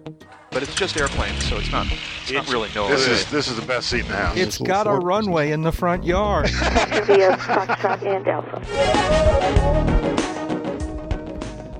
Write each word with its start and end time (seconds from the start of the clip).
clear. 0.00 0.16
But 0.50 0.62
it's 0.62 0.74
just 0.74 0.96
airplanes, 0.98 1.44
so 1.48 1.56
it's 1.56 1.72
not. 1.72 1.86
It's, 2.22 2.32
not 2.32 2.46
really 2.50 2.68
no. 2.74 2.86
This 2.88 3.08
is 3.08 3.30
this 3.30 3.48
is 3.48 3.56
the 3.56 3.64
best 3.66 3.88
seat 3.88 4.00
in 4.00 4.08
the 4.08 4.16
house. 4.16 4.36
It's 4.36 4.58
got 4.58 4.86
a 4.86 4.92
runway 4.92 5.50
in 5.50 5.62
the 5.62 5.72
front 5.72 6.04
yard. 6.04 6.50
via 6.50 7.36
Foxtrot 7.38 8.02
and 8.02 8.28
Alpha. 8.28 8.60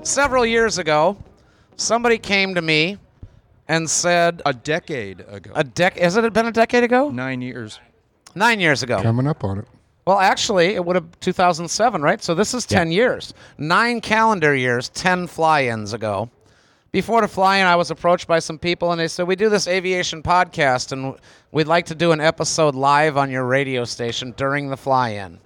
Several 0.03 0.45
years 0.45 0.79
ago, 0.79 1.17
somebody 1.75 2.17
came 2.17 2.55
to 2.55 2.61
me 2.61 2.97
and 3.67 3.89
said 3.89 4.41
a 4.45 4.53
decade 4.53 5.21
ago. 5.27 5.51
a 5.55 5.63
dec 5.63 5.97
has 5.97 6.17
it 6.17 6.33
been 6.33 6.47
a 6.47 6.51
decade 6.51 6.83
ago? 6.83 7.09
Nine 7.09 7.41
years. 7.41 7.79
Nine 8.35 8.59
years 8.59 8.81
ago. 8.81 9.01
Coming 9.01 9.27
up 9.27 9.43
on 9.43 9.59
it. 9.59 9.67
Well, 10.05 10.19
actually, 10.19 10.75
it 10.75 10.83
would 10.83 10.95
have 10.97 11.19
2007, 11.21 12.01
right? 12.01 12.21
So 12.21 12.35
this 12.35 12.53
is 12.53 12.65
10 12.65 12.91
years. 12.91 13.33
Nine 13.57 14.01
calendar 14.01 14.53
years, 14.53 14.89
10 14.89 15.27
fly-ins 15.27 15.93
ago. 15.93 16.29
Before 16.93 17.21
the 17.21 17.27
fly-in, 17.27 17.65
I 17.65 17.75
was 17.75 17.89
approached 17.89 18.27
by 18.27 18.37
some 18.37 18.59
people, 18.59 18.91
and 18.91 19.01
they 19.01 19.07
said, 19.07 19.27
"We 19.27 19.35
do 19.35 19.49
this 19.49 19.67
aviation 19.67 20.21
podcast, 20.21 20.91
and 20.91 21.15
we'd 21.51 21.65
like 21.65 21.87
to 21.87 21.95
do 21.95 22.11
an 22.11 22.21
episode 22.21 22.75
live 22.75 23.17
on 23.17 23.31
your 23.31 23.45
radio 23.45 23.83
station 23.83 24.31
during 24.37 24.69
the 24.69 24.77
fly-in." 24.77 25.39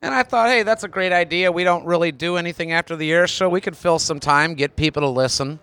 And 0.00 0.14
I 0.14 0.22
thought, 0.22 0.50
hey, 0.50 0.62
that's 0.62 0.84
a 0.84 0.88
great 0.88 1.12
idea. 1.12 1.50
We 1.50 1.64
don't 1.64 1.84
really 1.84 2.12
do 2.12 2.36
anything 2.36 2.70
after 2.70 2.94
the 2.94 3.10
air 3.10 3.26
show. 3.26 3.48
We 3.48 3.60
could 3.60 3.76
fill 3.76 3.98
some 3.98 4.20
time, 4.20 4.54
get 4.54 4.76
people 4.76 5.02
to 5.02 5.08
listen. 5.08 5.58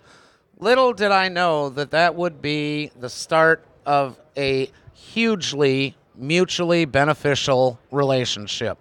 Little 0.58 0.92
did 0.92 1.12
I 1.12 1.30
know 1.30 1.70
that 1.70 1.92
that 1.92 2.16
would 2.16 2.42
be 2.42 2.92
the 3.00 3.10
start 3.10 3.66
of 3.86 4.20
a 4.36 4.70
hugely 4.94 5.96
mutually 6.14 6.84
beneficial 6.84 7.80
relationship. 7.90 8.78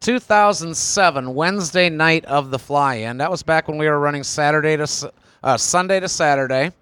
2007, 0.00 1.34
Wednesday 1.34 1.88
night 1.88 2.26
of 2.26 2.50
the 2.50 2.58
fly 2.58 2.96
in. 2.96 3.16
That 3.16 3.30
was 3.30 3.42
back 3.42 3.66
when 3.66 3.78
we 3.78 3.88
were 3.88 3.98
running 3.98 4.22
Saturday 4.22 4.76
to 4.76 4.86
uh, 5.42 5.56
Sunday 5.56 6.00
to 6.00 6.08
Saturday. 6.08 6.72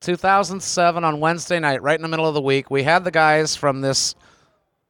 2007 0.00 1.04
on 1.04 1.20
Wednesday 1.20 1.60
night, 1.60 1.82
right 1.82 1.94
in 1.96 2.02
the 2.02 2.08
middle 2.08 2.26
of 2.26 2.34
the 2.34 2.42
week, 2.42 2.70
we 2.70 2.82
had 2.82 3.04
the 3.04 3.10
guys 3.10 3.54
from 3.54 3.80
this 3.80 4.16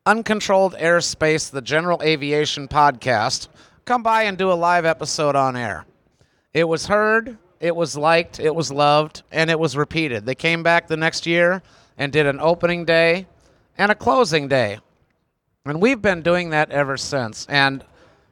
Uncontrolled 0.06 0.74
Airspace, 0.74 1.50
the 1.50 1.60
General 1.60 2.02
Aviation 2.02 2.66
podcast, 2.66 3.48
come 3.84 4.02
by 4.02 4.22
and 4.22 4.38
do 4.38 4.50
a 4.50 4.54
live 4.54 4.86
episode 4.86 5.36
on 5.36 5.54
air. 5.54 5.84
It 6.54 6.64
was 6.64 6.86
heard, 6.86 7.36
it 7.60 7.76
was 7.76 7.96
liked, 7.96 8.40
it 8.40 8.54
was 8.54 8.72
loved, 8.72 9.22
and 9.30 9.50
it 9.50 9.58
was 9.58 9.76
repeated. 9.76 10.24
They 10.24 10.34
came 10.34 10.62
back 10.62 10.88
the 10.88 10.96
next 10.96 11.26
year 11.26 11.62
and 11.98 12.10
did 12.10 12.26
an 12.26 12.40
opening 12.40 12.84
day 12.84 13.26
and 13.76 13.92
a 13.92 13.94
closing 13.94 14.48
day. 14.48 14.78
And 15.66 15.80
we've 15.80 16.02
been 16.02 16.22
doing 16.22 16.50
that 16.50 16.70
ever 16.70 16.96
since. 16.96 17.46
And 17.50 17.84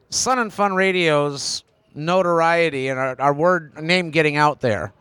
Sun 0.08 0.38
and 0.38 0.52
Fun 0.52 0.74
Radio's 0.74 1.62
notoriety 1.94 2.88
and 2.88 2.98
our, 2.98 3.20
our 3.20 3.34
word 3.34 3.80
name 3.82 4.10
getting 4.10 4.36
out 4.36 4.60
there, 4.60 4.92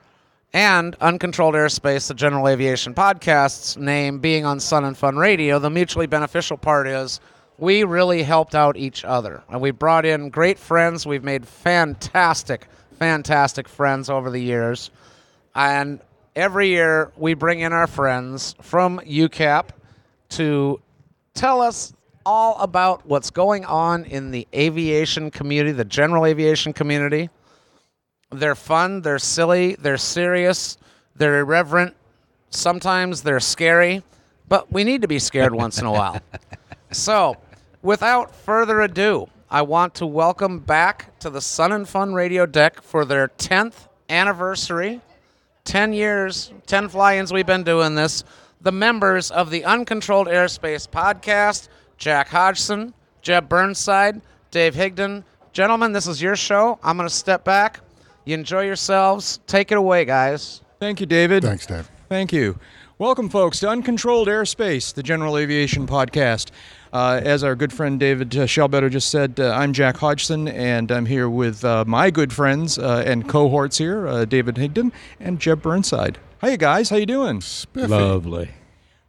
and 0.54 0.96
Uncontrolled 0.96 1.54
Airspace, 1.54 2.08
the 2.08 2.16
General 2.16 2.48
Aviation 2.48 2.96
Podcast's 2.96 3.78
name 3.78 4.20
being 4.20 4.46
on 4.46 4.60
Sun 4.60 4.84
and 4.84 4.98
Fun 4.98 5.16
Radio, 5.16 5.60
the 5.60 5.70
mutually 5.70 6.08
beneficial 6.08 6.58
part 6.58 6.88
is 6.88 7.20
we 7.60 7.84
really 7.84 8.24
helped 8.24 8.56
out 8.56 8.76
each 8.76 9.06
other. 9.06 9.44
And 9.50 9.62
we 9.62 9.72
brought 9.72 10.06
in 10.06 10.30
great 10.30 10.58
friends. 10.58 11.06
We've 11.06 11.24
made 11.24 11.46
fantastic, 11.48 12.68
fantastic 12.98 13.68
friends 13.68 14.10
over 14.10 14.32
the 14.32 14.40
years. 14.40 14.90
And 15.54 16.00
every 16.36 16.70
year 16.70 17.12
we 17.16 17.36
bring 17.36 17.60
in 17.60 17.74
our 17.74 17.88
friends 17.88 18.56
from 18.62 19.00
UCAP 19.00 19.70
to 20.30 20.82
tell 21.34 21.62
us 21.62 21.94
all 22.26 22.58
about 22.60 23.06
what's 23.06 23.30
going 23.30 23.66
on 23.66 24.06
in 24.06 24.32
the 24.32 24.48
aviation 24.54 25.32
community, 25.32 25.72
the 25.72 25.86
general 25.86 26.26
aviation 26.26 26.74
community. 26.74 27.30
They're 28.32 28.56
fun, 28.56 29.02
they're 29.02 29.20
silly, 29.20 29.76
they're 29.76 29.98
serious, 29.98 30.78
they're 31.16 31.40
irreverent. 31.40 31.96
Sometimes 32.50 33.24
they're 33.24 33.40
scary, 33.40 34.04
but 34.48 34.72
we 34.72 34.84
need 34.84 35.02
to 35.02 35.08
be 35.08 35.20
scared 35.20 35.54
once 35.54 35.80
in 35.80 35.86
a 35.86 35.92
while. 35.92 36.20
So, 36.92 37.38
without 37.84 38.34
further 38.34 38.82
ado, 38.82 39.30
I 39.48 39.62
want 39.62 39.94
to 39.96 40.08
welcome 40.08 40.58
back 40.58 41.20
to 41.20 41.30
the 41.30 41.40
Sun 41.40 41.72
and 41.72 41.88
Fun 41.88 42.16
radio 42.16 42.48
deck 42.48 42.82
for 42.82 43.06
their 43.06 43.28
10th 43.28 43.88
anniversary. 44.10 45.00
10 45.66 45.94
years, 45.94 46.52
10 46.66 46.90
fly 46.90 47.18
ins 47.18 47.32
we've 47.32 47.46
been 47.46 47.64
doing 47.64 47.94
this. 47.94 48.24
The 48.62 48.72
members 48.72 49.30
of 49.30 49.52
the 49.52 49.66
Uncontrolled 49.66 50.26
Airspace 50.26 50.90
podcast, 50.90 51.70
Jack 52.00 52.30
Hodgson, 52.30 52.94
Jeb 53.22 53.50
Burnside, 53.50 54.22
Dave 54.52 54.74
Higdon. 54.74 55.24
Gentlemen, 55.52 55.92
this 55.92 56.08
is 56.08 56.22
your 56.22 56.38
show. 56.38 56.80
I'm 56.82 56.96
going 56.96 57.08
to 57.08 57.14
step 57.14 57.44
back. 57.44 57.82
You 58.24 58.36
enjoy 58.36 58.62
yourselves. 58.62 59.40
Take 59.48 59.72
it 59.72 59.78
away, 59.78 60.06
guys. 60.06 60.62
Thank 60.80 61.02
you, 61.02 61.06
David. 61.06 61.44
Thanks, 61.44 61.66
Dave. 61.66 61.90
Thank 62.08 62.32
you. 62.32 62.58
Welcome, 63.00 63.30
folks, 63.30 63.60
to 63.62 63.70
Uncontrolled 63.70 64.30
Airspace, 64.30 64.94
the 64.94 65.04
General 65.04 65.38
Aviation 65.38 65.88
Podcast. 65.88 66.52
Uh, 66.92 67.20
as 67.24 67.44
our 67.44 67.56
good 67.56 67.72
friend 67.74 68.00
David 68.00 68.36
uh, 68.36 68.46
Shelbetter 68.46 68.90
just 68.90 69.10
said, 69.10 69.40
uh, 69.40 69.54
I'm 69.54 69.74
Jack 69.74 69.98
Hodgson, 69.98 70.48
and 70.48 70.92
I'm 70.92 71.06
here 71.06 71.30
with 71.30 71.64
uh, 71.66 71.84
my 71.86 72.12
good 72.12 72.32
friends 72.32 72.80
uh, 72.80 73.04
and 73.06 73.28
cohorts 73.28 73.78
here, 73.78 74.08
uh, 74.08 74.26
David 74.26 74.56
Higdon 74.56 74.92
and 75.20 75.40
Jeb 75.40 75.62
Burnside. 75.62 76.18
Hi, 76.42 76.52
you 76.52 76.58
guys. 76.58 76.90
How 76.90 76.96
you 76.96 77.06
doing? 77.06 77.42
Lovely. 77.76 78.50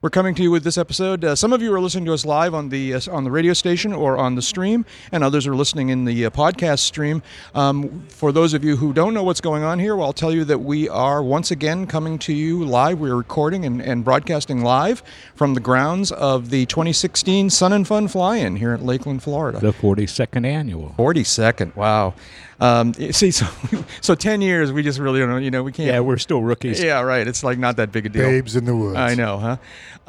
We're 0.02 0.08
coming 0.08 0.34
to 0.36 0.42
you 0.42 0.50
with 0.50 0.64
this 0.64 0.78
episode. 0.78 1.26
Uh, 1.26 1.36
some 1.36 1.52
of 1.52 1.60
you 1.60 1.74
are 1.74 1.80
listening 1.80 2.06
to 2.06 2.14
us 2.14 2.24
live 2.24 2.54
on 2.54 2.70
the 2.70 2.94
uh, 2.94 3.00
on 3.12 3.24
the 3.24 3.30
radio 3.30 3.52
station 3.52 3.92
or 3.92 4.16
on 4.16 4.34
the 4.34 4.40
stream, 4.40 4.86
and 5.12 5.22
others 5.22 5.46
are 5.46 5.54
listening 5.54 5.90
in 5.90 6.06
the 6.06 6.24
uh, 6.24 6.30
podcast 6.30 6.78
stream. 6.78 7.22
Um, 7.54 8.06
for 8.08 8.32
those 8.32 8.54
of 8.54 8.64
you 8.64 8.76
who 8.76 8.94
don't 8.94 9.12
know 9.12 9.22
what's 9.22 9.42
going 9.42 9.62
on 9.62 9.78
here, 9.78 9.94
well, 9.94 10.06
I'll 10.06 10.14
tell 10.14 10.32
you 10.32 10.46
that 10.46 10.60
we 10.60 10.88
are 10.88 11.22
once 11.22 11.50
again 11.50 11.86
coming 11.86 12.18
to 12.20 12.32
you 12.32 12.64
live. 12.64 12.98
We're 12.98 13.14
recording 13.14 13.66
and, 13.66 13.82
and 13.82 14.02
broadcasting 14.02 14.62
live 14.62 15.02
from 15.34 15.52
the 15.52 15.60
grounds 15.60 16.12
of 16.12 16.48
the 16.48 16.64
2016 16.64 17.50
Sun 17.50 17.74
and 17.74 17.86
Fun 17.86 18.08
Fly-In 18.08 18.56
here 18.56 18.72
at 18.72 18.82
Lakeland, 18.82 19.22
Florida. 19.22 19.60
The 19.60 19.74
42nd 19.74 20.46
annual. 20.46 20.94
42nd. 20.96 21.76
Wow. 21.76 22.14
Um, 22.60 22.94
see, 23.12 23.30
so 23.30 23.46
so 24.00 24.14
10 24.14 24.40
years, 24.40 24.72
we 24.72 24.82
just 24.82 24.98
really 24.98 25.20
don't 25.20 25.30
know. 25.30 25.36
You 25.38 25.50
know, 25.50 25.62
we 25.62 25.72
can't. 25.72 25.88
Yeah, 25.88 26.00
we're 26.00 26.18
still 26.18 26.42
rookies. 26.42 26.82
Yeah, 26.82 27.00
right. 27.00 27.26
It's 27.26 27.42
like 27.42 27.58
not 27.58 27.76
that 27.76 27.92
big 27.92 28.06
a 28.06 28.08
deal. 28.08 28.26
Babes 28.26 28.56
in 28.56 28.64
the 28.64 28.76
woods. 28.76 28.96
I 28.96 29.14
know, 29.14 29.38
huh? 29.38 29.56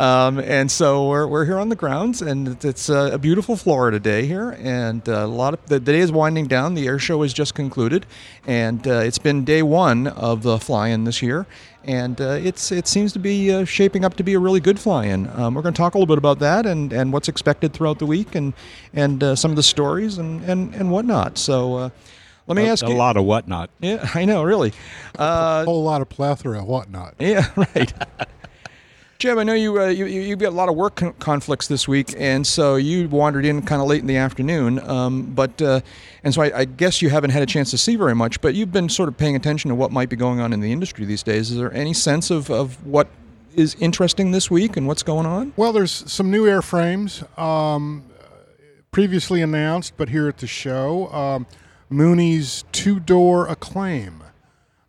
Um, 0.01 0.39
and 0.39 0.71
so 0.71 1.07
we're, 1.07 1.27
we're 1.27 1.45
here 1.45 1.59
on 1.59 1.69
the 1.69 1.75
grounds, 1.75 2.23
and 2.23 2.63
it's 2.65 2.89
a, 2.89 3.11
a 3.13 3.17
beautiful 3.19 3.55
Florida 3.55 3.99
day 3.99 4.25
here, 4.25 4.57
and 4.59 5.07
uh, 5.07 5.25
a 5.25 5.27
lot 5.27 5.53
of 5.53 5.63
the, 5.67 5.79
the 5.79 5.91
day 5.91 5.99
is 5.99 6.11
winding 6.11 6.47
down. 6.47 6.73
The 6.73 6.87
air 6.87 6.97
show 6.97 7.21
has 7.21 7.33
just 7.33 7.53
concluded, 7.53 8.07
and 8.47 8.87
uh, 8.87 9.01
it's 9.01 9.19
been 9.19 9.43
day 9.43 9.61
one 9.61 10.07
of 10.07 10.41
the 10.41 10.57
fly-in 10.57 11.03
this 11.03 11.21
year, 11.21 11.45
and 11.83 12.19
uh, 12.19 12.39
it's 12.41 12.71
it 12.71 12.87
seems 12.87 13.13
to 13.13 13.19
be 13.19 13.51
uh, 13.53 13.63
shaping 13.63 14.03
up 14.03 14.15
to 14.15 14.23
be 14.23 14.33
a 14.33 14.39
really 14.39 14.59
good 14.59 14.79
fly-in. 14.79 15.27
Um, 15.39 15.53
we're 15.53 15.61
going 15.61 15.75
to 15.75 15.77
talk 15.77 15.93
a 15.93 15.99
little 15.99 16.11
bit 16.11 16.17
about 16.17 16.39
that 16.39 16.65
and, 16.65 16.91
and 16.91 17.13
what's 17.13 17.27
expected 17.27 17.71
throughout 17.71 17.99
the 17.99 18.07
week, 18.07 18.33
and 18.33 18.53
and 18.93 19.23
uh, 19.23 19.35
some 19.35 19.51
of 19.51 19.55
the 19.55 19.63
stories 19.63 20.17
and 20.17 20.41
and, 20.45 20.73
and 20.73 20.91
whatnot. 20.91 21.37
So. 21.37 21.91
Let 22.47 22.55
me 22.57 22.65
A, 22.67 22.71
ask 22.71 22.83
a 22.85 22.89
you. 22.89 22.95
lot 22.95 23.17
of 23.17 23.23
whatnot. 23.25 23.69
Yeah, 23.79 24.07
I 24.15 24.25
know, 24.25 24.43
really. 24.43 24.73
Uh, 25.17 25.61
a 25.61 25.65
whole 25.65 25.83
lot 25.83 26.01
of 26.01 26.09
plethora 26.09 26.59
of 26.59 26.65
whatnot. 26.65 27.15
yeah, 27.19 27.47
right. 27.55 27.93
Jeb, 29.19 29.37
I 29.37 29.43
know 29.43 29.53
you, 29.53 29.79
uh, 29.79 29.85
you 29.85 30.05
you- 30.05 30.21
you've 30.21 30.39
got 30.39 30.49
a 30.49 30.55
lot 30.55 30.67
of 30.67 30.75
work 30.75 30.95
con- 30.95 31.13
conflicts 31.19 31.67
this 31.67 31.87
week, 31.87 32.15
and 32.17 32.45
so 32.45 32.75
you 32.75 33.07
wandered 33.07 33.45
in 33.45 33.61
kind 33.61 33.79
of 33.79 33.87
late 33.87 34.01
in 34.01 34.07
the 34.07 34.17
afternoon. 34.17 34.79
Um, 34.79 35.23
but 35.35 35.61
uh, 35.61 35.81
and 36.23 36.33
so 36.33 36.41
I, 36.41 36.59
I 36.61 36.65
guess 36.65 37.03
you 37.03 37.09
haven't 37.11 37.29
had 37.29 37.43
a 37.43 37.45
chance 37.45 37.69
to 37.69 37.77
see 37.77 37.95
very 37.95 38.15
much. 38.15 38.41
But 38.41 38.55
you've 38.55 38.71
been 38.71 38.89
sort 38.89 39.09
of 39.09 39.17
paying 39.17 39.35
attention 39.35 39.69
to 39.69 39.75
what 39.75 39.91
might 39.91 40.09
be 40.09 40.15
going 40.15 40.39
on 40.39 40.53
in 40.53 40.59
the 40.59 40.71
industry 40.71 41.05
these 41.05 41.21
days. 41.21 41.51
Is 41.51 41.57
there 41.57 41.71
any 41.71 41.93
sense 41.93 42.31
of, 42.31 42.49
of 42.49 42.83
what 42.83 43.07
is 43.53 43.75
interesting 43.79 44.31
this 44.31 44.49
week 44.49 44.75
and 44.75 44.87
what's 44.87 45.03
going 45.03 45.27
on? 45.27 45.53
Well, 45.55 45.71
there's 45.71 45.91
some 46.11 46.31
new 46.31 46.45
airframes 46.45 47.21
um, 47.39 48.03
previously 48.89 49.43
announced, 49.43 49.93
but 49.97 50.09
here 50.09 50.27
at 50.29 50.39
the 50.39 50.47
show, 50.47 51.13
um, 51.13 51.45
Mooney's 51.91 52.63
two-door 52.71 53.47
Acclaim. 53.47 54.23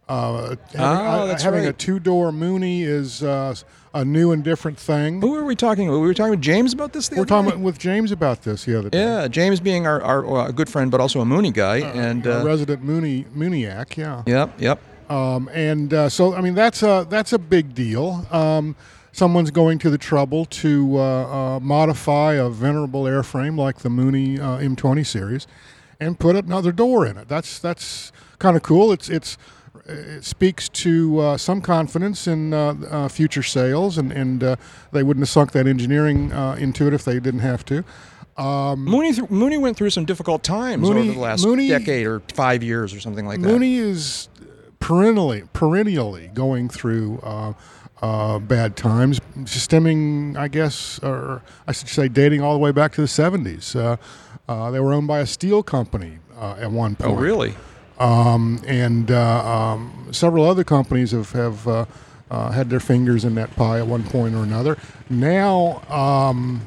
Uh, 0.08 0.56
having, 0.72 0.80
uh, 0.80 1.26
that's 1.26 1.42
having 1.42 1.66
a 1.66 1.72
two-door 1.72 2.32
Mooney 2.32 2.82
is 2.82 3.22
uh, 3.22 3.54
a 3.94 4.04
new 4.04 4.32
and 4.32 4.44
different 4.44 4.78
thing. 4.78 5.20
Who 5.20 5.34
are 5.36 5.44
we 5.44 5.56
talking 5.56 5.88
about? 5.88 6.00
We 6.00 6.06
were 6.06 6.14
talking 6.14 6.32
with 6.32 6.40
James 6.40 6.72
about 6.72 6.92
this. 6.92 7.08
The 7.08 7.16
We're 7.16 7.24
talking 7.24 7.62
with 7.62 7.78
James 7.78 8.12
about 8.12 8.42
this 8.42 8.64
the 8.64 8.78
other 8.78 8.90
day. 8.90 8.98
Yeah, 8.98 9.28
James 9.28 9.60
being 9.60 9.86
our, 9.86 10.02
our 10.02 10.36
uh, 10.36 10.50
good 10.50 10.68
friend, 10.68 10.90
but 10.90 11.00
also 11.00 11.20
a 11.20 11.24
Mooney 11.24 11.50
guy, 11.50 11.78
and 11.78 12.26
A 12.26 12.40
uh, 12.40 12.44
resident 12.44 12.82
Mooney 12.82 13.24
Mooneyach, 13.34 13.96
yeah. 13.96 14.22
yep, 14.26 14.52
yep. 14.60 14.80
Um, 15.10 15.48
and 15.52 15.92
uh, 15.92 16.08
so, 16.08 16.34
I 16.34 16.40
mean, 16.40 16.54
that's 16.54 16.82
a 16.82 17.06
that's 17.08 17.32
a 17.32 17.38
big 17.38 17.74
deal. 17.74 18.26
Um, 18.30 18.76
someone's 19.12 19.50
going 19.50 19.78
to 19.78 19.90
the 19.90 19.98
trouble 19.98 20.46
to 20.46 20.98
uh, 20.98 21.02
uh, 21.02 21.60
modify 21.60 22.34
a 22.34 22.48
venerable 22.48 23.04
airframe 23.04 23.58
like 23.58 23.78
the 23.78 23.90
Mooney 23.90 24.38
uh, 24.38 24.58
M20 24.58 25.06
series 25.06 25.46
and 26.02 26.18
put 26.18 26.36
another 26.36 26.72
door 26.72 27.06
in 27.06 27.16
it. 27.16 27.28
That's 27.28 27.58
that's 27.58 28.12
kind 28.38 28.56
of 28.56 28.62
cool. 28.62 28.92
It's 28.92 29.08
it's 29.08 29.38
it 29.86 30.24
speaks 30.24 30.68
to 30.68 31.18
uh, 31.20 31.36
some 31.36 31.60
confidence 31.60 32.26
in 32.26 32.52
uh, 32.52 32.74
uh, 32.90 33.08
future 33.08 33.42
sales, 33.42 33.98
and 33.98 34.12
and 34.12 34.42
uh, 34.42 34.56
they 34.92 35.02
wouldn't 35.02 35.22
have 35.22 35.30
sunk 35.30 35.52
that 35.52 35.66
engineering 35.66 36.32
uh, 36.32 36.56
into 36.58 36.86
it 36.86 36.94
if 36.94 37.04
they 37.04 37.20
didn't 37.20 37.40
have 37.40 37.64
to. 37.66 37.84
Mooney 38.38 39.12
th- 39.12 39.30
Mooney 39.30 39.58
went 39.58 39.76
through 39.76 39.90
some 39.90 40.04
difficult 40.04 40.42
times 40.42 40.82
Mooney- 40.82 41.02
over 41.02 41.12
the 41.12 41.18
last 41.20 41.44
Mooney- 41.44 41.68
decade 41.68 42.06
or 42.06 42.20
five 42.34 42.62
years 42.62 42.92
or 42.94 43.00
something 43.00 43.26
like 43.26 43.40
that. 43.40 43.46
Mooney 43.46 43.76
is 43.76 44.28
perennially 44.80 45.44
perennially 45.52 46.28
going 46.34 46.68
through. 46.68 47.18
Uh, 47.22 47.52
uh, 48.02 48.40
bad 48.40 48.74
times, 48.74 49.20
stemming, 49.44 50.36
I 50.36 50.48
guess, 50.48 50.98
or 51.04 51.40
I 51.68 51.72
should 51.72 51.88
say, 51.88 52.08
dating 52.08 52.40
all 52.42 52.52
the 52.52 52.58
way 52.58 52.72
back 52.72 52.90
to 52.94 53.00
the 53.00 53.06
70s. 53.06 53.76
Uh, 53.76 53.96
uh, 54.52 54.70
they 54.70 54.80
were 54.80 54.92
owned 54.92 55.08
by 55.08 55.20
a 55.20 55.26
steel 55.26 55.62
company 55.62 56.18
uh, 56.38 56.56
at 56.58 56.70
one 56.70 56.96
point. 56.96 57.10
Oh, 57.10 57.20
really? 57.20 57.54
Um, 57.98 58.60
and 58.66 59.10
uh, 59.10 59.46
um, 59.46 60.08
several 60.10 60.44
other 60.44 60.64
companies 60.64 61.12
have, 61.12 61.30
have 61.32 61.68
uh, 61.68 61.84
uh, 62.30 62.50
had 62.50 62.70
their 62.70 62.80
fingers 62.80 63.24
in 63.24 63.34
that 63.36 63.54
pie 63.56 63.78
at 63.78 63.86
one 63.86 64.02
point 64.02 64.34
or 64.34 64.42
another. 64.42 64.76
Now 65.10 65.82
um, 65.88 66.62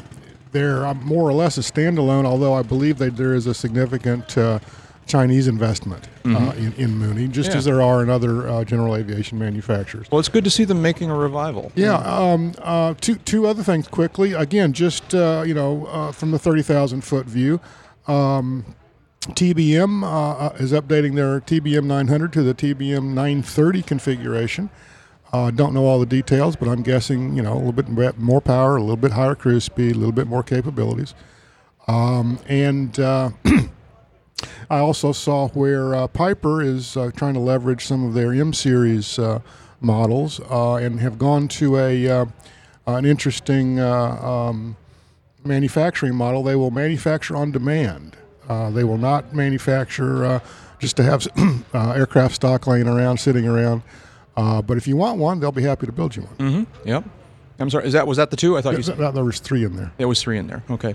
they're 0.51 0.93
more 0.95 1.27
or 1.27 1.33
less 1.33 1.57
a 1.57 1.61
standalone, 1.61 2.25
although 2.25 2.53
I 2.53 2.61
believe 2.61 2.97
that 2.99 3.17
there 3.17 3.33
is 3.33 3.47
a 3.47 3.53
significant 3.53 4.37
uh, 4.37 4.59
Chinese 5.07 5.47
investment 5.47 6.07
uh, 6.25 6.51
in, 6.57 6.73
in 6.73 6.97
Mooney, 6.97 7.27
just 7.27 7.51
Yeah. 7.51 7.57
as 7.57 7.65
there 7.65 7.81
are 7.81 8.01
in 8.01 8.09
other 8.09 8.47
uh, 8.47 8.63
general 8.63 8.95
aviation 8.95 9.37
manufacturers. 9.37 10.07
Well, 10.11 10.19
it's 10.19 10.29
good 10.29 10.43
to 10.45 10.49
see 10.49 10.63
them 10.63 10.81
making 10.81 11.11
a 11.11 11.15
revival. 11.15 11.71
Yeah. 11.75 11.97
Um, 11.97 12.53
uh, 12.57 12.95
two 12.99 13.15
two 13.15 13.45
other 13.45 13.61
things 13.63 13.87
quickly. 13.87 14.33
Again, 14.33 14.73
just 14.73 15.13
uh, 15.13 15.43
you 15.45 15.53
know, 15.53 15.85
uh, 15.85 16.11
from 16.11 16.31
the 16.31 16.39
thirty 16.39 16.63
thousand 16.63 17.01
foot 17.01 17.27
view, 17.27 17.61
um, 18.07 18.65
TBM 19.21 20.03
uh, 20.03 20.07
uh, 20.07 20.55
is 20.59 20.71
updating 20.71 21.15
their 21.15 21.39
TBM 21.39 21.83
900 21.85 22.31
to 22.33 22.43
the 22.43 22.53
TBM 22.53 23.03
930 23.13 23.81
configuration. 23.83 24.69
Uh, 25.33 25.51
don't 25.51 25.73
know 25.73 25.85
all 25.85 25.99
the 25.99 26.05
details, 26.05 26.55
but 26.55 26.67
I'm 26.67 26.81
guessing 26.81 27.35
you 27.35 27.43
know 27.43 27.53
a 27.53 27.61
little 27.61 27.71
bit 27.73 28.17
more 28.17 28.41
power, 28.41 28.77
a 28.77 28.81
little 28.81 28.97
bit 28.97 29.11
higher 29.11 29.35
cruise 29.35 29.65
speed, 29.65 29.95
a 29.95 29.99
little 29.99 30.11
bit 30.13 30.27
more 30.27 30.41
capabilities, 30.41 31.13
um, 31.87 32.39
and. 32.47 32.99
Uh, 32.99 33.29
I 34.69 34.79
also 34.79 35.11
saw 35.11 35.49
where 35.49 35.95
uh, 35.95 36.07
Piper 36.07 36.61
is 36.61 36.97
uh, 36.97 37.11
trying 37.15 37.33
to 37.35 37.39
leverage 37.39 37.85
some 37.85 38.03
of 38.05 38.13
their 38.13 38.33
M 38.33 38.53
series 38.53 39.19
uh, 39.19 39.39
models 39.79 40.39
uh, 40.49 40.75
and 40.75 40.99
have 40.99 41.17
gone 41.17 41.47
to 41.49 41.77
a 41.77 42.09
uh, 42.09 42.25
an 42.87 43.05
interesting 43.05 43.79
uh, 43.79 44.15
um, 44.21 44.75
manufacturing 45.43 46.15
model. 46.15 46.43
They 46.43 46.55
will 46.55 46.71
manufacture 46.71 47.35
on 47.35 47.51
demand. 47.51 48.17
They 48.47 48.83
will 48.83 48.97
not 48.97 49.33
manufacture 49.33 50.41
just 50.79 50.97
to 50.97 51.03
have 51.03 51.27
aircraft 51.73 52.35
stock 52.35 52.67
laying 52.67 52.87
around, 52.87 53.17
sitting 53.19 53.47
around. 53.47 53.81
But 54.35 54.77
if 54.77 54.87
you 54.87 54.97
want 54.97 55.19
one, 55.19 55.39
they'll 55.39 55.51
be 55.51 55.63
happy 55.63 55.85
to 55.85 55.91
build 55.91 56.15
you 56.15 56.23
one. 56.23 56.35
Mm-hmm. 56.37 56.87
Yep. 56.87 57.03
I'm 57.57 57.69
sorry. 57.69 57.85
Is 57.87 57.93
that 57.93 58.05
was 58.05 58.17
that 58.17 58.31
the 58.31 58.35
two? 58.37 58.57
I 58.57 58.61
thought 58.61 58.75
you 58.75 58.83
said 58.83 58.97
There 58.97 59.11
there 59.11 59.23
was 59.23 59.39
three 59.39 59.63
in 59.63 59.75
there. 59.75 59.91
there 59.97 60.07
was 60.07 60.21
three 60.21 60.37
in 60.37 60.47
there. 60.47 60.63
Okay. 60.69 60.93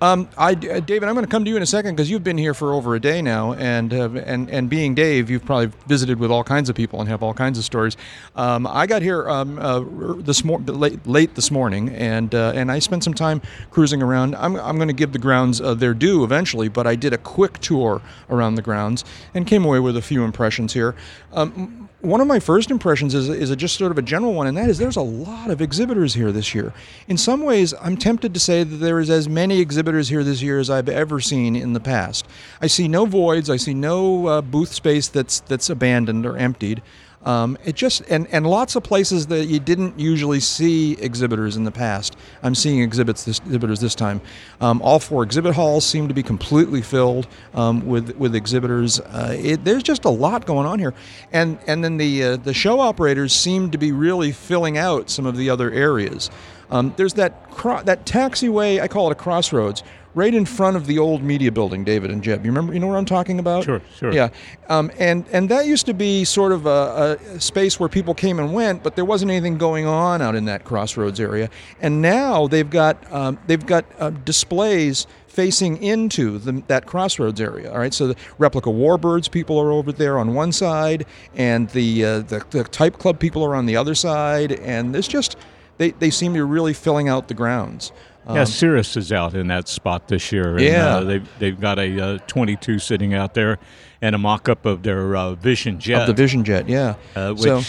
Um, 0.00 0.28
I, 0.38 0.52
uh, 0.52 0.78
David, 0.80 1.08
I'm 1.08 1.14
going 1.14 1.26
to 1.26 1.30
come 1.30 1.44
to 1.44 1.50
you 1.50 1.56
in 1.56 1.62
a 1.62 1.66
second 1.66 1.96
because 1.96 2.08
you've 2.08 2.22
been 2.22 2.38
here 2.38 2.54
for 2.54 2.72
over 2.72 2.94
a 2.94 3.00
day 3.00 3.20
now, 3.20 3.52
and 3.54 3.92
uh, 3.92 4.10
and 4.24 4.48
and 4.48 4.70
being 4.70 4.94
Dave, 4.94 5.28
you've 5.28 5.44
probably 5.44 5.72
visited 5.88 6.18
with 6.20 6.30
all 6.30 6.44
kinds 6.44 6.68
of 6.70 6.76
people 6.76 7.00
and 7.00 7.08
have 7.08 7.20
all 7.22 7.34
kinds 7.34 7.58
of 7.58 7.64
stories. 7.64 7.96
Um, 8.36 8.66
I 8.66 8.86
got 8.86 9.02
here 9.02 9.28
um, 9.28 9.58
uh, 9.58 9.80
this 10.18 10.44
mor- 10.44 10.60
late, 10.60 11.04
late 11.06 11.34
this 11.34 11.50
morning, 11.50 11.88
and 11.90 12.32
uh, 12.34 12.52
and 12.54 12.70
I 12.70 12.78
spent 12.78 13.02
some 13.02 13.14
time 13.14 13.42
cruising 13.70 14.02
around. 14.02 14.36
I'm, 14.36 14.54
I'm 14.56 14.76
going 14.76 14.88
to 14.88 14.94
give 14.94 15.12
the 15.12 15.18
grounds 15.18 15.60
uh, 15.60 15.74
their 15.74 15.94
due 15.94 16.22
eventually, 16.22 16.68
but 16.68 16.86
I 16.86 16.94
did 16.94 17.12
a 17.12 17.18
quick 17.18 17.58
tour 17.58 18.00
around 18.30 18.54
the 18.54 18.62
grounds 18.62 19.04
and 19.34 19.46
came 19.48 19.64
away 19.64 19.80
with 19.80 19.96
a 19.96 20.02
few 20.02 20.24
impressions 20.24 20.72
here. 20.72 20.94
Um, 21.32 21.88
one 22.02 22.20
of 22.20 22.26
my 22.26 22.40
first 22.40 22.70
impressions 22.70 23.14
is, 23.14 23.28
is 23.28 23.50
a 23.50 23.56
just 23.56 23.76
sort 23.76 23.92
of 23.92 23.98
a 23.98 24.02
general 24.02 24.34
one, 24.34 24.48
and 24.48 24.56
that 24.56 24.68
is 24.68 24.78
there's 24.78 24.96
a 24.96 25.02
lot 25.02 25.50
of 25.50 25.62
exhibitors 25.62 26.14
here 26.14 26.32
this 26.32 26.52
year. 26.52 26.74
In 27.06 27.16
some 27.16 27.42
ways, 27.42 27.72
I'm 27.80 27.96
tempted 27.96 28.34
to 28.34 28.40
say 28.40 28.64
that 28.64 28.76
there 28.76 28.98
is 28.98 29.08
as 29.08 29.28
many 29.28 29.60
exhibitors 29.60 30.08
here 30.08 30.24
this 30.24 30.42
year 30.42 30.58
as 30.58 30.68
I've 30.68 30.88
ever 30.88 31.20
seen 31.20 31.54
in 31.54 31.74
the 31.74 31.80
past. 31.80 32.26
I 32.60 32.66
see 32.66 32.88
no 32.88 33.06
voids. 33.06 33.48
I 33.48 33.56
see 33.56 33.72
no 33.72 34.26
uh, 34.26 34.42
booth 34.42 34.72
space 34.72 35.06
that's 35.08 35.40
that's 35.40 35.70
abandoned 35.70 36.26
or 36.26 36.36
emptied. 36.36 36.82
Um, 37.24 37.56
it 37.64 37.76
just 37.76 38.02
and, 38.10 38.26
and 38.32 38.46
lots 38.46 38.74
of 38.74 38.82
places 38.82 39.28
that 39.28 39.46
you 39.46 39.60
didn't 39.60 39.98
usually 39.98 40.40
see 40.40 40.94
exhibitors 40.94 41.56
in 41.56 41.64
the 41.64 41.70
past. 41.70 42.16
I'm 42.42 42.54
seeing 42.54 42.80
exhibits 42.80 43.24
this, 43.24 43.38
exhibitors 43.38 43.80
this 43.80 43.94
time. 43.94 44.20
Um, 44.60 44.82
all 44.82 44.98
four 44.98 45.22
exhibit 45.22 45.54
halls 45.54 45.84
seem 45.84 46.08
to 46.08 46.14
be 46.14 46.22
completely 46.22 46.82
filled 46.82 47.28
um, 47.54 47.86
with 47.86 48.16
with 48.16 48.34
exhibitors. 48.34 48.98
Uh, 48.98 49.36
it, 49.38 49.64
there's 49.64 49.84
just 49.84 50.04
a 50.04 50.10
lot 50.10 50.46
going 50.46 50.66
on 50.66 50.78
here, 50.80 50.94
and 51.32 51.58
and 51.66 51.84
then 51.84 51.96
the 51.96 52.24
uh, 52.24 52.36
the 52.36 52.54
show 52.54 52.80
operators 52.80 53.32
seem 53.32 53.70
to 53.70 53.78
be 53.78 53.92
really 53.92 54.32
filling 54.32 54.76
out 54.76 55.08
some 55.08 55.26
of 55.26 55.36
the 55.36 55.48
other 55.48 55.70
areas. 55.70 56.30
Um, 56.70 56.94
there's 56.96 57.14
that 57.14 57.50
cro- 57.50 57.82
that 57.82 58.04
taxiway. 58.06 58.80
I 58.80 58.88
call 58.88 59.08
it 59.08 59.12
a 59.12 59.14
crossroads. 59.14 59.84
Right 60.14 60.34
in 60.34 60.44
front 60.44 60.76
of 60.76 60.86
the 60.86 60.98
old 60.98 61.22
media 61.22 61.50
building, 61.50 61.84
David 61.84 62.10
and 62.10 62.22
Jeb. 62.22 62.44
You 62.44 62.50
remember? 62.50 62.74
You 62.74 62.80
know 62.80 62.86
what 62.86 62.98
I'm 62.98 63.06
talking 63.06 63.38
about? 63.38 63.64
Sure, 63.64 63.80
sure. 63.96 64.12
Yeah, 64.12 64.28
um, 64.68 64.90
and 64.98 65.24
and 65.32 65.48
that 65.48 65.64
used 65.64 65.86
to 65.86 65.94
be 65.94 66.24
sort 66.24 66.52
of 66.52 66.66
a, 66.66 67.18
a 67.34 67.40
space 67.40 67.80
where 67.80 67.88
people 67.88 68.12
came 68.12 68.38
and 68.38 68.52
went, 68.52 68.82
but 68.82 68.94
there 68.94 69.06
wasn't 69.06 69.30
anything 69.30 69.56
going 69.56 69.86
on 69.86 70.20
out 70.20 70.34
in 70.34 70.44
that 70.44 70.64
crossroads 70.64 71.18
area. 71.18 71.48
And 71.80 72.02
now 72.02 72.46
they've 72.46 72.68
got 72.68 73.10
um, 73.10 73.38
they've 73.46 73.64
got 73.64 73.86
uh, 73.98 74.10
displays 74.10 75.06
facing 75.28 75.82
into 75.82 76.36
the, 76.36 76.62
that 76.66 76.84
crossroads 76.84 77.40
area. 77.40 77.72
All 77.72 77.78
right, 77.78 77.94
so 77.94 78.08
the 78.08 78.16
replica 78.36 78.68
warbirds 78.68 79.30
people 79.30 79.58
are 79.58 79.72
over 79.72 79.92
there 79.92 80.18
on 80.18 80.34
one 80.34 80.52
side, 80.52 81.06
and 81.34 81.70
the 81.70 82.04
uh, 82.04 82.18
the, 82.20 82.44
the 82.50 82.64
Type 82.64 82.98
Club 82.98 83.18
people 83.18 83.42
are 83.42 83.54
on 83.54 83.64
the 83.64 83.76
other 83.76 83.94
side, 83.94 84.52
and 84.52 84.94
there's 84.94 85.08
just 85.08 85.36
they, 85.78 85.92
they 85.92 86.10
seem 86.10 86.32
to 86.34 86.38
be 86.38 86.42
really 86.42 86.74
filling 86.74 87.08
out 87.08 87.28
the 87.28 87.34
grounds. 87.34 87.92
Yeah, 88.28 88.44
Cirrus 88.44 88.96
is 88.96 89.12
out 89.12 89.34
in 89.34 89.48
that 89.48 89.68
spot 89.68 90.08
this 90.08 90.30
year. 90.32 90.52
And, 90.52 90.60
Yeah. 90.60 90.96
uh, 90.96 91.04
they've, 91.04 91.28
they've 91.38 91.60
got 91.60 91.78
a 91.78 92.00
uh, 92.00 92.18
22 92.26 92.78
sitting 92.78 93.14
out 93.14 93.34
there 93.34 93.58
and 94.00 94.14
a 94.14 94.18
mock 94.18 94.48
up 94.48 94.64
of 94.64 94.82
their 94.82 95.16
uh, 95.16 95.34
Vision 95.34 95.78
Jet, 95.80 96.02
Of 96.02 96.06
the 96.08 96.12
Vision 96.22 96.44
Jet, 96.44 96.68
yeah. 96.68 96.94
uh, 97.16 97.32
which 97.32 97.42
So- 97.42 97.62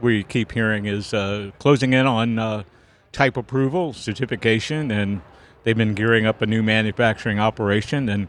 we 0.00 0.24
keep 0.24 0.50
hearing 0.52 0.86
is 0.86 1.14
uh, 1.14 1.50
closing 1.60 1.92
in 1.92 2.06
on 2.06 2.38
uh, 2.38 2.62
type 3.12 3.36
approval, 3.36 3.92
certification, 3.92 4.90
and 4.90 5.20
they've 5.62 5.76
been 5.76 5.94
gearing 5.94 6.26
up 6.26 6.42
a 6.42 6.46
new 6.46 6.62
manufacturing 6.62 7.38
operation. 7.38 8.08
And 8.08 8.26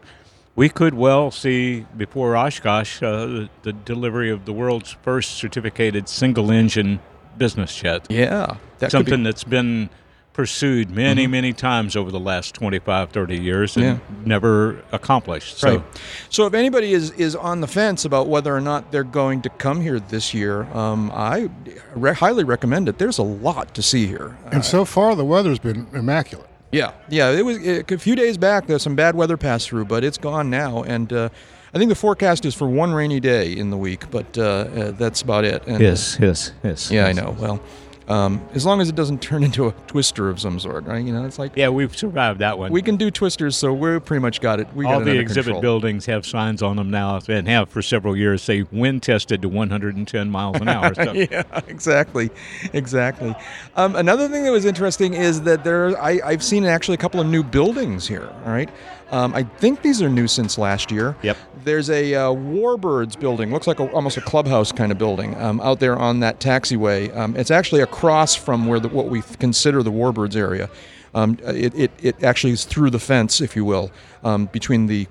we 0.55 0.69
could 0.69 0.93
well 0.93 1.31
see 1.31 1.87
before 1.97 2.35
Oshkosh 2.37 3.01
uh, 3.01 3.25
the, 3.25 3.49
the 3.63 3.73
delivery 3.73 4.29
of 4.29 4.45
the 4.45 4.53
world's 4.53 4.91
first 5.01 5.31
certificated 5.37 6.07
single 6.07 6.51
engine 6.51 6.99
business 7.37 7.75
jet. 7.75 8.05
Yeah, 8.09 8.57
that 8.77 8.91
something 8.91 9.21
be, 9.21 9.23
that's 9.23 9.43
been 9.43 9.89
pursued 10.33 10.89
many, 10.89 11.27
many 11.27 11.53
times 11.53 11.95
over 11.95 12.11
the 12.11 12.19
last 12.19 12.55
25, 12.55 13.11
30 13.11 13.39
years 13.39 13.75
and 13.75 13.85
Yeah. 13.85 13.97
never 14.25 14.79
accomplished. 14.91 15.59
So, 15.59 15.75
right. 15.75 15.83
So 16.29 16.47
if 16.47 16.53
anybody 16.55 16.93
is, 16.93 17.11
is 17.11 17.35
on 17.35 17.61
the 17.61 17.67
fence 17.67 18.03
about 18.03 18.27
whether 18.27 18.53
or 18.55 18.61
not 18.61 18.91
they're 18.91 19.03
going 19.03 19.41
to 19.43 19.49
come 19.49 19.81
here 19.81 19.99
this 19.99 20.33
year, 20.33 20.63
um, 20.73 21.11
I 21.13 21.49
re- 21.95 22.13
highly 22.15 22.43
recommend 22.43 22.89
it. 22.89 22.97
There's 22.97 23.19
a 23.19 23.23
lot 23.23 23.75
to 23.75 23.83
see 23.83 24.07
here. 24.07 24.35
And 24.51 24.65
so 24.65 24.85
far, 24.85 25.15
the 25.15 25.25
weather's 25.25 25.59
been 25.59 25.87
immaculate. 25.93 26.49
Yeah, 26.71 26.91
yeah. 27.07 27.29
It 27.29 27.45
was 27.45 27.59
it, 27.59 27.91
a 27.91 27.97
few 27.99 28.15
days 28.15 28.35
back. 28.35 28.65
There's 28.65 28.81
some 28.81 28.95
bad 28.95 29.13
weather 29.15 29.37
passed 29.37 29.69
through, 29.69 29.85
but 29.85 30.03
it's 30.03 30.17
gone 30.17 30.49
now. 30.49 30.81
And 30.81 31.13
uh, 31.13 31.29
I 31.71 31.77
think 31.77 31.89
the 31.89 31.95
forecast 31.95 32.45
is 32.45 32.55
for 32.55 32.67
one 32.67 32.93
rainy 32.93 33.19
day 33.19 33.53
in 33.55 33.69
the 33.69 33.77
week, 33.77 34.09
but 34.09 34.35
uh, 34.37 34.41
uh, 34.41 34.91
that's 34.91 35.21
about 35.21 35.45
it. 35.45 35.65
And, 35.67 35.79
yes, 35.79 36.17
yes, 36.19 36.51
yes. 36.63 36.89
Yeah, 36.89 37.05
I 37.05 37.07
yes. 37.09 37.15
know. 37.17 37.37
Well, 37.39 37.59
um, 38.07 38.41
as 38.53 38.65
long 38.65 38.81
as 38.81 38.89
it 38.89 38.95
doesn't 38.95 39.21
turn 39.21 39.43
into 39.43 39.67
a 39.67 39.71
twister 39.87 40.29
of 40.29 40.39
some 40.39 40.59
sort, 40.59 40.85
right? 40.85 41.03
You 41.03 41.13
know, 41.13 41.25
it's 41.25 41.39
like 41.39 41.53
Yeah, 41.55 41.69
we've 41.69 41.95
survived 41.95 42.39
that 42.39 42.57
one. 42.59 42.71
we 42.71 42.81
can 42.81 42.95
do 42.97 43.09
twisters, 43.11 43.55
so 43.55 43.73
we're 43.73 43.99
pretty 43.99 44.21
much 44.21 44.41
got 44.41 44.59
it. 44.59 44.67
We 44.75 44.85
got 44.85 44.95
All 44.95 45.01
it 45.01 45.05
the 45.05 45.19
exhibit 45.19 45.45
control. 45.45 45.61
buildings 45.61 46.05
have 46.07 46.25
signs 46.25 46.61
on 46.61 46.75
them 46.75 46.89
now 46.91 47.19
and 47.27 47.47
have 47.47 47.69
for 47.69 47.81
several 47.81 48.15
years 48.17 48.41
say 48.41 48.63
wind 48.71 49.03
tested 49.03 49.41
to 49.41 49.49
110 49.49 50.29
miles 50.29 50.57
an 50.59 50.67
hour. 50.67 50.93
So 50.93 51.11
yeah, 51.13 51.43
exactly, 51.67 52.29
exactly. 52.73 53.35
Um, 53.75 53.95
another 53.95 54.27
thing 54.27 54.43
that 54.43 54.51
was 54.51 54.65
interesting 54.65 55.13
is 55.13 55.41
that 55.43 55.63
there, 55.63 55.97
I, 56.01 56.19
I've 56.23 56.43
seen 56.43 56.65
actually 56.65 56.95
a 56.95 56.97
couple 56.97 57.19
of 57.19 57.27
new 57.27 57.43
buildings 57.43 58.07
here. 58.07 58.29
All 58.45 58.51
right, 58.51 58.69
um, 59.11 59.33
I 59.33 59.43
think 59.43 59.81
these 59.81 60.01
are 60.01 60.09
new 60.09 60.27
since 60.27 60.57
last 60.57 60.91
year. 60.91 61.15
Yep. 61.21 61.37
There's 61.63 61.89
a 61.89 62.13
uh, 62.15 62.19
Warbirds 62.31 63.17
building, 63.19 63.51
looks 63.51 63.67
like 63.67 63.79
a, 63.79 63.89
almost 63.91 64.17
a 64.17 64.21
clubhouse 64.21 64.71
kind 64.71 64.91
of 64.91 64.97
building 64.97 65.35
um, 65.41 65.61
out 65.61 65.79
there 65.79 65.95
on 65.97 66.19
that 66.21 66.39
taxiway. 66.39 67.15
Um, 67.15 67.35
it's 67.37 67.51
actually 67.51 67.81
across 67.93 68.33
from 68.33 68.65
where 68.65 68.79
the, 68.79 68.89
what 68.89 69.07
we 69.07 69.21
consider 69.39 69.83
the 69.83 69.91
Warbirds 69.91 70.35
area. 70.35 70.67
Um, 71.13 71.37
it, 71.43 71.75
it, 71.75 71.91
it 72.01 72.23
actually 72.23 72.53
is 72.53 72.65
through 72.65 72.89
the 72.89 72.99
fence, 72.99 73.39
if 73.39 73.55
you 73.55 73.63
will, 73.63 73.91
um, 74.23 74.47
between 74.47 74.87
the 74.87 75.07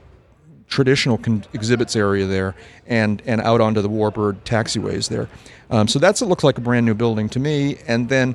traditional 0.67 1.17
con- 1.17 1.45
exhibits 1.53 1.95
area 1.95 2.27
there 2.27 2.55
and 2.87 3.23
and 3.27 3.41
out 3.43 3.61
onto 3.61 3.83
the 3.83 3.89
Warbird 3.89 4.37
taxiways 4.45 5.09
there. 5.09 5.29
Um, 5.71 5.87
so 5.87 5.99
that's 6.01 6.23
it 6.23 6.27
looks 6.27 6.43
like 6.43 6.59
a 6.59 6.61
brand 6.61 6.85
new 6.85 6.95
building 6.95 7.29
to 7.29 7.39
me. 7.39 7.79
And 7.87 8.09
then 8.09 8.35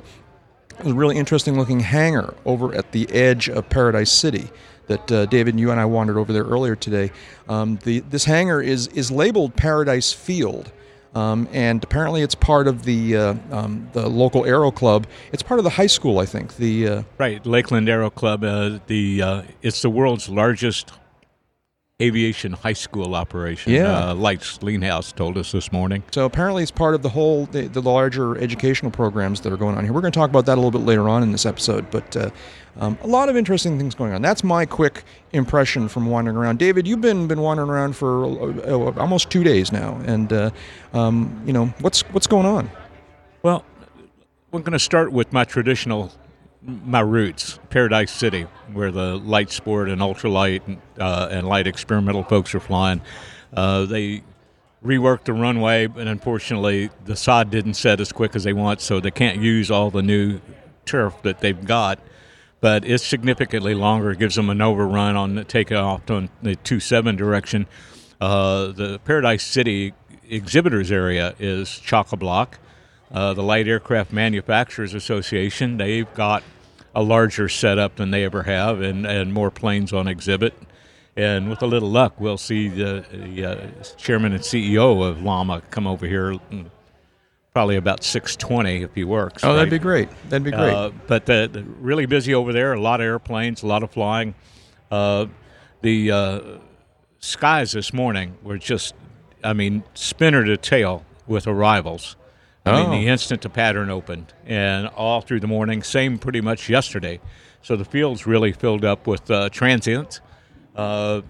a 0.78 0.94
really 0.94 1.16
interesting 1.16 1.58
looking 1.58 1.80
hangar 1.80 2.34
over 2.46 2.74
at 2.74 2.92
the 2.92 3.10
edge 3.10 3.50
of 3.50 3.68
Paradise 3.68 4.10
City 4.10 4.48
that 4.86 5.12
uh, 5.12 5.26
David, 5.26 5.54
and 5.54 5.60
you 5.60 5.70
and 5.70 5.78
I 5.78 5.84
wandered 5.84 6.16
over 6.16 6.32
there 6.32 6.44
earlier 6.44 6.74
today. 6.74 7.10
Um, 7.50 7.78
the 7.82 8.00
this 8.00 8.24
hangar 8.24 8.62
is 8.62 8.86
is 8.88 9.10
labeled 9.10 9.56
Paradise 9.56 10.10
Field. 10.10 10.72
Um, 11.14 11.48
and 11.52 11.82
apparently, 11.82 12.22
it's 12.22 12.34
part 12.34 12.68
of 12.68 12.84
the 12.84 13.16
uh, 13.16 13.34
um, 13.50 13.88
the 13.92 14.08
local 14.08 14.44
aero 14.44 14.70
club. 14.70 15.06
It's 15.32 15.42
part 15.42 15.58
of 15.58 15.64
the 15.64 15.70
high 15.70 15.86
school, 15.86 16.18
I 16.18 16.26
think. 16.26 16.56
The 16.56 16.88
uh, 16.88 17.02
right, 17.16 17.44
Lakeland 17.46 17.88
Aero 17.88 18.10
Club, 18.10 18.44
uh, 18.44 18.78
the 18.86 19.22
uh, 19.22 19.42
it's 19.62 19.82
the 19.82 19.90
world's 19.90 20.28
largest 20.28 20.92
aviation 22.00 22.52
high 22.52 22.74
school 22.74 23.16
operation. 23.16 23.72
Yeah. 23.72 24.10
Uh, 24.10 24.14
Lights 24.14 24.58
Leanhouse 24.58 25.12
told 25.12 25.36
us 25.36 25.50
this 25.50 25.72
morning. 25.72 26.04
So 26.12 26.24
apparently, 26.26 26.62
it's 26.62 26.70
part 26.70 26.94
of 26.94 27.02
the 27.02 27.08
whole 27.08 27.46
the, 27.46 27.62
the 27.66 27.82
larger 27.82 28.38
educational 28.38 28.92
programs 28.92 29.40
that 29.40 29.52
are 29.52 29.56
going 29.56 29.76
on 29.76 29.82
here. 29.82 29.92
We're 29.92 30.00
going 30.00 30.12
to 30.12 30.18
talk 30.18 30.30
about 30.30 30.46
that 30.46 30.54
a 30.54 30.60
little 30.60 30.70
bit 30.70 30.86
later 30.86 31.08
on 31.08 31.24
in 31.24 31.32
this 31.32 31.44
episode, 31.44 31.90
but 31.90 32.16
uh, 32.16 32.30
um, 32.78 32.96
a 33.02 33.08
lot 33.08 33.28
of 33.28 33.36
interesting 33.36 33.78
things 33.78 33.96
going 33.96 34.12
on. 34.12 34.22
That's 34.22 34.44
my 34.44 34.64
quick 34.64 35.02
impression 35.32 35.88
from 35.88 36.06
wandering 36.06 36.36
around. 36.36 36.60
David, 36.60 36.86
you've 36.86 37.00
been 37.00 37.26
been 37.26 37.40
wandering 37.40 37.68
around 37.68 37.96
for 37.96 38.24
uh, 38.24 39.00
almost 39.00 39.28
two 39.28 39.42
days 39.42 39.72
now, 39.72 40.00
and 40.06 40.32
uh, 40.32 40.50
um, 40.92 41.42
you 41.44 41.52
know 41.52 41.66
what's 41.80 42.02
what's 42.12 42.28
going 42.28 42.46
on. 42.46 42.70
Well, 43.42 43.64
we're 44.52 44.60
going 44.60 44.72
to 44.72 44.78
start 44.78 45.10
with 45.10 45.32
my 45.32 45.42
traditional, 45.44 46.12
my 46.68 47.00
roots, 47.00 47.58
Paradise 47.70 48.10
City, 48.10 48.42
where 48.72 48.90
the 48.90 49.16
light 49.16 49.50
sport 49.50 49.88
and 49.88 50.00
ultralight 50.00 50.66
and, 50.66 50.80
uh, 50.98 51.28
and 51.30 51.48
light 51.48 51.66
experimental 51.66 52.22
folks 52.22 52.54
are 52.54 52.60
flying. 52.60 53.00
Uh, 53.54 53.86
they 53.86 54.22
reworked 54.84 55.24
the 55.24 55.32
runway, 55.32 55.86
but 55.86 56.06
unfortunately, 56.06 56.90
the 57.06 57.16
sod 57.16 57.50
didn't 57.50 57.74
set 57.74 58.00
as 58.00 58.12
quick 58.12 58.36
as 58.36 58.44
they 58.44 58.52
want, 58.52 58.80
so 58.80 59.00
they 59.00 59.10
can't 59.10 59.38
use 59.38 59.70
all 59.70 59.90
the 59.90 60.02
new 60.02 60.40
turf 60.84 61.14
that 61.22 61.40
they've 61.40 61.64
got. 61.64 61.98
But 62.60 62.84
it's 62.84 63.04
significantly 63.04 63.74
longer. 63.74 64.10
It 64.10 64.18
gives 64.18 64.34
them 64.34 64.50
an 64.50 64.60
overrun 64.60 65.16
on 65.16 65.36
the 65.36 65.44
takeoff 65.44 66.10
on 66.10 66.28
the 66.42 66.56
2 66.56 66.80
7 66.80 67.16
direction. 67.16 67.66
Uh, 68.20 68.72
the 68.72 69.00
Paradise 69.04 69.44
City 69.44 69.94
exhibitors 70.28 70.90
area 70.92 71.34
is 71.38 71.78
chock 71.78 72.12
a 72.12 72.16
block. 72.16 72.58
Uh, 73.10 73.32
the 73.32 73.42
Light 73.42 73.66
Aircraft 73.66 74.12
Manufacturers 74.12 74.92
Association, 74.92 75.78
they've 75.78 76.12
got 76.14 76.42
a 76.98 77.02
larger 77.02 77.48
setup 77.48 77.94
than 77.94 78.10
they 78.10 78.24
ever 78.24 78.42
have 78.42 78.80
and, 78.80 79.06
and 79.06 79.32
more 79.32 79.52
planes 79.52 79.92
on 79.92 80.08
exhibit. 80.08 80.52
And 81.16 81.48
with 81.48 81.62
a 81.62 81.66
little 81.66 81.88
luck, 81.88 82.18
we'll 82.18 82.36
see 82.36 82.66
the, 82.66 83.04
the 83.12 83.44
uh, 83.44 83.82
chairman 83.96 84.32
and 84.32 84.42
CEO 84.42 85.08
of 85.08 85.22
LAMA 85.22 85.62
come 85.70 85.86
over 85.86 86.08
here 86.08 86.32
mm, 86.32 86.68
probably 87.52 87.76
about 87.76 88.02
620 88.02 88.82
if 88.82 88.96
he 88.96 89.04
works. 89.04 89.44
Oh, 89.44 89.54
that'd 89.54 89.70
be 89.70 89.78
great. 89.78 90.08
That'd 90.28 90.42
be 90.42 90.50
great. 90.50 90.74
Uh, 90.74 90.90
but 91.06 91.24
the, 91.24 91.48
the 91.52 91.62
really 91.62 92.06
busy 92.06 92.34
over 92.34 92.52
there. 92.52 92.72
A 92.72 92.80
lot 92.80 93.00
of 93.00 93.04
airplanes, 93.04 93.62
a 93.62 93.68
lot 93.68 93.84
of 93.84 93.92
flying. 93.92 94.34
Uh, 94.90 95.26
the 95.82 96.10
uh, 96.10 96.40
skies 97.20 97.70
this 97.70 97.92
morning 97.92 98.36
were 98.42 98.58
just, 98.58 98.92
I 99.44 99.52
mean, 99.52 99.84
spinner 99.94 100.44
to 100.44 100.56
tail 100.56 101.04
with 101.28 101.46
arrivals. 101.46 102.16
I 102.68 102.80
mean, 102.82 102.86
Oh. 102.86 102.90
the 102.92 103.08
instant 103.08 103.42
the 103.42 103.48
pattern 103.48 103.90
opened, 103.90 104.32
and 104.46 104.86
all 104.88 105.20
through 105.20 105.40
the 105.40 105.46
morning. 105.46 105.82
Same 105.82 106.18
pretty 106.18 106.40
much 106.40 106.68
yesterday. 106.68 107.20
So 107.62 107.76
the 107.76 107.84
field's 107.84 108.26
really 108.26 108.52
filled 108.52 108.84
up 108.84 109.06
with 109.06 109.30
uh, 109.30 109.48
transients. 109.50 110.20
Uh, 110.76 111.22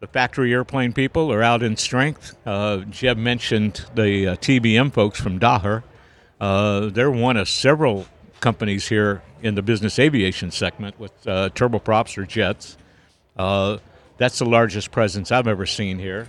the 0.00 0.06
factory 0.06 0.52
airplane 0.52 0.92
people 0.92 1.32
are 1.32 1.42
out 1.42 1.62
in 1.62 1.76
strength. 1.76 2.36
Uh, 2.46 2.78
Jeb 2.90 3.16
mentioned 3.18 3.84
the 3.94 4.28
uh, 4.28 4.36
TBM 4.36 4.92
folks 4.92 5.20
from 5.20 5.38
Daher. 5.38 5.82
Uh, 6.40 6.86
they're 6.86 7.10
one 7.10 7.36
of 7.36 7.48
several 7.48 8.06
companies 8.40 8.88
here 8.88 9.22
in 9.42 9.54
the 9.54 9.62
business 9.62 9.98
aviation 9.98 10.50
segment 10.50 10.98
with 10.98 11.12
uh, 11.26 11.50
turboprops 11.50 12.16
or 12.16 12.24
jets. 12.24 12.78
Uh, 13.36 13.76
that's 14.16 14.38
the 14.38 14.46
largest 14.46 14.90
presence 14.90 15.30
I've 15.30 15.46
ever 15.46 15.66
seen 15.66 15.98
here. 15.98 16.28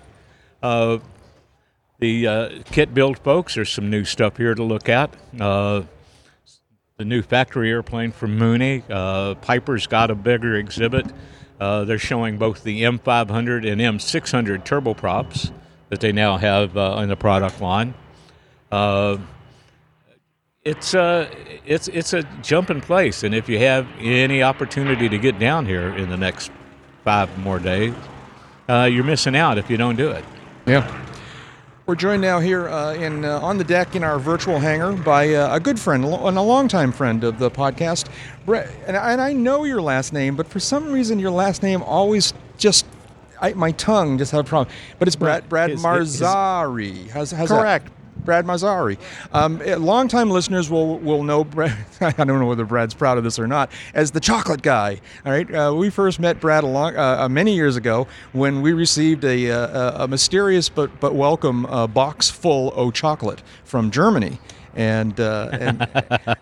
The 2.02 2.28
uh, 2.28 2.50
kit 2.66 2.96
build 2.96 3.20
folks, 3.20 3.54
there's 3.54 3.70
some 3.70 3.92
new 3.92 4.06
stuff 4.06 4.38
here 4.38 4.56
to 4.56 4.64
look 4.64 4.90
at. 4.90 5.14
Uh, 5.40 5.84
the 6.98 7.06
new 7.06 7.22
factory 7.22 7.70
airplane 7.70 8.12
from 8.12 8.40
Mooney. 8.40 8.82
Uh, 8.90 9.36
Piper's 9.36 9.86
got 9.86 10.10
a 10.10 10.16
bigger 10.16 10.56
exhibit. 10.56 11.06
Uh, 11.60 11.86
they're 11.86 12.00
showing 12.00 12.40
both 12.40 12.64
the 12.64 12.82
M500 12.82 13.72
and 13.72 13.80
M600 13.80 14.66
turboprops 14.66 15.52
that 15.90 16.00
they 16.00 16.12
now 16.12 16.38
have 16.38 16.76
uh, 16.76 16.98
in 17.04 17.10
the 17.10 17.16
product 17.16 17.62
line. 17.62 17.94
Uh, 18.72 19.20
it's 20.64 20.96
uh, 20.96 21.30
it's 21.66 21.88
it's 21.88 22.14
a 22.14 22.24
jump 22.42 22.72
in 22.72 22.82
place, 22.82 23.22
and 23.22 23.36
if 23.36 23.48
you 23.48 23.60
have 23.60 23.88
any 24.00 24.42
opportunity 24.42 25.08
to 25.08 25.20
get 25.20 25.38
down 25.38 25.68
here 25.68 25.96
in 25.96 26.10
the 26.10 26.18
next 26.18 26.52
five 27.04 27.36
more 27.38 27.60
days, 27.60 27.94
uh, 28.70 28.90
you're 28.92 29.04
missing 29.04 29.36
out 29.36 29.60
if 29.60 29.70
you 29.70 29.78
don't 29.78 29.98
do 29.98 30.10
it. 30.10 30.26
Yeah. 30.66 31.11
We're 31.92 31.96
joined 31.96 32.22
now 32.22 32.40
here 32.40 32.70
uh, 32.70 32.94
in 32.94 33.26
uh, 33.26 33.42
on 33.42 33.58
the 33.58 33.66
deck 33.66 33.98
in 33.98 34.04
our 34.06 34.18
virtual 34.18 34.60
hangar 34.60 34.94
by 34.94 35.34
uh, 35.34 35.54
a 35.54 35.60
good 35.60 35.78
friend 35.78 36.06
and 36.06 36.38
a 36.38 36.42
longtime 36.42 36.94
friend 36.94 37.22
of 37.22 37.38
the 37.38 37.52
podcast, 37.52 38.08
Brett. 38.46 38.74
And, 38.88 38.96
I- 38.96 39.12
and 39.12 39.20
I 39.20 39.34
know 39.34 39.66
your 39.66 39.82
last 39.82 40.14
name, 40.14 40.38
but 40.38 40.48
for 40.48 40.62
some 40.62 40.94
reason 40.94 41.20
your 41.20 41.32
last 41.32 41.62
name 41.62 41.84
always 41.84 42.34
just 42.58 42.86
I, 43.42 43.52
my 43.56 43.72
tongue 43.74 44.18
just 44.18 44.32
had 44.32 44.40
a 44.40 44.44
problem. 44.46 44.74
But 45.00 45.10
it's 45.10 45.18
Brad 45.18 45.50
Brad 45.50 45.70
his- 45.72 45.80
his- 45.84 46.22
Marzari. 46.22 47.10
How's, 47.10 47.32
how's 47.32 47.50
that? 47.50 47.62
Brad 48.24 48.46
Mazzari. 48.46 48.98
Um, 49.34 49.62
eh, 49.64 49.76
longtime 49.76 50.30
listeners 50.30 50.70
will 50.70 51.00
will 51.00 51.24
know 51.24 51.44
Brad. 51.44 51.78
I 52.02 52.12
don't 52.12 52.40
know 52.40 52.48
whether 52.48 52.66
Brad's 52.66 52.94
proud 52.94 53.18
of 53.18 53.24
this 53.24 53.40
or 53.40 53.48
not, 53.48 53.72
as 53.94 54.12
the 54.12 54.20
chocolate 54.20 54.62
guy. 54.62 55.02
All 55.26 55.32
right, 55.32 55.54
uh, 55.54 55.74
we 55.76 55.90
first 55.90 56.20
met 56.20 56.40
Brad 56.40 56.64
a 56.64 56.68
long, 56.68 56.96
uh, 56.96 57.18
uh, 57.22 57.30
many 57.30 57.56
years 57.56 57.76
ago 57.76 58.08
when 58.34 58.62
we 58.62 58.74
received 58.74 59.24
a, 59.24 59.52
uh, 59.52 60.04
a 60.04 60.08
mysterious 60.08 60.70
but 60.70 61.00
but 61.00 61.16
welcome 61.16 61.66
uh, 61.66 61.88
box 61.88 62.30
full 62.30 62.74
of 62.74 62.94
chocolate 62.94 63.42
from 63.64 63.92
Germany, 63.92 64.40
and 64.76 65.20
uh, 65.20 65.50
and 65.52 65.88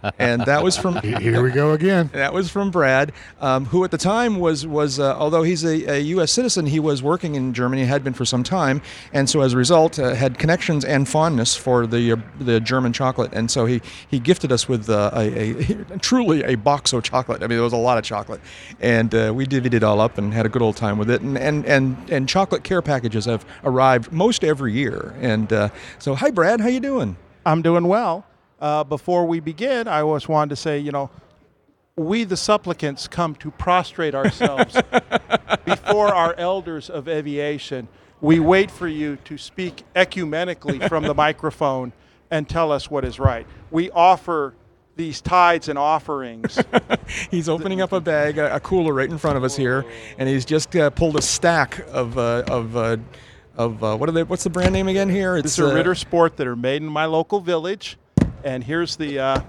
and 0.19 0.41
that 0.45 0.63
was 0.63 0.77
from 0.77 0.95
Here 1.01 1.41
we 1.41 1.51
go 1.51 1.73
again. 1.73 2.09
that 2.13 2.33
was 2.33 2.49
from 2.49 2.71
Brad, 2.71 3.11
um, 3.39 3.65
who 3.65 3.83
at 3.83 3.91
the 3.91 3.97
time 3.97 4.39
was 4.39 4.65
was 4.65 4.99
uh, 4.99 5.17
although 5.17 5.43
he's 5.43 5.63
a, 5.63 5.95
a 5.95 5.99
U.S. 5.99 6.31
citizen, 6.31 6.65
he 6.65 6.79
was 6.79 7.01
working 7.01 7.35
in 7.35 7.53
Germany, 7.53 7.85
had 7.85 8.03
been 8.03 8.13
for 8.13 8.25
some 8.25 8.43
time, 8.43 8.81
and 9.13 9.29
so 9.29 9.41
as 9.41 9.53
a 9.53 9.57
result 9.57 9.99
uh, 9.99 10.13
had 10.13 10.37
connections 10.37 10.85
and 10.85 11.07
fondness 11.07 11.55
for 11.55 11.87
the 11.87 12.13
uh, 12.13 12.15
the 12.39 12.59
German 12.59 12.93
chocolate, 12.93 13.31
and 13.33 13.49
so 13.49 13.65
he 13.65 13.81
he 14.07 14.19
gifted 14.19 14.51
us 14.51 14.67
with 14.67 14.89
uh, 14.89 15.11
a, 15.13 15.49
a 15.93 15.97
truly 15.99 16.43
a 16.43 16.55
box 16.55 16.93
of 16.93 17.03
chocolate. 17.03 17.43
I 17.43 17.47
mean, 17.47 17.57
there 17.57 17.63
was 17.63 17.73
a 17.73 17.77
lot 17.77 17.97
of 17.97 18.03
chocolate, 18.03 18.41
and 18.79 19.13
uh, 19.13 19.31
we 19.35 19.45
divvied 19.45 19.73
it 19.73 19.83
all 19.83 19.99
up 20.01 20.17
and 20.17 20.33
had 20.33 20.45
a 20.45 20.49
good 20.49 20.61
old 20.61 20.75
time 20.75 20.97
with 20.97 21.09
it. 21.09 21.21
And 21.21 21.37
and 21.37 21.65
and, 21.65 22.09
and 22.09 22.29
chocolate 22.29 22.63
care 22.63 22.81
packages 22.81 23.25
have 23.25 23.45
arrived 23.63 24.11
most 24.11 24.43
every 24.43 24.73
year. 24.73 25.15
And 25.19 25.51
uh, 25.51 25.69
so, 25.97 26.15
hi 26.15 26.29
Brad, 26.31 26.61
how 26.61 26.67
you 26.67 26.79
doing? 26.79 27.17
I'm 27.49 27.63
doing 27.63 27.87
well. 27.87 28.27
Uh, 28.61 28.83
before 28.83 29.25
we 29.25 29.39
begin, 29.39 29.87
I 29.87 30.01
always 30.01 30.27
wanted 30.27 30.51
to 30.51 30.55
say, 30.55 30.77
you 30.77 30.91
know, 30.91 31.09
we 31.95 32.23
the 32.23 32.37
supplicants 32.37 33.07
come 33.07 33.33
to 33.37 33.49
prostrate 33.49 34.13
ourselves 34.13 34.77
before 35.65 36.13
our 36.13 36.35
elders 36.35 36.91
of 36.91 37.07
aviation. 37.07 37.87
We 38.21 38.39
wait 38.39 38.69
for 38.69 38.87
you 38.87 39.15
to 39.25 39.39
speak 39.39 39.83
ecumenically 39.95 40.87
from 40.87 41.03
the 41.03 41.13
microphone 41.25 41.91
and 42.29 42.47
tell 42.47 42.71
us 42.71 42.91
what 42.91 43.03
is 43.03 43.19
right. 43.19 43.47
We 43.71 43.89
offer 43.89 44.53
these 44.95 45.19
tithes 45.19 45.69
and 45.69 45.79
offerings. 45.79 46.61
He's 47.31 47.49
opening 47.49 47.81
up 47.81 47.93
a 47.93 47.99
bag, 47.99 48.37
a, 48.37 48.59
cooler 48.59 48.93
right 48.93 49.09
in 49.09 49.17
front 49.17 49.37
of 49.37 49.43
us 49.43 49.55
here, 49.55 49.85
and 50.19 50.29
he's 50.29 50.45
just 50.45 50.75
uh, 50.75 50.89
pulled 50.91 51.15
a 51.15 51.21
stack 51.21 51.79
of 51.87 52.17
uh, 52.17 52.43
of 52.47 52.75
uh, 52.75 52.97
of 53.59 53.83
uh, 53.83 53.95
what 53.97 54.07
are 54.09 54.13
they? 54.13 54.23
What's 54.23 54.45
the 54.45 54.49
brand 54.49 54.73
name 54.73 54.87
again 54.87 55.09
here? 55.09 55.35
It's 55.35 55.57
These 55.57 55.59
are 55.59 55.71
uh, 55.71 55.75
Ritter 55.75 55.93
Sport 55.93 56.37
that 56.37 56.47
are 56.47 56.55
made 56.55 56.81
in 56.81 56.87
my 56.87 57.05
local 57.05 57.41
village, 57.41 57.97
and 58.43 58.63
here's 58.63 58.95
the, 58.95 59.19
uh, 59.19 59.41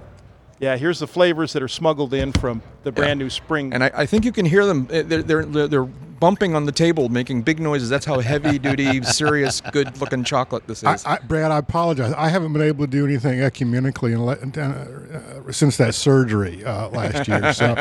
yeah, 0.58 0.76
here's 0.76 0.98
the 0.98 1.06
flavors 1.06 1.52
that 1.52 1.62
are 1.62 1.68
smuggled 1.68 2.12
in 2.12 2.32
from 2.32 2.60
the 2.82 2.90
brand 2.90 3.20
new 3.20 3.30
spring. 3.30 3.72
and 3.72 3.84
I, 3.84 3.90
I 3.94 4.06
think 4.06 4.24
you 4.24 4.32
can 4.32 4.44
hear 4.44 4.66
them. 4.66 4.86
They're, 4.86 5.22
they're 5.22 5.44
they're 5.44 5.68
they're 5.68 5.88
bumping 6.20 6.54
on 6.54 6.66
the 6.66 6.72
table, 6.72 7.08
making 7.08 7.42
big 7.42 7.58
noises. 7.58 7.88
That's 7.88 8.04
how 8.04 8.20
heavy 8.20 8.58
duty, 8.58 9.02
serious, 9.02 9.60
good 9.72 9.98
looking 10.00 10.22
chocolate 10.22 10.66
this 10.66 10.82
is. 10.82 11.04
I, 11.04 11.18
Brad, 11.18 11.50
I 11.50 11.58
apologize. 11.58 12.12
I 12.12 12.28
haven't 12.28 12.52
been 12.52 12.62
able 12.62 12.84
to 12.84 12.90
do 12.90 13.06
anything 13.06 13.40
ecumenically 13.40 14.12
in, 14.12 14.60
uh, 14.60 15.44
uh, 15.48 15.52
since 15.52 15.76
that 15.78 15.94
surgery 15.94 16.64
uh, 16.64 16.88
last 16.90 17.26
year. 17.26 17.52
So, 17.52 17.74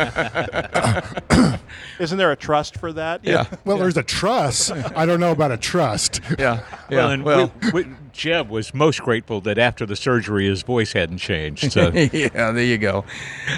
Isn't 1.99 2.17
there 2.17 2.31
a 2.31 2.35
trust 2.35 2.77
for 2.77 2.93
that? 2.93 3.23
yeah, 3.23 3.45
well, 3.65 3.77
there's 3.77 3.97
a 3.97 4.03
trust. 4.03 4.71
I 4.71 5.05
don't 5.05 5.19
know 5.19 5.31
about 5.31 5.51
a 5.51 5.57
trust. 5.57 6.21
yeah, 6.39 6.63
yeah. 6.89 6.97
Well, 6.97 7.09
and 7.11 7.23
well, 7.23 7.51
we, 7.73 7.83
we, 7.83 7.95
Jeb 8.13 8.49
was 8.49 8.73
most 8.73 9.01
grateful 9.01 9.41
that 9.41 9.57
after 9.57 9.85
the 9.85 9.95
surgery 9.95 10.47
his 10.47 10.63
voice 10.63 10.93
hadn't 10.93 11.17
changed. 11.17 11.71
So 11.71 11.91
yeah, 11.93 12.51
there 12.51 12.63
you 12.63 12.77
go. 12.77 13.03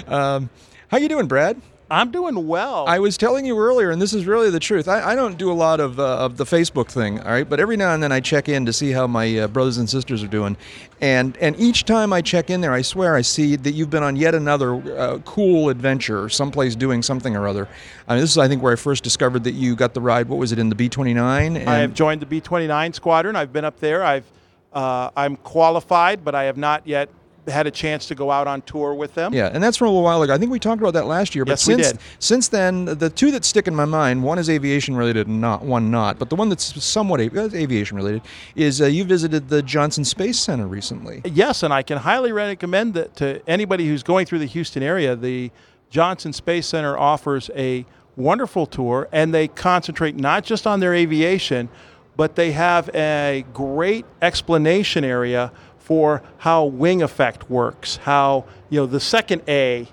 Um, 0.06 0.50
how 0.88 0.98
you 0.98 1.08
doing, 1.08 1.26
Brad? 1.26 1.60
I'm 1.92 2.10
doing 2.10 2.46
well. 2.48 2.86
I 2.88 2.98
was 3.00 3.18
telling 3.18 3.44
you 3.44 3.58
earlier, 3.58 3.90
and 3.90 4.00
this 4.00 4.14
is 4.14 4.24
really 4.24 4.48
the 4.48 4.58
truth. 4.58 4.88
I, 4.88 5.10
I 5.10 5.14
don't 5.14 5.36
do 5.36 5.52
a 5.52 5.52
lot 5.52 5.78
of, 5.78 6.00
uh, 6.00 6.24
of 6.24 6.38
the 6.38 6.44
Facebook 6.44 6.88
thing, 6.88 7.20
all 7.20 7.30
right, 7.30 7.46
but 7.46 7.60
every 7.60 7.76
now 7.76 7.92
and 7.92 8.02
then 8.02 8.10
I 8.10 8.20
check 8.20 8.48
in 8.48 8.64
to 8.64 8.72
see 8.72 8.92
how 8.92 9.06
my 9.06 9.40
uh, 9.40 9.48
brothers 9.48 9.76
and 9.76 9.88
sisters 9.90 10.22
are 10.22 10.28
doing, 10.28 10.56
and 11.02 11.36
and 11.36 11.54
each 11.60 11.84
time 11.84 12.14
I 12.14 12.22
check 12.22 12.48
in 12.48 12.62
there, 12.62 12.72
I 12.72 12.80
swear 12.80 13.14
I 13.14 13.20
see 13.20 13.56
that 13.56 13.72
you've 13.72 13.90
been 13.90 14.02
on 14.02 14.16
yet 14.16 14.34
another 14.34 14.74
uh, 14.74 15.18
cool 15.26 15.68
adventure, 15.68 16.30
someplace 16.30 16.74
doing 16.74 17.02
something 17.02 17.36
or 17.36 17.46
other. 17.46 17.68
I 18.08 18.14
mean, 18.14 18.22
this 18.22 18.30
is 18.30 18.38
I 18.38 18.48
think 18.48 18.62
where 18.62 18.72
I 18.72 18.76
first 18.76 19.04
discovered 19.04 19.44
that 19.44 19.52
you 19.52 19.76
got 19.76 19.92
the 19.92 20.00
ride. 20.00 20.28
What 20.28 20.38
was 20.38 20.50
it 20.50 20.58
in 20.58 20.70
the 20.70 20.74
B 20.74 20.88
twenty 20.88 21.12
nine? 21.12 21.58
I 21.58 21.76
have 21.76 21.92
joined 21.92 22.22
the 22.22 22.26
B-29 22.26 22.94
squadron. 22.94 23.36
I've 23.36 23.52
been 23.52 23.66
up 23.66 23.78
there. 23.80 24.02
I've 24.02 24.24
uh, 24.72 25.10
I'm 25.14 25.36
qualified, 25.36 26.24
but 26.24 26.34
I 26.34 26.44
have 26.44 26.56
not 26.56 26.86
yet 26.86 27.10
had 27.48 27.66
a 27.66 27.70
chance 27.70 28.06
to 28.06 28.14
go 28.14 28.30
out 28.30 28.46
on 28.46 28.62
tour 28.62 28.94
with 28.94 29.14
them. 29.14 29.34
Yeah, 29.34 29.50
and 29.52 29.62
that's 29.62 29.76
from 29.76 29.88
a 29.88 29.90
little 29.90 30.04
while 30.04 30.22
ago. 30.22 30.32
I 30.32 30.38
think 30.38 30.52
we 30.52 30.58
talked 30.60 30.80
about 30.80 30.94
that 30.94 31.06
last 31.06 31.34
year. 31.34 31.44
But 31.44 31.52
Yes, 31.52 31.66
we 31.66 31.74
since 31.74 31.92
did. 31.92 32.00
since 32.20 32.48
then, 32.48 32.84
the 32.84 33.10
two 33.10 33.30
that 33.32 33.44
stick 33.44 33.66
in 33.66 33.74
my 33.74 33.84
mind, 33.84 34.22
one 34.22 34.38
is 34.38 34.48
aviation 34.48 34.96
related, 34.96 35.26
and 35.26 35.40
not 35.40 35.62
one 35.64 35.90
not. 35.90 36.18
But 36.18 36.30
the 36.30 36.36
one 36.36 36.48
that's 36.48 36.82
somewhat 36.84 37.20
av- 37.20 37.36
uh, 37.36 37.48
aviation 37.54 37.96
related 37.96 38.22
is 38.54 38.80
uh, 38.80 38.86
you 38.86 39.04
visited 39.04 39.48
the 39.48 39.62
Johnson 39.62 40.04
Space 40.04 40.38
Center 40.38 40.66
recently. 40.66 41.22
Yes, 41.24 41.62
and 41.62 41.72
I 41.74 41.82
can 41.82 41.98
highly 41.98 42.32
recommend 42.32 42.94
that 42.94 43.16
to 43.16 43.42
anybody 43.48 43.88
who's 43.88 44.02
going 44.02 44.26
through 44.26 44.38
the 44.40 44.46
Houston 44.46 44.82
area. 44.82 45.16
The 45.16 45.50
Johnson 45.90 46.32
Space 46.32 46.66
Center 46.66 46.96
offers 46.96 47.50
a 47.56 47.84
wonderful 48.16 48.66
tour, 48.66 49.08
and 49.10 49.34
they 49.34 49.48
concentrate 49.48 50.14
not 50.16 50.44
just 50.44 50.66
on 50.66 50.80
their 50.80 50.94
aviation, 50.94 51.68
but 52.16 52.36
they 52.36 52.52
have 52.52 52.88
a 52.94 53.44
great 53.54 54.04
explanation 54.20 55.02
area 55.04 55.50
for 55.82 56.22
how 56.38 56.64
wing 56.64 57.02
effect 57.02 57.50
works, 57.50 57.96
how, 57.96 58.44
you 58.70 58.80
know, 58.80 58.86
the 58.86 59.00
second 59.00 59.42
A 59.48 59.88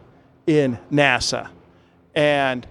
in 0.45 0.77
NASA. 0.91 1.49
And 2.15 2.65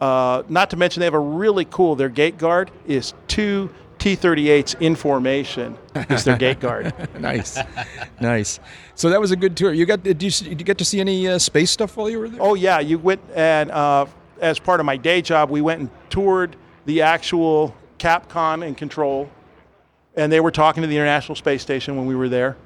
uh, 0.00 0.44
not 0.48 0.70
to 0.70 0.76
mention, 0.76 1.00
they 1.00 1.06
have 1.06 1.14
a 1.14 1.18
really 1.18 1.66
cool, 1.66 1.96
their 1.96 2.08
gate 2.08 2.38
guard 2.38 2.70
is 2.86 3.12
two 3.28 3.70
T 3.98 4.16
38s 4.16 4.80
in 4.80 4.96
formation, 4.96 5.76
is 6.08 6.24
their 6.24 6.36
gate 6.36 6.58
guard. 6.58 6.94
nice, 7.20 7.58
nice. 8.18 8.58
So 8.94 9.10
that 9.10 9.20
was 9.20 9.30
a 9.30 9.36
good 9.36 9.56
tour. 9.58 9.74
You 9.74 9.84
got 9.84 10.02
did 10.02 10.22
you, 10.22 10.30
did 10.30 10.58
you 10.58 10.64
get 10.64 10.78
to 10.78 10.86
see 10.86 11.00
any 11.00 11.28
uh, 11.28 11.38
space 11.38 11.70
stuff 11.70 11.98
while 11.98 12.08
you 12.08 12.18
were 12.18 12.30
there? 12.30 12.40
Oh 12.40 12.54
yeah, 12.54 12.80
you 12.80 12.98
went 12.98 13.20
and 13.34 13.70
uh, 13.70 14.06
as 14.40 14.58
part 14.58 14.80
of 14.80 14.86
my 14.86 14.96
day 14.96 15.20
job, 15.20 15.50
we 15.50 15.60
went 15.60 15.80
and 15.80 15.90
toured 16.08 16.56
the 16.86 17.02
actual 17.02 17.76
Capcom 17.98 18.66
and 18.66 18.74
control, 18.74 19.30
and 20.16 20.30
they 20.32 20.40
were 20.40 20.50
talking 20.50 20.82
to 20.82 20.86
the 20.86 20.96
International 20.96 21.34
Space 21.36 21.62
Station 21.62 21.96
when 21.96 22.06
we 22.06 22.14
were 22.14 22.28
there. 22.28 22.56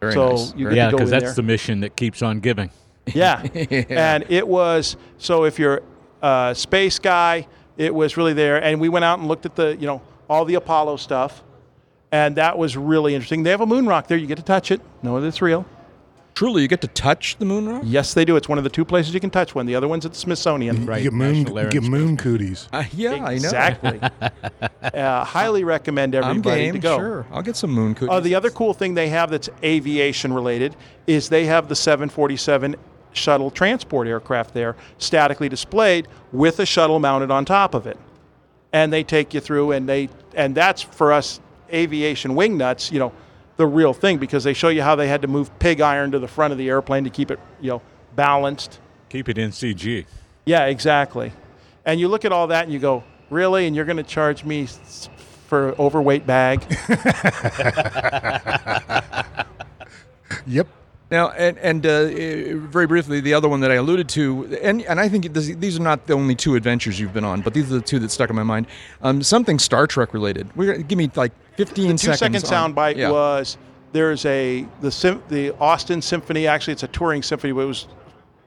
Very 0.00 0.12
so 0.14 0.30
nice. 0.30 0.54
you 0.56 0.64
Very 0.64 0.74
get 0.74 0.76
Yeah, 0.76 0.84
to 0.86 0.90
go 0.92 0.96
because 0.98 1.10
that's 1.10 1.24
there. 1.24 1.34
the 1.34 1.42
mission 1.42 1.80
that 1.80 1.96
keeps 1.96 2.22
on 2.22 2.40
giving. 2.40 2.70
Yeah. 3.14 3.42
And 3.90 4.24
it 4.28 4.46
was 4.46 4.96
so 5.18 5.44
if 5.44 5.58
you're 5.58 5.82
a 6.22 6.52
space 6.56 6.98
guy, 7.00 7.48
it 7.76 7.92
was 7.94 8.16
really 8.16 8.32
there. 8.32 8.62
And 8.62 8.80
we 8.80 8.88
went 8.88 9.04
out 9.04 9.18
and 9.18 9.26
looked 9.26 9.44
at 9.46 9.56
the, 9.56 9.76
you 9.76 9.86
know, 9.86 10.02
all 10.28 10.44
the 10.44 10.54
Apollo 10.54 10.96
stuff. 10.98 11.42
And 12.12 12.36
that 12.36 12.56
was 12.58 12.76
really 12.76 13.14
interesting. 13.14 13.42
They 13.42 13.50
have 13.50 13.60
a 13.62 13.66
moon 13.66 13.86
rock 13.86 14.06
there. 14.06 14.18
You 14.18 14.26
get 14.26 14.36
to 14.36 14.44
touch 14.44 14.70
it. 14.70 14.80
Know 15.02 15.20
that 15.20 15.26
it's 15.26 15.42
real. 15.42 15.64
Truly, 16.34 16.62
you 16.62 16.68
get 16.68 16.80
to 16.80 16.88
touch 16.88 17.36
the 17.36 17.44
moon 17.44 17.68
rock. 17.68 17.82
Yes, 17.84 18.14
they 18.14 18.24
do. 18.24 18.36
It's 18.36 18.48
one 18.48 18.56
of 18.56 18.64
the 18.64 18.70
two 18.70 18.84
places 18.84 19.12
you 19.12 19.20
can 19.20 19.30
touch 19.30 19.54
one. 19.54 19.66
The 19.66 19.74
other 19.74 19.86
one's 19.86 20.06
at 20.06 20.12
the 20.12 20.18
Smithsonian. 20.18 20.86
Right, 20.86 21.02
get 21.02 21.12
moon, 21.12 21.42
National 21.42 21.68
get 21.68 21.82
moon 21.82 22.16
cooties. 22.16 22.68
Uh, 22.72 22.84
yeah, 22.94 23.12
I 23.12 23.18
know. 23.18 23.34
Exactly. 23.34 24.00
uh, 24.82 25.24
highly 25.24 25.62
recommend 25.62 26.14
I'm 26.14 26.24
everybody 26.24 26.62
game. 26.62 26.74
to 26.74 26.80
go. 26.80 26.96
Sure, 26.96 27.26
I'll 27.30 27.42
get 27.42 27.56
some 27.56 27.70
moon 27.70 27.94
cookies. 27.94 28.08
Uh, 28.10 28.20
the 28.20 28.34
other 28.34 28.50
cool 28.50 28.72
thing 28.72 28.94
they 28.94 29.10
have 29.10 29.30
that's 29.30 29.50
aviation 29.62 30.32
related 30.32 30.74
is 31.06 31.28
they 31.28 31.44
have 31.46 31.68
the 31.68 31.76
747 31.76 32.76
shuttle 33.12 33.50
transport 33.50 34.08
aircraft 34.08 34.54
there, 34.54 34.74
statically 34.96 35.50
displayed 35.50 36.08
with 36.32 36.60
a 36.60 36.66
shuttle 36.66 36.98
mounted 36.98 37.30
on 37.30 37.44
top 37.44 37.74
of 37.74 37.86
it. 37.86 37.98
And 38.72 38.90
they 38.90 39.04
take 39.04 39.34
you 39.34 39.40
through, 39.40 39.72
and 39.72 39.86
they 39.86 40.08
and 40.34 40.54
that's 40.54 40.80
for 40.80 41.12
us 41.12 41.40
aviation 41.72 42.34
wing 42.34 42.56
nuts, 42.56 42.90
you 42.90 42.98
know, 42.98 43.12
the 43.62 43.66
real 43.68 43.94
thing 43.94 44.18
because 44.18 44.42
they 44.42 44.54
show 44.54 44.70
you 44.70 44.82
how 44.82 44.96
they 44.96 45.06
had 45.06 45.22
to 45.22 45.28
move 45.28 45.56
pig 45.60 45.80
iron 45.80 46.10
to 46.10 46.18
the 46.18 46.26
front 46.26 46.50
of 46.50 46.58
the 46.58 46.68
airplane 46.68 47.04
to 47.04 47.10
keep 47.10 47.30
it, 47.30 47.38
you 47.60 47.70
know, 47.70 47.80
balanced. 48.16 48.80
Keep 49.08 49.28
it 49.28 49.38
in 49.38 49.50
CG. 49.50 50.04
Yeah, 50.44 50.64
exactly. 50.66 51.32
And 51.84 52.00
you 52.00 52.08
look 52.08 52.24
at 52.24 52.32
all 52.32 52.48
that 52.48 52.64
and 52.64 52.72
you 52.72 52.80
go, 52.80 53.04
really? 53.30 53.68
And 53.68 53.76
you're 53.76 53.84
going 53.84 53.98
to 53.98 54.02
charge 54.02 54.42
me 54.44 54.64
s- 54.64 55.08
for 55.46 55.76
overweight 55.78 56.26
bag? 56.26 56.64
Yep. 60.46 60.66
Now, 61.10 61.28
and, 61.30 61.58
and 61.58 61.84
uh, 61.86 61.90
uh, 61.90 62.56
very 62.68 62.86
briefly, 62.86 63.20
the 63.20 63.34
other 63.34 63.48
one 63.48 63.60
that 63.60 63.70
I 63.70 63.74
alluded 63.74 64.08
to, 64.10 64.56
and, 64.62 64.80
and 64.82 64.98
I 64.98 65.10
think 65.10 65.30
this, 65.34 65.48
these 65.56 65.78
are 65.78 65.82
not 65.82 66.06
the 66.06 66.14
only 66.14 66.34
two 66.34 66.54
adventures 66.56 66.98
you've 66.98 67.12
been 67.12 67.22
on, 67.22 67.42
but 67.42 67.52
these 67.52 67.70
are 67.70 67.74
the 67.74 67.80
two 67.82 67.98
that 67.98 68.10
stuck 68.10 68.30
in 68.30 68.34
my 68.34 68.42
mind. 68.42 68.66
Um, 69.02 69.22
something 69.22 69.58
Star 69.58 69.86
Trek 69.86 70.14
related. 70.14 70.48
We're, 70.56 70.78
give 70.78 70.96
me 70.96 71.10
like 71.14 71.32
15 71.56 71.92
two 71.92 71.98
seconds. 71.98 72.18
second 72.18 72.36
on- 72.36 72.44
sound 72.44 72.74
bite 72.74 72.96
yeah. 72.96 73.10
was 73.10 73.56
there's 73.92 74.24
a 74.26 74.66
the 74.80 74.90
sym- 74.90 75.22
the 75.28 75.54
Austin 75.58 76.02
Symphony. 76.02 76.46
Actually, 76.46 76.72
it's 76.72 76.82
a 76.82 76.88
touring 76.88 77.22
symphony, 77.22 77.52
but 77.52 77.60
it 77.60 77.66
was 77.66 77.86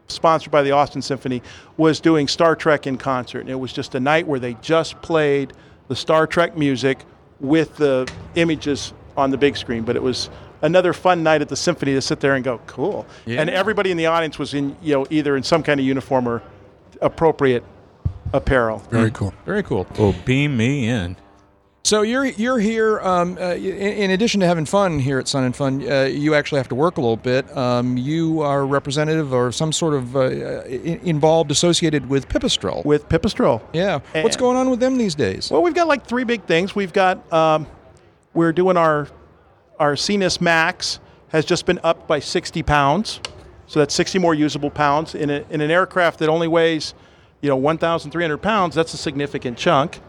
sponsored 0.08 0.52
by 0.52 0.64
the 0.64 0.72
Austin 0.72 1.02
Symphony. 1.02 1.42
Was 1.78 2.00
doing 2.00 2.28
Star 2.28 2.56
Trek 2.56 2.88
in 2.88 2.98
concert, 2.98 3.42
and 3.42 3.50
it 3.50 3.56
was 3.60 3.72
just 3.72 3.96
a 3.96 4.00
night 4.00 4.28
where 4.28 4.40
they 4.40 4.56
just 4.56 5.02
played 5.02 5.54
the 5.88 5.96
Star 5.96 6.26
Trek 6.28 6.58
music 6.58 7.06
with 7.40 7.78
the 7.78 8.12
images 8.36 8.94
on 9.16 9.30
the 9.30 9.38
big 9.38 9.56
screen. 9.56 9.84
But 9.84 9.96
it 9.96 10.02
was 10.04 10.30
another 10.62 10.94
fun 10.94 11.22
night 11.22 11.42
at 11.42 11.50
the 11.50 11.56
symphony 11.56 11.94
to 11.94 12.02
sit 12.02 12.20
there 12.20 12.34
and 12.36 12.44
go 12.44 12.60
cool. 12.66 13.06
And 13.28 13.50
everybody 13.50 13.92
in 13.92 13.98
the 13.98 14.08
audience 14.08 14.40
was 14.40 14.54
in 14.54 14.76
you 14.82 14.96
know 14.96 15.08
either 15.10 15.36
in 15.38 15.44
some 15.44 15.62
kind 15.64 15.80
of 15.80 15.86
uniform 15.86 16.28
or 16.28 16.42
appropriate 17.02 17.64
apparel. 18.34 18.80
Very 18.90 19.12
cool. 19.12 19.34
Very 19.46 19.64
cool. 19.64 19.86
Well, 19.98 20.16
beam 20.26 20.58
me 20.58 20.88
in. 20.90 21.18
So 21.86 22.02
you're 22.02 22.26
you're 22.26 22.58
here. 22.58 23.00
Um, 23.02 23.38
uh, 23.40 23.54
in, 23.54 24.10
addition 24.10 24.40
to 24.40 24.48
having 24.48 24.66
fun 24.66 24.98
here 24.98 25.20
at 25.20 25.28
Sun 25.28 25.44
and 25.44 25.56
Fun, 25.56 25.88
uh, 25.88 26.06
you 26.06 26.34
actually 26.34 26.58
have 26.58 26.68
to 26.70 26.76
work 26.76 26.98
a 26.98 27.00
little 27.00 27.16
bit. 27.16 27.56
Um, 27.56 27.96
you 27.96 28.42
are 28.42 28.66
representative 28.66 29.32
or 29.32 29.52
some 29.52 29.72
sort 29.72 29.94
of 29.94 30.16
uh, 30.16 30.64
involved, 30.64 31.52
associated 31.52 32.10
with 32.10 32.28
Pipistrel. 32.28 32.84
With 32.84 33.08
Pipistrel. 33.08 33.62
yeah. 33.72 34.00
What's 34.24 34.36
going 34.36 34.58
on 34.58 34.72
with 34.72 34.80
them 34.80 34.98
these 34.98 35.14
days? 35.14 35.52
Well, 35.52 35.62
we've 35.62 35.76
got 35.76 35.88
like 35.88 36.08
three 36.08 36.24
big 36.24 36.46
things. 36.46 36.76
We've 36.76 36.92
got 36.92 37.32
um, 37.32 37.68
we're 38.34 38.52
doing 38.52 38.78
our 38.78 39.08
our 39.78 39.96
Sinus 39.96 40.42
Max 40.42 41.00
has 41.28 41.46
just 41.46 41.68
been 41.68 41.80
upped 41.84 42.08
by 42.08 42.18
60 42.18 42.64
pounds, 42.64 43.20
so 43.68 43.78
that's 43.78 43.94
60 43.94 44.18
more 44.18 44.34
usable 44.34 44.72
pounds 44.72 45.14
in, 45.14 45.30
a, 45.30 45.46
in 45.52 45.62
an 45.62 45.70
aircraft 45.70 46.18
that 46.18 46.30
only 46.30 46.48
weighs 46.48 46.96
you 47.42 47.50
know 47.50 47.56
1,300 47.56 48.40
pounds. 48.40 48.74
That's 48.74 48.96
a 48.96 48.98
significant 48.98 49.60
chunk. 49.60 50.02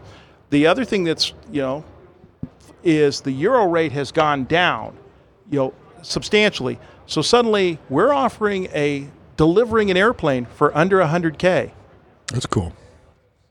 The 0.49 0.67
other 0.67 0.85
thing 0.85 1.03
that's 1.03 1.33
you 1.51 1.61
know 1.61 1.83
is 2.83 3.21
the 3.21 3.31
euro 3.31 3.67
rate 3.67 3.91
has 3.91 4.11
gone 4.11 4.45
down, 4.45 4.97
you 5.49 5.59
know, 5.59 5.73
substantially. 6.01 6.79
So 7.05 7.21
suddenly 7.21 7.79
we're 7.89 8.13
offering 8.13 8.65
a 8.73 9.09
delivering 9.35 9.91
an 9.91 9.97
airplane 9.97 10.45
for 10.45 10.75
under 10.77 10.97
100k. 10.99 11.71
That's 12.27 12.45
cool. 12.45 12.73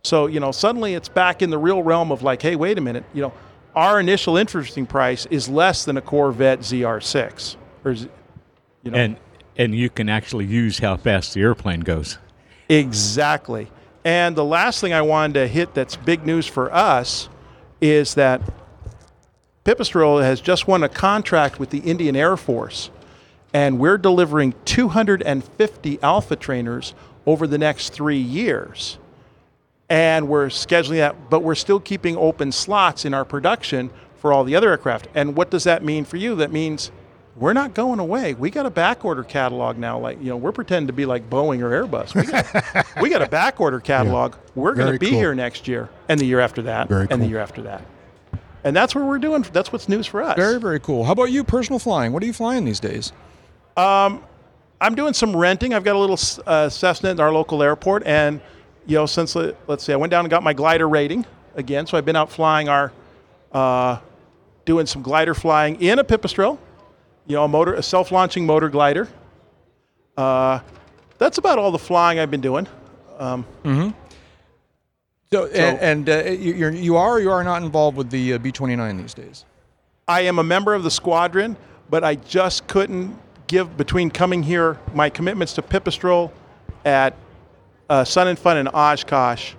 So, 0.04 0.26
you 0.26 0.40
know, 0.40 0.52
suddenly 0.52 0.94
it's 0.94 1.09
back 1.09 1.42
in 1.42 1.50
the 1.50 1.59
real 1.59 1.82
realm 1.82 2.12
of 2.12 2.22
like, 2.22 2.40
hey, 2.40 2.54
wait 2.56 2.78
a 2.78 2.80
minute, 2.80 3.04
you 3.12 3.22
know, 3.22 3.32
our 3.74 3.98
initial 4.00 4.37
interesting 4.37 4.87
price 4.87 5.26
is 5.26 5.48
less 5.48 5.85
than 5.85 5.96
a 5.96 6.00
Corvette 6.00 6.61
ZR6. 6.61 7.56
Or, 7.85 7.92
you 7.92 8.09
know, 8.85 8.96
And 8.96 9.16
and 9.59 9.74
you 9.74 9.88
can 9.90 10.09
actually 10.09 10.44
use 10.44 10.78
how 10.78 10.96
fast 10.96 11.35
the 11.35 11.40
airplane 11.40 11.80
goes. 11.80 12.18
exactly. 12.68 13.68
And 14.07 14.37
the 14.37 14.45
last 14.45 14.81
thing 14.81 14.92
I 14.92 15.03
wanted 15.03 15.35
to 15.35 15.49
hit 15.49 15.75
that's 15.75 15.97
big 15.97 16.25
news 16.25 16.47
for 16.47 16.73
us 16.73 17.29
is 17.81 18.14
that 18.14 18.40
Pipistrel 19.64 20.23
has 20.23 20.40
just 20.40 20.69
won 20.69 20.85
a 20.85 20.88
contract 20.88 21.59
with 21.59 21.71
the 21.71 21.79
Indian 21.79 22.14
Air 22.14 22.37
Force, 22.37 22.90
and 23.53 23.81
we're 23.81 23.99
delivering 23.99 24.55
250 24.64 25.99
Alpha 26.05 26.37
trainers 26.37 26.95
over 27.27 27.49
the 27.49 27.59
next 27.59 27.92
three 27.92 28.16
years. 28.16 28.99
and 29.88 30.29
we're 30.29 30.47
scheduling 30.47 30.99
that, 30.99 31.31
but 31.31 31.42
we're 31.42 31.55
still 31.57 31.81
keeping 31.81 32.16
open 32.16 32.53
slots 32.53 33.05
in 33.05 33.12
our 33.14 33.25
production 33.25 33.90
for 34.16 34.33
all 34.33 34.45
the 34.45 34.55
other 34.57 34.71
aircraft. 34.71 35.09
And 35.14 35.37
what 35.37 35.51
does 35.51 35.64
that 35.64 35.85
mean 35.85 36.05
for 36.05 36.16
you? 36.16 36.35
That 36.37 36.53
means 36.53 36.90
we're 37.38 37.53
not 37.53 37.75
going 37.75 37.99
away. 37.99 38.35
We 38.35 38.51
got 38.51 38.66
a 38.66 38.70
back 38.70 39.05
order 39.05 39.22
catalog 39.22 39.79
now. 39.79 39.99
Like 39.99 40.18
you 40.20 40.31
know, 40.31 40.37
we're 40.37 40.53
pretending 40.53 40.87
to 40.87 40.92
be 40.92 41.07
like 41.07 41.29
Boeing 41.29 41.61
or 41.61 41.70
Airbus. 41.70 42.14
We 42.14 42.25
got, 42.25 42.87
we 43.03 43.11
got 43.11 43.22
a 43.22 43.29
back 43.29 43.61
order 43.61 43.81
catalog. 43.81 44.35
We're 44.55 44.75
going 44.75 44.92
to 44.92 44.99
be 44.99 45.11
cool. 45.11 45.18
here 45.18 45.35
next 45.35 45.68
year, 45.68 45.88
and 46.09 46.18
the 46.18 46.27
year 46.27 46.40
after 46.40 46.62
that, 46.62 46.88
Very 46.88 47.07
and 47.11 47.22
the 47.22 47.27
year 47.27 47.40
after 47.40 47.62
that. 47.62 47.83
And 48.64 48.75
that's 48.75 48.94
what 48.94 49.05
we're 49.05 49.18
doing. 49.18 49.44
That's 49.53 49.72
what's 49.72 49.88
news 49.88 50.07
for 50.07 50.22
us. 50.22 50.37
Very, 50.37 50.59
very 50.59 50.81
cool. 50.81 51.05
How 51.05 51.12
about 51.12 51.31
you, 51.31 51.44
personal 51.44 51.79
flying? 51.79 52.12
What 52.12 52.22
are 52.22 52.27
you 52.27 52.33
flying 52.33 52.64
these 52.64 52.81
days? 52.81 53.12
I'm 54.81 54.94
doing 54.94 55.14
some 55.14 55.35
renting. 55.35 55.72
I've 55.75 55.85
got 55.85 55.96
a 55.96 55.99
little 55.99 56.18
uh, 56.46 56.68
Cessna 56.68 57.11
in 57.11 57.20
our 57.20 57.33
local 57.33 57.62
airport, 57.62 58.05
and 58.07 58.40
you 58.87 58.96
know, 58.96 59.07
since 59.07 59.35
uh, 59.35 59.55
let's 59.66 59.85
see, 59.85 59.92
I 59.92 59.96
went 59.96 60.11
down 60.11 60.25
and 60.25 60.31
got 60.31 60.42
my 60.42 60.53
glider 60.53 60.88
rating 60.88 61.25
again. 61.55 61.87
So 61.87 61.96
I've 61.96 62.05
been 62.05 62.16
out 62.16 62.31
flying 62.31 62.68
our, 62.68 62.92
uh, 63.53 63.99
doing 64.64 64.87
some 64.87 65.03
glider 65.03 65.35
flying 65.35 65.81
in 65.81 65.99
a 65.99 66.05
Pipistrel, 66.05 66.59
you 67.27 67.37
know, 67.37 67.45
a 67.45 67.49
motor, 67.49 67.75
a 67.75 67.83
self-launching 67.83 68.47
motor 68.47 68.69
glider. 68.69 69.09
Uh, 70.17 70.61
that's 71.19 71.39
about 71.39 71.59
all 71.59 71.71
the 71.71 71.79
flying 71.79 72.19
I've 72.19 72.31
been 72.31 72.41
doing. 72.41 72.67
So, 75.33 75.47
and, 75.47 75.79
and 75.81 76.09
uh, 76.09 76.31
you- 76.31 76.55
you're, 76.55 76.71
you 76.71 76.97
are 76.97 77.15
or 77.15 77.21
you 77.21 77.31
are 77.31 77.43
not 77.43 77.62
involved 77.62 77.97
with 77.97 78.11
the 78.11 78.35
uh, 78.35 78.39
B-29 78.39 78.99
these 79.01 79.15
days? 79.15 79.45
I 80.07 80.21
am 80.23 80.39
a 80.39 80.45
member 80.45 80.73
of 80.75 80.85
the 80.85 80.91
squadron, 80.91 81.57
but 81.91 82.05
I 82.05 82.15
just 82.15 82.67
couldn't 82.69 83.19
give 83.49 83.77
between 83.77 84.11
coming 84.11 84.43
here, 84.43 84.79
my 84.95 85.11
commitments 85.11 85.53
to 85.55 85.62
Pipistrel 85.62 86.31
at 86.85 87.15
uh, 87.91 88.05
Sun 88.05 88.29
and 88.29 88.39
Fun 88.39 88.57
and 88.57 88.69
Oshkosh 88.69 89.55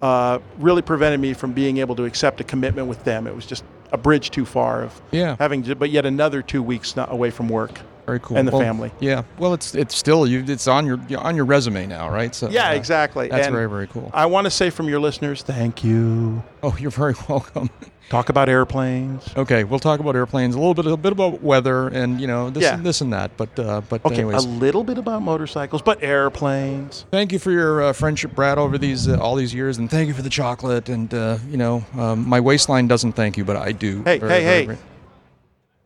uh, 0.00 0.38
really 0.58 0.82
prevented 0.82 1.18
me 1.20 1.32
from 1.34 1.52
being 1.52 1.78
able 1.78 1.96
to 1.96 2.04
accept 2.04 2.40
a 2.40 2.44
commitment 2.44 2.86
with 2.86 3.02
them. 3.04 3.26
It 3.26 3.34
was 3.34 3.46
just 3.46 3.64
a 3.92 3.98
bridge 3.98 4.30
too 4.30 4.44
far 4.44 4.82
of 4.82 5.00
Yeah. 5.10 5.36
having, 5.38 5.62
to, 5.64 5.74
but 5.74 5.90
yet 5.90 6.06
another 6.06 6.42
two 6.42 6.62
weeks 6.62 6.96
not 6.96 7.12
away 7.12 7.30
from 7.30 7.48
work. 7.48 7.80
Very 8.10 8.20
cool. 8.20 8.36
and 8.38 8.48
the 8.48 8.52
Well, 8.52 8.60
family. 8.60 8.90
Yeah. 8.98 9.22
Well, 9.38 9.54
it's 9.54 9.72
it's 9.76 9.94
still 9.96 10.26
you. 10.26 10.44
It's 10.48 10.66
on 10.66 10.84
your 10.84 10.98
on 11.16 11.36
your 11.36 11.44
resume 11.44 11.86
now, 11.86 12.10
right? 12.10 12.34
So 12.34 12.48
Yeah, 12.50 12.70
uh, 12.70 12.74
exactly. 12.74 13.28
That's 13.28 13.46
And 13.46 13.54
very 13.54 13.68
very 13.68 13.86
cool. 13.86 14.10
I 14.12 14.26
want 14.26 14.46
to 14.46 14.50
say 14.50 14.68
from 14.70 14.88
your 14.88 14.98
listeners, 14.98 15.42
thank 15.42 15.84
you. 15.84 16.42
Oh, 16.62 16.76
you're 16.80 16.90
very 16.90 17.14
welcome. 17.28 17.70
Talk 18.08 18.28
about 18.28 18.48
airplanes. 18.48 19.22
Okay, 19.36 19.62
we'll 19.62 19.78
talk 19.78 20.00
about 20.00 20.16
airplanes 20.16 20.56
a 20.56 20.58
little 20.58 20.74
bit, 20.74 20.84
a 20.86 20.96
bit 20.96 21.12
about 21.12 21.40
weather, 21.44 21.86
and 21.86 22.20
you 22.20 22.26
know 22.26 22.50
this 22.50 22.64
Yeah. 22.64 22.74
and 22.74 22.84
this 22.84 23.00
and 23.00 23.12
that. 23.12 23.36
But 23.36 23.56
uh, 23.56 23.82
but 23.88 24.04
Okay, 24.04 24.16
anyways, 24.16 24.44
a 24.44 24.48
little 24.48 24.82
bit 24.82 24.98
about 24.98 25.22
motorcycles, 25.22 25.82
but 25.82 26.02
airplanes. 26.02 27.04
thank 27.12 27.30
you 27.30 27.38
for 27.38 27.52
your 27.52 27.80
uh, 27.82 27.92
friendship, 27.92 28.34
Brad, 28.34 28.58
over 28.58 28.76
these 28.78 29.06
uh, 29.08 29.20
all 29.20 29.36
these 29.36 29.54
years, 29.54 29.78
and 29.78 29.88
thank 29.88 30.08
you 30.08 30.14
for 30.14 30.22
the 30.22 30.28
chocolate. 30.42 30.88
And 30.88 31.14
uh, 31.14 31.38
you 31.48 31.56
know, 31.56 31.84
um, 31.96 32.28
my 32.28 32.40
waistline 32.40 32.88
doesn't 32.88 33.12
thank 33.12 33.36
you, 33.36 33.44
but 33.44 33.54
I 33.56 33.70
do. 33.70 34.02
Hey, 34.02 34.18
Very, 34.18 34.32
hey, 34.32 34.42
very, 34.42 34.42
hey. 34.42 34.66
very- 34.66 34.78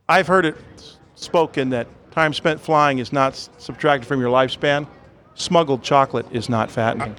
I've 0.08 0.26
heard 0.26 0.46
it 0.46 0.56
spoken 1.14 1.70
that 1.70 1.86
time 2.14 2.32
spent 2.32 2.60
flying 2.60 2.98
is 2.98 3.12
not 3.12 3.36
subtracted 3.58 4.06
from 4.06 4.20
your 4.20 4.30
lifespan. 4.30 4.86
Smuggled 5.34 5.82
chocolate 5.82 6.26
is 6.30 6.48
not 6.48 6.70
fattening. 6.70 7.16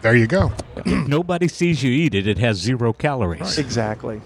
There 0.00 0.16
you 0.16 0.26
go. 0.26 0.52
Nobody 0.86 1.48
sees 1.48 1.82
you 1.82 1.90
eat 1.90 2.14
it. 2.14 2.26
It 2.26 2.38
has 2.38 2.56
zero 2.58 2.92
calories. 2.92 3.58
exactly. 3.58 4.20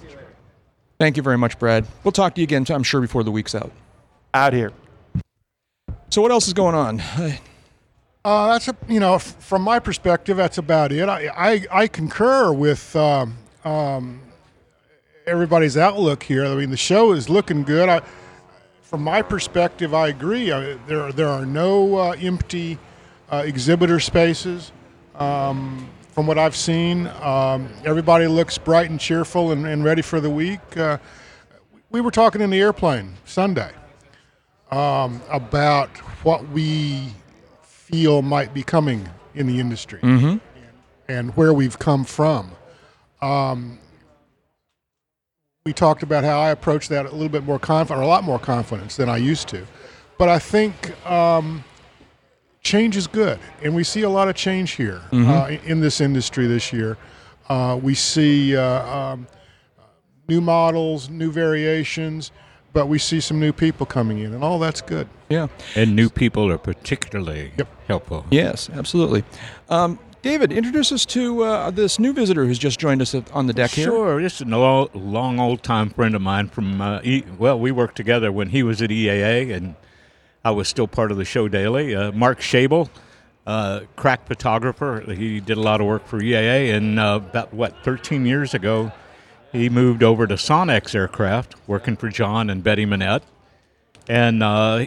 Thank 0.98 1.16
you 1.16 1.22
very 1.22 1.36
much, 1.38 1.58
Brad. 1.58 1.86
We'll 2.04 2.12
talk 2.12 2.34
to 2.34 2.40
you 2.40 2.44
again. 2.44 2.64
I'm 2.70 2.82
sure 2.82 3.00
before 3.00 3.22
the 3.24 3.30
week's 3.30 3.54
out. 3.54 3.70
Out 4.32 4.52
here. 4.52 4.72
So 6.10 6.22
what 6.22 6.30
else 6.30 6.46
is 6.46 6.54
going 6.54 6.74
on? 6.74 7.02
Uh, 8.24 8.48
that's 8.52 8.68
a 8.68 8.76
you 8.88 8.98
know 9.00 9.16
f- 9.16 9.36
from 9.38 9.62
my 9.62 9.78
perspective 9.78 10.36
that's 10.36 10.58
about 10.58 10.92
it. 10.92 11.08
I 11.08 11.28
I, 11.36 11.66
I 11.70 11.86
concur 11.86 12.52
with 12.52 12.96
um, 12.96 13.36
um, 13.64 14.20
everybody's 15.26 15.76
outlook 15.76 16.22
here. 16.22 16.44
I 16.46 16.54
mean 16.54 16.70
the 16.70 16.76
show 16.76 17.12
is 17.12 17.28
looking 17.28 17.62
good. 17.62 17.88
I, 17.88 18.00
from 18.86 19.02
my 19.02 19.20
perspective, 19.20 19.92
I 19.94 20.08
agree. 20.08 20.52
I, 20.52 20.74
there 20.86 21.10
there 21.12 21.28
are 21.28 21.44
no 21.44 21.96
uh, 21.96 22.10
empty 22.20 22.78
uh, 23.30 23.42
exhibitor 23.44 23.98
spaces. 24.00 24.70
Um, 25.16 25.88
from 26.12 26.26
what 26.26 26.38
I've 26.38 26.56
seen, 26.56 27.08
um, 27.20 27.68
everybody 27.84 28.26
looks 28.26 28.56
bright 28.58 28.88
and 28.88 28.98
cheerful 28.98 29.50
and, 29.52 29.66
and 29.66 29.84
ready 29.84 30.02
for 30.02 30.20
the 30.20 30.30
week. 30.30 30.60
Uh, 30.76 30.98
we 31.90 32.00
were 32.00 32.10
talking 32.10 32.40
in 32.40 32.48
the 32.50 32.60
airplane 32.60 33.14
Sunday 33.24 33.70
um, 34.70 35.20
about 35.30 35.88
what 36.24 36.48
we 36.50 37.08
feel 37.62 38.22
might 38.22 38.54
be 38.54 38.62
coming 38.62 39.08
in 39.34 39.46
the 39.46 39.58
industry 39.60 39.98
and, 40.02 40.40
and 41.08 41.36
where 41.36 41.52
we've 41.52 41.78
come 41.78 42.04
from. 42.04 42.50
We 45.66 45.72
talked 45.72 46.04
about 46.04 46.22
how 46.22 46.38
I 46.38 46.50
approach 46.50 46.86
that 46.90 47.06
a 47.06 47.10
little 47.10 47.28
bit 47.28 47.42
more 47.42 47.58
confident, 47.58 47.98
or 48.00 48.04
a 48.04 48.06
lot 48.06 48.22
more 48.22 48.38
confidence 48.38 48.94
than 48.94 49.08
I 49.08 49.16
used 49.16 49.48
to. 49.48 49.66
But 50.16 50.28
I 50.28 50.38
think 50.38 50.94
um, 51.04 51.64
change 52.62 52.96
is 52.96 53.08
good, 53.08 53.40
and 53.64 53.74
we 53.74 53.82
see 53.82 54.02
a 54.02 54.08
lot 54.08 54.28
of 54.28 54.36
change 54.36 54.70
here 54.76 55.02
uh, 55.12 55.56
in 55.64 55.80
this 55.80 56.00
industry 56.00 56.46
this 56.46 56.72
year. 56.72 56.96
Uh, 57.48 57.80
we 57.82 57.94
see 57.96 58.56
uh, 58.56 58.62
um, 58.96 59.26
new 60.28 60.40
models, 60.40 61.10
new 61.10 61.32
variations, 61.32 62.30
but 62.72 62.86
we 62.86 63.00
see 63.00 63.18
some 63.18 63.40
new 63.40 63.52
people 63.52 63.86
coming 63.86 64.20
in, 64.20 64.34
and 64.34 64.44
all 64.44 64.60
that's 64.60 64.80
good. 64.80 65.08
Yeah. 65.28 65.48
And 65.74 65.96
new 65.96 66.08
people 66.08 66.48
are 66.52 66.58
particularly 66.58 67.50
Yep. 67.58 67.68
helpful. 67.88 68.24
Yes, 68.30 68.70
absolutely. 68.72 69.24
Um, 69.68 69.98
David, 70.26 70.50
introduce 70.50 70.90
us 70.90 71.06
to 71.06 71.44
uh, 71.44 71.70
this 71.70 72.00
new 72.00 72.12
visitor 72.12 72.46
who's 72.46 72.58
just 72.58 72.80
joined 72.80 73.00
us 73.00 73.14
on 73.14 73.46
the 73.46 73.52
deck 73.52 73.70
here. 73.70 73.84
Sure, 73.84 74.20
this 74.20 74.40
is 74.40 74.40
a 74.40 74.44
lo- 74.56 74.90
long 74.92 75.38
old 75.38 75.62
time 75.62 75.88
friend 75.88 76.16
of 76.16 76.20
mine 76.20 76.48
from 76.48 76.80
uh, 76.80 77.00
e- 77.04 77.22
well, 77.38 77.56
we 77.60 77.70
worked 77.70 77.94
together 77.94 78.32
when 78.32 78.48
he 78.48 78.64
was 78.64 78.82
at 78.82 78.90
EAA 78.90 79.54
and 79.54 79.76
I 80.44 80.50
was 80.50 80.66
still 80.66 80.88
part 80.88 81.12
of 81.12 81.16
the 81.16 81.24
show 81.24 81.46
daily. 81.46 81.94
Uh, 81.94 82.10
Mark 82.10 82.40
Schaible, 82.40 82.90
uh, 83.46 83.82
crack 83.94 84.26
photographer, 84.26 85.04
he 85.06 85.38
did 85.38 85.58
a 85.58 85.60
lot 85.60 85.80
of 85.80 85.86
work 85.86 86.04
for 86.08 86.20
EAA, 86.20 86.74
and 86.74 86.98
uh, 86.98 87.20
about 87.24 87.54
what 87.54 87.84
13 87.84 88.26
years 88.26 88.52
ago, 88.52 88.90
he 89.52 89.68
moved 89.68 90.02
over 90.02 90.26
to 90.26 90.34
Sonex 90.34 90.92
Aircraft, 90.92 91.54
working 91.68 91.94
for 91.94 92.08
John 92.08 92.50
and 92.50 92.64
Betty 92.64 92.84
Monnett, 92.84 93.22
and 94.08 94.42
uh, 94.42 94.86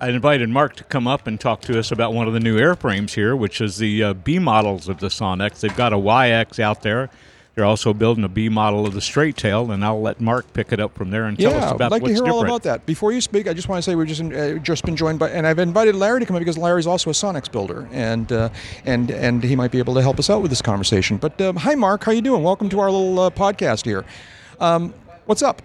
I 0.00 0.08
invited 0.08 0.48
Mark 0.48 0.76
to 0.76 0.84
come 0.84 1.06
up 1.06 1.26
and 1.26 1.38
talk 1.38 1.60
to 1.62 1.78
us 1.78 1.92
about 1.92 2.14
one 2.14 2.26
of 2.26 2.32
the 2.32 2.40
new 2.40 2.58
airframes 2.58 3.10
here, 3.10 3.36
which 3.36 3.60
is 3.60 3.76
the 3.76 4.02
uh, 4.02 4.14
B 4.14 4.38
models 4.38 4.88
of 4.88 4.98
the 4.98 5.08
Sonex. 5.08 5.60
They've 5.60 5.76
got 5.76 5.92
a 5.92 5.96
Waiex 5.96 6.58
out 6.58 6.80
there. 6.80 7.10
They're 7.54 7.66
also 7.66 7.92
building 7.92 8.24
a 8.24 8.28
B 8.28 8.48
model 8.48 8.86
of 8.86 8.94
the 8.94 9.02
straight 9.02 9.36
tail, 9.36 9.70
and 9.70 9.84
I'll 9.84 10.00
let 10.00 10.18
Mark 10.18 10.50
pick 10.54 10.72
it 10.72 10.80
up 10.80 10.94
from 10.94 11.10
there 11.10 11.26
and 11.26 11.38
tell 11.38 11.52
yeah, 11.52 11.66
us 11.66 11.72
about 11.72 11.92
I'd 11.92 12.00
like 12.00 12.02
to 12.04 12.08
hear 12.08 12.24
different. 12.24 12.36
all 12.36 12.44
about 12.44 12.62
that. 12.62 12.86
Before 12.86 13.12
you 13.12 13.20
speak, 13.20 13.46
I 13.46 13.52
just 13.52 13.68
want 13.68 13.84
to 13.84 13.90
say 13.90 13.94
we've 13.94 14.06
just 14.06 14.22
uh, 14.22 14.54
just 14.58 14.84
been 14.86 14.96
joined 14.96 15.18
by, 15.18 15.28
and 15.28 15.46
I've 15.46 15.58
invited 15.58 15.94
Larry 15.94 16.20
to 16.20 16.26
come 16.26 16.36
in 16.36 16.40
because 16.40 16.56
Larry's 16.56 16.86
also 16.86 17.10
a 17.10 17.12
Sonex 17.12 17.52
builder, 17.52 17.86
and 17.92 18.32
uh, 18.32 18.48
and 18.86 19.10
and 19.10 19.42
he 19.42 19.54
might 19.54 19.72
be 19.72 19.78
able 19.80 19.92
to 19.94 20.02
help 20.02 20.18
us 20.18 20.30
out 20.30 20.40
with 20.40 20.50
this 20.50 20.62
conversation. 20.62 21.18
But 21.18 21.38
um, 21.42 21.56
hi, 21.56 21.74
Mark, 21.74 22.04
how 22.04 22.12
you 22.12 22.22
doing? 22.22 22.42
Welcome 22.42 22.70
to 22.70 22.80
our 22.80 22.90
little 22.90 23.18
uh, 23.18 23.30
podcast 23.30 23.84
here. 23.84 24.06
Um, 24.60 24.94
what's 25.26 25.42
up? 25.42 25.60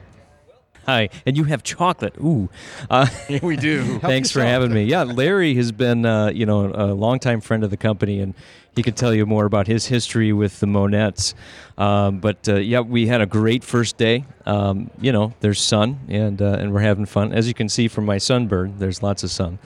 Hi, 0.85 1.09
and 1.25 1.35
you 1.35 1.45
have 1.45 1.63
chocolate. 1.63 2.15
Ooh, 2.19 2.47
uh, 2.91 3.07
we 3.41 3.55
do. 3.55 3.97
thanks 4.01 4.29
for 4.29 4.41
having 4.41 4.71
me. 4.71 4.83
Yeah, 4.83 5.03
Larry 5.03 5.55
has 5.55 5.71
been, 5.71 6.05
uh, 6.05 6.27
you 6.27 6.45
know, 6.45 6.71
a 6.73 6.93
longtime 6.93 7.41
friend 7.41 7.63
of 7.63 7.71
the 7.71 7.77
company, 7.77 8.19
and 8.19 8.35
he 8.75 8.83
could 8.83 8.95
tell 8.95 9.13
you 9.13 9.25
more 9.25 9.45
about 9.45 9.65
his 9.65 9.87
history 9.87 10.31
with 10.31 10.59
the 10.59 10.67
Monnetts. 10.67 11.33
Um, 11.77 12.19
but 12.19 12.47
uh, 12.47 12.55
yeah, 12.55 12.81
we 12.81 13.07
had 13.07 13.19
a 13.19 13.25
great 13.25 13.63
first 13.63 13.97
day. 13.97 14.25
Um, 14.45 14.91
you 15.01 15.11
know, 15.11 15.33
there's 15.39 15.59
sun, 15.59 16.01
and 16.07 16.39
uh, 16.39 16.57
and 16.59 16.71
we're 16.71 16.81
having 16.81 17.07
fun. 17.07 17.33
As 17.33 17.47
you 17.47 17.55
can 17.55 17.67
see 17.67 17.87
from 17.87 18.05
my 18.05 18.19
sunburn, 18.19 18.75
there's 18.77 19.01
lots 19.01 19.23
of 19.23 19.31
sun. 19.31 19.57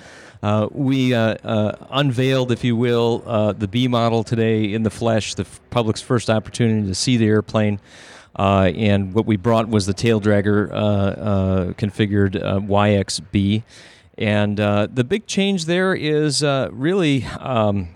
Uh, 0.41 0.69
we 0.71 1.13
uh, 1.13 1.36
uh, 1.43 1.86
unveiled, 1.89 2.51
if 2.51 2.63
you 2.63 2.75
will, 2.77 3.23
uh, 3.25 3.51
the 3.51 3.67
B 3.67 3.89
model 3.89 4.23
today 4.23 4.71
in 4.73 4.84
the 4.84 4.89
flesh, 4.89 5.34
the 5.34 5.43
f- 5.43 5.60
public's 5.69 6.01
first 6.01 6.29
opportunity 6.29 6.88
to 6.88 6.95
see 6.95 7.17
the 7.17 7.27
airplane. 7.27 7.82
Uh, 8.39 8.71
and 8.73 9.13
what 9.13 9.25
we 9.25 9.36
brought 9.36 9.67
was 9.67 9.86
the 9.86 9.93
tail 9.93 10.21
dragger 10.21 10.71
uh, 10.71 10.75
uh, 10.75 11.65
configured 11.73 12.41
uh, 12.41 12.60
Waiex-B. 12.62 13.63
And 14.17 14.58
the 14.58 15.06
big 15.08 15.28
change 15.28 15.65
there 15.65 15.93
is 15.93 16.41
really 16.43 17.25
um, 17.39 17.89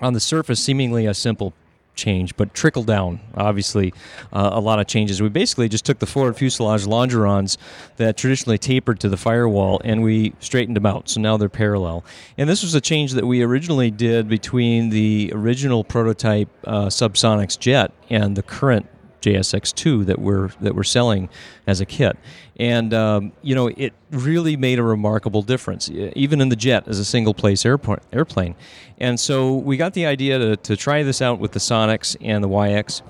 on 0.00 0.12
the 0.12 0.20
surface, 0.20 0.62
seemingly 0.62 1.06
a 1.06 1.14
simple 1.14 1.54
change, 1.94 2.36
but 2.36 2.54
trickle 2.54 2.82
down, 2.82 3.20
obviously, 3.34 3.92
uh, 4.32 4.50
a 4.52 4.60
lot 4.60 4.80
of 4.80 4.86
changes. 4.86 5.20
We 5.20 5.28
basically 5.28 5.68
just 5.68 5.84
took 5.84 5.98
the 5.98 6.06
forward 6.06 6.36
fuselage 6.36 6.84
longerons 6.84 7.56
that 7.96 8.16
traditionally 8.16 8.58
tapered 8.58 9.00
to 9.00 9.08
the 9.08 9.16
firewall 9.16 9.80
and 9.84 10.02
we 10.02 10.34
straightened 10.40 10.76
them 10.76 10.86
out. 10.86 11.08
So 11.08 11.20
now 11.20 11.36
they're 11.36 11.48
parallel. 11.48 12.04
And 12.38 12.48
this 12.48 12.62
was 12.62 12.74
a 12.74 12.80
change 12.80 13.12
that 13.12 13.26
we 13.26 13.42
originally 13.42 13.90
did 13.90 14.28
between 14.28 14.90
the 14.90 15.32
original 15.34 15.84
prototype 15.84 16.48
uh, 16.64 16.86
SubSonex 16.86 17.58
jet 17.58 17.92
and 18.08 18.36
the 18.36 18.42
current 18.42 18.86
JSX2 19.20 20.06
that 20.06 20.18
we're 20.18 20.48
that 20.60 20.74
we're 20.74 20.82
selling 20.82 21.28
as 21.66 21.80
a 21.80 21.86
kit, 21.86 22.16
and 22.58 22.92
um, 22.94 23.32
you 23.42 23.54
know 23.54 23.68
it 23.68 23.92
really 24.10 24.56
made 24.56 24.78
a 24.78 24.82
remarkable 24.82 25.42
difference, 25.42 25.90
even 25.90 26.40
in 26.40 26.48
the 26.48 26.56
jet 26.56 26.88
as 26.88 26.98
a 26.98 27.04
single 27.04 27.34
place 27.34 27.64
airport, 27.64 28.02
airplane. 28.12 28.54
And 28.98 29.18
so 29.18 29.54
we 29.54 29.76
got 29.76 29.94
the 29.94 30.04
idea 30.04 30.38
to, 30.38 30.56
to 30.56 30.76
try 30.76 31.02
this 31.02 31.22
out 31.22 31.38
with 31.38 31.52
the 31.52 31.58
Sonex 31.58 32.16
and 32.20 32.44
the 32.44 32.48
Waiex, 32.48 33.02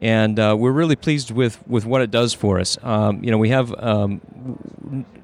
and 0.00 0.38
uh, 0.38 0.54
we're 0.58 0.72
really 0.72 0.96
pleased 0.96 1.30
with, 1.30 1.66
with 1.66 1.86
what 1.86 2.02
it 2.02 2.10
does 2.10 2.34
for 2.34 2.60
us. 2.60 2.76
Um, 2.82 3.24
you 3.24 3.30
know, 3.30 3.38
we 3.38 3.48
have 3.48 3.72
um, 3.82 4.20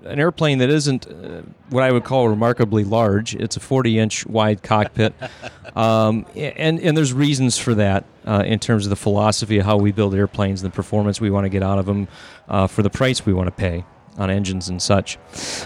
an 0.04 0.18
airplane 0.18 0.58
that 0.58 0.70
isn't 0.70 1.06
uh, 1.06 1.42
what 1.68 1.82
I 1.82 1.92
would 1.92 2.04
call 2.04 2.28
remarkably 2.28 2.84
large. 2.84 3.34
It's 3.34 3.56
a 3.56 3.60
40 3.60 3.98
inch 3.98 4.26
wide 4.26 4.62
cockpit. 4.62 5.14
um, 5.76 6.24
and, 6.34 6.80
and 6.80 6.96
there's 6.96 7.12
reasons 7.12 7.58
for 7.58 7.74
that 7.74 8.04
uh, 8.26 8.42
in 8.46 8.58
terms 8.58 8.86
of 8.86 8.90
the 8.90 8.96
philosophy 8.96 9.58
of 9.58 9.66
how 9.66 9.76
we 9.76 9.92
build 9.92 10.14
airplanes 10.14 10.62
and 10.62 10.70
the 10.70 10.74
performance 10.74 11.20
we 11.20 11.30
want 11.30 11.44
to 11.44 11.48
get 11.48 11.62
out 11.62 11.78
of 11.78 11.86
them 11.86 12.08
uh, 12.48 12.66
for 12.66 12.82
the 12.82 12.90
price 12.90 13.24
we 13.26 13.32
want 13.32 13.46
to 13.46 13.52
pay 13.52 13.84
on 14.18 14.30
engines 14.30 14.68
and 14.68 14.80
such. 14.80 15.18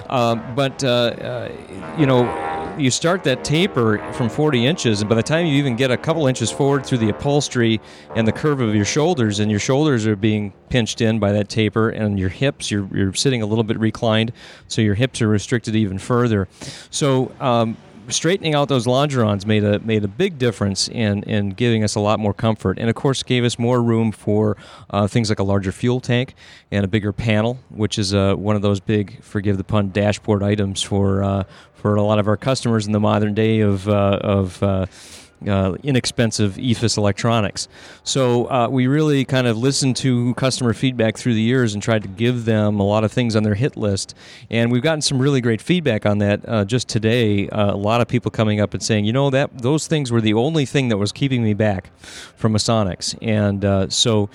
Um, 0.08 0.54
but, 0.54 0.82
uh, 0.84 0.88
uh, 0.88 1.96
you 1.98 2.06
know, 2.06 2.76
you 2.78 2.90
start 2.90 3.24
that 3.24 3.42
taper 3.42 3.98
from 4.12 4.28
40 4.28 4.66
inches, 4.66 5.00
and 5.00 5.08
by 5.08 5.16
the 5.16 5.22
time 5.22 5.46
you 5.46 5.54
even 5.54 5.76
get 5.76 5.90
a 5.90 5.96
couple 5.96 6.26
inches 6.26 6.50
forward 6.50 6.84
through 6.84 6.98
the 6.98 7.08
upholstery 7.08 7.80
and 8.14 8.28
the 8.28 8.32
curve 8.32 8.60
of 8.60 8.74
your 8.74 8.84
shoulders, 8.84 9.40
and 9.40 9.50
your 9.50 9.60
shoulders 9.60 10.06
are 10.06 10.16
being 10.16 10.52
pinched 10.68 11.00
in 11.00 11.18
by 11.18 11.32
that 11.32 11.48
taper, 11.48 11.88
and 11.88 12.18
your 12.18 12.28
hips, 12.28 12.70
you're, 12.70 12.86
you're 12.94 13.14
sitting 13.14 13.42
a 13.42 13.46
little 13.46 13.64
bit 13.64 13.78
reclined, 13.78 14.32
so 14.68 14.82
your 14.82 14.94
hips 14.94 15.22
are 15.22 15.28
restricted 15.28 15.74
even 15.74 15.98
further. 15.98 16.48
So, 16.90 17.32
um, 17.40 17.76
straightening 18.08 18.54
out 18.54 18.68
those 18.68 18.86
longerons 18.86 19.46
made 19.46 19.64
a 19.64 19.78
made 19.80 20.04
a 20.04 20.08
big 20.08 20.38
difference 20.38 20.88
in 20.88 21.22
in 21.24 21.50
giving 21.50 21.84
us 21.84 21.94
a 21.94 22.00
lot 22.00 22.18
more 22.20 22.34
comfort, 22.34 22.78
and 22.78 22.88
of 22.88 22.94
course 22.94 23.22
gave 23.22 23.44
us 23.44 23.58
more 23.58 23.82
room 23.82 24.12
for 24.12 24.56
uh, 24.90 25.06
things 25.06 25.28
like 25.28 25.38
a 25.38 25.42
larger 25.42 25.72
fuel 25.72 26.00
tank 26.00 26.34
and 26.70 26.84
a 26.84 26.88
bigger 26.88 27.12
panel, 27.12 27.58
which 27.70 27.98
is 27.98 28.14
uh, 28.14 28.34
one 28.34 28.56
of 28.56 28.62
those 28.62 28.80
big, 28.80 29.22
forgive 29.22 29.56
the 29.56 29.64
pun, 29.64 29.90
dashboard 29.90 30.42
items 30.42 30.82
for 30.82 31.22
uh, 31.22 31.44
for 31.74 31.94
a 31.96 32.02
lot 32.02 32.18
of 32.18 32.28
our 32.28 32.36
customers 32.36 32.86
in 32.86 32.92
the 32.92 33.00
modern 33.00 33.34
day 33.34 33.60
of 33.60 33.88
uh, 33.88 34.18
of 34.22 34.62
uh, 35.46 35.76
inexpensive 35.82 36.54
EFIS 36.54 36.96
electronics. 36.96 37.68
So 38.04 38.50
uh, 38.50 38.68
we 38.68 38.86
really 38.86 39.24
kind 39.24 39.46
of 39.46 39.58
listened 39.58 39.96
to 39.96 40.34
customer 40.34 40.72
feedback 40.72 41.16
through 41.16 41.34
the 41.34 41.42
years 41.42 41.74
and 41.74 41.82
tried 41.82 42.02
to 42.02 42.08
give 42.08 42.44
them 42.44 42.80
a 42.80 42.82
lot 42.82 43.04
of 43.04 43.12
things 43.12 43.36
on 43.36 43.42
their 43.42 43.54
hit 43.54 43.76
list. 43.76 44.14
And 44.50 44.72
we've 44.72 44.82
gotten 44.82 45.02
some 45.02 45.20
really 45.20 45.40
great 45.40 45.60
feedback 45.60 46.06
on 46.06 46.18
that. 46.18 46.48
Uh, 46.48 46.64
just 46.64 46.88
today, 46.88 47.48
uh, 47.50 47.72
a 47.72 47.76
lot 47.76 48.00
of 48.00 48.08
people 48.08 48.30
coming 48.30 48.60
up 48.60 48.74
and 48.74 48.82
saying, 48.82 49.04
you 49.04 49.12
know, 49.12 49.30
that 49.30 49.58
those 49.58 49.86
things 49.86 50.10
were 50.10 50.20
the 50.20 50.34
only 50.34 50.64
thing 50.64 50.88
that 50.88 50.96
was 50.96 51.12
keeping 51.12 51.42
me 51.42 51.54
back 51.54 51.90
from 52.36 52.54
a 52.54 52.58
Sonex. 52.58 53.16
And 53.20 53.64
uh, 53.64 53.88
so. 53.88 54.28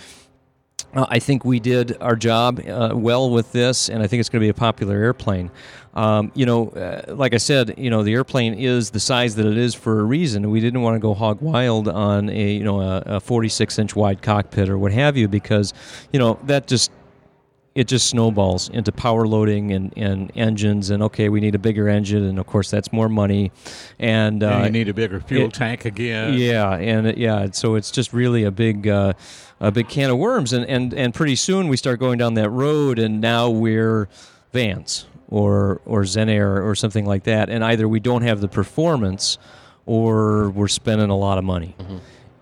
Uh, 0.94 1.06
I 1.10 1.20
think 1.20 1.46
we 1.46 1.60
did 1.60 1.98
our 2.02 2.15
job 2.15 2.60
uh, 2.67 2.91
well 2.94 3.30
with 3.30 3.52
this, 3.52 3.89
and 3.89 4.02
I 4.04 4.08
think 4.08 4.20
it's 4.20 4.30
going 4.30 4.39
to 4.41 4.46
be 4.46 4.50
a 4.50 4.54
popular 4.54 4.96
airplane. 4.98 5.52
Um, 5.94 6.32
you 6.36 6.46
know, 6.46 6.70
uh, 6.70 7.13
like 7.15 7.34
I 7.34 7.38
said, 7.38 7.74
you 7.78 7.89
know, 7.89 8.02
the 8.04 8.13
airplane 8.13 8.54
is 8.54 8.91
the 8.91 9.00
size 9.00 9.36
that 9.36 9.46
it 9.46 9.58
is 9.58 9.76
for 9.76 10.00
a 10.00 10.04
reason. 10.04 10.50
We 10.50 10.60
didn't 10.62 10.82
want 10.82 10.96
to 10.96 11.00
go 11.00 11.13
hog 11.13 11.41
wild 11.41 11.88
on 11.89 12.30
a 12.30 12.52
you 12.54 12.63
know 12.63 12.80
a, 12.82 13.04
a 13.06 13.20
46 13.20 13.78
inch 13.80 13.96
wide 13.96 14.22
cockpit 14.22 14.70
or 14.70 14.78
what 14.78 14.91
have 14.94 15.17
you 15.17 15.28
because 15.28 15.74
you 16.13 16.20
know 16.20 16.39
that 16.44 16.67
just 16.67 16.91
it 17.74 17.88
just 17.88 18.08
snowballs 18.10 18.67
into 18.70 18.91
power 18.91 19.26
loading 19.26 19.72
and, 19.72 19.94
and 19.96 20.30
engines 20.36 20.89
and 20.89 21.02
okay 21.04 21.30
we 21.30 21.39
need 21.39 21.56
a 21.56 21.60
bigger 21.60 21.88
engine 21.88 22.24
and 22.26 22.38
of 22.38 22.46
course 22.46 22.70
that's 22.70 22.91
more 22.91 23.08
money 23.08 23.50
and, 23.98 24.44
uh, 24.44 24.48
And 24.50 24.65
you 24.65 24.72
need 24.72 24.89
a 24.89 24.94
bigger 24.94 25.22
fuel 25.22 25.46
it- 25.46 25.54
tank 25.54 25.86
again. 25.86 26.34
yeah, 26.34 26.74
and 26.76 27.08
it- 27.08 27.17
yeah, 27.17 27.48
so 27.52 27.76
it's 27.76 27.89
just 27.89 28.12
really 28.12 28.44
a 28.44 28.52
big, 28.52 28.89
uh, 28.89 29.13
a 29.62 29.71
big 29.71 29.88
can 29.88 30.10
of 30.10 30.17
worms, 30.17 30.52
and, 30.52 30.65
and 30.65 30.93
and 30.93 31.13
pretty 31.13 31.36
soon 31.36 31.67
we 31.69 31.78
start 31.78 32.00
going 32.00 32.17
down 32.17 32.34
that 32.34 32.50
road, 32.50 33.00
and 33.00 33.21
now 33.21 33.50
we're 33.50 34.10
Vans 34.52 35.06
or 35.30 35.82
or 35.86 36.02
Zenair 36.02 36.65
or 36.65 36.76
something 36.76 37.06
like 37.06 37.24
that, 37.24 37.50
and 37.50 37.63
either 37.63 37.88
we 37.88 38.00
don't 38.00 38.24
have 38.24 38.41
the 38.41 38.47
performance, 38.50 39.38
or 39.86 40.50
we're 40.50 40.67
spending 40.67 41.10
a 41.10 41.17
lot 41.17 41.38
of 41.38 41.43
money. 41.43 41.76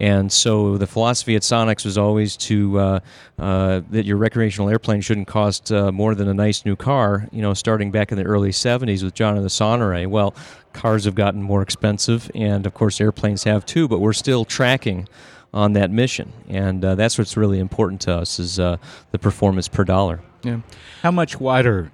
And 0.01 0.31
so 0.31 0.77
the 0.77 0.87
philosophy 0.87 1.35
at 1.35 1.41
Sonex 1.41 1.83
was 1.83 1.97
always 1.97 2.37
to 2.37 2.79
uh, 2.79 2.99
uh, 3.37 3.81
that 3.89 4.05
your 4.05 4.15
recreational 4.15 4.69
airplane 4.69 5.01
shouldn't 5.01 5.27
cost 5.27 5.73
uh, 5.73 5.91
more 5.91 6.15
than 6.15 6.29
a 6.29 6.33
nice 6.33 6.63
new 6.63 6.77
car. 6.77 7.27
You 7.33 7.41
know, 7.41 7.53
starting 7.53 7.91
back 7.91 8.13
in 8.13 8.17
the 8.17 8.23
early 8.23 8.51
'70s 8.51 9.03
with 9.03 9.13
John 9.13 9.35
and 9.35 9.43
the 9.43 9.49
Sonerai. 9.49 10.07
Well, 10.07 10.33
cars 10.71 11.03
have 11.03 11.15
gotten 11.15 11.41
more 11.41 11.61
expensive, 11.61 12.31
and 12.33 12.65
of 12.65 12.73
course 12.73 13.01
airplanes 13.01 13.43
have 13.43 13.65
too. 13.65 13.89
But 13.89 13.99
we're 13.99 14.13
still 14.13 14.45
tracking 14.45 15.09
on 15.53 15.73
that 15.73 15.89
mission, 15.91 16.31
and 16.47 16.83
uh, 16.85 16.95
that's 16.95 17.17
what's 17.17 17.35
really 17.35 17.59
important 17.59 18.01
to 18.01 18.13
us 18.15 18.39
is 18.39 18.59
uh, 18.59 18.77
the 19.11 19.19
performance 19.19 19.67
per 19.67 19.83
dollar. 19.83 20.19
Yeah. 20.43 20.59
How 21.01 21.11
much 21.11 21.39
wider 21.39 21.91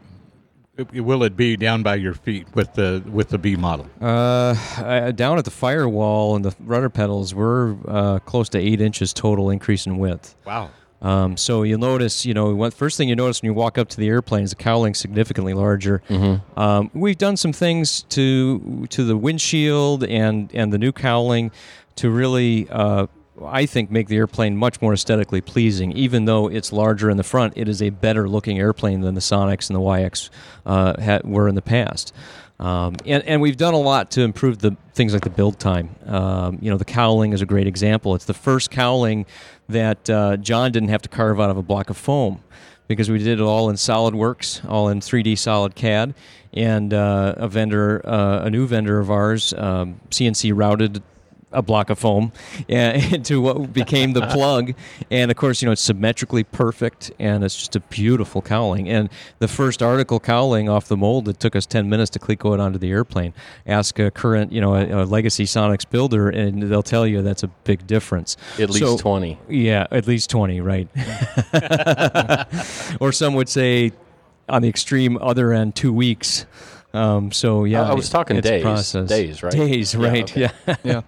will 0.94 1.24
it 1.24 1.38
be 1.38 1.56
down 1.56 1.84
by 1.84 1.96
your 1.96 2.14
feet 2.14 2.48
with 2.54 2.74
the 2.74 3.02
with 3.10 3.30
the 3.30 3.38
B 3.38 3.56
model? 3.56 3.90
Uh, 4.02 4.56
I- 4.78 5.12
down 5.12 5.38
at 5.38 5.46
the 5.46 5.52
firewall 5.52 6.36
and 6.36 6.44
the 6.44 6.54
rudder 6.60 6.90
pedals, 6.90 7.34
we're 7.34 7.76
uh, 7.88 8.20
close 8.20 8.50
to 8.50 8.60
eight 8.60 8.82
inches 8.82 9.14
total 9.14 9.50
increase 9.50 9.86
in 9.86 9.98
width. 9.98 10.36
Wow. 10.46 10.70
Um, 11.02 11.38
so 11.38 11.64
you'll 11.64 11.80
notice, 11.80 12.26
you 12.26 12.34
know, 12.34 12.70
first 12.72 12.98
thing 12.98 13.10
you 13.10 13.16
notice 13.16 13.42
when 13.42 13.50
you 13.52 13.54
walk 13.54 13.78
up 13.78 13.90
to 13.90 13.98
the 13.98 14.08
airplane 14.08 14.44
is 14.44 14.50
the 14.50 14.56
cowling 14.56 14.96
significantly 14.96 15.54
larger. 15.54 16.02
Um, 16.58 16.90
we've 16.94 17.18
done 17.18 17.38
some 17.38 17.54
things 17.54 18.04
to 18.10 18.88
to 18.90 19.04
the 19.04 19.16
windshield 19.16 20.04
and 20.04 20.50
and 20.54 20.74
the 20.74 20.78
new 20.78 20.92
cowling 20.92 21.52
to 21.96 22.10
really. 22.10 22.68
Uh, 22.70 23.08
I 23.44 23.66
think 23.66 23.92
make 23.92 24.08
the 24.08 24.18
airplane 24.18 24.56
much 24.56 24.82
more 24.82 24.94
aesthetically 24.94 25.42
pleasing. 25.42 25.92
Even 25.92 26.26
though 26.26 26.48
it's 26.48 26.72
larger 26.72 27.10
in 27.10 27.18
the 27.18 27.24
front, 27.24 27.54
it 27.56 27.68
is 27.68 27.82
a 27.82 27.90
better 27.90 28.30
looking 28.30 28.60
airplane 28.60 29.02
than 29.02 29.16
the 29.16 29.22
Sonex 29.22 29.70
and 29.70 29.76
the 29.76 29.82
Waiex 29.82 30.30
uh, 30.66 31.00
had, 31.02 31.24
were 31.26 31.48
in 31.48 31.56
the 31.56 31.62
past. 31.62 32.14
Um, 32.60 32.96
and, 33.06 33.24
and 33.24 33.42
we've 33.42 33.58
done 33.58 33.74
a 33.74 33.80
lot 33.80 34.12
to 34.12 34.22
improve 34.22 34.60
the 34.60 34.78
things 34.94 35.14
like 35.14 35.24
the 35.24 35.30
build 35.30 35.60
time. 35.60 35.94
Um, 36.06 36.60
you 36.62 36.70
know, 36.72 36.78
the 36.78 36.86
cowling 36.86 37.34
is 37.34 37.42
a 37.42 37.46
great 37.46 37.68
example. 37.68 38.16
It's 38.16 38.26
the 38.26 38.34
first 38.34 38.72
cowling 38.72 39.26
that 39.68 40.10
uh, 40.10 40.38
John 40.38 40.72
didn't 40.72 40.90
have 40.90 41.02
to 41.02 41.10
carve 41.10 41.42
out 41.42 41.50
of 41.50 41.58
a 41.58 41.64
block 41.64 41.90
of 41.90 41.98
foam 41.98 42.42
because 42.88 43.10
we 43.10 43.18
did 43.18 43.40
it 43.40 43.44
all 43.44 43.70
in 43.70 43.76
SolidWorks, 43.76 44.70
all 44.70 44.88
in 44.90 45.02
3D 45.02 45.38
Solid 45.38 45.76
CAD, 45.76 46.14
and 46.54 46.94
uh, 46.94 47.34
a 47.36 47.48
vendor, 47.48 48.02
uh, 48.08 48.44
a 48.44 48.50
new 48.50 48.68
vendor 48.68 49.00
of 49.00 49.12
ours, 49.12 49.54
um, 49.58 50.00
CNC 50.10 50.54
routed 50.56 51.04
a 51.56 51.62
block 51.62 51.90
of 51.90 51.98
foam 51.98 52.32
eh, 52.70 52.76
and, 52.76 53.14
into 53.14 53.42
what 53.42 53.74
became 53.74 54.14
the 54.14 54.26
plug. 54.28 54.74
And 55.10 55.32
of 55.32 55.38
course, 55.38 55.62
you 55.62 55.66
know, 55.66 55.72
it's 55.72 55.82
symmetrically 55.82 56.44
perfect 56.44 57.12
and 57.20 57.44
it's 57.44 57.56
just 57.56 57.76
a 57.76 57.80
beautiful 57.80 58.42
cowling. 58.42 58.90
And 58.90 59.10
the 59.40 59.48
first 59.48 59.82
article 59.82 60.20
cowling 60.20 60.70
off 60.70 60.88
the 60.88 60.98
mold, 60.98 61.28
it 61.30 61.40
took 61.40 61.56
us 61.56 61.66
10 61.66 61.90
minutes 61.90 62.12
to 62.12 62.20
click 62.20 62.44
it 62.46 62.60
onto 62.60 62.78
the 62.78 62.92
airplane. 62.92 63.34
Ask 63.66 63.98
a 64.00 64.12
current, 64.12 64.52
you 64.52 64.62
know, 64.62 64.76
a, 64.76 65.04
a 65.04 65.06
legacy 65.06 65.46
Sonex 65.46 65.90
builder, 65.90 66.30
and 66.30 66.64
they'll 66.64 66.84
tell 66.84 67.08
you 67.08 67.22
that's 67.22 67.44
a 67.44 67.48
big 67.48 67.88
difference. 67.88 68.38
At 68.60 68.70
least 68.70 68.86
So- 68.86 68.98
20. 68.98 69.40
Yeah, 69.50 69.88
at 69.92 70.08
least 70.08 70.30
20, 70.30 70.62
right. 70.62 70.88
or 73.00 73.12
some 73.12 73.34
would 73.36 73.50
say 73.50 73.92
on 74.48 74.62
the 74.62 74.70
extreme 74.70 75.18
other 75.22 75.54
end, 75.54 75.76
two 75.76 75.94
weeks. 75.94 76.46
Um, 76.96 77.32
so 77.32 77.64
yeah, 77.66 77.84
I- 77.84 77.90
I 77.92 77.94
was 77.94 78.10
talking 78.10 78.38
it's 78.38 78.48
a 78.48 78.52
days. 78.52 78.64
process. 78.64 79.10
Days, 79.10 79.44
right? 79.44 79.52
Days, 79.54 79.94
Yeah, 79.94 80.08
right? 80.08 80.24
okay. 80.32 80.42
Yeah. 80.68 80.76
yeah. 80.84 81.02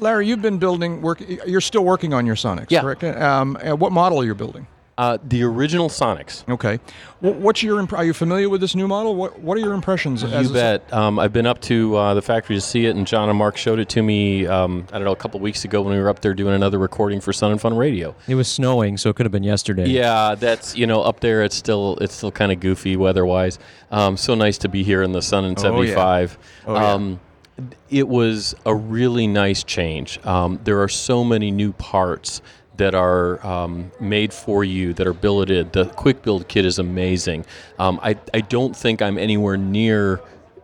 Larry, 0.00 0.26
you've 0.28 0.42
been 0.42 0.58
building 0.58 1.02
work. 1.02 1.20
You're 1.46 1.60
still 1.60 1.84
working 1.84 2.12
on 2.14 2.24
your 2.26 2.36
Sonex, 2.36 2.66
Yeah. 2.70 2.80
correct? 2.82 3.02
Um, 3.04 3.56
what 3.78 3.92
model 3.92 4.20
are 4.20 4.24
you 4.24 4.34
building? 4.34 4.66
Uh, 4.98 5.16
the 5.22 5.44
original 5.44 5.88
Sonex. 5.88 6.42
Okay. 6.50 6.78
Wh- 7.20 7.40
What's 7.40 7.62
your? 7.62 7.78
Imp- 7.78 7.92
are 7.92 8.04
you 8.04 8.12
familiar 8.12 8.48
with 8.48 8.60
this 8.60 8.74
new 8.74 8.88
model? 8.88 9.14
What 9.14 9.38
What 9.38 9.56
are 9.56 9.60
your 9.60 9.72
impressions? 9.74 10.24
as 10.24 10.46
You 10.46 10.50
a- 10.50 10.52
bet. 10.52 10.92
Um, 10.92 11.20
I've 11.20 11.32
been 11.32 11.46
up 11.46 11.60
to 11.62 11.94
uh, 11.96 12.14
the 12.14 12.20
factory 12.22 12.56
to 12.56 12.60
see 12.60 12.84
it, 12.86 12.96
and 12.96 13.06
John 13.06 13.28
and 13.28 13.38
Mark 13.38 13.56
showed 13.56 13.78
it 13.78 13.88
to 13.90 14.02
me. 14.02 14.44
Um, 14.48 14.86
I 14.90 14.96
don't 14.96 15.04
know, 15.04 15.12
a 15.12 15.16
couple 15.16 15.38
weeks 15.38 15.64
ago 15.64 15.82
when 15.82 15.94
we 15.94 16.02
were 16.02 16.08
up 16.08 16.18
there 16.20 16.34
doing 16.34 16.52
another 16.54 16.78
recording 16.80 17.20
for 17.20 17.32
Sun 17.32 17.52
and 17.52 17.60
Fun 17.60 17.76
Radio. 17.76 18.16
It 18.26 18.34
was 18.34 18.48
snowing, 18.48 18.96
so 18.96 19.08
it 19.08 19.14
could 19.14 19.24
have 19.24 19.32
been 19.32 19.44
yesterday. 19.44 19.88
Yeah, 19.88 20.34
that's 20.34 20.76
you 20.76 20.84
know 20.88 21.00
up 21.02 21.20
there. 21.20 21.44
It's 21.44 21.54
still 21.54 21.96
it's 22.00 22.14
still 22.14 22.32
kind 22.32 22.50
of 22.50 22.58
goofy 22.58 22.96
weather-wise. 22.96 23.60
Um, 23.92 24.16
so 24.16 24.34
nice 24.34 24.58
to 24.58 24.68
be 24.68 24.82
here 24.82 25.04
in 25.04 25.12
the 25.12 25.22
sun 25.22 25.44
in 25.44 25.54
Oh, 25.58 25.62
yeah. 25.82 25.94
75. 25.94 26.38
Oh, 26.66 26.74
yeah. 26.74 26.92
um, 26.92 27.20
it 27.90 28.06
was 28.08 28.54
a 28.66 28.74
really 28.74 29.26
nice 29.28 29.62
change. 29.64 30.18
Um, 30.26 30.60
there 30.64 30.80
are 30.82 30.88
so 30.88 31.22
many 31.24 31.50
new 31.50 31.72
parts 31.72 32.40
that 32.78 32.94
are 32.94 33.44
um, 33.46 33.92
made 34.00 34.32
for 34.32 34.64
you 34.64 34.94
that 34.94 35.06
are 35.06 35.12
billeted. 35.12 35.72
The 35.72 35.84
quick 35.84 36.22
build 36.22 36.48
kit 36.48 36.64
is 36.64 36.78
amazing. 36.78 37.44
Um, 37.78 38.00
I 38.02 38.16
I 38.32 38.40
don't 38.40 38.74
think 38.74 39.02
I'm 39.02 39.18
anywhere 39.18 39.56
near 39.56 40.20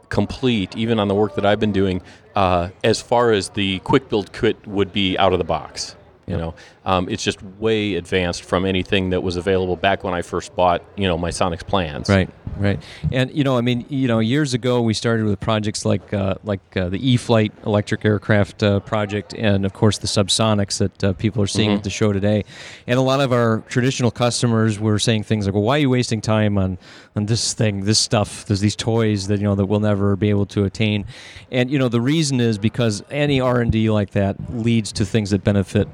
complete, 0.09 0.77
even 0.77 0.99
on 0.99 1.09
the 1.09 1.15
work 1.15 1.35
that 1.35 1.45
I've 1.45 1.61
been 1.61 1.73
doing, 1.73 2.01
uh, 2.35 2.71
as 2.83 3.01
far 3.01 3.33
as 3.33 3.51
the 3.51 3.81
quick 3.81 4.09
build 4.09 4.33
kit 4.33 4.67
would 4.67 4.93
be 4.93 5.19
out 5.19 5.33
of 5.33 5.39
the 5.39 5.45
box. 5.45 5.97
You 6.27 6.39
know, 6.39 6.55
um, 6.87 7.07
it's 7.11 7.23
just 7.23 7.43
way 7.43 7.97
advanced 7.97 8.45
from 8.45 8.65
anything 8.65 9.11
that 9.11 9.23
was 9.23 9.37
available 9.37 9.77
back 9.77 10.05
when 10.05 10.15
I 10.15 10.23
first 10.23 10.57
bought, 10.57 10.83
you 10.97 11.07
know, 11.07 11.19
my 11.19 11.29
Sonex 11.29 11.67
plans. 11.67 12.09
Right, 12.09 12.31
right, 12.59 12.81
and 13.13 13.31
you 13.35 13.45
know, 13.45 13.57
I 13.59 13.61
mean, 13.61 13.85
you 13.89 14.09
know, 14.09 14.19
years 14.19 14.55
ago 14.55 14.81
we 14.83 14.95
started 14.95 15.27
with 15.27 15.41
projects 15.41 15.85
like 15.85 16.13
uh, 16.15 16.35
like 16.45 16.61
uh, 16.77 16.89
the 16.89 16.99
E-Flight 17.11 17.53
electric 17.67 18.05
aircraft 18.05 18.63
uh, 18.63 18.81
project, 18.81 19.35
and 19.35 19.65
of 19.65 19.73
course 19.73 19.99
the 19.99 20.07
SubSonex 20.07 20.79
that 20.79 21.05
uh, 21.05 21.13
people 21.15 21.43
are 21.43 21.47
seeing 21.47 21.71
Mhm. 21.71 21.77
at 21.79 21.85
the 21.85 21.91
show 21.91 22.13
today. 22.13 22.45
And 22.87 22.99
a 22.99 23.03
lot 23.03 23.21
of 23.21 23.33
our 23.33 23.63
traditional 23.69 24.11
customers 24.11 24.79
were 24.79 24.99
saying 24.99 25.25
things 25.25 25.47
like, 25.47 25.55
"Well, 25.55 25.63
why 25.65 25.77
are 25.77 25.81
you 25.81 25.91
wasting 25.91 26.21
time 26.21 26.59
on 26.59 26.79
on 27.17 27.27
this 27.27 27.53
thing, 27.55 27.85
this 27.85 27.99
stuff? 27.99 28.45
There's 28.47 28.61
these 28.61 28.77
toys 28.77 29.27
that 29.29 29.39
you 29.41 29.45
know 29.45 29.55
that 29.55 29.67
we'll 29.67 29.81
never 29.81 30.17
be 30.17 30.31
able 30.31 30.47
to 30.47 30.65
attain." 30.65 31.05
And 31.51 31.71
you 31.71 31.79
know, 31.79 31.89
the 31.89 32.01
reason 32.01 32.41
is 32.41 32.59
because 32.59 33.03
any 33.11 33.41
R 33.41 33.61
and 33.61 33.71
D 33.73 33.91
like 33.91 34.11
that 34.13 34.37
leads 34.55 34.93
to 34.93 35.05
things 35.05 35.31
that 35.31 35.45
benefit 35.45 35.89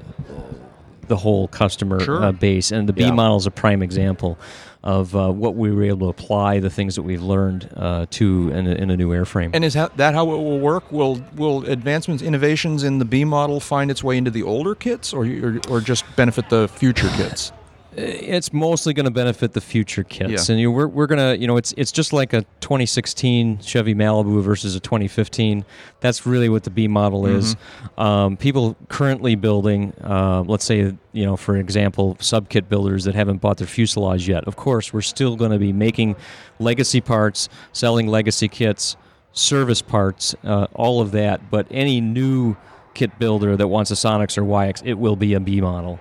the 1.07 1.17
whole 1.17 1.47
customer 1.49 1.99
Sure. 1.99 2.23
uh, 2.23 2.31
base, 2.31 2.71
and 2.71 2.87
the 2.87 2.93
B 2.93 3.03
Yeah. 3.03 3.11
model 3.11 3.35
is 3.35 3.45
a 3.45 3.51
prime 3.51 3.81
example 3.83 4.37
of 4.83 5.15
uh, 5.15 5.31
what 5.31 5.55
we 5.55 5.71
were 5.71 5.83
able 5.83 5.99
to 5.99 6.09
apply 6.09 6.59
the 6.59 6.69
things 6.69 6.95
that 6.95 7.03
we've 7.03 7.21
learned 7.21 7.69
uh, 7.75 8.07
to 8.09 8.49
in 8.49 8.67
a, 8.67 8.71
in 8.71 8.89
a 8.89 8.97
new 8.97 9.09
airframe. 9.09 9.51
And 9.53 9.63
is 9.63 9.73
that 9.73 10.13
how 10.13 10.23
it 10.31 10.37
will 10.37 10.59
work? 10.59 10.91
Will 10.91 11.21
Will 11.35 11.63
advancements, 11.65 12.23
innovations 12.23 12.83
in 12.83 12.99
the 12.99 13.05
B 13.05 13.23
model 13.23 13.59
find 13.59 13.91
its 13.91 14.03
way 14.03 14.17
into 14.17 14.31
the 14.31 14.43
older 14.43 14.75
kits, 14.75 15.13
or 15.13 15.25
or, 15.25 15.59
or 15.69 15.81
just 15.81 16.03
benefit 16.15 16.49
the 16.49 16.67
future 16.67 17.09
kits? 17.15 17.51
It's 17.95 18.53
mostly 18.53 18.93
going 18.93 19.03
to 19.05 19.11
benefit 19.11 19.51
the 19.51 19.59
future 19.59 20.03
kits, 20.03 20.47
Yeah. 20.47 20.53
and 20.53 20.61
you, 20.61 20.71
we're, 20.71 20.87
we're 20.87 21.07
going 21.07 21.19
to, 21.19 21.39
you 21.41 21.45
know, 21.45 21.57
it's 21.57 21.73
it's 21.75 21.91
just 21.91 22.13
like 22.13 22.31
a 22.31 22.41
2016 22.61 23.59
Chevy 23.59 23.93
Malibu 23.93 24.41
versus 24.41 24.75
a 24.75 24.79
2015. 24.79 25.65
That's 25.99 26.25
really 26.25 26.47
what 26.47 26.63
the 26.63 26.69
B 26.69 26.87
model 26.87 27.25
is. 27.25 27.57
Um, 27.97 28.37
people 28.37 28.77
currently 28.87 29.35
building, 29.35 29.93
uh, 30.03 30.43
let's 30.47 30.63
say, 30.63 30.93
you 31.11 31.25
know, 31.25 31.35
for 31.35 31.57
example, 31.57 32.15
sub 32.21 32.47
kit 32.47 32.69
builders 32.69 33.03
that 33.03 33.13
haven't 33.15 33.37
bought 33.41 33.57
their 33.57 33.67
fuselage 33.67 34.27
yet. 34.27 34.45
Of 34.45 34.55
course, 34.55 34.93
we're 34.93 35.01
still 35.01 35.35
going 35.35 35.51
to 35.51 35.59
be 35.59 35.73
making 35.73 36.15
legacy 36.59 37.01
parts, 37.01 37.49
selling 37.73 38.07
legacy 38.07 38.47
kits, 38.47 38.95
service 39.33 39.81
parts, 39.81 40.33
uh, 40.45 40.67
all 40.73 41.01
of 41.01 41.11
that. 41.11 41.51
But 41.51 41.67
any 41.69 41.99
new 41.99 42.55
kit 42.93 43.19
builder 43.19 43.57
that 43.57 43.67
wants 43.67 43.91
a 43.91 43.95
Sonex 43.95 44.37
or 44.37 44.43
Waiex, 44.43 44.81
it 44.85 44.93
will 44.95 45.15
be 45.17 45.33
a 45.33 45.39
B 45.41 45.59
model. 45.61 45.99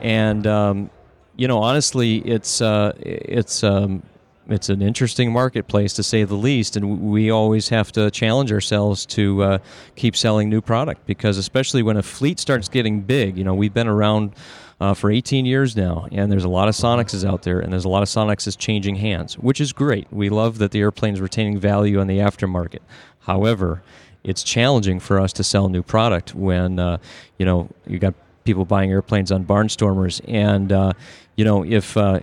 And 0.00 0.46
um, 0.46 0.90
you 1.36 1.46
know, 1.48 1.58
honestly, 1.58 2.16
it's 2.18 2.60
uh, 2.60 2.92
it's 3.00 3.62
um, 3.62 4.02
it's 4.48 4.68
an 4.68 4.80
interesting 4.80 5.32
marketplace 5.32 5.92
to 5.94 6.02
say 6.02 6.24
the 6.24 6.34
least, 6.34 6.76
and 6.76 7.00
we 7.00 7.30
always 7.30 7.68
have 7.68 7.92
to 7.92 8.10
challenge 8.10 8.52
ourselves 8.52 9.04
to 9.06 9.42
uh, 9.42 9.58
keep 9.96 10.16
selling 10.16 10.48
new 10.48 10.60
product 10.60 11.06
because, 11.06 11.36
especially 11.36 11.82
when 11.82 11.96
a 11.96 12.02
fleet 12.02 12.38
starts 12.38 12.68
getting 12.68 13.02
big, 13.02 13.36
you 13.36 13.44
know, 13.44 13.54
we've 13.54 13.74
been 13.74 13.88
around. 13.88 14.32
Uh, 14.78 14.92
for 14.92 15.10
18 15.10 15.46
years 15.46 15.74
now, 15.74 16.06
and 16.12 16.30
there's 16.30 16.44
a 16.44 16.48
lot 16.50 16.68
of 16.68 16.74
Sonexes 16.74 17.26
out 17.26 17.44
there, 17.44 17.60
and 17.60 17.72
there's 17.72 17.86
a 17.86 17.88
lot 17.88 18.02
of 18.02 18.10
Sonexes 18.10 18.58
changing 18.58 18.96
hands, 18.96 19.38
which 19.38 19.58
is 19.58 19.72
great. 19.72 20.06
We 20.12 20.28
love 20.28 20.58
that 20.58 20.70
the 20.70 20.80
airplane's 20.80 21.18
retaining 21.18 21.58
value 21.58 21.98
on 21.98 22.08
the 22.08 22.18
aftermarket. 22.18 22.80
However, 23.20 23.82
it's 24.22 24.42
challenging 24.42 25.00
for 25.00 25.18
us 25.18 25.32
to 25.32 25.42
sell 25.42 25.70
new 25.70 25.82
product 25.82 26.34
when 26.34 26.78
uh, 26.78 26.98
you 27.38 27.46
know 27.46 27.70
you 27.86 27.98
got 27.98 28.12
people 28.46 28.64
buying 28.64 28.90
airplanes 28.90 29.30
on 29.32 29.44
barnstormers, 29.44 30.20
and 30.26 30.72
uh, 30.72 30.92
you 31.36 31.44
know 31.44 31.64
if. 31.64 31.96
Uh, 31.96 32.20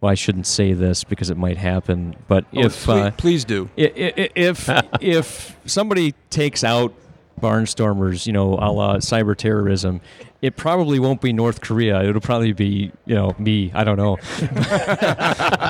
well, 0.00 0.12
I 0.12 0.14
shouldn't 0.14 0.46
say 0.46 0.74
this 0.74 1.02
because 1.02 1.28
it 1.28 1.36
might 1.36 1.56
happen, 1.56 2.14
but 2.28 2.44
Oh, 2.54 2.66
if 2.66 2.84
please, 2.84 3.00
uh, 3.02 3.10
please 3.16 3.44
do. 3.44 3.68
i- 3.76 3.82
i- 4.16 4.30
if 4.36 4.70
if 5.00 5.56
somebody 5.66 6.14
takes 6.30 6.62
out 6.62 6.94
barnstormers, 7.40 8.24
you 8.24 8.32
know, 8.32 8.54
a 8.54 8.70
la 8.70 8.96
cyber 8.98 9.34
terrorism, 9.36 10.00
it 10.40 10.54
probably 10.54 11.00
won't 11.00 11.20
be 11.20 11.32
North 11.32 11.60
Korea. 11.62 12.00
It'll 12.08 12.20
probably 12.20 12.52
be, 12.52 12.92
you 13.06 13.14
know, 13.16 13.34
me. 13.40 13.72
I 13.74 13.82
don't 13.82 13.96
know. 13.96 14.18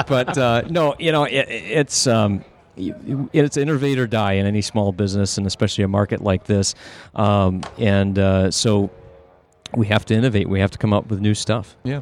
but 0.09 0.37
uh, 0.37 0.63
no, 0.69 0.95
you 0.99 1.11
know, 1.13 1.25
it, 1.25 1.47
it's 1.49 2.07
um, 2.07 2.45
it's 2.77 3.57
innovate 3.57 3.99
or 3.99 4.07
die 4.07 4.33
in 4.35 4.45
any 4.47 4.61
small 4.63 4.93
business, 4.93 5.39
and 5.39 5.47
especially 5.47 5.85
a 5.85 5.89
market 5.89 6.23
like 6.23 6.45
this. 6.45 6.75
Um, 7.15 7.63
and 7.79 8.19
uh, 8.19 8.51
so 8.51 8.91
we 9.75 9.87
have 9.87 10.05
to 10.07 10.15
innovate. 10.15 10.49
We 10.49 10.61
have 10.61 10.71
to 10.73 10.79
come 10.79 10.93
up 10.93 11.09
with 11.09 11.21
new 11.21 11.35
stuff. 11.35 11.77
Yeah. 11.85 12.01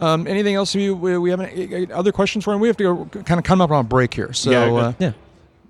Um, 0.00 0.26
anything 0.26 0.54
else 0.54 0.74
you 0.74 0.94
we, 0.94 1.16
we 1.18 1.30
have 1.30 1.40
any, 1.40 1.86
uh, 1.86 1.96
other 1.96 2.12
questions 2.12 2.44
for 2.44 2.52
him? 2.52 2.60
We 2.60 2.68
have 2.68 2.76
to 2.78 2.84
go, 2.84 3.04
kind 3.22 3.38
of 3.38 3.44
come 3.44 3.60
up 3.60 3.70
on 3.70 3.84
a 3.84 3.88
break 3.88 4.12
here. 4.14 4.32
So 4.32 4.50
Yeah, 4.50 4.64
uh, 4.72 4.92
Yeah. 4.98 5.12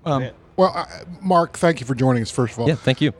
um, 0.05 0.29
Well, 0.57 0.71
uh, 0.75 0.85
Mark, 1.21 1.57
thank 1.57 1.79
you 1.79 1.85
for 1.85 1.95
joining 1.95 2.21
us. 2.23 2.31
First 2.31 2.53
of 2.53 2.59
all, 2.59 2.67
Yeah. 2.67 2.75
Thank 2.75 3.01
you. 3.01 3.13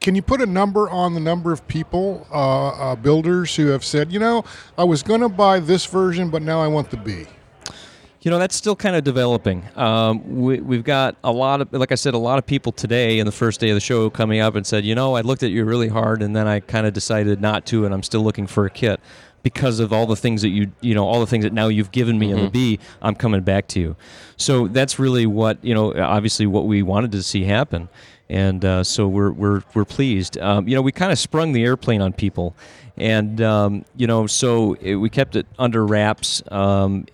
Can 0.00 0.14
you 0.14 0.20
put 0.20 0.42
a 0.42 0.46
number 0.46 0.90
on 0.90 1.14
the 1.14 1.20
number 1.20 1.50
of 1.50 1.66
people, 1.66 2.26
uh, 2.30 2.68
uh, 2.68 2.94
builders, 2.96 3.56
who 3.56 3.68
have 3.68 3.82
said, 3.82 4.12
you 4.12 4.18
know, 4.18 4.44
I 4.76 4.84
was 4.84 5.02
going 5.02 5.22
to 5.22 5.30
buy 5.30 5.60
this 5.60 5.86
version, 5.86 6.28
but 6.28 6.42
now 6.42 6.60
I 6.60 6.66
want 6.68 6.90
the 6.90 6.98
B? 6.98 7.24
You 8.24 8.30
know, 8.30 8.38
that's 8.38 8.56
still 8.56 8.74
kind 8.74 8.96
of 8.96 9.04
developing. 9.04 9.68
Um, 9.76 10.40
we, 10.40 10.58
we've 10.58 10.82
got 10.82 11.14
a 11.22 11.30
lot 11.30 11.60
of, 11.60 11.70
like 11.74 11.92
I 11.92 11.94
said, 11.94 12.14
a 12.14 12.18
lot 12.18 12.38
of 12.38 12.46
people 12.46 12.72
today 12.72 13.18
in 13.18 13.26
the 13.26 13.32
first 13.32 13.60
day 13.60 13.68
of 13.68 13.74
the 13.74 13.82
show 13.82 14.08
coming 14.08 14.40
up 14.40 14.54
and 14.54 14.66
said, 14.66 14.82
you 14.82 14.94
know, 14.94 15.14
I 15.14 15.20
looked 15.20 15.42
at 15.42 15.50
you 15.50 15.62
really 15.66 15.88
hard 15.88 16.22
and 16.22 16.34
then 16.34 16.48
I 16.48 16.60
kind 16.60 16.86
of 16.86 16.94
decided 16.94 17.42
not 17.42 17.66
to, 17.66 17.84
and 17.84 17.92
I'm 17.92 18.02
still 18.02 18.22
looking 18.22 18.46
for 18.46 18.64
a 18.64 18.70
kit 18.70 18.98
because 19.42 19.78
of 19.78 19.92
all 19.92 20.06
the 20.06 20.16
things 20.16 20.40
that 20.40 20.48
you, 20.48 20.72
you 20.80 20.94
know, 20.94 21.06
all 21.06 21.20
the 21.20 21.26
things 21.26 21.44
that 21.44 21.52
now 21.52 21.68
you've 21.68 21.92
given 21.92 22.18
me 22.18 22.30
in 22.30 22.42
the 22.42 22.48
B, 22.48 22.78
I'm 23.02 23.14
coming 23.14 23.42
back 23.42 23.68
to 23.68 23.80
you. 23.80 23.94
So 24.38 24.68
that's 24.68 24.98
really 24.98 25.26
what, 25.26 25.62
you 25.62 25.74
know, 25.74 25.92
obviously 25.94 26.46
what 26.46 26.64
we 26.64 26.82
wanted 26.82 27.12
to 27.12 27.22
see 27.22 27.44
happen. 27.44 27.90
And 28.30 28.64
uh, 28.64 28.84
so 28.84 29.06
we're, 29.06 29.32
we're, 29.32 29.62
we're 29.74 29.84
pleased. 29.84 30.38
Um, 30.38 30.66
you 30.66 30.74
know, 30.74 30.80
we 30.80 30.92
kind 30.92 31.12
of 31.12 31.18
sprung 31.18 31.52
the 31.52 31.62
airplane 31.62 32.00
on 32.00 32.14
people. 32.14 32.56
And, 32.96 33.42
um, 33.42 33.84
you 33.96 34.06
know, 34.06 34.26
so 34.26 34.78
it, 34.80 34.94
we 34.94 35.10
kept 35.10 35.36
it 35.36 35.46
under 35.58 35.84
wraps. 35.84 36.42
Um, 36.50 37.04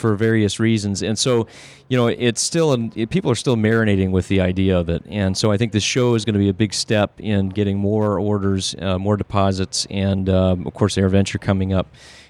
for 0.00 0.16
various 0.16 0.58
reasons. 0.58 1.02
And 1.02 1.18
so, 1.18 1.46
you 1.88 1.96
know, 1.96 2.08
it's 2.08 2.40
still, 2.40 2.72
it, 2.96 3.10
people 3.10 3.30
are 3.30 3.36
still 3.36 3.56
marinating 3.56 4.10
with 4.10 4.26
the 4.28 4.40
idea 4.40 4.76
of 4.76 4.88
it. 4.88 5.04
And 5.08 5.36
so 5.36 5.52
I 5.52 5.56
think 5.56 5.72
this 5.72 5.84
show 5.84 6.14
is 6.16 6.24
going 6.24 6.34
to 6.34 6.40
be 6.40 6.48
a 6.48 6.54
big 6.54 6.74
step 6.74 7.20
in 7.20 7.50
getting 7.50 7.78
more 7.78 8.18
orders, 8.18 8.74
uh, 8.80 8.98
more 8.98 9.16
deposits, 9.16 9.86
and 9.90 10.28
um, 10.28 10.66
of 10.66 10.74
course, 10.74 10.96
AirVenture 10.96 11.40
coming 11.40 11.72
up. 11.72 11.86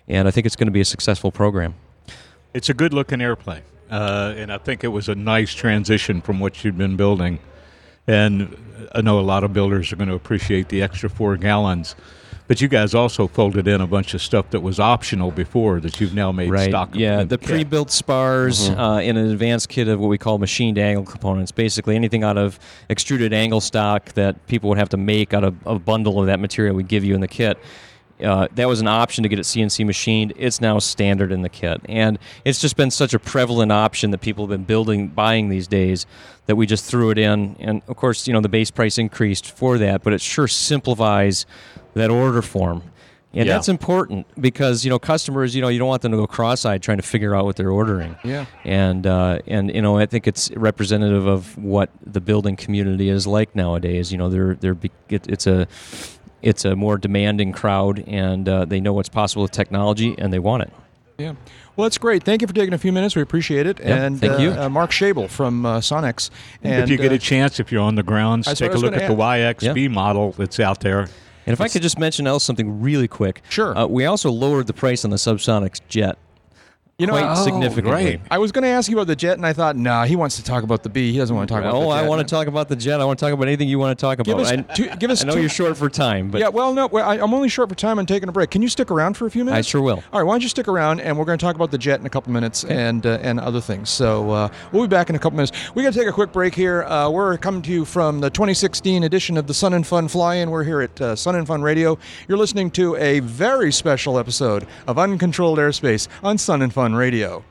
And 0.09 0.29
I 0.29 0.31
think 0.31 0.45
it's 0.47 0.57
going 0.57 0.67
to 0.67 0.73
be 0.73 0.81
a 0.81 0.85
successful 0.85 1.31
program. 1.31 1.75
It's 2.53 2.69
a 2.69 2.75
good 2.75 2.93
looking 2.93 3.21
airplane, 3.21 3.63
uh, 3.91 4.35
and 4.37 4.53
I 4.53 4.59
think 4.59 4.83
it 4.83 4.89
was 4.89 5.09
a 5.09 5.15
nice 5.15 5.55
transition 5.55 6.21
from 6.21 6.41
what 6.41 6.65
you'd 6.65 6.77
been 6.77 6.97
building. 6.97 7.39
And 8.09 8.57
I 8.93 9.03
know 9.03 9.21
a 9.21 9.23
lot 9.23 9.45
of 9.45 9.53
builders 9.53 9.93
are 9.93 9.97
going 9.97 10.09
to 10.09 10.17
appreciate 10.17 10.69
the 10.69 10.83
extra 10.83 11.09
four 11.09 11.37
gallons. 11.37 11.95
But 12.51 12.61
you 12.61 12.67
guys 12.67 12.97
also 12.97 13.29
folded 13.29 13.69
in 13.69 13.81
a 13.81 13.87
bunch 13.87 14.13
of 14.13 14.21
stuff 14.21 14.51
that 14.51 14.59
was 14.59 14.81
optional 14.81 15.31
before 15.31 15.79
that 15.79 16.01
you've 16.01 16.15
now 16.17 16.33
made 16.33 16.51
Right. 16.51 16.69
stock. 16.69 16.97
Yeah, 16.97 17.21
in 17.21 17.29
the 17.29 17.39
kit. 17.39 17.49
pre-built 17.49 17.93
spars 17.93 18.71
uh, 18.71 18.99
in 19.05 19.17
an 19.17 19.31
advanced 19.31 19.69
kit 19.69 19.87
of 19.87 20.01
what 20.01 20.09
we 20.09 20.19
call 20.19 20.39
machined 20.39 20.77
angle 20.77 21.05
components. 21.05 21.53
Basically, 21.53 21.95
anything 21.95 22.25
out 22.25 22.37
of 22.37 22.59
extruded 22.89 23.33
angle 23.33 23.61
stock 23.61 24.07
that 24.15 24.49
people 24.49 24.69
would 24.69 24.79
have 24.79 24.89
to 24.89 24.97
make 24.97 25.33
out 25.33 25.45
of 25.45 25.55
a 25.65 25.79
bundle 25.79 26.19
of 26.21 26.27
that 26.27 26.41
material 26.41 26.75
we 26.75 26.83
give 26.83 27.05
you 27.05 27.15
in 27.15 27.21
the 27.21 27.29
kit. 27.29 27.57
Uh, 28.23 28.49
that 28.55 28.69
was 28.69 28.81
an 28.81 28.87
option 28.89 29.23
to 29.23 29.29
get 29.29 29.39
it 29.39 29.43
CNC 29.43 29.85
machined. 29.87 30.33
It's 30.37 30.61
now 30.61 30.79
standard 30.79 31.33
in 31.33 31.43
the 31.43 31.49
kit, 31.49 31.81
and 31.89 32.19
it's 32.45 32.61
just 32.61 32.77
been 32.77 32.91
such 32.91 33.15
a 33.15 33.19
prevalent 33.19 33.73
option 33.73 34.11
that 34.11 34.19
people 34.21 34.45
have 34.45 34.51
been 34.51 34.65
building, 34.65 35.09
buying 35.09 35.49
these 35.49 35.67
days, 35.67 36.07
that 36.47 36.57
we 36.57 36.67
just 36.67 36.85
threw 36.85 37.11
it 37.11 37.19
in. 37.19 37.57
And 37.59 37.83
of 37.89 37.97
course, 37.97 38.27
you 38.27 38.33
know 38.33 38.41
the 38.41 38.49
base 38.49 38.71
price 38.71 38.99
increased 38.99 39.51
for 39.51 39.79
that, 39.79 40.03
but 40.03 40.13
it 40.13 40.21
sure 40.21 40.49
simplifies 40.49 41.47
that 41.95 42.11
order 42.11 42.43
form. 42.43 42.83
And 43.33 43.47
Yeah. 43.47 43.55
that's 43.55 43.69
important 43.69 44.27
because 44.41 44.85
you 44.85 44.91
know 44.91 44.99
customers, 44.99 45.55
you 45.55 45.63
know, 45.63 45.69
you 45.69 45.79
don't 45.79 45.87
want 45.87 46.03
them 46.03 46.11
to 46.11 46.19
go 46.19 46.27
cross-eyed 46.27 46.83
trying 46.83 46.97
to 46.99 47.05
figure 47.05 47.33
out 47.33 47.45
what 47.45 47.55
they're 47.55 47.71
ordering. 47.71 48.17
Yeah. 48.25 48.47
And 48.65 49.07
uh, 49.07 49.39
and 49.47 49.73
you 49.73 49.81
know, 49.83 49.99
I 49.99 50.07
think 50.07 50.27
it's 50.27 50.51
representative 50.57 51.27
of 51.29 51.57
what 51.57 51.91
the 52.05 52.21
building 52.21 52.57
community 52.57 53.09
is 53.09 53.29
like 53.29 53.55
nowadays. 53.55 54.11
You 54.11 54.19
know, 54.19 54.29
they're 54.31 54.57
they're 54.57 54.75
be- 54.75 54.91
it's 55.09 55.47
a 55.47 55.69
it's 56.43 56.65
a 56.65 56.75
more 56.77 56.99
demanding 56.99 57.53
crowd, 57.53 58.05
and 58.07 58.49
uh, 58.49 58.65
they 58.65 58.81
know 58.81 58.93
what's 58.93 59.09
possible 59.09 59.43
with 59.43 59.53
technology, 59.53 60.15
and 60.19 60.33
they 60.33 60.39
want 60.39 60.63
it. 60.65 60.73
Yeah. 61.19 61.35
Well, 61.77 61.85
that's 61.85 61.99
great. 61.99 62.23
Thank 62.25 62.41
you 62.43 62.49
for 62.49 62.55
taking 62.55 62.75
a 62.75 62.79
few 62.79 62.93
minutes. 62.93 63.15
We 63.15 63.23
appreciate 63.23 63.67
it. 63.67 63.79
Yeah, 63.79 64.05
and 64.05 64.21
thank 64.21 64.35
uh, 64.35 64.37
you. 64.39 64.51
Uh, 64.53 64.69
Mark 64.69 64.91
Schaible 64.91 65.29
from 65.29 65.65
uh, 65.65 65.81
Sonex. 65.81 66.31
And 66.63 66.83
if 66.83 66.91
you 66.91 66.97
get 66.97 67.13
uh, 67.13 67.17
a 67.17 67.19
chance, 67.19 67.61
if 67.61 67.71
you're 67.71 67.83
on 67.83 67.95
the 67.95 68.03
grounds, 68.03 68.47
That's 68.47 68.59
take 68.61 68.73
a 68.73 68.79
look 68.79 68.93
gonna 68.93 69.05
at 69.05 69.09
the 69.09 69.15
Waiex-B 69.15 69.83
Yeah. 69.83 69.89
model 69.89 70.33
that's 70.33 70.59
out 70.61 70.81
there. 70.81 71.09
And 71.47 71.53
if 71.55 71.61
I 71.61 71.69
could 71.69 71.83
just 71.83 71.99
mention 71.99 72.27
else 72.27 72.45
something 72.45 72.81
really 72.81 73.09
quick, 73.09 73.43
Sure. 73.49 73.77
Uh, 73.77 73.87
we 73.87 74.05
also 74.05 74.31
lowered 74.31 74.67
the 74.67 74.73
price 74.73 75.05
on 75.05 75.11
the 75.11 75.17
SubSonex 75.17 75.81
jet 75.89 76.19
you 77.01 77.07
know, 77.07 77.13
quite 77.15 77.25
I, 77.25 77.35
significantly. 77.35 78.21
I 78.31 78.39
was 78.39 78.53
going 78.53 78.63
to 78.63 78.69
ask 78.69 78.91
you 78.91 78.97
about 78.97 79.07
the 79.07 79.17
jet, 79.17 79.37
and 79.37 79.47
I 79.47 79.53
thought, 79.53 79.77
nah, 79.77 80.05
he 80.05 80.17
wants 80.17 80.37
to 80.37 80.45
talk 80.45 80.63
about 80.63 80.83
the 80.83 80.89
B. 80.89 81.13
He 81.13 81.19
doesn't 81.19 81.35
want 81.35 81.49
to 81.49 81.55
talk 81.55 81.63
about 81.63 81.75
Oh, 81.75 81.81
the 81.81 81.87
jet. 81.87 82.01
Oh, 82.01 82.05
I 82.05 82.09
want 82.09 82.21
to 82.27 82.33
talk 82.35 82.47
about 82.47 82.69
the 82.69 82.77
jet. 82.77 83.01
I 83.01 83.05
want 83.05 83.19
to 83.19 83.25
talk 83.25 83.33
about 83.33 83.47
anything 83.49 83.69
you 83.69 83.79
want 83.79 83.99
to 83.99 84.01
talk 84.01 84.19
about. 84.19 84.27
Give 84.27 84.39
us 84.39 84.51
I, 84.51 84.57
two- 84.63 84.89
give 84.99 85.11
us 85.11 85.23
I 85.25 85.27
know 85.29 85.35
two- 85.35 85.41
you're 85.41 85.49
short 85.49 85.77
for 85.77 85.89
time, 85.89 86.31
but 86.31 86.41
yeah, 86.41 86.49
well, 86.49 86.73
no, 86.75 86.87
well, 86.87 87.09
I, 87.09 87.15
I'm 87.19 87.33
only 87.35 87.49
short 87.49 87.69
for 87.69 87.75
time. 87.75 87.99
I'm 87.99 88.07
taking 88.07 88.29
a 88.29 88.33
break. 88.33 88.51
Can 88.51 88.63
you 88.63 88.69
stick 88.69 88.91
around 88.91 89.15
for 89.17 89.27
a 89.27 89.31
few 89.31 89.45
minutes? 89.45 89.67
I 89.67 89.69
sure 89.71 89.83
will. 89.83 90.03
All 90.13 90.21
right, 90.21 90.27
why 90.27 90.35
don't 90.35 90.43
you 90.43 90.49
stick 90.49 90.69
around, 90.69 91.01
and 91.01 91.19
we're 91.19 91.25
going 91.25 91.39
to 91.39 91.45
talk 91.45 91.57
about 91.57 91.71
the 91.71 91.79
jet 91.79 92.01
in 92.01 92.07
a 92.07 92.11
couple 92.11 92.33
minutes 92.33 92.65
and 92.65 93.05
uh, 93.07 93.19
and 93.23 93.41
other 93.41 93.61
things. 93.61 93.89
So 93.91 94.31
uh, 94.31 94.49
we'll 94.73 94.83
be 94.87 94.89
back 94.89 95.09
in 95.11 95.17
a 95.17 95.19
couple 95.19 95.37
minutes. 95.37 95.53
We 95.75 95.83
got 95.83 95.93
to 95.93 95.99
take 95.99 96.09
a 96.09 96.13
quick 96.13 96.33
break 96.33 96.55
here. 96.55 96.83
Uh, 96.85 97.11
we're 97.11 97.37
coming 97.39 97.63
to 97.63 97.71
you 97.73 97.85
from 97.85 98.21
the 98.21 98.31
2016 98.31 99.05
edition 99.05 99.37
of 99.37 99.47
the 99.47 99.55
Sun 99.55 99.75
and 99.75 99.87
Fun 99.87 100.09
Fly-In. 100.09 100.51
We're 100.51 100.65
here 100.65 100.81
at 100.83 101.01
uh, 101.01 101.17
Sun 101.17 101.35
and 101.37 101.47
Fun 101.47 101.63
Radio. 101.63 101.99
You're 102.29 102.39
listening 102.39 102.71
to 102.73 102.97
a 102.97 103.21
very 103.21 103.73
special 103.73 104.19
episode 104.19 104.67
of 104.87 104.99
Uncontrolled 104.99 105.59
Airspace 105.59 106.09
on 106.23 106.37
Sun 106.39 106.63
and 106.63 106.73
Fun 106.73 106.90
Radio. 106.95 107.45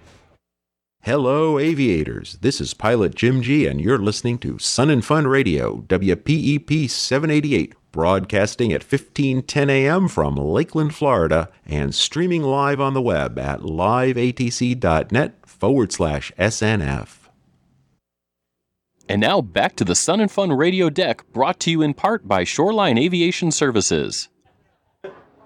Hello, 1.03 1.57
aviators. 1.57 2.37
This 2.41 2.59
is 2.59 2.73
pilot 2.73 3.15
Jim 3.15 3.41
G, 3.41 3.65
and 3.65 3.79
you're 3.79 3.97
listening 3.97 4.37
to 4.39 4.59
Sun 4.59 4.89
and 4.89 5.03
Fun 5.03 5.27
Radio, 5.27 5.77
WPEP 5.87 6.89
788, 6.89 7.73
broadcasting 7.91 8.73
at 8.73 8.83
1510 8.83 9.69
a.m. 9.69 10.07
from 10.09 10.35
Lakeland, 10.35 10.93
Florida, 10.93 11.49
and 11.65 11.95
streaming 11.95 12.43
live 12.43 12.81
on 12.81 12.93
the 12.93 13.01
web 13.01 13.39
at 13.39 13.61
liveatc.net 13.61 15.47
forward 15.47 15.91
slash 15.91 16.31
SNF. 16.37 17.19
And 19.07 19.21
now 19.21 19.41
back 19.41 19.75
to 19.77 19.83
the 19.83 19.95
Sun 19.95 20.19
and 20.19 20.31
Fun 20.31 20.51
radio 20.51 20.89
deck 20.89 21.23
brought 21.31 21.59
to 21.61 21.71
you 21.71 21.81
in 21.81 21.95
part 21.95 22.27
by 22.27 22.43
Shoreline 22.43 22.97
Aviation 22.97 23.51
Services. 23.51 24.29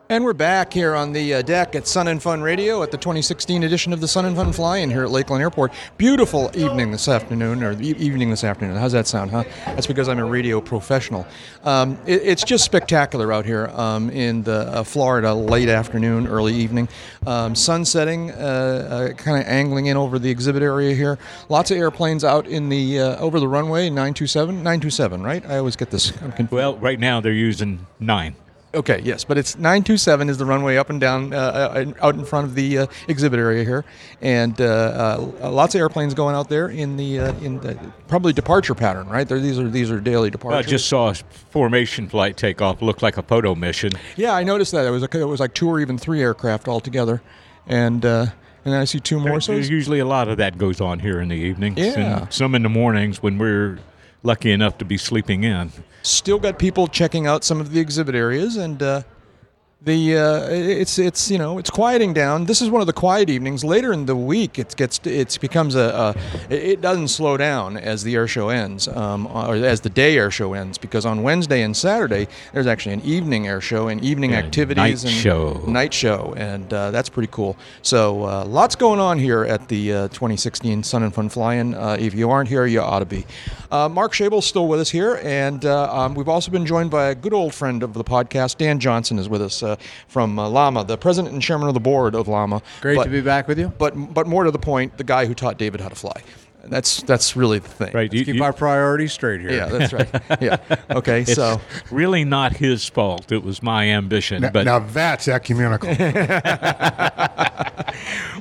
And 0.09 0.25
we're 0.25 0.33
back 0.33 0.73
here 0.73 0.95
on 0.95 1.13
the 1.13 1.35
uh, 1.35 1.41
deck 1.43 1.75
at 1.75 1.87
Sun 1.87 2.09
and 2.09 2.21
Fun 2.21 2.41
Radio 2.41 2.83
at 2.83 2.91
the 2.91 2.97
2016 2.97 3.63
edition 3.63 3.93
of 3.93 4.01
the 4.01 4.07
Sun 4.07 4.25
and 4.25 4.35
Fun 4.35 4.51
Fly-In 4.51 4.91
here 4.91 5.05
at 5.05 5.11
Lakeland 5.11 5.41
Airport. 5.41 5.71
Beautiful 5.97 6.51
evening 6.55 6.91
this 6.91 7.07
afternoon, 7.07 7.63
or 7.63 7.71
e- 7.81 7.95
evening 7.97 8.29
this 8.29 8.43
afternoon. 8.43 8.75
How's 8.75 8.91
that 8.91 9.07
sound, 9.07 9.31
huh? 9.31 9.45
That's 9.65 9.87
because 9.87 10.09
I'm 10.09 10.19
a 10.19 10.25
radio 10.25 10.59
professional. 10.59 11.25
Um, 11.63 11.97
it, 12.05 12.21
it's 12.21 12.43
just 12.43 12.65
spectacular 12.65 13.31
out 13.31 13.45
here 13.45 13.67
um, 13.67 14.09
in 14.09 14.43
the 14.43 14.67
uh, 14.67 14.83
Florida 14.83 15.33
late 15.33 15.69
afternoon, 15.69 16.27
early 16.27 16.53
evening. 16.53 16.89
Um, 17.25 17.55
sun 17.55 17.85
setting, 17.85 18.29
uh, 18.31 18.33
uh, 18.35 19.13
kind 19.13 19.41
of 19.41 19.47
angling 19.47 19.85
in 19.85 19.95
over 19.95 20.19
the 20.19 20.29
exhibit 20.29 20.63
area 20.63 20.93
here. 20.93 21.17
Lots 21.47 21.71
of 21.71 21.77
airplanes 21.77 22.25
out 22.25 22.45
in 22.45 22.67
the 22.67 22.99
uh, 22.99 23.17
over 23.19 23.39
the 23.39 23.47
runway. 23.47 23.89
927, 23.89 24.57
927, 24.57 25.23
right? 25.23 25.45
I 25.45 25.59
always 25.59 25.77
get 25.77 25.91
this. 25.91 26.11
Well, 26.51 26.75
right 26.77 26.99
now 26.99 27.21
they're 27.21 27.31
using 27.31 27.87
nine. 28.01 28.35
Okay, 28.75 29.01
yes, 29.03 29.23
but 29.23 29.37
it's 29.37 29.55
927 29.55 30.29
is 30.29 30.39
the 30.39 30.45
runway 30.45 30.77
up 30.77 30.89
and 30.89 30.99
down 30.99 31.31
uh, 31.31 31.37
uh, 31.37 31.93
out 32.01 32.15
in 32.15 32.25
front 32.25 32.47
of 32.47 32.55
the 32.55 32.79
uh, 32.79 32.87
exhibit 33.07 33.39
area 33.39 33.63
here, 33.63 33.85
and 34.19 34.59
uh, 34.59 35.27
uh, 35.41 35.51
lots 35.51 35.75
of 35.75 35.79
airplanes 35.79 36.15
going 36.15 36.35
out 36.35 36.49
there 36.49 36.69
in 36.69 36.97
the 36.97 37.19
uh, 37.19 37.33
in 37.35 37.59
the 37.59 37.77
probably 38.07 38.33
departure 38.33 38.73
pattern, 38.73 39.07
right? 39.07 39.27
There, 39.27 39.39
these 39.39 39.59
are 39.59 39.69
these 39.69 39.91
are 39.91 39.99
daily 39.99 40.31
departures. 40.31 40.65
I 40.65 40.67
just 40.67 40.87
saw 40.87 41.09
a 41.11 41.13
formation 41.13 42.07
flight 42.09 42.35
take 42.35 42.63
off. 42.63 42.81
Looked 42.81 43.03
like 43.03 43.17
a 43.17 43.21
photo 43.21 43.53
mission. 43.53 43.91
yeah, 44.15 44.33
I 44.33 44.43
noticed 44.43 44.71
that 44.71 44.87
it 44.87 44.89
was 44.89 45.03
a, 45.03 45.19
it 45.19 45.27
was 45.27 45.39
like 45.39 45.53
two 45.53 45.69
or 45.69 45.79
even 45.79 45.99
three 45.99 46.21
aircraft 46.21 46.67
altogether, 46.67 47.21
and 47.67 48.03
uh, 48.03 48.25
and 48.65 48.73
I 48.73 48.85
see 48.85 48.99
two 48.99 49.19
more. 49.19 49.39
So 49.39 49.53
There's 49.53 49.69
usually 49.69 49.99
a 49.99 50.05
lot 50.05 50.29
of 50.29 50.37
that 50.37 50.57
goes 50.57 50.81
on 50.81 50.97
here 50.97 51.21
in 51.21 51.29
the 51.29 51.35
evenings. 51.35 51.77
Yeah. 51.77 52.21
And 52.23 52.33
some 52.33 52.55
in 52.55 52.63
the 52.63 52.69
mornings 52.69 53.21
when 53.21 53.37
we're 53.37 53.77
lucky 54.23 54.51
enough 54.51 54.79
to 54.79 54.85
be 54.85 54.97
sleeping 54.97 55.43
in. 55.43 55.71
Still 56.03 56.37
got 56.37 56.59
people 56.59 56.87
checking 56.87 57.25
out 57.25 57.43
some 57.43 57.59
of 57.59 57.71
the 57.71 57.79
exhibit 57.79 58.13
areas 58.13 58.57
and 58.57 58.83
uh, 58.83 59.01
the 59.85 60.15
uh, 60.17 60.47
it's 60.49 60.97
it's 60.97 61.29
you 61.29 61.37
know 61.37 61.57
it's 61.57 61.69
quieting 61.69 62.13
down. 62.13 62.45
This 62.45 62.61
is 62.61 62.69
one 62.69 62.79
of 62.79 62.87
the 62.87 62.93
quiet 62.93 63.29
evenings. 63.29 63.65
Later 63.65 63.91
in 63.91 64.05
the 64.05 64.15
week, 64.15 64.57
it 64.57 64.75
gets 64.77 64.99
it 65.05 65.37
becomes 65.41 65.75
a, 65.75 66.15
a 66.49 66.53
it 66.53 66.79
doesn't 66.79 67.09
slow 67.09 67.35
down 67.35 67.75
as 67.75 68.03
the 68.03 68.15
air 68.15 68.27
show 68.27 68.47
ends 68.49 68.87
um, 68.87 69.27
or 69.27 69.55
as 69.55 69.81
the 69.81 69.89
day 69.89 70.17
air 70.17 70.31
show 70.31 70.53
ends 70.53 70.77
because 70.77 71.05
on 71.05 71.21
Wednesday 71.21 71.63
and 71.63 71.75
Saturday 71.75 72.27
there's 72.53 72.67
actually 72.67 72.93
an 72.93 73.01
evening 73.01 73.47
air 73.47 73.59
show 73.59 73.89
and 73.89 74.01
evening 74.03 74.31
Yeah, 74.31 74.37
activities 74.37 75.03
night 75.03 75.11
and 75.11 75.21
show. 75.21 75.53
night 75.67 75.93
show 75.93 76.33
and 76.37 76.71
uh, 76.73 76.91
that's 76.91 77.09
pretty 77.09 77.29
cool. 77.31 77.57
So 77.81 78.23
uh, 78.23 78.45
lots 78.45 78.75
going 78.75 79.01
on 79.01 79.19
here 79.19 79.43
at 79.43 79.67
the 79.67 79.93
uh, 79.93 80.07
2016 80.09 80.83
Sun 80.83 81.03
and 81.03 81.13
Fun 81.13 81.27
Fly-In. 81.27 81.73
Uh, 81.73 81.97
if 81.99 82.13
you 82.13 82.29
aren't 82.29 82.47
here, 82.47 82.65
you 82.65 82.79
ought 82.79 82.99
to 82.99 83.05
be. 83.05 83.25
Uh, 83.69 83.89
Mark 83.89 84.13
Schaible's 84.13 84.45
still 84.45 84.67
with 84.67 84.79
us 84.79 84.91
here, 84.91 85.19
and 85.23 85.65
uh, 85.65 85.91
um, 85.91 86.13
we've 86.13 86.29
also 86.29 86.51
been 86.51 86.65
joined 86.65 86.91
by 86.91 87.07
a 87.07 87.15
good 87.15 87.33
old 87.33 87.53
friend 87.55 87.81
of 87.81 87.93
the 87.93 88.03
podcast, 88.03 88.57
Dan 88.57 88.79
Johnson, 88.79 89.17
is 89.17 89.27
with 89.27 89.41
us 89.41 89.63
uh, 89.73 89.77
from 90.07 90.39
uh, 90.39 90.47
LAMA, 90.49 90.83
the 90.83 90.97
president 90.97 91.33
and 91.33 91.41
chairman 91.41 91.67
of 91.67 91.73
the 91.73 91.79
board 91.79 92.15
of 92.15 92.27
LAMA. 92.27 92.61
Great 92.81 92.95
But- 92.97 93.03
to 93.05 93.09
be 93.09 93.21
back 93.21 93.47
with 93.47 93.59
you. 93.59 93.71
But 93.77 94.13
but 94.13 94.27
more 94.27 94.43
to 94.43 94.51
the 94.51 94.59
point, 94.59 94.97
the 94.97 95.03
guy 95.03 95.25
who 95.25 95.33
taught 95.33 95.57
David 95.57 95.81
how 95.81 95.89
to 95.89 95.95
fly. 95.95 96.21
That's 96.65 97.03
that's 97.03 97.35
really 97.35 97.59
the 97.59 97.67
thing. 97.67 97.91
Right. 97.93 98.11
Let's 98.13 98.25
keep 98.25 98.41
our 98.41 98.53
priorities 98.53 99.11
straight 99.13 99.41
here. 99.41 99.51
Yeah, 99.51 99.65
that's 99.65 99.91
right. 99.93 100.09
Yeah. 100.41 100.57
Okay. 100.89 101.21
It's 101.21 101.33
so 101.35 101.59
really 101.91 102.23
not 102.23 102.53
his 102.53 102.87
fault. 102.87 103.31
It 103.31 103.43
was 103.43 103.61
my 103.61 103.85
ambition. 103.89 104.41
Now, 104.43 104.49
but 104.51 104.65
now 104.65 104.79
that's 104.79 105.27
ecumenical. 105.27 105.89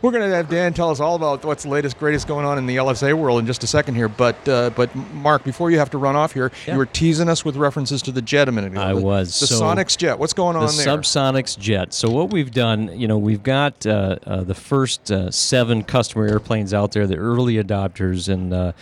We're 0.03 0.11
going 0.11 0.29
to 0.29 0.35
have 0.37 0.49
Dan 0.49 0.73
tell 0.73 0.91
us 0.91 0.99
all 0.99 1.15
about 1.15 1.45
what's 1.45 1.63
the 1.63 1.69
latest, 1.69 1.97
greatest 1.99 2.27
going 2.27 2.45
on 2.45 2.59
in 2.59 2.67
the 2.67 2.77
LSA 2.77 3.15
world 3.17 3.39
in 3.41 3.47
just 3.47 3.63
a 3.63 3.67
second 3.69 3.95
here. 3.95 4.09
But 4.09 4.49
uh, 4.49 4.71
but 4.71 4.93
Mark, 5.15 5.45
before 5.45 5.71
you 5.71 5.79
have 5.79 5.91
to 5.91 5.99
run 5.99 6.17
off 6.17 6.33
here, 6.33 6.51
Yeah. 6.67 6.73
you 6.73 6.79
were 6.79 6.87
teasing 6.87 7.29
us 7.29 7.45
with 7.45 7.57
references 7.57 8.03
to 8.03 8.13
the 8.13 8.23
jet 8.23 8.49
a 8.49 8.53
minute 8.53 8.73
ago. 8.73 8.81
I 8.83 8.95
The- 8.95 9.01
was. 9.01 9.39
the 9.41 9.47
So- 9.47 9.63
Sonex 9.63 9.97
jet. 9.97 10.19
What's 10.19 10.33
going 10.33 10.57
on 10.57 10.67
there? 10.67 10.77
the 10.77 10.85
there? 10.85 10.99
SubSonex 10.99 11.59
jet. 11.59 11.93
So 11.95 12.09
what 12.11 12.31
we've 12.33 12.51
done, 12.51 12.99
you 12.99 13.07
know, 13.07 13.19
we've 13.19 13.43
got 13.43 13.87
uh, 13.87 14.17
uh, 14.27 14.43
the 14.43 14.55
first 14.55 15.11
uh, 15.13 15.31
seven 15.31 15.85
customer 15.85 16.27
airplanes 16.27 16.75
out 16.75 16.93
there, 16.93 17.07
the 17.07 17.17
early 17.17 17.55
adopters, 17.63 18.12
and 18.29 18.53
uh, 18.53 18.73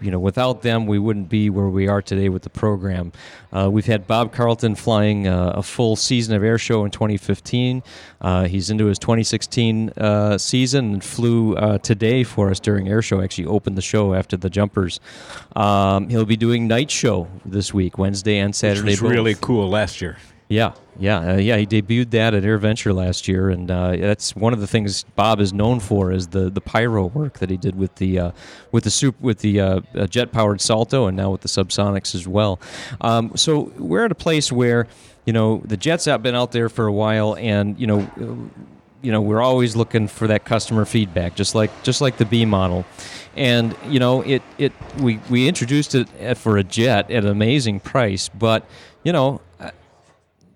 you 0.00 0.10
know, 0.10 0.18
without 0.18 0.62
them, 0.62 0.86
we 0.86 0.98
wouldn't 0.98 1.28
be 1.28 1.50
where 1.50 1.68
we 1.68 1.86
are 1.88 2.02
today 2.02 2.28
with 2.28 2.42
the 2.42 2.50
program. 2.50 3.12
Uh, 3.52 3.68
we've 3.70 3.86
had 3.86 4.06
Bob 4.06 4.32
Carlson 4.32 4.74
flying 4.74 5.28
uh, 5.28 5.52
a 5.54 5.62
full 5.62 5.96
season 5.96 6.34
of 6.34 6.42
air 6.42 6.58
show 6.58 6.84
in 6.84 6.90
2015. 6.90 7.82
Uh, 8.20 8.44
he's 8.46 8.70
into 8.70 8.86
his 8.86 8.98
2016 8.98 9.90
uh, 9.90 10.36
season 10.38 10.94
and 10.94 11.04
flew 11.04 11.54
uh, 11.56 11.78
today 11.78 12.24
for 12.24 12.50
us 12.50 12.58
during 12.60 12.88
air 12.88 13.02
show. 13.02 13.20
Actually, 13.20 13.46
opened 13.46 13.76
the 13.76 13.82
show 13.82 14.14
after 14.14 14.36
the 14.36 14.50
jumpers. 14.50 15.00
Um, 15.54 16.08
he'll 16.08 16.24
be 16.24 16.36
doing 16.36 16.66
night 16.66 16.90
show 16.90 17.28
this 17.44 17.72
week, 17.72 17.98
Wednesday 17.98 18.38
and 18.38 18.50
which 18.50 18.56
Saturday. 18.56 18.90
was 18.90 19.00
both. 19.00 19.10
really 19.10 19.34
cool 19.36 19.68
last 19.68 20.00
year. 20.00 20.18
Yeah, 20.48 20.72
yeah, 20.98 21.34
uh, 21.34 21.36
yeah. 21.36 21.58
He 21.58 21.66
debuted 21.66 22.10
that 22.12 22.32
at 22.32 22.42
AirVenture 22.42 22.94
last 22.94 23.28
year, 23.28 23.50
and 23.50 23.70
uh, 23.70 23.96
that's 23.96 24.34
one 24.34 24.54
of 24.54 24.60
the 24.60 24.66
things 24.66 25.04
Bob 25.14 25.40
is 25.40 25.52
known 25.52 25.78
for 25.78 26.10
is 26.10 26.28
the, 26.28 26.48
the 26.48 26.62
pyro 26.62 27.04
work 27.06 27.38
that 27.40 27.50
he 27.50 27.58
did 27.58 27.76
with 27.76 27.94
the 27.96 28.18
uh, 28.18 28.30
with 28.72 28.84
the 28.84 28.90
soup 28.90 29.20
with 29.20 29.40
the 29.40 29.60
uh, 29.60 29.80
uh, 29.94 30.06
jet 30.06 30.32
powered 30.32 30.62
Salto, 30.62 31.06
and 31.06 31.16
now 31.18 31.30
with 31.30 31.42
the 31.42 31.48
SubSonex 31.48 32.14
as 32.14 32.26
well. 32.26 32.58
Um, 33.02 33.32
so 33.36 33.70
we're 33.76 34.06
at 34.06 34.10
a 34.12 34.14
place 34.14 34.50
where 34.50 34.86
you 35.26 35.34
know 35.34 35.60
the 35.66 35.76
jets 35.76 36.06
have 36.06 36.22
been 36.22 36.34
out 36.34 36.52
there 36.52 36.70
for 36.70 36.86
a 36.86 36.92
while, 36.92 37.36
and 37.36 37.78
you 37.78 37.86
know. 37.86 38.00
uh, 38.20 38.64
You 39.00 39.12
know, 39.12 39.22
we're 39.22 39.40
always 39.40 39.76
looking 39.76 40.08
for 40.08 40.26
that 40.26 40.44
customer 40.44 40.84
feedback, 40.84 41.36
just 41.36 41.54
like 41.54 41.70
just 41.84 42.00
like 42.00 42.16
the 42.16 42.24
B 42.24 42.44
model, 42.44 42.84
and 43.36 43.76
you 43.86 44.00
know, 44.00 44.22
it 44.22 44.42
it 44.58 44.72
we, 44.98 45.20
we 45.30 45.46
introduced 45.46 45.94
it 45.94 46.08
for 46.36 46.58
a 46.58 46.64
jet 46.64 47.08
at 47.08 47.22
an 47.22 47.30
amazing 47.30 47.78
price, 47.78 48.28
but 48.28 48.64
you 49.04 49.12
know, 49.12 49.40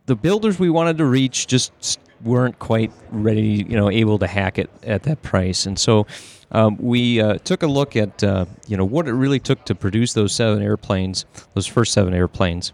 the 0.07 0.17
builders 0.17 0.59
we 0.59 0.71
wanted 0.71 0.99
to 0.99 1.05
reach 1.05 1.47
just 1.47 2.01
weren't 2.23 2.59
quite 2.59 2.93
ready, 3.11 3.67
you 3.69 3.77
know, 3.77 3.91
able 3.91 4.19
to 4.19 4.27
hack 4.27 4.59
it 4.59 4.71
at 4.85 5.03
that 5.05 5.23
price. 5.23 5.67
And 5.67 5.79
so 5.79 6.07
um, 6.53 6.77
we 6.79 7.21
uh, 7.21 7.39
took 7.39 7.63
a 7.63 7.67
look 7.67 7.97
at, 7.97 8.23
uh, 8.23 8.45
you 8.69 8.77
know, 8.77 8.85
what 8.85 9.09
it 9.09 9.13
really 9.15 9.41
took 9.41 9.65
to 9.65 9.75
produce 9.75 10.13
those 10.13 10.35
seven 10.35 10.63
airplanes, 10.63 11.25
those 11.55 11.67
first 11.67 11.93
seven 11.93 12.15
airplanes. 12.15 12.73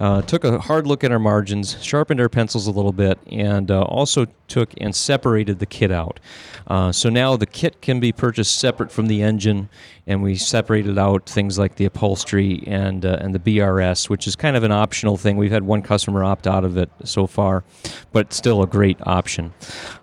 Uh, 0.00 0.20
took 0.22 0.44
a 0.44 0.58
hard 0.58 0.86
look 0.86 1.04
at 1.04 1.12
our 1.12 1.18
margins, 1.18 1.80
sharpened 1.82 2.20
our 2.20 2.28
pencils 2.28 2.66
a 2.66 2.72
little 2.72 2.92
bit, 2.92 3.18
and 3.30 3.70
uh, 3.70 3.82
also 3.82 4.26
took 4.48 4.74
and 4.78 4.94
separated 4.94 5.60
the 5.60 5.66
kit 5.66 5.92
out. 5.92 6.18
Uh, 6.66 6.90
so 6.90 7.08
now 7.08 7.36
the 7.36 7.46
kit 7.46 7.80
can 7.80 8.00
be 8.00 8.12
purchased 8.12 8.58
separate 8.58 8.90
from 8.90 9.06
the 9.06 9.22
engine, 9.22 9.68
and 10.06 10.22
we 10.22 10.34
separated 10.36 10.98
out 10.98 11.28
things 11.28 11.58
like 11.58 11.76
the 11.76 11.84
upholstery 11.84 12.64
and 12.66 13.04
uh, 13.04 13.18
and 13.20 13.34
the 13.34 13.38
BRS, 13.38 14.08
which 14.08 14.26
is 14.26 14.36
kind 14.36 14.56
of 14.56 14.62
an 14.64 14.72
optional 14.72 15.16
thing. 15.16 15.36
We've 15.36 15.50
had 15.52 15.62
one 15.62 15.82
customer 15.82 16.24
opt 16.24 16.46
out 16.46 16.64
of 16.64 16.76
it 16.76 16.90
so 17.04 17.26
far, 17.26 17.64
but 18.12 18.32
still 18.32 18.62
a 18.62 18.66
great 18.66 18.98
option. 19.02 19.52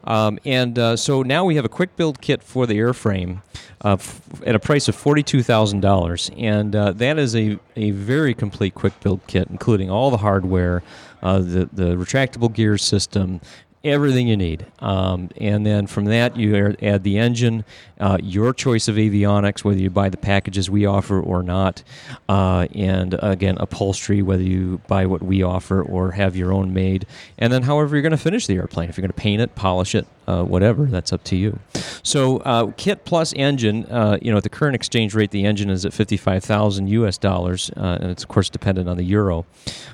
Um, 0.04 0.40
and 0.46 0.78
uh, 0.80 0.96
so 0.96 1.24
now 1.24 1.46
we 1.46 1.56
have 1.56 1.66
a 1.66 1.70
quick 1.70 1.96
build 1.96 2.22
kit 2.22 2.42
for 2.44 2.66
the 2.66 2.78
airframe 2.78 3.42
uh, 3.84 3.94
f- 3.94 4.22
at 4.46 4.56
a 4.56 4.60
price 4.60 4.88
of 4.88 4.96
forty-two 4.96 5.44
thousand 5.44 5.82
dollars, 5.82 6.32
and 6.38 6.76
uh, 6.76 6.92
that 6.94 7.18
is 7.18 7.36
a, 7.36 7.60
a 7.76 7.92
very 7.92 8.34
complete 8.34 8.74
quick 8.76 9.00
build 9.02 9.22
kit, 9.28 9.48
including 9.50 9.90
all 9.90 10.10
the 10.12 10.18
hardware, 10.18 10.84
uh, 11.22 11.40
the 11.40 11.70
the 11.74 11.96
retractable 11.96 12.52
gear 12.52 12.78
system, 12.78 13.42
everything 13.88 14.28
you 14.28 14.38
need. 14.38 14.66
Um, 14.80 15.30
and 15.38 15.66
then 15.66 15.88
from 15.88 16.06
that, 16.06 16.36
you 16.38 16.76
add- 16.82 17.04
the 17.04 17.18
engine, 17.18 17.64
uh, 18.00 18.18
your 18.22 18.54
choice 18.54 18.88
of 18.88 18.96
avionics, 18.96 19.64
whether 19.64 19.80
you 19.80 19.90
buy 19.90 20.10
the 20.10 20.18
packages 20.18 20.70
we 20.70 20.86
offer 20.86 21.20
or 21.20 21.44
not. 21.44 21.84
Uh, 22.28 22.68
and 22.74 23.16
again, 23.22 23.58
upholstery, 23.60 24.22
whether 24.22 24.44
you 24.44 24.82
buy 24.88 25.06
what 25.06 25.22
we 25.22 25.44
offer 25.44 25.82
or 25.82 26.12
have 26.12 26.36
your 26.36 26.52
own 26.52 26.74
made. 26.74 27.06
And 27.38 27.54
then, 27.54 27.64
however, 27.64 27.96
you're 27.96 28.02
going 28.02 28.12
to 28.12 28.18
finish 28.18 28.48
the 28.48 28.56
airplane. 28.56 28.90
If 28.90 28.98
you're 28.98 29.04
going 29.04 29.14
to 29.14 29.22
paint 29.22 29.42
it, 29.42 29.56
polish 29.56 29.96
it, 29.96 30.08
uh, 30.28 30.44
whatever, 30.44 30.86
that's 30.86 31.14
up 31.14 31.24
to 31.26 31.36
you. 31.36 31.60
So, 32.04 32.38
uh, 32.40 32.72
kit 32.78 33.06
plus 33.06 33.34
engine, 33.36 33.86
uh, 33.86 34.18
you 34.22 34.32
know, 34.32 34.38
at 34.38 34.44
the 34.44 34.50
current 34.50 34.76
exchange 34.76 35.14
rate, 35.14 35.32
the 35.32 35.46
engine 35.46 35.70
is 35.70 35.86
at 35.86 35.94
55,000 35.94 36.88
US 36.88 37.18
dollars, 37.18 37.72
uh, 37.78 37.98
and 38.02 38.12
it's, 38.12 38.24
of 38.24 38.30
course, 38.30 38.50
dependent 38.50 38.88
on 38.88 38.98
the 38.98 39.04
euro. 39.04 39.46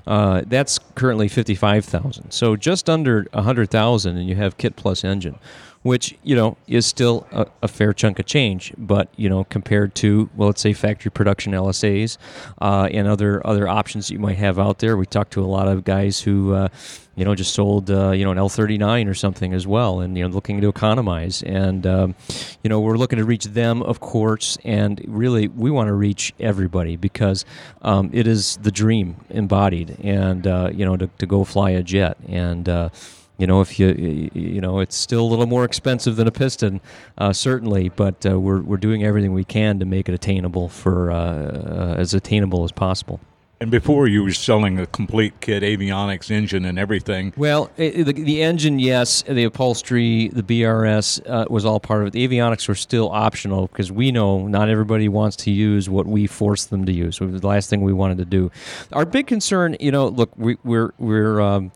Uh, 0.06 0.42
that's 0.46 0.80
currently 0.96 1.28
55,000. 1.28 2.32
So, 2.32 2.56
just 2.56 2.90
under 2.90 3.28
100,000, 3.34 4.18
and 4.18 4.28
you 4.28 4.36
have 4.36 4.58
kit 4.58 4.76
plus 4.76 5.04
engine 5.04 5.38
which 5.84 6.18
you 6.24 6.36
know 6.36 6.58
is 6.68 6.86
still 6.86 7.28
a, 7.32 7.46
a 7.62 7.68
fair 7.68 7.94
chunk 7.94 8.20
of 8.20 8.26
change. 8.26 8.74
But 8.78 9.10
you 9.16 9.30
know, 9.30 9.44
compared 9.46 9.94
to 9.96 10.30
well, 10.36 10.48
let's 10.48 10.62
say 10.62 10.74
factory 10.74 11.12
production 11.12 11.54
LSAs 11.54 12.18
uh, 12.62 12.90
and 12.92 13.08
other 13.08 13.46
other 13.46 13.68
options 13.68 14.08
that 14.08 14.14
you 14.14 14.20
might 14.20 14.38
have 14.38 14.58
out 14.58 14.80
there, 14.80 14.98
we 14.98 15.06
talked 15.06 15.34
to 15.34 15.44
a 15.44 15.46
lot 15.46 15.68
of 15.68 15.84
guys 15.84 16.22
who. 16.22 16.54
Uh, 16.54 16.70
you 17.16 17.24
know, 17.24 17.36
just 17.36 17.54
sold 17.54 17.92
uh, 17.92 18.10
you 18.10 18.26
know 18.26 18.32
an 18.32 18.40
L39 18.40 19.08
or 19.08 19.14
something 19.14 19.54
as 19.54 19.68
well, 19.68 20.00
and 20.00 20.18
you 20.18 20.24
know 20.24 20.34
looking 20.34 20.60
to 20.62 20.68
economize, 20.68 21.44
and 21.44 21.86
um, 21.86 22.16
you 22.64 22.70
know 22.70 22.80
we're 22.80 22.98
looking 22.98 23.20
to 23.20 23.26
reach 23.26 23.46
them, 23.46 23.84
of 23.84 24.00
course, 24.00 24.58
and 24.64 25.00
really 25.08 25.48
we 25.48 25.70
want 25.70 25.90
to 25.90 25.94
reach 25.94 26.34
everybody 26.40 26.96
because 26.96 27.46
um, 27.84 28.10
it 28.14 28.26
is 28.26 28.58
the 28.64 28.72
dream 28.72 29.16
embodied, 29.30 29.96
and 30.02 30.48
uh, 30.48 30.72
you 30.74 30.86
know 30.86 30.98
to, 30.98 31.08
to 31.20 31.28
go 31.28 31.44
fly 31.44 31.70
a 31.70 31.84
jet, 31.84 32.18
and 32.28 32.68
uh, 32.68 32.90
you 33.38 33.48
know, 33.48 33.62
if 33.62 33.80
you 33.80 34.30
you 34.34 34.62
know, 34.62 34.80
it's 34.80 34.96
still 34.96 35.22
a 35.22 35.30
little 35.30 35.48
more 35.48 35.66
expensive 35.66 36.16
than 36.16 36.28
a 36.28 36.32
piston, 36.32 36.82
uh, 37.18 37.34
certainly, 37.34 37.90
but 37.90 38.26
uh, 38.26 38.40
we're 38.40 38.62
we're 38.62 38.78
doing 38.78 39.04
everything 39.04 39.34
we 39.34 39.44
can 39.44 39.80
to 39.80 39.86
make 39.86 40.08
it 40.08 40.14
attainable 40.14 40.70
for 40.70 41.12
uh, 41.12 41.16
uh, 41.16 41.96
as 41.98 42.14
attainable 42.14 42.64
as 42.64 42.72
possible. 42.72 43.20
And 43.64 43.72
before 43.72 44.08
you 44.08 44.24
were 44.24 44.34
selling 44.34 44.78
a 44.78 44.86
complete 44.86 45.40
kit, 45.40 45.64
avionics, 45.64 46.30
engine, 46.30 46.66
and 46.66 46.78
everything. 46.78 47.32
Well, 47.38 47.72
the, 47.78 48.04
the 48.04 48.44
engine, 48.44 48.78
yes, 48.78 49.22
the 49.22 49.46
upholstery, 49.46 50.28
the 50.28 50.44
BRS 50.44 51.22
uh, 51.26 51.46
was 51.50 51.64
all 51.64 51.80
part 51.80 52.02
of 52.02 52.08
it. 52.08 52.12
The 52.12 52.28
avionics 52.28 52.68
were 52.68 52.76
still 52.76 53.10
optional 53.10 53.68
because 53.68 53.90
we 53.90 54.12
know 54.12 54.48
not 54.48 54.68
everybody 54.68 55.08
wants 55.08 55.38
to 55.38 55.52
use 55.52 55.90
what 55.90 56.06
we 56.06 56.28
force 56.28 56.66
them 56.66 56.84
to 56.86 56.92
use. 56.92 57.22
It 57.22 57.26
was 57.26 57.40
the 57.40 57.48
last 57.48 57.70
thing 57.70 57.84
we 57.84 57.94
wanted 57.94 58.18
to 58.18 58.26
do. 58.26 58.52
Our 58.92 59.06
big 59.06 59.28
concern, 59.28 59.78
you 59.80 59.92
know, 59.92 60.10
look, 60.10 60.32
we, 60.36 60.58
we're 60.66 60.92
we're 60.98 61.40
um, 61.40 61.72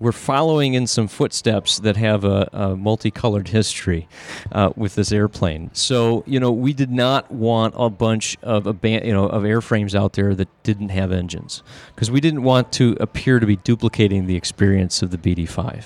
we're 0.00 0.12
following 0.12 0.74
in 0.74 0.86
some 0.86 1.06
footsteps 1.06 1.78
that 1.80 1.96
have 1.96 2.24
a, 2.24 2.48
a 2.52 2.76
multicolored 2.76 3.48
history 3.48 4.08
uh, 4.50 4.70
with 4.74 4.94
this 4.94 5.12
airplane. 5.12 5.70
So 5.74 6.24
you 6.26 6.40
know, 6.40 6.50
we 6.50 6.72
did 6.72 6.90
not 6.90 7.30
want 7.30 7.74
a 7.76 7.90
bunch 7.90 8.36
of 8.42 8.64
aban- 8.64 9.04
you 9.04 9.12
know 9.12 9.26
of 9.26 9.42
airframes 9.44 9.94
out 9.94 10.14
there 10.14 10.34
that 10.34 10.48
didn't 10.62 10.88
have 10.88 11.12
engines 11.12 11.62
because 11.94 12.10
we 12.10 12.20
didn't 12.20 12.42
want 12.42 12.72
to 12.72 12.96
appear 12.98 13.38
to 13.38 13.46
be 13.46 13.56
duplicating 13.56 14.26
the 14.26 14.36
experience 14.36 15.02
of 15.02 15.10
the 15.10 15.18
BD5. 15.18 15.84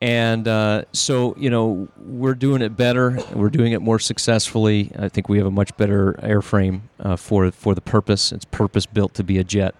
And 0.00 0.46
uh, 0.46 0.84
so, 0.92 1.34
you 1.36 1.50
know, 1.50 1.88
we're 1.96 2.36
doing 2.36 2.62
it 2.62 2.76
better. 2.76 3.18
We're 3.32 3.50
doing 3.50 3.72
it 3.72 3.82
more 3.82 3.98
successfully. 3.98 4.92
I 4.96 5.08
think 5.08 5.28
we 5.28 5.38
have 5.38 5.46
a 5.46 5.50
much 5.50 5.76
better 5.76 6.12
airframe 6.22 6.82
uh, 7.00 7.16
for 7.16 7.50
for 7.50 7.74
the 7.74 7.80
purpose. 7.80 8.30
It's 8.30 8.44
purpose 8.44 8.86
built 8.86 9.14
to 9.14 9.24
be 9.24 9.38
a 9.38 9.44
jet, 9.44 9.74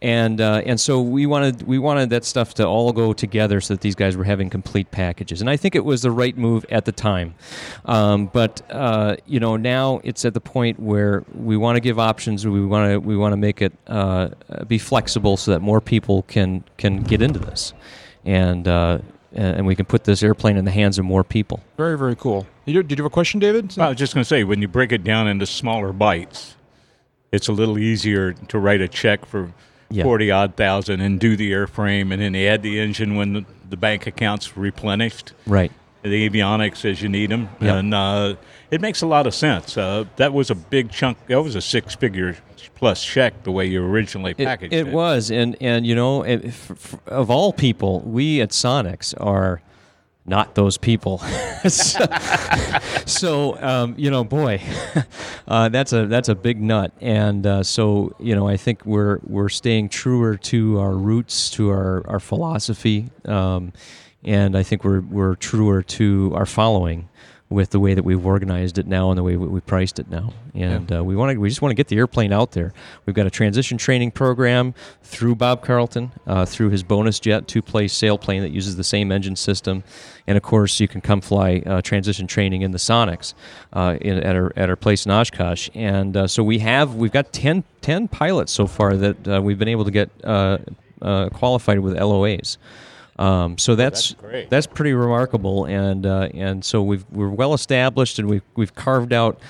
and 0.00 0.40
uh, 0.40 0.62
and 0.64 0.78
so 0.78 1.02
we 1.02 1.26
wanted 1.26 1.64
we 1.64 1.80
wanted 1.80 2.10
that 2.10 2.24
stuff 2.24 2.54
to 2.54 2.66
all 2.68 2.92
go 2.92 3.12
together 3.12 3.60
so 3.60 3.74
that 3.74 3.80
these 3.80 3.96
guys 3.96 4.16
were 4.16 4.22
having 4.22 4.48
complete 4.48 4.92
packages. 4.92 5.40
And 5.40 5.50
I 5.50 5.56
think 5.56 5.74
it 5.74 5.84
was 5.84 6.02
the 6.02 6.12
right 6.12 6.36
move 6.38 6.64
at 6.70 6.84
the 6.84 6.92
time. 6.92 7.34
Um, 7.84 8.26
but 8.26 8.62
uh, 8.70 9.16
you 9.26 9.40
know, 9.40 9.56
now 9.56 10.00
it's 10.04 10.24
at 10.24 10.34
the 10.34 10.40
point 10.40 10.78
where 10.78 11.24
we 11.34 11.56
want 11.56 11.74
to 11.74 11.80
give 11.80 11.98
options. 11.98 12.46
We 12.46 12.64
want 12.64 12.92
to 12.92 12.98
we 13.00 13.16
want 13.16 13.32
to 13.32 13.36
make 13.36 13.60
it 13.60 13.72
uh, 13.88 14.28
be 14.68 14.78
flexible 14.78 15.36
so 15.36 15.50
that 15.50 15.62
more 15.62 15.80
people 15.80 16.22
can 16.22 16.62
can 16.76 17.02
get 17.02 17.22
into 17.22 17.40
this, 17.40 17.72
and 18.24 18.68
uh, 18.68 18.98
and 19.32 19.66
we 19.66 19.74
can 19.74 19.84
put 19.86 20.04
this 20.04 20.22
airplane 20.22 20.56
in 20.56 20.64
the 20.64 20.70
hands 20.70 20.98
of 20.98 21.04
more 21.04 21.22
people. 21.24 21.60
Very, 21.76 21.98
very 21.98 22.16
cool. 22.16 22.46
You, 22.64 22.82
did 22.82 22.98
you 22.98 23.04
have 23.04 23.10
a 23.10 23.14
question, 23.14 23.40
David? 23.40 23.74
Well, 23.76 23.86
I 23.86 23.88
was 23.90 23.98
just 23.98 24.14
going 24.14 24.22
to 24.22 24.28
say, 24.28 24.44
when 24.44 24.62
you 24.62 24.68
break 24.68 24.92
it 24.92 25.04
down 25.04 25.28
into 25.28 25.46
smaller 25.46 25.92
bites, 25.92 26.54
it's 27.32 27.48
a 27.48 27.52
little 27.52 27.78
easier 27.78 28.32
to 28.32 28.58
write 28.58 28.80
a 28.80 28.88
check 28.88 29.26
for 29.26 29.52
Yeah. 29.90 30.04
forty 30.04 30.30
odd 30.30 30.54
thousand 30.56 31.00
and 31.00 31.18
do 31.20 31.36
the 31.36 31.52
airframe, 31.52 32.12
and 32.12 32.20
then 32.22 32.34
add 32.34 32.62
the 32.62 32.78
engine 32.80 33.16
when 33.16 33.32
the, 33.34 33.44
the 33.68 33.76
bank 33.76 34.06
account's 34.06 34.56
replenished. 34.56 35.32
Right. 35.46 35.72
The 36.02 36.28
avionics 36.28 36.84
as 36.84 37.02
you 37.02 37.08
need 37.08 37.30
them, 37.30 37.48
Yep. 37.60 37.74
and 37.74 37.94
uh, 37.94 38.34
it 38.70 38.80
makes 38.80 39.02
a 39.02 39.06
lot 39.06 39.26
of 39.26 39.34
sense. 39.34 39.76
Uh, 39.76 40.04
that 40.16 40.32
was 40.32 40.50
a 40.50 40.54
big 40.54 40.90
chunk. 40.90 41.18
That 41.26 41.42
was 41.42 41.54
a 41.54 41.60
six-figure 41.60 42.36
plus 42.74 43.04
check 43.04 43.42
the 43.42 43.50
way 43.50 43.66
you 43.66 43.84
originally 43.84 44.34
packaged 44.34 44.72
It, 44.72 44.76
packaged 44.76 44.88
it 44.88 44.94
was, 44.94 45.30
and 45.30 45.56
and 45.60 45.86
you 45.86 45.94
know, 45.94 46.22
it, 46.22 46.44
f- 46.46 46.70
f- 46.70 47.08
of 47.08 47.30
all 47.30 47.52
people, 47.52 48.00
we 48.00 48.40
at 48.40 48.50
Sonex 48.50 49.14
are 49.20 49.62
not 50.26 50.54
those 50.54 50.76
people. 50.76 51.18
so, 51.68 52.04
so, 53.06 53.60
um, 53.62 53.94
you 53.96 54.10
know, 54.10 54.22
boy, 54.22 54.60
uh, 55.48 55.68
that's 55.70 55.92
a 55.92 56.06
that's 56.06 56.28
a 56.28 56.34
big 56.34 56.60
nut, 56.60 56.92
and 57.00 57.46
uh, 57.46 57.62
so 57.62 58.14
you 58.20 58.34
know, 58.34 58.46
I 58.46 58.56
think 58.56 58.84
we're 58.84 59.18
we're 59.24 59.48
staying 59.48 59.88
truer 59.88 60.36
to 60.36 60.78
our 60.78 60.94
roots, 60.94 61.50
to 61.52 61.70
our 61.70 62.06
our 62.06 62.20
philosophy, 62.20 63.10
um, 63.24 63.72
and 64.22 64.56
I 64.56 64.62
think 64.62 64.84
we're 64.84 65.00
we're 65.00 65.34
truer 65.34 65.82
to 65.82 66.32
our 66.34 66.46
following 66.46 67.08
with 67.50 67.70
the 67.70 67.80
way 67.80 67.94
that 67.94 68.02
we've 68.02 68.24
organized 68.26 68.76
it 68.76 68.86
now 68.86 69.10
and 69.10 69.16
the 69.16 69.22
way 69.22 69.34
we, 69.36 69.60
priced 69.60 69.98
it 69.98 70.10
now. 70.10 70.32
And 70.54 70.92
uh, 70.92 71.02
we 71.02 71.16
want 71.16 71.32
to 71.32 71.38
we 71.38 71.48
just 71.48 71.62
want 71.62 71.70
to 71.70 71.74
get 71.74 71.88
the 71.88 71.96
airplane 71.96 72.32
out 72.32 72.52
there. 72.52 72.74
We've 73.06 73.16
got 73.16 73.26
a 73.26 73.30
transition 73.30 73.78
training 73.78 74.10
program 74.10 74.74
through 75.02 75.36
Bob 75.36 75.62
Carlson, 75.62 76.12
uh, 76.26 76.44
through 76.44 76.70
his 76.70 76.82
bonus 76.82 77.18
jet 77.20 77.48
two-place 77.48 77.94
sailplane 77.94 78.42
that 78.42 78.50
uses 78.50 78.76
the 78.76 78.84
same 78.84 79.10
engine 79.10 79.36
system, 79.36 79.82
and 80.26 80.36
of 80.36 80.42
course 80.42 80.78
you 80.78 80.88
can 80.88 81.00
come 81.00 81.20
fly 81.20 81.62
uh, 81.64 81.80
transition 81.80 82.26
training 82.26 82.62
in 82.62 82.72
the 82.72 82.78
Sonex 82.78 83.34
uh, 83.72 83.96
in, 84.00 84.18
at 84.18 84.36
our 84.36 84.52
at 84.56 84.68
our 84.68 84.76
place 84.76 85.06
in 85.06 85.12
Oshkosh. 85.12 85.70
And 85.74 86.16
uh, 86.16 86.26
so 86.26 86.42
we 86.42 86.58
have 86.58 86.96
we've 86.96 87.12
got 87.12 87.32
10, 87.32 87.64
10 87.80 88.08
pilots 88.08 88.52
so 88.52 88.66
far 88.66 88.96
that 88.96 89.28
uh, 89.28 89.40
we've 89.42 89.58
been 89.58 89.68
able 89.68 89.84
to 89.84 89.90
get 89.90 90.10
uh, 90.22 90.58
uh, 91.00 91.28
qualified 91.30 91.80
with 91.80 91.96
LOAs. 91.96 92.58
Um, 93.18 93.58
so 93.58 93.74
that's 93.74 94.12
great. 94.14 94.48
that's 94.48 94.66
pretty 94.66 94.92
remarkable, 94.92 95.64
and 95.64 96.06
uh, 96.06 96.28
and 96.34 96.64
so 96.64 96.82
we've 96.82 97.04
we're 97.10 97.28
well 97.28 97.52
established, 97.54 98.18
and 98.18 98.28
we've 98.28 98.42
we've 98.54 98.74
carved 98.74 99.12
out 99.12 99.40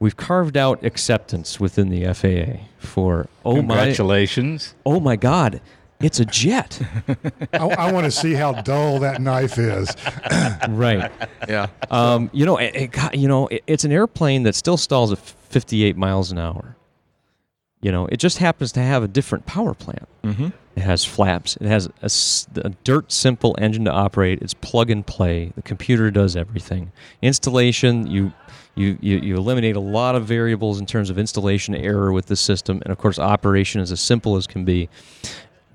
we've 0.00 0.16
carved 0.16 0.56
out 0.56 0.82
acceptance 0.84 1.60
within 1.60 1.90
the 1.90 2.04
FAA 2.14 2.64
for 2.78 3.28
oh 3.44 3.56
my 3.56 3.76
Congratulations. 3.76 4.74
oh 4.86 4.98
my 5.00 5.16
God, 5.16 5.60
it's 6.00 6.20
a 6.20 6.24
jet, 6.24 6.80
I, 7.52 7.58
I 7.58 7.92
want 7.92 8.04
to 8.04 8.10
see 8.10 8.32
how 8.32 8.52
dull 8.62 9.00
that 9.00 9.20
knife 9.20 9.58
is. 9.58 9.94
right? 10.68 11.10
Yeah. 11.48 11.68
Um, 11.90 12.28
you 12.34 12.44
know, 12.44 12.58
it, 12.58 12.76
it 12.76 12.86
got, 12.88 13.16
you 13.16 13.26
know, 13.26 13.46
it, 13.46 13.62
it's 13.66 13.82
an 13.84 13.90
airplane 13.90 14.42
that 14.42 14.54
still 14.54 14.76
stalls 14.76 15.10
at 15.12 15.18
58 15.18 15.96
miles 15.96 16.30
an 16.30 16.38
hour. 16.38 16.76
You 17.80 17.92
know, 17.92 18.06
it 18.06 18.16
just 18.16 18.38
happens 18.38 18.72
to 18.72 18.80
have 18.80 19.02
a 19.04 19.08
different 19.08 19.46
power 19.46 19.72
plant. 19.72 20.08
Mm-hmm. 20.24 20.48
It 20.76 20.82
has 20.82 21.04
flaps. 21.04 21.56
It 21.56 21.66
has 21.66 21.88
a 22.56 22.70
dirt 22.84 23.10
simple 23.12 23.56
engine 23.58 23.84
to 23.84 23.92
operate. 23.92 24.42
It's 24.42 24.54
plug 24.54 24.90
and 24.90 25.06
play. 25.06 25.52
The 25.54 25.62
computer 25.62 26.10
does 26.10 26.36
everything. 26.36 26.92
Installation, 27.22 28.06
you, 28.08 28.32
you, 28.74 28.98
you, 29.00 29.18
you 29.18 29.36
eliminate 29.36 29.76
a 29.76 29.80
lot 29.80 30.14
of 30.14 30.26
variables 30.26 30.80
in 30.80 30.86
terms 30.86 31.10
of 31.10 31.18
installation 31.18 31.74
error 31.74 32.12
with 32.12 32.26
the 32.26 32.36
system. 32.36 32.80
And 32.82 32.92
of 32.92 32.98
course, 32.98 33.18
operation 33.18 33.80
is 33.80 33.92
as 33.92 34.00
simple 34.00 34.36
as 34.36 34.46
can 34.46 34.64
be. 34.64 34.88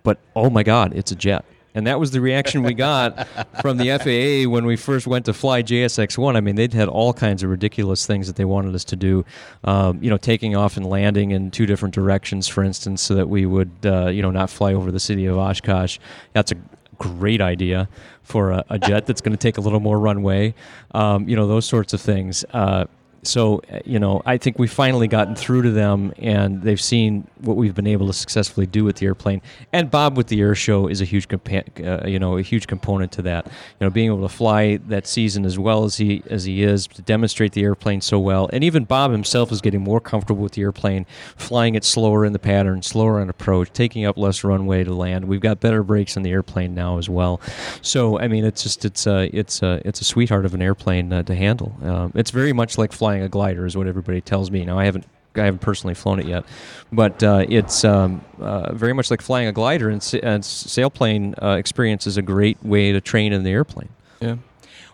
But 0.04 0.20
oh 0.36 0.50
my 0.50 0.64
God, 0.64 0.94
it's 0.94 1.12
a 1.12 1.16
jet. 1.16 1.46
And 1.76 1.88
that 1.88 2.00
was 2.00 2.12
the 2.12 2.22
reaction 2.22 2.64
we 2.64 2.74
got 2.74 3.28
from 3.62 3.78
the 3.78 3.98
FAA 3.98 4.50
when 4.50 4.66
we 4.66 4.76
first 4.76 5.08
went 5.08 5.26
to 5.26 5.34
fly 5.34 5.64
JSX1. 5.64 6.36
I 6.36 6.42
mean, 6.42 6.56
they'd 6.56 6.74
had 6.74 6.88
all 6.88 7.14
kinds 7.14 7.44
of 7.44 7.50
ridiculous 7.50 8.06
things 8.06 8.28
that 8.28 8.36
they 8.36 8.46
wanted 8.46 8.76
us 8.76 8.84
to 8.86 8.96
do. 8.96 9.26
Um, 9.64 10.02
you 10.02 10.10
know, 10.10 10.18
taking 10.18 10.56
off 10.56 10.78
and 10.78 10.86
landing 10.86 11.32
in 11.32 11.52
two 11.52 11.66
different 11.66 11.96
directions, 11.96 12.48
for 12.48 12.64
instance, 12.64 13.02
so 13.02 13.16
that 13.16 13.28
we 13.28 13.46
would, 13.46 13.72
uh, 13.86 14.08
you 14.08 14.22
know, 14.22 14.32
not 14.32 14.50
fly 14.50 14.74
over 14.74 14.92
the 14.92 15.00
city 15.00 15.26
of 15.26 15.38
Oshkosh. 15.38 15.98
That's 16.34 16.52
a 16.52 16.56
great 16.98 17.42
idea 17.42 17.90
for 18.22 18.52
a, 18.52 18.64
a 18.70 18.80
jet 18.80 19.06
that's 19.06 19.22
going 19.22 19.36
to 19.36 19.42
take 19.42 19.58
a 19.58 19.62
little 19.62 19.80
more 19.80 20.00
runway. 20.00 20.54
Um, 20.92 21.28
you 21.28 21.36
know, 21.36 21.48
those 21.48 21.66
sorts 21.66 21.94
of 21.94 22.02
things. 22.02 22.46
Uh, 22.54 22.86
so 23.24 23.62
uh, 23.72 23.80
you 23.86 24.00
know, 24.00 24.22
I 24.26 24.38
think 24.38 24.60
we've 24.60 24.72
finally 24.72 25.08
gotten 25.08 25.36
through 25.36 25.64
to 25.64 25.72
them, 25.72 26.14
and 26.18 26.62
they've 26.62 26.82
seen 26.82 27.28
what 27.42 27.58
we've 27.58 27.76
been 27.76 27.88
able 27.88 28.08
to 28.08 28.14
successfully 28.14 28.66
do 28.66 28.84
with 28.84 28.98
the 28.98 29.06
airplane. 29.06 29.42
And 29.72 29.92
Bob 29.92 30.18
with 30.18 30.28
the 30.28 30.42
air 30.42 30.56
show 30.56 30.88
is 30.88 31.02
a 31.02 31.06
huge, 31.06 31.28
compa- 31.28 32.04
uh, 32.06 32.08
you 32.08 32.20
know, 32.20 32.38
a 32.38 32.42
huge 32.42 32.68
component 32.68 33.12
to 33.14 33.22
that. 33.24 33.46
You 33.46 33.52
know, 33.82 33.90
being 33.90 34.08
able 34.08 34.28
to 34.28 34.34
fly 34.34 34.78
that 34.88 35.08
season 35.08 35.46
as 35.46 35.60
well 35.60 35.84
as 35.84 35.98
he 35.98 36.24
as 36.30 36.46
he 36.46 36.64
is 36.64 36.88
to 36.88 37.02
demonstrate 37.02 37.54
the 37.54 37.64
airplane 37.64 38.02
so 38.02 38.20
well, 38.20 38.50
and 38.54 38.64
even 38.64 38.86
Bob 38.86 39.12
himself 39.12 39.52
is 39.52 39.62
getting 39.62 39.82
more 39.82 40.00
comfortable 40.00 40.44
with 40.44 40.54
the 40.54 40.62
airplane, 40.62 41.06
flying 41.36 41.76
it 41.76 41.84
slower 41.84 42.26
in 42.26 42.34
the 42.34 42.40
pattern, 42.40 42.82
slower 42.82 43.20
on 43.20 43.30
approach, 43.30 43.72
taking 43.74 44.06
up 44.06 44.18
less 44.18 44.44
runway 44.44 44.84
to 44.84 44.94
land. 44.94 45.26
We've 45.26 45.42
got 45.42 45.60
better 45.60 45.84
brakes 45.84 46.18
in 46.18 46.24
the 46.24 46.32
airplane 46.32 46.74
now 46.74 46.98
as 46.98 47.10
well. 47.10 47.42
So 47.82 48.20
I 48.20 48.28
mean, 48.28 48.46
it's 48.46 48.64
just 48.64 48.86
it's 48.86 49.08
a 49.08 49.30
it's 49.36 49.62
a 49.62 49.82
it's 49.86 50.02
a 50.02 50.04
sweetheart 50.04 50.46
of 50.46 50.54
an 50.54 50.62
airplane 50.62 51.12
uh, 51.12 51.24
to 51.24 51.36
handle. 51.36 51.76
Um, 51.84 52.12
it's 52.16 52.32
very 52.32 52.54
much 52.54 52.78
like 52.78 52.92
flying 52.92 53.13
a 53.22 53.30
glider, 53.30 53.66
is 53.66 53.78
what 53.78 53.88
everybody 53.88 54.22
tells 54.22 54.50
me. 54.50 54.66
Now 54.66 54.80
I 54.80 54.86
haven't. 54.86 55.06
I 55.36 55.46
haven't 55.46 55.62
personally 55.62 55.96
flown 55.96 56.20
it 56.20 56.28
yet, 56.28 56.46
but 56.92 57.24
uh, 57.24 57.44
it's 57.50 57.84
um, 57.84 58.24
uh, 58.40 58.72
very 58.72 58.94
much 58.94 59.10
like 59.10 59.20
flying 59.20 59.48
a 59.48 59.52
glider, 59.52 59.90
and, 59.90 60.04
sa- 60.04 60.20
and 60.22 60.44
sailplane 60.44 61.34
uh, 61.42 61.58
experience 61.58 62.06
is 62.06 62.18
a 62.18 62.22
great 62.22 62.64
way 62.64 62.92
to 62.92 63.02
train 63.02 63.34
in 63.34 63.42
the 63.42 63.50
airplane. 63.50 63.90
Yeah. 64.20 64.36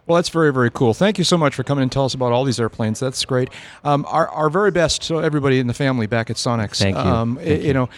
Well, 0.08 0.16
that's 0.16 0.30
very, 0.30 0.54
very 0.54 0.72
cool. 0.72 0.94
Thank 0.94 1.18
you 1.18 1.26
so 1.26 1.38
much 1.38 1.56
for 1.56 1.64
coming 1.64 1.84
and 1.84 1.92
tell 1.92 2.06
us 2.06 2.14
about 2.14 2.32
all 2.32 2.46
these 2.46 2.58
airplanes. 2.58 3.02
That's 3.02 3.24
great. 3.26 3.50
Um, 3.84 4.06
our, 4.08 4.30
our 4.30 4.50
very 4.50 4.72
best 4.72 5.02
to 5.10 5.22
everybody 5.22 5.60
in 5.60 5.68
the 5.68 5.74
family 5.74 6.08
back 6.08 6.30
at 6.30 6.38
Sonex. 6.38 6.78
Thank 6.78 6.96
you. 6.96 7.02
Um, 7.02 7.36
Thank 7.36 7.62
you. 7.62 7.68
you 7.68 7.74
know, 7.74 7.90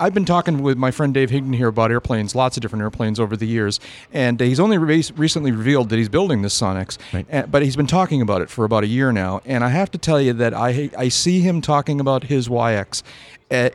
I've 0.00 0.14
been 0.14 0.24
talking 0.24 0.62
with 0.62 0.78
my 0.78 0.92
friend 0.92 1.12
Dave 1.12 1.30
Higdon 1.30 1.56
here 1.56 1.66
about 1.68 1.90
airplanes, 1.90 2.34
lots 2.36 2.56
of 2.56 2.60
different 2.60 2.82
airplanes 2.82 3.18
over 3.18 3.36
the 3.36 3.46
years, 3.46 3.80
and 4.12 4.38
he's 4.38 4.60
only 4.60 4.78
re- 4.78 5.02
recently 5.16 5.50
revealed 5.50 5.88
that 5.88 5.96
he's 5.96 6.08
building 6.08 6.42
this 6.42 6.58
Sonex. 6.58 6.98
Right. 7.12 7.26
And- 7.28 7.50
but 7.50 7.62
he's 7.62 7.74
been 7.74 7.88
talking 7.88 8.22
about 8.22 8.40
it 8.40 8.48
for 8.48 8.64
about 8.64 8.84
a 8.84 8.86
year 8.86 9.10
now, 9.10 9.40
and 9.44 9.64
I 9.64 9.70
have 9.70 9.90
to 9.90 9.98
tell 9.98 10.20
you 10.20 10.32
that 10.34 10.54
I 10.54 10.90
I 10.96 11.08
see 11.08 11.40
him 11.40 11.60
talking 11.60 11.98
about 12.00 12.24
his 12.24 12.48
Waiex. 12.48 13.02
Uh, 13.50 13.70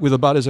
with 0.00 0.12
about 0.12 0.36
as 0.36 0.48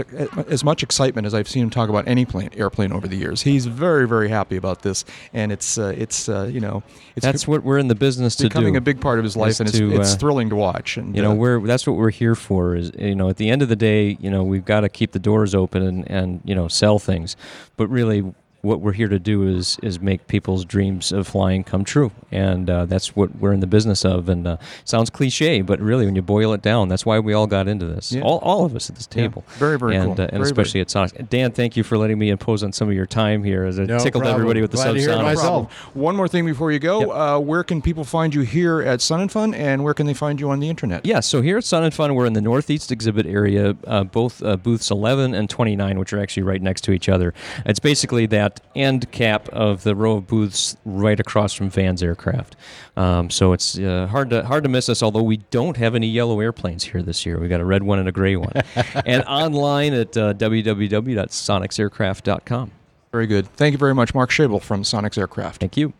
as 0.48 0.64
much 0.64 0.82
excitement 0.82 1.26
as 1.26 1.34
I've 1.34 1.48
seen 1.48 1.64
him 1.64 1.68
talk 1.68 1.90
about 1.90 2.08
any 2.08 2.24
plane 2.24 2.48
airplane 2.56 2.90
over 2.90 3.06
the 3.06 3.16
years, 3.16 3.42
he's 3.42 3.66
very 3.66 4.08
very 4.08 4.30
happy 4.30 4.56
about 4.56 4.80
this, 4.80 5.04
and 5.34 5.52
it's 5.52 5.76
uh, 5.76 5.92
it's 5.94 6.26
uh, 6.26 6.48
you 6.50 6.60
know 6.60 6.82
it's 7.14 7.26
That's 7.26 7.46
what 7.46 7.64
we're 7.64 7.76
in 7.76 7.88
the 7.88 7.94
business 7.94 8.34
to 8.36 8.44
do. 8.44 8.46
It's 8.46 8.54
becoming 8.54 8.72
do. 8.72 8.78
a 8.78 8.80
big 8.80 8.98
part 8.98 9.18
of 9.18 9.24
his 9.24 9.36
life, 9.36 9.60
and 9.60 9.68
it's, 9.68 9.76
to, 9.76 10.00
it's 10.00 10.14
uh, 10.14 10.16
thrilling 10.16 10.48
to 10.48 10.56
watch. 10.56 10.96
And 10.96 11.14
you 11.14 11.20
know 11.20 11.32
uh, 11.32 11.34
we're 11.34 11.60
that's 11.66 11.86
what 11.86 11.96
we're 11.96 12.10
here 12.10 12.34
for 12.34 12.74
is 12.74 12.92
you 12.98 13.14
know 13.14 13.28
at 13.28 13.36
the 13.36 13.50
end 13.50 13.60
of 13.60 13.68
the 13.68 13.76
day 13.76 14.16
you 14.20 14.30
know 14.30 14.42
we've 14.42 14.64
got 14.64 14.80
to 14.80 14.88
keep 14.88 15.12
the 15.12 15.18
doors 15.18 15.54
open 15.54 15.82
and, 15.82 16.10
and 16.10 16.40
you 16.44 16.54
know 16.54 16.66
sell 16.66 16.98
things 16.98 17.36
but 17.76 17.88
really 17.88 18.32
what 18.62 18.80
we're 18.80 18.92
here 18.92 19.08
to 19.08 19.18
do 19.18 19.46
is 19.46 19.76
is 19.82 19.98
make 20.00 20.26
people's 20.28 20.64
dreams 20.64 21.10
of 21.10 21.26
flying 21.26 21.64
come 21.64 21.82
true 21.84 22.12
and 22.30 22.70
uh, 22.70 22.84
that's 22.86 23.16
what 23.16 23.34
we're 23.40 23.52
in 23.52 23.58
the 23.58 23.66
business 23.66 24.04
of 24.04 24.28
and 24.28 24.46
uh, 24.46 24.56
sounds 24.84 25.10
cliche 25.10 25.60
but 25.62 25.80
really 25.80 26.04
when 26.06 26.14
you 26.14 26.22
boil 26.22 26.52
it 26.52 26.62
down 26.62 26.88
that's 26.88 27.04
why 27.04 27.18
we 27.18 27.32
all 27.32 27.48
got 27.48 27.66
into 27.66 27.84
this 27.86 28.12
Yeah. 28.12 28.22
all, 28.22 28.38
all 28.38 28.64
of 28.64 28.76
us 28.76 28.88
at 28.88 28.94
this 28.94 29.08
Yeah. 29.12 29.22
table 29.22 29.44
Very, 29.58 29.76
very 29.78 29.96
and, 29.96 30.04
cool. 30.04 30.12
uh, 30.12 30.26
and 30.26 30.30
Very, 30.30 30.42
especially 30.44 30.78
very- 30.78 30.82
at 30.82 30.88
Sonex 31.12 31.28
Dan 31.28 31.50
thank 31.50 31.76
you 31.76 31.82
for 31.82 31.98
letting 31.98 32.20
me 32.20 32.30
impose 32.30 32.62
on 32.62 32.72
some 32.72 32.88
of 32.88 32.94
your 32.94 33.04
time 33.06 33.42
here 33.42 33.64
as 33.64 33.80
I 33.80 33.84
No 33.84 33.98
tickled 33.98 34.22
problem. 34.22 34.34
everybody 34.40 34.60
with 34.60 34.70
the 34.70 34.76
Glad 34.76 34.92
to 34.92 35.00
hear 35.00 35.10
it 35.10 35.16
SubSonex 35.16 35.22
myself. 35.24 35.72
One 35.94 36.14
more 36.14 36.28
thing 36.28 36.46
before 36.46 36.70
you 36.70 36.78
go. 36.78 37.00
Yep. 37.00 37.08
Uh, 37.10 37.38
where 37.40 37.64
can 37.64 37.82
people 37.82 38.04
find 38.04 38.32
you 38.32 38.42
here 38.42 38.80
at 38.80 39.00
Sun 39.00 39.20
and 39.22 39.32
Fun, 39.32 39.54
and 39.54 39.82
where 39.82 39.94
can 39.94 40.06
they 40.06 40.14
find 40.14 40.40
you 40.40 40.50
on 40.50 40.60
the 40.60 40.68
internet? 40.68 41.04
Yeah, 41.04 41.20
so 41.20 41.40
here 41.42 41.58
at 41.58 41.64
Sun 41.64 41.82
and 41.84 41.92
Fun, 41.94 42.14
we're 42.14 42.26
in 42.26 42.32
the 42.32 42.40
Northeast 42.40 42.92
exhibit 42.92 43.26
area, 43.26 43.76
uh, 43.86 44.04
both 44.04 44.42
uh, 44.42 44.56
booths 44.56 44.90
11 44.90 45.34
and 45.34 45.50
29, 45.50 45.98
which 45.98 46.12
are 46.12 46.20
actually 46.20 46.42
right 46.44 46.62
next 46.62 46.82
to 46.82 46.92
each 46.92 47.08
other. 47.08 47.34
It's 47.66 47.80
basically 47.80 48.26
that 48.26 48.51
end 48.74 49.12
cap 49.12 49.48
of 49.50 49.82
the 49.82 49.94
row 49.94 50.16
of 50.16 50.26
booths 50.26 50.74
right 50.84 51.20
across 51.20 51.52
from 51.52 51.70
Van's 51.70 52.02
aircraft. 52.02 52.56
Um, 52.96 53.30
so 53.30 53.52
it's 53.52 53.78
uh, 53.78 54.08
hard 54.10 54.30
to 54.30 54.44
hard 54.44 54.64
to 54.64 54.68
miss 54.68 54.88
us. 54.88 55.00
Although 55.02 55.22
we 55.22 55.36
don't 55.38 55.76
have 55.76 55.94
any 55.94 56.08
yellow 56.08 56.40
airplanes 56.40 56.84
here 56.84 57.02
this 57.02 57.26
year, 57.26 57.38
we 57.38 57.48
got 57.48 57.60
a 57.60 57.64
red 57.64 57.82
one 57.82 57.98
and 57.98 58.08
a 58.08 58.12
gray 58.12 58.36
one. 58.36 58.52
and 59.06 59.24
online 59.24 59.94
at 59.94 60.16
uh, 60.16 60.34
www.sonexaircraft.com. 60.34 62.70
Very 63.12 63.26
good. 63.26 63.48
Thank 63.56 63.72
you 63.72 63.78
very 63.78 63.94
much, 63.94 64.14
Mark 64.14 64.30
Schaible 64.30 64.62
from 64.62 64.82
Sonex 64.82 65.18
Aircraft. 65.18 65.60
Thank 65.60 65.76
you. 65.76 65.92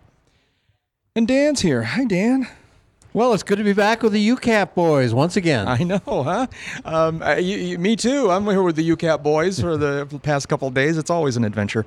And 1.14 1.28
Dan's 1.28 1.61
here. 1.61 1.82
Hi, 1.82 2.05
Dan. 2.05 2.48
Well, 3.14 3.34
it's 3.34 3.42
good 3.42 3.58
to 3.58 3.64
be 3.64 3.74
back 3.74 4.02
with 4.02 4.14
the 4.14 4.28
UCAP 4.30 4.74
boys 4.74 5.12
once 5.12 5.36
again. 5.36 5.68
I 5.68 5.82
know, 5.82 6.00
huh? 6.06 6.46
Um, 6.82 7.20
uh, 7.20 7.34
you, 7.34 7.58
you, 7.58 7.78
me 7.78 7.94
too. 7.94 8.30
I'm 8.30 8.46
here 8.46 8.62
with 8.62 8.76
the 8.76 8.88
UCAP 8.88 9.22
boys 9.22 9.60
for 9.60 9.76
the 9.76 10.06
past 10.22 10.48
couple 10.48 10.66
of 10.66 10.72
days. 10.72 10.96
It's 10.96 11.10
always 11.10 11.36
an 11.36 11.44
adventure. 11.44 11.84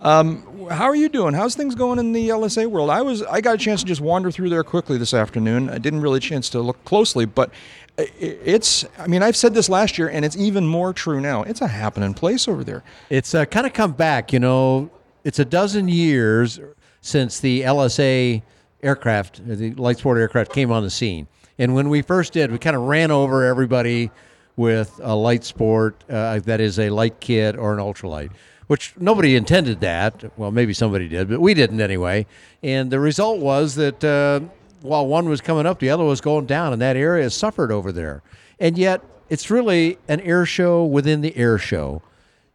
Um, 0.00 0.68
how 0.70 0.84
are 0.84 0.94
you 0.94 1.08
doing? 1.08 1.34
How's 1.34 1.56
things 1.56 1.74
going 1.74 1.98
in 1.98 2.12
the 2.12 2.28
LSA 2.28 2.68
world? 2.68 2.90
I 2.90 3.02
was 3.02 3.24
I 3.24 3.40
got 3.40 3.56
a 3.56 3.58
chance 3.58 3.80
to 3.80 3.86
just 3.86 4.00
wander 4.00 4.30
through 4.30 4.50
there 4.50 4.62
quickly 4.62 4.98
this 4.98 5.12
afternoon. 5.12 5.68
I 5.68 5.78
didn't 5.78 6.00
really 6.00 6.20
chance 6.20 6.48
to 6.50 6.60
look 6.60 6.84
closely, 6.84 7.24
but 7.24 7.50
it's 7.96 8.84
I 8.98 9.08
mean 9.08 9.24
I've 9.24 9.36
said 9.36 9.54
this 9.54 9.68
last 9.68 9.98
year, 9.98 10.08
and 10.08 10.24
it's 10.24 10.36
even 10.36 10.64
more 10.64 10.92
true 10.92 11.20
now. 11.20 11.42
It's 11.42 11.60
a 11.60 11.66
happening 11.66 12.14
place 12.14 12.46
over 12.46 12.62
there. 12.62 12.84
It's 13.10 13.34
uh, 13.34 13.46
kind 13.46 13.66
of 13.66 13.72
come 13.72 13.94
back. 13.94 14.32
You 14.32 14.38
know, 14.38 14.90
it's 15.24 15.40
a 15.40 15.44
dozen 15.44 15.88
years 15.88 16.60
since 17.00 17.40
the 17.40 17.62
LSA 17.62 18.42
aircraft, 18.82 19.46
the 19.46 19.74
light 19.74 19.98
sport 19.98 20.18
aircraft, 20.18 20.52
came 20.52 20.70
on 20.70 20.82
the 20.82 20.90
scene. 20.90 21.26
And 21.58 21.74
when 21.74 21.88
we 21.88 22.02
first 22.02 22.32
did, 22.32 22.52
we 22.52 22.58
kind 22.58 22.76
of 22.76 22.82
ran 22.82 23.10
over 23.10 23.44
everybody 23.44 24.10
with 24.56 25.00
a 25.02 25.14
light 25.14 25.44
sport, 25.44 26.02
uh, 26.08 26.40
that 26.40 26.60
is 26.60 26.78
a 26.78 26.90
light 26.90 27.20
kit 27.20 27.56
or 27.56 27.72
an 27.72 27.78
ultralight, 27.78 28.30
which 28.66 28.94
nobody 28.98 29.36
intended 29.36 29.80
that. 29.80 30.36
Well, 30.36 30.50
maybe 30.50 30.74
somebody 30.74 31.08
did, 31.08 31.28
but 31.28 31.40
we 31.40 31.54
didn't 31.54 31.80
anyway. 31.80 32.26
And 32.62 32.90
the 32.90 33.00
result 33.00 33.40
was 33.40 33.76
that 33.76 34.02
uh, 34.02 34.40
while 34.82 35.06
one 35.06 35.28
was 35.28 35.40
coming 35.40 35.66
up, 35.66 35.78
the 35.78 35.90
other 35.90 36.04
was 36.04 36.20
going 36.20 36.46
down, 36.46 36.72
and 36.72 36.82
that 36.82 36.96
area 36.96 37.30
suffered 37.30 37.70
over 37.70 37.92
there. 37.92 38.22
And 38.58 38.76
yet, 38.76 39.00
it's 39.28 39.50
really 39.50 39.98
an 40.08 40.20
air 40.20 40.46
show 40.46 40.84
within 40.84 41.20
the 41.20 41.36
air 41.36 41.58
show 41.58 42.02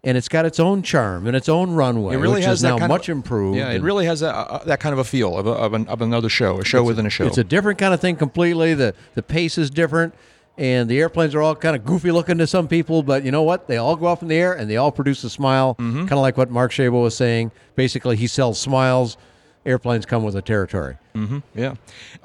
and 0.03 0.17
it's 0.17 0.27
got 0.27 0.45
its 0.45 0.59
own 0.59 0.81
charm 0.83 1.27
and 1.27 1.35
its 1.35 1.47
own 1.47 1.71
runway, 1.71 2.15
it 2.15 2.17
really 2.17 2.35
which 2.35 2.45
has 2.45 2.59
is 2.59 2.63
now 2.63 2.77
much 2.87 3.07
of, 3.09 3.15
improved. 3.17 3.57
Yeah, 3.57 3.71
it 3.71 3.81
really 3.81 4.05
has 4.05 4.19
that, 4.19 4.35
uh, 4.35 4.63
that 4.65 4.79
kind 4.79 4.91
of 4.93 4.99
a 4.99 5.03
feel 5.03 5.37
of, 5.37 5.47
a, 5.47 5.51
of, 5.51 5.73
an, 5.73 5.87
of 5.87 6.01
another 6.01 6.29
show, 6.29 6.59
a 6.59 6.65
show 6.65 6.79
it's 6.81 6.87
within 6.87 7.05
a, 7.05 7.09
show. 7.09 7.25
It's 7.25 7.37
a 7.37 7.43
different 7.43 7.79
kind 7.79 7.93
of 7.93 7.99
thing 8.01 8.15
completely. 8.17 8.73
The 8.73 8.93
the 9.15 9.23
pace 9.23 9.57
is 9.57 9.69
different, 9.69 10.13
and 10.57 10.89
the 10.89 10.99
airplanes 10.99 11.33
are 11.35 11.41
all 11.41 11.55
kind 11.55 11.75
of 11.75 11.85
goofy 11.85 12.11
looking 12.11 12.37
to 12.39 12.47
some 12.47 12.67
people, 12.67 13.01
but 13.03 13.23
you 13.23 13.31
know 13.31 13.43
what? 13.43 13.67
They 13.67 13.77
all 13.77 13.95
go 13.95 14.07
off 14.07 14.21
in 14.21 14.27
the 14.27 14.35
air 14.35 14.53
and 14.53 14.69
they 14.69 14.77
all 14.77 14.91
produce 14.91 15.23
a 15.23 15.29
smile, 15.29 15.75
Mm-hmm. 15.79 15.99
kind 16.01 16.11
of 16.13 16.19
like 16.19 16.37
what 16.37 16.49
Mark 16.51 16.71
Schaible 16.71 17.01
was 17.01 17.15
saying. 17.15 17.51
Basically, 17.75 18.15
he 18.17 18.27
sells 18.27 18.59
smiles. 18.59 19.17
Airplanes 19.65 20.05
come 20.05 20.23
with 20.23 20.35
a 20.35 20.41
territory. 20.41 20.97
Mm-hmm. 21.15 21.39
Yeah. 21.55 21.75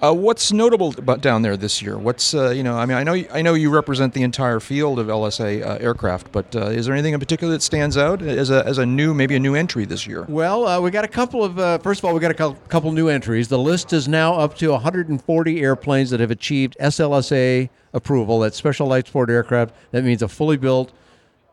Uh, 0.02 0.12
what's 0.12 0.52
notable 0.52 0.92
about 0.98 1.20
down 1.20 1.42
there 1.42 1.56
this 1.56 1.80
year? 1.80 1.96
What's 1.96 2.34
uh, 2.34 2.50
you 2.50 2.64
know? 2.64 2.76
I 2.76 2.84
mean, 2.84 2.96
I 2.96 3.04
know 3.04 3.22
I 3.32 3.42
know 3.42 3.54
you 3.54 3.70
represent 3.70 4.12
the 4.12 4.22
entire 4.22 4.58
field 4.58 4.98
of 4.98 5.06
LSA 5.06 5.64
uh, 5.64 5.78
aircraft, 5.80 6.32
but 6.32 6.56
uh, 6.56 6.66
is 6.66 6.86
there 6.86 6.94
anything 6.94 7.14
in 7.14 7.20
particular 7.20 7.52
that 7.52 7.62
stands 7.62 7.96
out 7.96 8.22
as 8.22 8.50
a 8.50 8.66
as 8.66 8.78
a 8.78 8.86
new 8.86 9.14
maybe 9.14 9.36
a 9.36 9.38
new 9.40 9.54
entry 9.54 9.84
this 9.84 10.04
year? 10.04 10.24
Well, 10.28 10.66
uh, 10.66 10.80
we 10.80 10.90
got 10.90 11.04
a 11.04 11.08
couple 11.08 11.44
of. 11.44 11.58
Uh, 11.58 11.78
first 11.78 12.00
of 12.00 12.06
all, 12.06 12.14
we 12.14 12.18
got 12.20 12.32
a 12.32 12.34
cou- 12.34 12.56
couple 12.68 12.90
new 12.90 13.08
entries. 13.08 13.46
The 13.46 13.58
list 13.58 13.92
is 13.92 14.08
now 14.08 14.34
up 14.34 14.56
to 14.56 14.70
140 14.70 15.60
airplanes 15.60 16.10
that 16.10 16.18
have 16.18 16.32
achieved 16.32 16.76
SLSA 16.80 17.68
approval. 17.92 18.40
That's 18.40 18.56
Special 18.56 18.88
Light 18.88 19.06
Sport 19.06 19.30
Aircraft. 19.30 19.74
That 19.92 20.02
means 20.02 20.22
a 20.22 20.28
fully 20.28 20.56
built. 20.56 20.92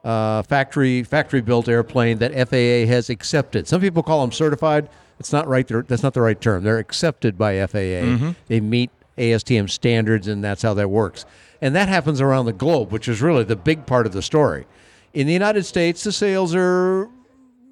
Uh, 0.04 0.44
factory 0.44 1.02
factory 1.04 1.42
built 1.42 1.68
airplane 1.68 2.20
that 2.20 2.32
FAA 2.50 2.88
has 2.92 3.10
accepted. 3.10 3.68
Some 3.68 3.82
people 3.82 4.04
call 4.04 4.22
them 4.22 4.32
certified. 4.32 4.88
It's 5.20 5.32
not 5.32 5.48
right. 5.48 5.66
That's 5.68 6.04
not 6.04 6.14
the 6.14 6.22
right 6.22 6.40
term. 6.40 6.64
They're 6.64 6.78
accepted 6.78 7.38
by 7.38 7.56
FAA. 7.56 8.04
Mhm. 8.18 8.36
They 8.48 8.60
meet 8.60 8.90
ASTM 9.18 9.68
standards, 9.70 10.28
and 10.28 10.44
that's 10.44 10.62
how 10.62 10.74
that 10.74 10.90
works. 10.90 11.26
And 11.62 11.74
that 11.76 11.88
happens 11.88 12.20
around 12.20 12.46
the 12.48 12.54
globe, 12.54 12.92
which 12.92 13.08
is 13.08 13.22
really 13.22 13.44
the 13.44 13.56
big 13.56 13.86
part 13.86 14.06
of 14.06 14.12
the 14.12 14.22
story. 14.22 14.66
In 15.14 15.26
the 15.28 15.34
United 15.34 15.66
States, 15.66 16.04
the 16.04 16.12
sales 16.12 16.54
are 16.54 17.08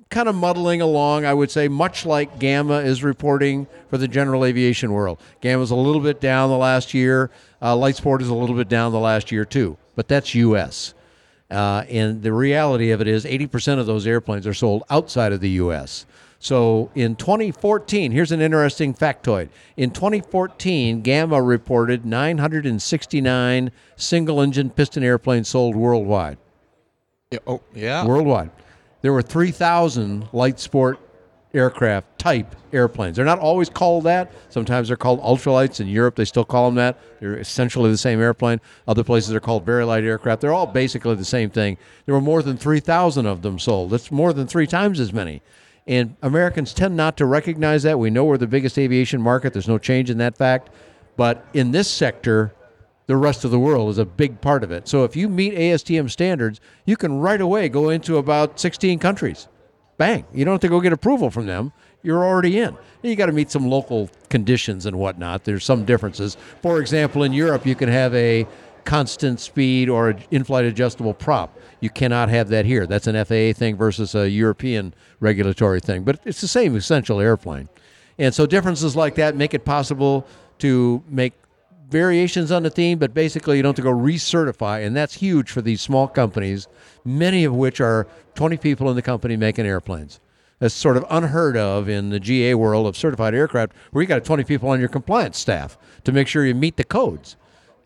kind 0.09 0.29
of 0.29 0.35
muddling 0.35 0.79
along, 0.79 1.25
I 1.25 1.33
would 1.33 1.51
say, 1.51 1.67
much 1.67 2.05
like 2.05 2.39
GAMA 2.39 2.75
is 2.79 3.03
reporting 3.03 3.67
for 3.89 3.97
the 3.97 4.07
general 4.07 4.45
aviation 4.45 4.93
world. 4.93 5.19
GAMA's 5.41 5.71
a 5.71 5.75
little 5.75 6.01
bit 6.01 6.21
down 6.21 6.49
the 6.49 6.57
last 6.57 6.93
year. 6.93 7.29
Uh, 7.61 7.75
Lightsport 7.75 8.21
is 8.21 8.29
a 8.29 8.33
little 8.33 8.55
bit 8.55 8.69
down 8.69 8.91
the 8.91 8.99
last 8.99 9.31
year, 9.31 9.43
too. 9.43 9.75
But 9.95 10.07
that's 10.07 10.33
U.S. 10.35 10.93
Uh, 11.51 11.83
and 11.89 12.21
the 12.23 12.31
reality 12.31 12.91
of 12.91 13.01
it 13.01 13.07
is 13.07 13.25
80% 13.25 13.79
of 13.79 13.85
those 13.85 14.07
airplanes 14.07 14.47
are 14.47 14.53
sold 14.53 14.83
outside 14.89 15.33
of 15.33 15.41
the 15.41 15.49
U.S. 15.51 16.05
So 16.43 16.91
in 16.93 17.15
2014, 17.15 18.11
here's 18.11 18.33
an 18.33 18.41
interesting 18.41 18.93
factoid. 18.93 19.47
In 19.77 19.91
2014, 19.91 21.01
GAMA 21.01 21.41
reported 21.41 22.05
969 22.05 23.71
single 23.95 24.41
engine 24.41 24.69
piston 24.69 25.05
airplanes 25.05 25.47
sold 25.47 25.73
worldwide. 25.73 26.37
Yeah, 27.31 27.39
oh, 27.47 27.61
yeah. 27.73 28.05
Worldwide. 28.05 28.51
There 29.01 29.13
were 29.13 29.21
3,000 29.21 30.27
light 30.33 30.59
sport 30.59 30.99
aircraft 31.53 32.19
type 32.19 32.57
airplanes. 32.73 33.15
They're 33.15 33.23
not 33.23 33.39
always 33.39 33.69
called 33.69 34.03
that. 34.03 34.29
Sometimes 34.49 34.89
they're 34.89 34.97
called 34.97 35.21
ultralights. 35.21 35.79
In 35.79 35.87
Europe, 35.87 36.17
they 36.17 36.25
still 36.25 36.43
call 36.43 36.65
them 36.65 36.75
that. 36.75 36.99
They're 37.21 37.37
essentially 37.37 37.89
the 37.89 37.97
same 37.97 38.19
airplane. 38.19 38.59
Other 38.85 39.05
places 39.05 39.29
they're 39.29 39.39
called 39.39 39.65
very 39.65 39.85
light 39.85 40.03
aircraft. 40.03 40.41
They're 40.41 40.51
all 40.51 40.67
basically 40.67 41.15
the 41.15 41.23
same 41.23 41.49
thing. 41.49 41.77
There 42.05 42.13
were 42.13 42.19
more 42.19 42.43
than 42.43 42.57
3,000 42.57 43.25
of 43.25 43.43
them 43.43 43.59
sold. 43.59 43.91
That's 43.91 44.11
more 44.11 44.33
than 44.33 44.45
three 44.45 44.67
times 44.67 44.99
as 44.99 45.13
many. 45.13 45.41
And 45.86 46.15
Americans 46.21 46.73
tend 46.73 46.95
not 46.95 47.17
to 47.17 47.25
recognize 47.25 47.84
that. 47.84 47.99
We 47.99 48.09
know 48.09 48.23
we're 48.23 48.38
the 48.38 48.47
biggest 48.47 48.77
aviation 48.77 49.21
market. 49.21 49.53
There's 49.53 49.67
no 49.67 49.77
change 49.77 50.09
in 50.09 50.17
that 50.19 50.38
fact. 50.38 50.69
But 51.17 51.45
in 51.53 51.71
this 51.71 51.89
sector, 51.89 52.53
the 53.07 53.17
rest 53.17 53.43
of 53.43 53.51
the 53.51 53.59
world 53.59 53.89
is 53.89 53.97
a 53.97 54.05
big 54.05 54.39
part 54.39 54.63
of 54.63 54.71
it. 54.71 54.88
So 54.88 55.03
if 55.03 55.15
you 55.15 55.27
meet 55.27 55.53
ASTM 55.53 56.09
standards, 56.09 56.61
you 56.86 56.95
can 56.95 57.19
right 57.19 57.41
away 57.41 57.67
go 57.69 57.89
into 57.89 58.17
about 58.17 58.59
16 58.59 58.99
countries. 58.99 59.47
Bang. 59.97 60.25
You 60.34 60.45
don't 60.45 60.53
have 60.53 60.61
to 60.61 60.69
go 60.69 60.79
get 60.79 60.93
approval 60.93 61.29
from 61.29 61.45
them. 61.45 61.73
You're 62.01 62.25
already 62.25 62.59
in. 62.59 62.77
You 63.01 63.15
got 63.15 63.27
to 63.27 63.31
meet 63.31 63.51
some 63.51 63.69
local 63.69 64.09
conditions 64.29 64.86
and 64.86 64.97
whatnot. 64.97 65.43
There's 65.43 65.63
some 65.63 65.86
differences. 65.86 66.38
For 66.61 66.79
example, 66.79 67.23
in 67.23 67.34
Europe, 67.34 67.65
you 67.65 67.75
can 67.75 67.89
have 67.89 68.13
a 68.15 68.47
constant 68.86 69.39
speed 69.39 69.89
or 69.89 70.09
an 70.09 70.23
in-flight 70.31 70.65
adjustable 70.65 71.13
prop. 71.13 71.57
You 71.84 71.89
cannot 71.89 72.29
have 72.29 72.47
that 72.47 72.63
here. 72.65 72.88
That's 72.88 73.07
an 73.07 73.25
FAA 73.25 73.51
thing 73.59 73.75
versus 73.75 74.15
a 74.15 74.29
European 74.29 74.93
regulatory 75.19 75.81
thing. 75.81 76.03
But 76.03 76.21
it's 76.23 76.39
the 76.39 76.47
same 76.47 76.77
essential 76.77 77.19
airplane. 77.19 77.67
And 78.17 78.34
so 78.34 78.45
differences 78.45 78.95
like 78.95 79.15
that 79.15 79.36
make 79.36 79.53
it 79.53 79.65
possible 79.65 80.25
to 80.59 81.03
make 81.09 81.34
variations 81.89 82.53
on 82.53 82.63
the 82.63 82.69
theme, 82.69 82.99
but 82.99 83.13
basically 83.13 83.57
you 83.57 83.63
don't 83.63 83.77
have 83.77 83.84
to 83.86 83.91
go 83.91 83.93
recertify, 83.93 84.86
and 84.88 84.95
that's 84.95 85.15
huge 85.15 85.51
for 85.51 85.61
these 85.61 85.81
small 85.81 86.07
companies, 86.07 86.69
many 87.03 87.43
of 87.43 87.53
which 87.53 87.81
are 87.81 88.07
20 88.36 88.55
people 88.55 88.89
in 88.89 88.95
the 88.95 89.01
company 89.01 89.36
making 89.36 89.65
airplanes. 89.65 90.21
That's 90.59 90.73
sort 90.73 90.95
of 90.95 91.05
unheard 91.09 91.57
of 91.57 91.89
in 91.89 92.11
the 92.11 92.19
GA 92.21 92.53
world 92.53 92.88
of 92.88 92.95
certified 92.95 93.36
aircraft, 93.36 93.73
where 93.91 94.01
you 94.01 94.07
got 94.07 94.23
20 94.23 94.45
people 94.45 94.69
on 94.69 94.79
your 94.79 94.88
compliance 94.88 95.38
staff 95.38 95.77
to 96.05 96.13
make 96.13 96.29
sure 96.29 96.45
you 96.45 96.55
meet 96.55 96.77
the 96.77 96.86
codes. 96.86 97.36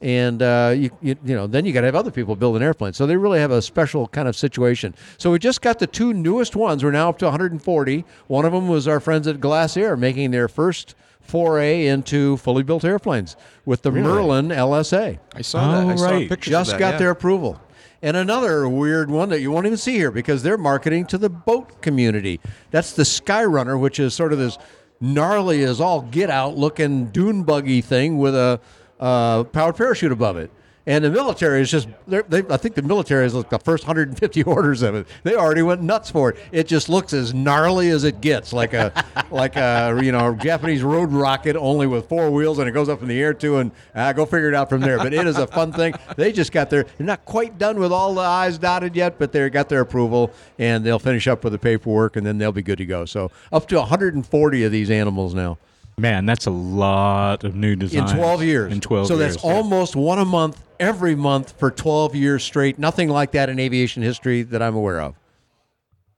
And 0.01 0.43
uh, 0.43 0.73
you, 0.77 0.91
you, 1.01 1.15
you 1.25 1.35
know, 1.35 1.47
then 1.47 1.65
you 1.65 1.73
got 1.73 1.81
to 1.81 1.87
have 1.87 1.95
other 1.95 2.11
people 2.11 2.35
build 2.35 2.55
an 2.55 2.61
airplane. 2.61 2.93
So 2.93 3.07
they 3.07 3.17
really 3.17 3.39
have 3.39 3.51
a 3.51 3.61
special 3.61 4.07
kind 4.07 4.27
of 4.27 4.35
situation. 4.35 4.93
So 5.17 5.31
we 5.31 5.39
just 5.39 5.61
got 5.61 5.79
the 5.79 5.87
two 5.87 6.13
newest 6.13 6.55
ones. 6.55 6.83
We're 6.83 6.91
now 6.91 7.09
up 7.09 7.17
to 7.19 7.25
140. 7.25 8.05
One 8.27 8.45
of 8.45 8.53
them 8.53 8.67
was 8.67 8.87
our 8.87 8.99
friends 8.99 9.27
at 9.27 9.37
Glasair 9.37 9.97
making 9.97 10.31
their 10.31 10.47
first 10.47 10.93
foray 11.19 11.87
into 11.87 12.37
fully 12.37 12.63
built 12.63 12.85
airplanes 12.85 13.35
with 13.65 13.81
the 13.81 13.91
Really? 13.91 14.07
Merlin 14.07 14.47
LSA. 14.49 15.19
I 15.33 15.41
saw 15.41 15.71
that. 15.71 15.87
I 15.87 15.95
saw 15.95 16.05
right. 16.05 16.29
pictures 16.29 16.53
of 16.53 16.59
Just 16.59 16.71
that, 16.71 16.79
got 16.79 16.93
yeah. 16.93 16.97
their 16.99 17.09
approval. 17.11 17.59
And 18.01 18.15
another 18.15 18.69
weird 18.69 19.09
one 19.09 19.29
that 19.29 19.41
you 19.41 19.51
won't 19.51 19.65
even 19.65 19.77
see 19.77 19.95
here 19.95 20.11
because 20.11 20.43
they're 20.43 20.57
marketing 20.57 21.07
to 21.07 21.17
the 21.17 21.29
boat 21.29 21.81
community. 21.81 22.39
That's 22.69 22.93
the 22.93 23.03
Skyrunner, 23.03 23.79
which 23.79 23.99
is 23.99 24.13
sort 24.13 24.33
of 24.33 24.39
this 24.39 24.57
gnarly 25.01 25.63
as 25.63 25.81
all 25.81 26.01
get 26.01 26.29
out 26.29 26.55
looking 26.55 27.07
dune 27.07 27.43
buggy 27.43 27.81
thing 27.81 28.17
with 28.17 28.35
a 28.35 28.59
uh, 28.99 29.43
powered 29.45 29.75
parachute 29.75 30.11
above 30.11 30.37
it. 30.37 30.51
And 30.89 31.03
the 31.03 31.11
military 31.11 31.59
is 31.59 31.69
just, 31.69 31.89
they're- 32.07 32.23
I 32.49 32.55
think 32.55 32.75
the 32.75 32.81
military 32.81 33.25
is 33.25 33.33
like 33.33 33.49
the 33.49 33.59
first 33.59 33.83
150 33.85 34.43
orders 34.43 34.81
of 34.83 34.95
it. 34.95 35.05
They 35.23 35.35
already 35.35 35.61
went 35.61 35.81
nuts 35.81 36.09
for 36.09 36.29
it. 36.29 36.37
It 36.53 36.65
just 36.65 36.87
looks 36.87 37.11
as 37.11 37.33
gnarly 37.33 37.89
as 37.89 38.05
it 38.05 38.21
gets, 38.21 38.53
like 38.53 38.73
a, 38.73 38.93
like 39.29 39.57
a, 39.57 39.99
you 40.01 40.13
know, 40.13 40.33
Japanese 40.33 40.83
road 40.83 41.11
rocket 41.11 41.57
only 41.57 41.87
with 41.87 42.07
four 42.07 42.31
wheels 42.31 42.59
and 42.59 42.69
it 42.69 42.71
goes 42.71 42.87
up 42.87 43.01
in 43.01 43.09
the 43.09 43.19
air 43.21 43.33
too. 43.33 43.57
And 43.57 43.71
uh, 43.95 44.13
go 44.13 44.25
figure 44.25 44.47
it 44.47 44.55
out 44.55 44.69
from 44.69 44.79
there. 44.79 44.97
But 44.97 45.13
it 45.13 45.27
is 45.27 45.37
a 45.37 45.47
fun 45.47 45.73
thing. 45.73 45.93
They 46.15 46.31
just 46.31 46.53
got 46.53 46.69
their, 46.69 46.83
they're 46.97 47.05
not 47.05 47.25
quite 47.25 47.57
done 47.57 47.79
with 47.81 47.91
all 47.91 48.15
the 48.15 48.21
I's 48.21 48.57
dotted 48.57 48.95
yet, 48.95 49.19
but 49.19 49.33
they 49.33 49.49
got 49.49 49.67
their 49.67 49.81
approval 49.81 50.31
and 50.57 50.85
they'll 50.85 50.99
finish 50.99 51.27
up 51.27 51.43
with 51.43 51.51
the 51.51 51.59
paperwork 51.59 52.15
and 52.15 52.25
then 52.25 52.37
they'll 52.37 52.53
be 52.53 52.61
good 52.63 52.77
to 52.77 52.85
go. 52.85 53.03
So 53.03 53.29
up 53.51 53.67
to 53.67 53.75
140 53.75 54.63
of 54.63 54.71
these 54.71 54.89
animals 54.89 55.33
now 55.33 55.57
Man, 55.99 56.27
that's 56.27 56.45
a 56.45 56.51
lot 56.51 57.43
of 57.43 57.55
new 57.55 57.75
designs. 57.75 58.11
in 58.11 58.17
12 58.17 58.43
years. 58.43 58.71
In 58.71 58.81
12 58.81 59.07
so 59.07 59.17
years. 59.17 59.33
that's 59.33 59.43
yeah. 59.43 59.51
almost 59.51 59.95
one 59.95 60.19
a 60.19 60.25
month 60.25 60.61
every 60.79 61.15
month 61.15 61.57
for 61.57 61.71
12 61.71 62.13
years 62.13 62.43
straight. 62.43 62.77
Nothing 62.77 63.09
like 63.09 63.31
that 63.31 63.49
in 63.49 63.57
aviation 63.57 64.03
history 64.03 64.43
that 64.43 64.61
I'm 64.61 64.75
aware 64.75 65.01
of. 65.01 65.15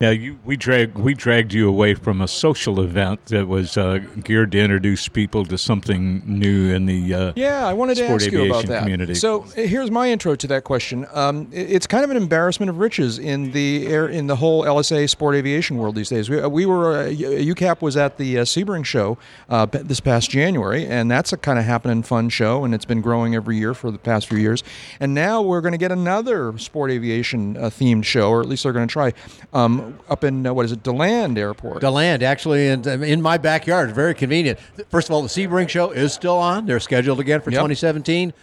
Now 0.02 0.12
you 0.12 0.40
we 0.46 0.56
dragged 0.56 0.98
we 0.98 1.14
dragged 1.14 1.52
you 1.54 1.68
away 1.68 1.94
from 1.94 2.22
a 2.22 2.28
social 2.30 2.80
event 2.80 3.26
that 3.26 3.50
was 3.50 3.76
uh, 3.76 3.98
geared 4.24 4.54
to 4.54 4.58
introduce 4.58 5.10
people 5.10 5.44
to 5.44 5.58
something 5.58 6.24
new 6.26 6.74
in 6.74 6.86
the 6.86 7.14
uh, 7.14 7.34
Yeah, 7.36 7.68
I 7.68 7.74
wanted 7.74 7.98
to 7.98 8.08
ask 8.08 8.32
you 8.32 8.46
about 8.46 8.66
that. 8.68 8.84
community. 8.84 9.14
So 9.14 9.42
uh, 9.42 9.48
here's 9.56 9.92
my 9.92 10.10
intro 10.10 10.36
to 10.36 10.48
that 10.48 10.64
question. 10.64 11.06
Um, 11.12 11.50
it's 11.52 11.86
kind 11.86 12.06
of 12.06 12.12
an 12.12 12.16
embarrassment 12.16 12.70
of 12.70 12.78
riches 12.78 13.20
in 13.20 13.52
the 13.52 13.88
air, 13.88 14.08
in 14.08 14.28
the 14.28 14.38
whole 14.38 14.64
LSA 14.64 15.10
sport 15.10 15.36
aviation 15.36 15.76
world 15.78 15.96
these 15.96 16.08
days. 16.08 16.30
We, 16.30 16.40
uh, 16.40 16.48
we 16.48 16.66
were 16.66 17.02
uh, 17.02 17.08
UCAP 17.08 17.82
was 17.82 17.98
at 17.98 18.16
the 18.16 18.40
uh, 18.40 18.46
Sebring 18.46 18.86
show 18.86 19.18
uh, 19.50 19.66
this 19.66 20.00
past 20.00 20.30
January, 20.30 20.86
and 20.86 21.12
that's 21.12 21.34
a 21.34 21.38
kind 21.38 21.60
of 21.60 21.66
happening 21.66 22.04
fun 22.04 22.30
show, 22.30 22.64
and 22.64 22.74
it's 22.74 22.86
been 22.86 23.02
growing 23.02 23.36
every 23.36 23.58
year 23.58 23.74
for 23.74 23.92
the 23.92 24.00
past 24.00 24.30
few 24.30 24.38
years. 24.38 24.64
And 25.02 25.14
now 25.14 25.42
we're 25.42 25.60
going 25.60 25.74
to 25.74 25.78
get 25.78 25.92
another 25.92 26.58
sport 26.58 26.90
aviation 26.90 27.58
uh, 27.58 27.64
themed 27.64 28.06
show, 28.06 28.30
or 28.30 28.40
at 28.40 28.48
least 28.48 28.64
they're 28.64 28.72
going 28.72 28.88
to 28.88 28.94
try 28.94 29.12
um, 29.52 29.89
up 30.10 30.24
in 30.24 30.46
uh, 30.46 30.54
what 30.54 30.66
is 30.66 30.72
it, 30.72 30.84
Deland 30.84 31.38
Airport. 31.38 31.82
Deland, 31.82 32.24
actually, 32.24 32.68
in, 32.68 32.88
in 33.04 33.22
my 33.22 33.38
backyard. 33.38 33.92
Very 33.94 34.14
convenient. 34.14 34.60
First 34.90 35.10
of 35.10 35.14
all, 35.16 35.22
the 35.22 35.28
Sebring 35.30 35.70
show 35.70 35.92
is 35.92 36.14
still 36.14 36.38
on. 36.38 36.66
They're 36.66 36.80
scheduled 36.80 37.20
again 37.20 37.42
for 37.42 37.52
Yep. 37.52 37.58
2017. 37.60 38.34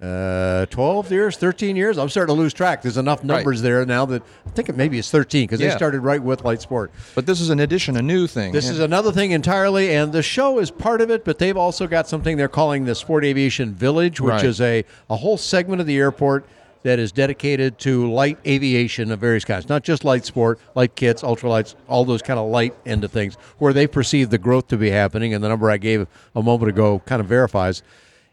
Uh, 0.00 0.64
12 0.66 1.10
years, 1.10 1.36
13 1.36 1.74
years. 1.74 1.98
I'm 1.98 2.08
starting 2.08 2.32
to 2.32 2.40
lose 2.40 2.54
track. 2.54 2.82
There's 2.82 2.98
enough 2.98 3.24
numbers 3.24 3.62
there 3.62 3.84
now 3.84 4.06
that 4.06 4.22
I 4.46 4.50
think 4.50 4.68
it 4.68 4.76
maybe 4.76 4.96
it's 4.96 5.10
13 5.10 5.42
because 5.48 5.58
they 5.58 5.70
started 5.70 6.02
right 6.02 6.22
with 6.22 6.44
light 6.44 6.62
sport. 6.62 6.92
But 7.16 7.26
this 7.26 7.40
is 7.40 7.50
an 7.50 7.58
addition, 7.58 7.96
a 7.96 8.02
new 8.02 8.28
thing. 8.28 8.52
This 8.52 8.68
is 8.68 8.78
another 8.78 9.10
thing 9.10 9.32
entirely, 9.32 9.92
and 9.92 10.12
the 10.12 10.22
show 10.22 10.60
is 10.60 10.70
part 10.70 11.00
of 11.00 11.10
it, 11.10 11.24
but 11.24 11.38
they've 11.38 11.56
also 11.56 11.88
got 11.88 12.06
something 12.06 12.36
they're 12.36 12.46
calling 12.46 12.84
the 12.84 12.94
Sport 12.94 13.24
Aviation 13.24 13.74
Village, 13.74 14.20
which 14.20 14.30
Right. 14.34 14.44
is 14.44 14.60
a, 14.60 14.84
a 15.10 15.16
whole 15.16 15.36
segment 15.36 15.80
of 15.80 15.88
the 15.88 15.96
airport 15.98 16.46
that 16.82 16.98
is 16.98 17.10
dedicated 17.12 17.78
to 17.80 18.10
light 18.10 18.38
aviation 18.46 19.10
of 19.10 19.18
various 19.18 19.44
kinds, 19.44 19.68
not 19.68 19.82
just 19.82 20.04
light 20.04 20.24
sport, 20.24 20.58
light 20.74 20.94
kits, 20.94 21.22
ultralights, 21.22 21.74
all 21.88 22.04
those 22.04 22.22
kind 22.22 22.38
of 22.38 22.48
light 22.48 22.74
end 22.86 23.04
of 23.04 23.10
things, 23.10 23.34
where 23.58 23.72
they 23.72 23.86
perceive 23.86 24.30
the 24.30 24.38
growth 24.38 24.68
to 24.68 24.76
be 24.76 24.90
happening, 24.90 25.34
and 25.34 25.42
the 25.42 25.48
number 25.48 25.70
I 25.70 25.76
gave 25.78 26.06
a 26.34 26.42
moment 26.42 26.68
ago 26.70 27.00
kind 27.04 27.20
of 27.20 27.26
verifies. 27.26 27.82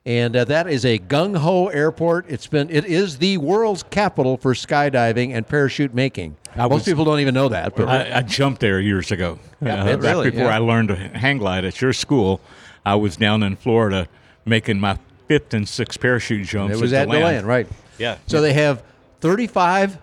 And 0.08 0.36
uh, 0.36 0.46
that 0.46 0.68
is 0.68 0.86
a 0.86 1.00
gung 1.00 1.36
ho 1.38 1.68
airport. 1.70 2.26
It's 2.30 2.46
been 2.46 2.70
it 2.70 2.86
is 2.86 3.18
the 3.18 3.40
world's 3.40 3.82
capital 3.82 4.38
for 4.38 4.54
skydiving 4.54 5.34
and 5.34 5.48
parachute 5.48 5.96
making. 5.96 6.38
I 6.56 6.68
Most 6.68 6.72
was- 6.72 6.84
people 6.86 7.06
don't 7.06 7.20
even 7.22 7.34
know 7.34 7.50
that, 7.50 7.76
but 7.76 7.88
I, 7.90 8.20
I 8.20 8.22
jumped 8.22 8.62
there 8.62 8.80
years 8.80 9.12
ago. 9.12 9.40
Yeah, 9.62 9.84
Uh, 9.84 9.88
it 9.88 10.00
really, 10.02 10.30
before 10.30 10.46
yeah. 10.46 10.56
I 10.56 10.60
learned 10.60 10.90
to 10.90 10.96
hang 10.96 11.40
glide 11.40 11.66
at 11.66 11.82
your 11.82 11.92
school, 11.92 12.40
I 12.86 12.94
was 12.96 13.18
down 13.18 13.42
in 13.42 13.56
Florida 13.56 14.08
making 14.46 14.80
my 14.80 15.00
fifth 15.28 15.56
and 15.56 15.68
sixth 15.68 16.00
parachute 16.00 16.46
jumps. 16.46 16.78
It 16.78 16.80
was 16.82 16.94
at 16.94 17.06
DeLand. 17.08 17.22
DeLand, 17.22 17.48
right? 17.48 17.68
Yeah. 17.98 18.18
So 18.28 18.42
they 18.42 18.54
have 18.54 18.84
35 19.22 19.98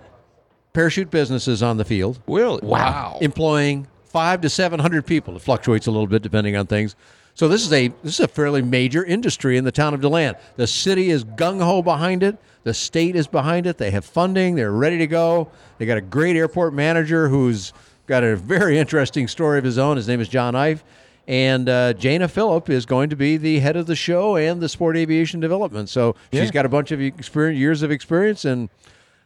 parachute 0.73 1.11
businesses 1.11 1.63
on 1.63 1.77
the 1.77 1.85
field. 1.85 2.21
Really? 2.27 2.61
Wow. 2.63 3.19
Employing 3.21 3.87
five 4.05 4.41
to 4.43 4.51
700 4.51 5.07
people. 5.07 5.37
It 5.37 5.43
fluctuates 5.43 5.87
a 5.87 5.91
little 5.91 6.07
bit 6.07 6.23
depending 6.23 6.57
on 6.57 6.67
things. 6.67 6.97
So 7.35 7.49
this 7.49 7.65
is 7.65 7.73
a 7.73 7.89
this 8.03 8.15
is 8.15 8.21
a 8.21 8.29
fairly 8.29 8.61
major 8.61 9.03
industry 9.05 9.57
in 9.57 9.65
the 9.65 9.73
town 9.73 9.95
of 9.95 10.01
DeLand. 10.03 10.37
The 10.57 10.67
city 10.67 11.11
is 11.11 11.25
gung 11.25 11.63
ho 11.63 11.83
behind 11.83 12.23
it. 12.23 12.37
The 12.65 12.75
state 12.75 13.17
is 13.17 13.27
behind 13.27 13.67
it. 13.67 13.79
They 13.79 13.91
have 13.91 14.05
funding. 14.05 14.55
They're 14.55 14.71
ready 14.73 14.99
to 14.99 15.07
go. 15.07 15.51
They 15.79 15.87
got 15.87 15.97
a 15.97 16.03
great 16.03 16.37
airport 16.37 16.75
manager 16.75 17.29
who's 17.29 17.73
got 18.07 18.23
a 18.23 18.37
very 18.37 18.79
interesting 18.79 19.29
story 19.29 19.59
of 19.59 19.65
his 19.65 19.79
own. 19.79 19.97
His 19.97 20.07
name 20.07 20.21
is 20.21 20.29
John 20.29 20.55
Ive. 20.55 20.85
And 21.29 21.69
uh, 21.69 21.93
Jana 21.93 22.27
Filip 22.29 22.69
is 22.69 22.85
going 22.85 23.11
to 23.11 23.17
be 23.17 23.37
the 23.37 23.61
head 23.61 23.77
of 23.77 23.87
the 23.87 23.95
show 23.97 24.37
and 24.37 24.61
the 24.61 24.69
sport 24.69 24.97
aviation 24.97 25.39
development. 25.41 25.89
So 25.89 26.17
Yeah. 26.33 26.41
she's 26.43 26.51
got 26.51 26.67
a 26.67 26.69
bunch 26.69 26.91
of 26.91 27.01
experience, 27.01 27.59
years 27.59 27.83
of 27.83 27.91
experience, 27.91 28.45
and 28.45 28.69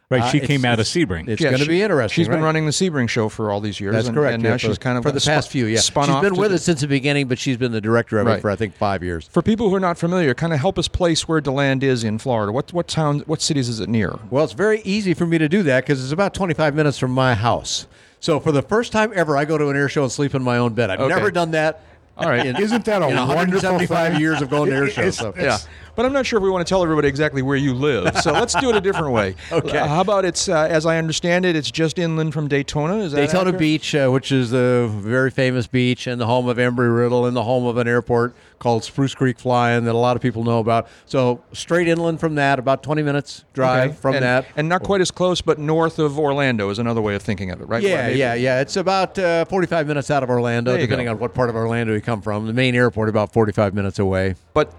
Right, 0.09 0.31
she 0.31 0.41
uh, 0.41 0.45
came 0.47 0.63
out 0.63 0.79
of 0.79 0.87
it's- 0.87 0.93
Sebring. 0.95 1.27
It's 1.27 1.41
Yeah, 1.41 1.49
going 1.49 1.61
to 1.63 1.67
be 1.67 1.81
interesting. 1.81 2.15
She's 2.15 2.29
been 2.29 2.41
running 2.41 2.65
the 2.65 2.71
Sebring 2.71 3.09
show 3.09 3.27
for 3.27 3.51
all 3.51 3.59
these 3.59 3.81
years. 3.81 3.93
That's 3.93 4.07
and, 4.07 4.15
correct. 4.15 4.35
And 4.35 4.43
yeah, 4.43 4.51
now 4.51 4.55
for- 4.55 4.59
she's 4.59 4.77
kind 4.77 4.97
of 4.97 5.03
for 5.03 5.11
the 5.11 5.19
spun- 5.19 5.33
past 5.33 5.49
few. 5.49 5.65
Yeah, 5.65 5.79
spun 5.81 6.05
she's 6.05 6.15
off 6.15 6.21
been 6.23 6.35
with 6.35 6.51
the- 6.51 6.55
us 6.55 6.63
since 6.63 6.79
the 6.79 6.87
beginning, 6.87 7.27
but 7.27 7.37
she's 7.37 7.57
been 7.57 7.73
the 7.73 7.81
director 7.81 8.17
of 8.19 8.25
Right. 8.27 8.37
it 8.37 8.41
for 8.41 8.49
I 8.49 8.55
think 8.55 8.73
five 8.75 9.03
years. 9.03 9.27
For 9.33 9.41
people 9.41 9.67
who 9.67 9.75
are 9.75 9.79
not 9.81 9.97
familiar, 9.97 10.33
kind 10.33 10.53
of 10.53 10.59
help 10.59 10.79
us 10.79 10.87
place 10.87 11.27
where 11.27 11.41
DeLand 11.41 11.83
is 11.83 12.05
in 12.05 12.19
Florida. 12.19 12.53
What 12.53 12.71
what 12.71 12.87
town, 12.87 13.23
what 13.25 13.41
cities 13.41 13.67
is 13.67 13.81
it 13.81 13.89
near? 13.89 14.17
Well, 14.29 14.45
it's 14.45 14.53
very 14.53 14.81
easy 14.85 15.13
for 15.13 15.25
me 15.25 15.39
to 15.39 15.49
do 15.49 15.61
that 15.63 15.83
because 15.83 16.01
it's 16.01 16.13
about 16.13 16.33
25 16.33 16.73
minutes 16.73 16.97
from 16.97 17.11
my 17.11 17.33
house. 17.33 17.85
So 18.19 18.39
for 18.39 18.51
the 18.51 18.61
first 18.61 18.91
time 18.91 19.11
ever, 19.15 19.37
I 19.37 19.45
go 19.45 19.57
to 19.57 19.69
an 19.69 19.75
air 19.77 19.89
show 19.89 20.03
and 20.03 20.11
sleep 20.11 20.33
in 20.35 20.43
my 20.43 20.57
own 20.57 20.73
bed. 20.73 20.89
I've 20.89 20.99
Okay. 20.99 21.13
never 21.15 21.31
done 21.31 21.51
that. 21.51 21.81
All 22.17 22.27
right. 22.27 22.45
in- 22.45 22.55
Isn't 22.55 22.83
that 22.85 23.01
a 23.03 23.07
in 23.07 23.15
wonderful 23.15 23.35
175 23.35 24.11
thing? 24.13 24.21
years 24.21 24.41
of 24.41 24.49
going 24.49 24.69
to 24.71 24.75
air 24.75 24.89
shows? 24.89 25.17
So. 25.17 25.33
Yeah, 25.37 25.57
but 25.97 26.05
I'm 26.05 26.13
not 26.13 26.27
sure 26.27 26.37
if 26.37 26.43
we 26.43 26.49
want 26.51 26.65
to 26.65 26.69
tell 26.69 26.83
everybody 26.83 27.07
exactly 27.07 27.41
where 27.41 27.57
you 27.57 27.73
live. 27.73 28.15
So 28.19 28.31
let's 28.31 28.53
do 28.53 28.69
it 28.69 28.75
a 28.75 28.81
different 28.81 29.11
way. 29.11 29.35
Okay. 29.57 29.79
How 29.79 30.01
about 30.01 30.23
it's 30.23 30.47
uh, 30.49 30.67
as 30.69 30.85
I 30.85 30.97
understand 30.97 31.43
it, 31.45 31.55
it's 31.55 31.71
just 31.71 31.97
inland 31.97 32.33
from 32.33 32.47
Daytona. 32.47 32.97
Is 32.97 33.13
that 33.13 33.21
Daytona 33.21 33.39
accurate? 33.49 33.59
Beach, 33.59 33.95
uh, 33.95 34.09
which 34.09 34.31
is 34.31 34.51
the 34.51 34.87
very 34.93 35.31
famous 35.31 35.65
beach 35.65 36.05
and 36.05 36.21
the 36.21 36.27
home 36.27 36.47
of 36.47 36.57
Embry 36.57 36.95
Riddle 36.95 37.25
and 37.25 37.35
the 37.35 37.43
home 37.43 37.65
of 37.65 37.77
an 37.77 37.87
airport 37.87 38.35
called 38.59 38.83
Spruce 38.83 39.15
Creek 39.15 39.39
Flying 39.39 39.85
that 39.85 39.95
a 39.95 39.97
lot 39.97 40.15
of 40.15 40.21
people 40.21 40.43
know 40.43 40.59
about. 40.59 40.87
So 41.05 41.41
straight 41.53 41.87
inland 41.87 42.19
from 42.19 42.35
that, 42.35 42.59
about 42.59 42.83
20 42.83 43.01
minutes 43.01 43.45
drive 43.53 43.91
Okay. 43.91 43.97
from 43.99 44.15
and, 44.15 44.23
that. 44.23 44.45
and 44.55 44.69
not 44.69 44.83
quite 44.83 45.01
as 45.01 45.09
close, 45.09 45.41
but 45.41 45.57
north 45.57 45.97
of 45.97 46.19
Orlando 46.19 46.69
is 46.69 46.77
another 46.77 47.01
way 47.01 47.15
of 47.15 47.23
thinking 47.23 47.49
of 47.49 47.59
it, 47.61 47.65
right? 47.65 47.81
Yeah, 47.81 48.09
yeah, 48.09 48.35
yeah. 48.35 48.61
It's 48.61 48.75
about 48.75 49.17
uh, 49.17 49.45
45 49.45 49.87
minutes 49.87 50.11
out 50.11 50.21
of 50.21 50.29
Orlando, 50.29 50.77
depending 50.77 51.05
go. 51.05 51.11
on 51.13 51.19
what 51.19 51.33
part 51.33 51.49
of 51.49 51.55
Orlando 51.55 51.93
you 51.93 52.01
come 52.01 52.21
from. 52.21 52.45
The 52.45 52.53
main 52.53 52.75
airport 52.75 53.09
about 53.09 53.33
45 53.33 53.73
minutes 53.73 53.97
away. 53.97 54.35
But 54.53 54.71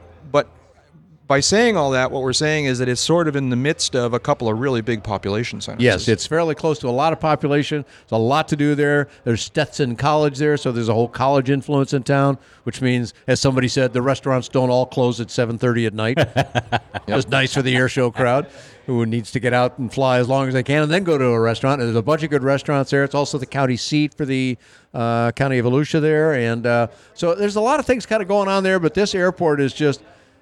by 1.28 1.40
saying 1.40 1.76
all 1.76 1.90
that, 1.90 2.10
what 2.10 2.22
we're 2.22 2.32
saying 2.32 2.64
is 2.64 2.78
that 2.78 2.88
it's 2.88 3.02
sort 3.02 3.28
of 3.28 3.36
in 3.36 3.50
the 3.50 3.56
midst 3.56 3.94
of 3.94 4.14
a 4.14 4.18
couple 4.18 4.48
of 4.48 4.58
really 4.58 4.80
big 4.80 5.04
population 5.04 5.60
centers. 5.60 5.82
Yes, 5.82 6.08
it's 6.08 6.26
fairly 6.26 6.54
close 6.54 6.78
to 6.78 6.88
a 6.88 6.90
lot 6.90 7.12
of 7.12 7.20
population. 7.20 7.84
There's 7.84 8.12
a 8.12 8.16
lot 8.16 8.48
to 8.48 8.56
do 8.56 8.74
there. 8.74 9.08
There's 9.24 9.42
Stetson 9.42 9.94
College 9.94 10.38
there, 10.38 10.56
so 10.56 10.72
there's 10.72 10.88
a 10.88 10.94
whole 10.94 11.06
college 11.06 11.50
influence 11.50 11.92
in 11.92 12.02
town, 12.02 12.38
which 12.64 12.80
means, 12.80 13.12
as 13.26 13.40
somebody 13.40 13.68
said, 13.68 13.92
the 13.92 14.00
restaurants 14.00 14.48
don't 14.48 14.70
all 14.70 14.86
close 14.86 15.20
at 15.20 15.28
7:30 15.28 15.86
at 15.86 15.94
night. 15.94 16.82
Just 17.08 17.28
nice 17.28 17.52
for 17.52 17.60
the 17.62 17.76
air 17.76 17.90
show 17.90 18.10
crowd 18.10 18.50
who 18.86 19.04
needs 19.04 19.30
to 19.32 19.38
get 19.38 19.52
out 19.52 19.78
and 19.78 19.92
fly 19.92 20.18
as 20.18 20.30
long 20.30 20.48
as 20.48 20.54
they 20.54 20.62
can, 20.62 20.82
and 20.82 20.90
then 20.90 21.04
go 21.04 21.18
to 21.18 21.26
a 21.26 21.38
restaurant. 21.38 21.78
And 21.82 21.88
there's 21.88 21.98
a 21.98 22.02
bunch 22.02 22.22
of 22.22 22.30
good 22.30 22.42
restaurants 22.42 22.90
there. 22.90 23.04
It's 23.04 23.14
also 23.14 23.36
the 23.36 23.44
county 23.44 23.76
seat 23.76 24.14
for 24.14 24.24
the 24.24 24.56
uh, 24.94 25.30
county 25.32 25.58
of 25.58 25.66
Volusia 25.66 26.00
there, 26.00 26.32
and 26.32 26.66
uh, 26.66 26.86
so 27.12 27.34
there's 27.34 27.56
a 27.56 27.60
lot 27.60 27.80
of 27.80 27.84
things 27.84 28.06
kind 28.06 28.22
of 28.22 28.28
going 28.28 28.48
on 28.48 28.62
there. 28.62 28.78
But 28.78 28.94
this 28.94 29.14
airport 29.14 29.60
is 29.60 29.74
just 29.74 30.00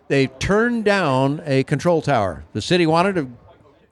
they 0.08 0.26
turned 0.26 0.84
down 0.84 1.42
a 1.44 1.62
control 1.64 2.00
tower. 2.02 2.44
The 2.52 2.62
city 2.62 2.86
wanted 2.86 3.16
to 3.16 3.30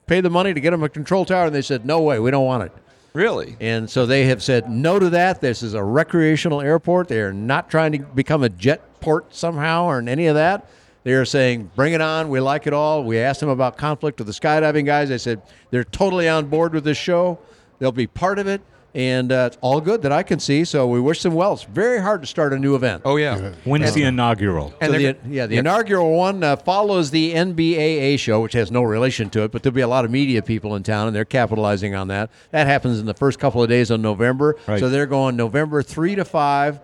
pay 0.07 0.21
the 0.21 0.29
money 0.29 0.53
to 0.53 0.59
get 0.59 0.71
them 0.71 0.83
a 0.83 0.89
control 0.89 1.25
tower, 1.25 1.47
and 1.47 1.55
they 1.55 1.61
said, 1.61 1.85
no 1.85 2.01
way, 2.01 2.19
we 2.19 2.31
don't 2.31 2.45
want 2.45 2.63
it. 2.63 2.71
really. 3.15 3.55
And 3.59 3.89
so 3.89 4.05
they 4.05 4.25
have 4.25 4.43
said 4.43 4.69
no 4.69 4.99
to 4.99 5.09
that. 5.11 5.41
This 5.41 5.63
is 5.63 5.73
a 5.73 5.83
recreational 5.83 6.61
airport. 6.61 7.07
They 7.07 7.21
are 7.21 7.33
not 7.33 7.69
trying 7.69 7.93
to 7.93 7.99
become 7.99 8.43
a 8.43 8.49
jet 8.49 8.81
port 8.99 9.33
somehow 9.33 9.85
or 9.85 9.99
any 9.99 10.27
of 10.27 10.35
that. 10.35 10.69
They 11.03 11.13
are 11.13 11.25
saying, 11.25 11.71
bring 11.75 11.93
it 11.93 12.01
on. 12.01 12.29
We 12.29 12.39
like 12.39 12.67
it 12.67 12.73
all. 12.73 13.03
We 13.03 13.19
asked 13.19 13.39
them 13.39 13.49
about 13.49 13.77
conflict 13.77 14.19
with 14.19 14.27
the 14.27 14.33
skydiving 14.33 14.85
guys. 14.85 15.09
They 15.09 15.17
said 15.17 15.41
they're 15.69 15.83
totally 15.83 16.27
on 16.27 16.47
board 16.47 16.73
with 16.73 16.83
this 16.83 16.97
show. 16.97 17.39
They'll 17.79 17.91
be 17.91 18.07
part 18.07 18.39
of 18.39 18.47
it. 18.47 18.61
And 18.95 19.29
uh, 19.29 19.49
it's 19.51 19.57
all 19.59 19.81
good 19.81 20.03
that 20.03 20.13
I 20.13 20.23
can 20.23 20.39
see. 20.39 20.63
So 20.63 20.87
we 20.87 21.01
wish 21.01 21.21
them 21.21 21.33
well. 21.33 21.51
It's 21.51 21.63
very 21.63 22.01
hard 22.01 22.21
to 22.21 22.27
start 22.27 22.53
a 22.53 22.57
new 22.57 22.75
event. 22.75 23.01
Oh 23.03 23.17
yeah. 23.17 23.51
When's 23.65 23.93
the 23.93 24.03
inaugural? 24.03 24.73
So 24.81 24.91
the, 24.91 25.17
yeah, 25.27 25.47
the 25.47 25.57
inaugural 25.57 26.15
one 26.15 26.41
uh, 26.43 26.55
follows 26.55 27.11
the 27.11 27.33
NBAA 27.33 28.17
show, 28.17 28.39
which 28.39 28.53
has 28.53 28.71
no 28.71 28.83
relation 28.83 29.29
to 29.31 29.43
it, 29.43 29.51
but 29.51 29.63
there'll 29.63 29.75
be 29.75 29.81
a 29.81 29.87
lot 29.87 30.05
of 30.05 30.11
media 30.11 30.41
people 30.41 30.75
in 30.75 30.83
town, 30.83 31.07
and 31.07 31.15
they're 31.15 31.25
capitalizing 31.25 31.93
on 31.93 32.07
that. 32.07 32.31
That 32.51 32.67
happens 32.67 32.99
in 33.01 33.05
the 33.05 33.13
first 33.13 33.37
couple 33.37 33.61
of 33.61 33.67
days 33.67 33.91
of 33.91 33.99
November. 33.99 34.55
Right. 34.65 34.79
So 34.79 34.87
they're 34.87 35.05
going 35.05 35.35
November 35.35 35.83
3 35.83 36.15
to 36.15 36.23
5, 36.23 36.79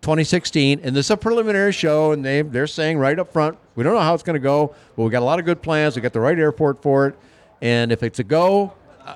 2016, 0.00 0.80
and 0.82 0.96
this 0.96 1.06
is 1.06 1.10
a 1.12 1.16
preliminary 1.16 1.70
show, 1.70 2.10
and 2.10 2.24
they, 2.24 2.42
they're 2.42 2.66
saying 2.66 2.98
right 2.98 3.16
up 3.16 3.32
front, 3.32 3.56
we 3.76 3.84
don't 3.84 3.94
know 3.94 4.00
how 4.00 4.14
it's 4.14 4.24
going 4.24 4.34
to 4.34 4.40
go, 4.40 4.74
but 4.96 5.04
we 5.04 5.10
got 5.10 5.22
a 5.22 5.24
lot 5.24 5.38
of 5.38 5.44
good 5.44 5.62
plans. 5.62 5.94
We 5.94 6.02
got 6.02 6.12
the 6.12 6.18
right 6.18 6.36
airport 6.36 6.82
for 6.82 7.06
it, 7.06 7.14
and 7.60 7.92
if 7.92 8.02
it's 8.02 8.18
a 8.18 8.24
go, 8.24 8.72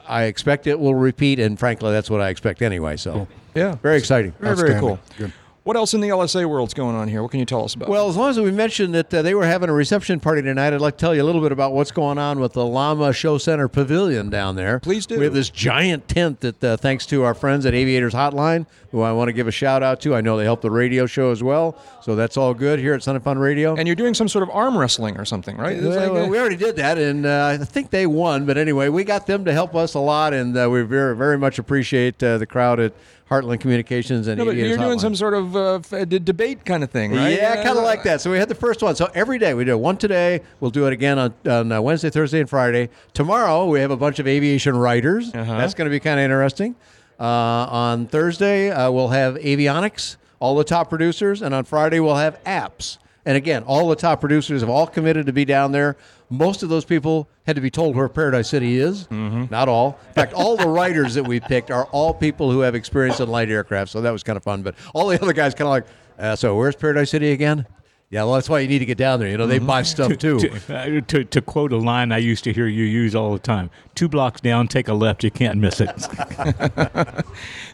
I 0.09 0.25
expect 0.25 0.67
it 0.67 0.79
will 0.79 0.95
repeat, 0.95 1.39
and 1.39 1.59
frankly, 1.59 1.93
that's 1.93 2.11
what 2.11 2.21
I 2.21 2.29
expect 2.29 2.63
anyway. 2.63 2.97
So, 2.97 3.27
Yeah. 3.55 3.77
very 3.83 3.97
exciting. 3.99 4.33
Very 4.41 4.57
very 4.57 4.81
cool. 4.81 4.99
Good. 5.19 5.33
What 5.67 5.75
else 5.77 5.95
in 5.95 6.01
the 6.01 6.11
LSA 6.11 6.49
world's 6.49 6.75
going 6.75 6.95
on 6.95 7.09
here? 7.09 7.23
What 7.23 7.33
can 7.33 7.41
you 7.41 7.45
tell 7.45 7.65
us 7.65 7.75
about? 7.75 7.89
Well, 7.89 8.09
as 8.09 8.17
long 8.17 8.31
as 8.31 8.39
we 8.39 8.53
mentioned 8.53 8.95
that 8.95 9.13
uh, 9.13 9.21
they 9.23 9.35
were 9.35 9.45
having 9.47 9.69
a 9.69 9.73
reception 9.73 10.21
party 10.21 10.41
tonight, 10.41 10.73
I'd 10.73 10.81
like 10.81 10.97
to 10.97 11.01
tell 11.01 11.13
you 11.13 11.21
a 11.21 11.25
little 11.25 11.41
bit 11.41 11.51
about 11.51 11.73
what's 11.73 11.91
going 11.91 12.19
on 12.19 12.39
with 12.39 12.53
the 12.53 12.65
LAMA 12.65 13.13
Show 13.13 13.37
Center 13.37 13.67
Pavilion 13.67 14.31
down 14.31 14.55
there. 14.55 14.79
Please 14.79 15.07
do. 15.07 15.19
We 15.19 15.25
have 15.25 15.35
this 15.35 15.51
giant 15.51 16.07
tent 16.07 16.39
that, 16.43 16.63
uh, 16.63 16.77
thanks 16.77 17.05
to 17.07 17.25
our 17.25 17.35
friends 17.35 17.67
at 17.67 17.75
Aviators 17.75 18.15
Hotline, 18.15 18.67
who 18.93 19.01
I 19.01 19.11
want 19.11 19.27
to 19.27 19.33
give 19.33 19.49
a 19.49 19.51
shout 19.51 19.83
out 19.83 20.01
to. 20.03 20.15
I 20.15 20.21
know 20.21 20.37
they 20.37 20.45
help 20.45 20.61
the 20.61 20.71
radio 20.71 21.05
show 21.05 21.33
as 21.33 21.43
well, 21.43 21.77
so 22.01 22.15
that's 22.15 22.37
all 22.37 22.55
good 22.55 22.79
here 22.79 22.95
at 22.95 23.03
Sun 23.03 23.17
and 23.17 23.25
Fun 23.25 23.37
Radio. 23.37 23.75
and 23.75 23.89
you're 23.89 23.97
doing 23.97 24.15
some 24.15 24.29
sort 24.29 24.45
of 24.45 24.51
arm 24.51 24.79
wrestling 24.79 25.19
or 25.19 25.25
something, 25.25 25.57
right? 25.57 25.83
Well, 25.83 26.15
like 26.15 26.27
a- 26.27 26.31
we 26.31 26.39
already 26.39 26.55
did 26.55 26.77
that, 26.77 26.97
and 26.97 27.27
uh, 27.27 27.57
I 27.61 27.65
think 27.65 27.91
they 27.91 28.07
won. 28.07 28.47
But 28.47 28.57
anyway, 28.57 28.89
we 28.89 29.03
got 29.03 29.27
them 29.27 29.45
to 29.47 29.53
help 29.53 29.75
us 29.75 29.95
a 29.95 29.99
lot, 29.99 30.33
and 30.33 30.57
uh, 30.57 30.71
we 30.71 30.83
very, 30.83 31.17
very 31.17 31.37
much 31.37 31.59
appreciate 31.59 32.23
uh, 32.23 32.39
the 32.39 32.47
crowd 32.47 32.79
at 32.79 32.93
Heartland 33.31 33.59
Communications 33.61 34.29
and 34.29 34.39
no, 34.39 34.45
but 34.45 34.55
you're 34.55 34.69
doing 34.77 34.99
Hotline. 34.99 35.01
some 35.01 35.17
sort 35.17 35.35
of 35.35 35.57
uh, 35.57 35.75
f- 35.77 36.09
d- 36.09 36.19
debate 36.21 36.65
kind 36.65 36.85
of 36.85 36.91
thing, 36.91 37.13
right? 37.13 37.31
Yeah, 37.37 37.57
kind 37.63 37.77
of 37.77 37.83
like 37.83 38.05
that. 38.05 38.21
So 38.21 38.31
we 38.31 38.39
had 38.39 38.49
the 38.49 38.55
first 38.55 38.83
one. 38.83 38.95
So 38.95 39.11
every 39.15 39.39
day 39.39 39.53
we 39.55 39.65
do 39.65 39.77
one 39.77 39.97
today. 39.97 40.43
We'll 40.61 40.71
do 40.71 40.87
it 40.87 40.93
again 40.93 41.19
on, 41.19 41.35
on 41.45 41.73
uh, 41.73 41.81
Wednesday, 41.81 42.11
Thursday, 42.11 42.39
and 42.39 42.49
Friday. 42.49 42.89
Tomorrow 43.15 43.67
we 43.67 43.81
have 43.81 43.91
a 43.91 43.97
bunch 43.97 44.21
of 44.21 44.29
aviation 44.29 44.77
writers. 44.77 45.35
Uh-huh. 45.35 45.59
That's 45.59 45.75
going 45.75 45.87
to 45.87 45.91
be 45.91 45.99
kind 45.99 46.21
of 46.21 46.25
interesting. 46.25 46.77
Uh, 47.19 47.25
on 47.25 48.07
Thursday, 48.07 48.71
uh, 48.71 48.91
we'll 48.93 49.09
have 49.09 49.35
avionics, 49.37 50.17
all 50.39 50.55
the 50.55 50.65
top 50.65 50.89
producers, 50.89 51.43
and 51.43 51.53
on 51.55 51.65
Friday 51.65 51.99
we'll 51.99 52.15
have 52.17 52.43
apps. 52.45 52.99
And 53.25 53.37
again, 53.37 53.65
all 53.65 53.89
the 53.89 53.97
top 53.97 54.21
producers 54.21 54.61
have 54.61 54.71
all 54.71 54.87
committed 54.87 55.27
to 55.27 55.33
be 55.33 55.45
down 55.45 55.73
there. 55.73 55.97
Most 56.29 56.63
of 56.63 56.69
those 56.69 56.85
people 56.85 57.29
had 57.47 57.55
to 57.57 57.63
be 57.63 57.71
told 57.71 57.95
where 57.95 58.09
Paradise 58.09 58.49
City 58.49 58.79
is. 58.79 59.09
Not 59.11 59.69
all. 59.69 59.99
In 60.09 60.15
fact, 60.15 60.33
all 60.33 60.57
the 60.57 60.69
writers 60.69 61.15
that 61.15 61.25
we 61.25 61.39
picked 61.41 61.71
are 61.71 61.85
all 61.93 62.13
people 62.13 62.51
who 62.51 62.61
have 62.61 62.75
experience 62.75 63.21
in 63.21 63.29
light 63.29 63.49
aircraft. 63.51 63.91
So 63.93 64.01
that 64.01 64.11
was 64.11 64.23
kind 64.23 64.37
of 64.37 64.43
fun. 64.43 64.63
But 64.63 64.75
all 64.95 65.07
the 65.09 65.21
other 65.23 65.33
guys 65.33 65.55
kind 65.55 65.67
of 65.67 65.71
like, 65.71 65.87
uh, 66.19 66.35
so 66.37 66.57
where's 66.57 66.75
Paradise 66.75 67.11
City 67.11 67.31
again? 67.33 67.67
Yeah, 68.09 68.23
well, 68.23 68.35
that's 68.35 68.49
why 68.49 68.61
you 68.61 68.69
need 68.69 68.79
to 68.79 68.87
get 68.87 68.99
down 68.99 69.19
there. 69.19 69.29
You 69.29 69.37
know, 69.37 69.49
they 69.49 69.59
buy 69.59 69.83
stuff 69.83 70.17
too. 70.19 70.39
To, 70.39 70.77
uh, 70.77 71.01
to, 71.09 71.25
to 71.25 71.43
quote 71.43 71.73
a 71.73 71.77
line 71.77 72.13
I 72.13 72.19
used 72.19 72.45
to 72.45 72.53
hear 72.53 72.69
you 72.69 72.85
use 72.85 73.15
all 73.15 73.33
the 73.33 73.39
time 73.39 73.71
two 73.97 74.09
blocks 74.09 74.41
down, 74.41 74.69
take 74.69 74.87
a 74.89 74.95
left, 74.95 75.25
you 75.25 75.31
can't 75.31 75.59
miss 75.59 75.81
it. 75.81 75.91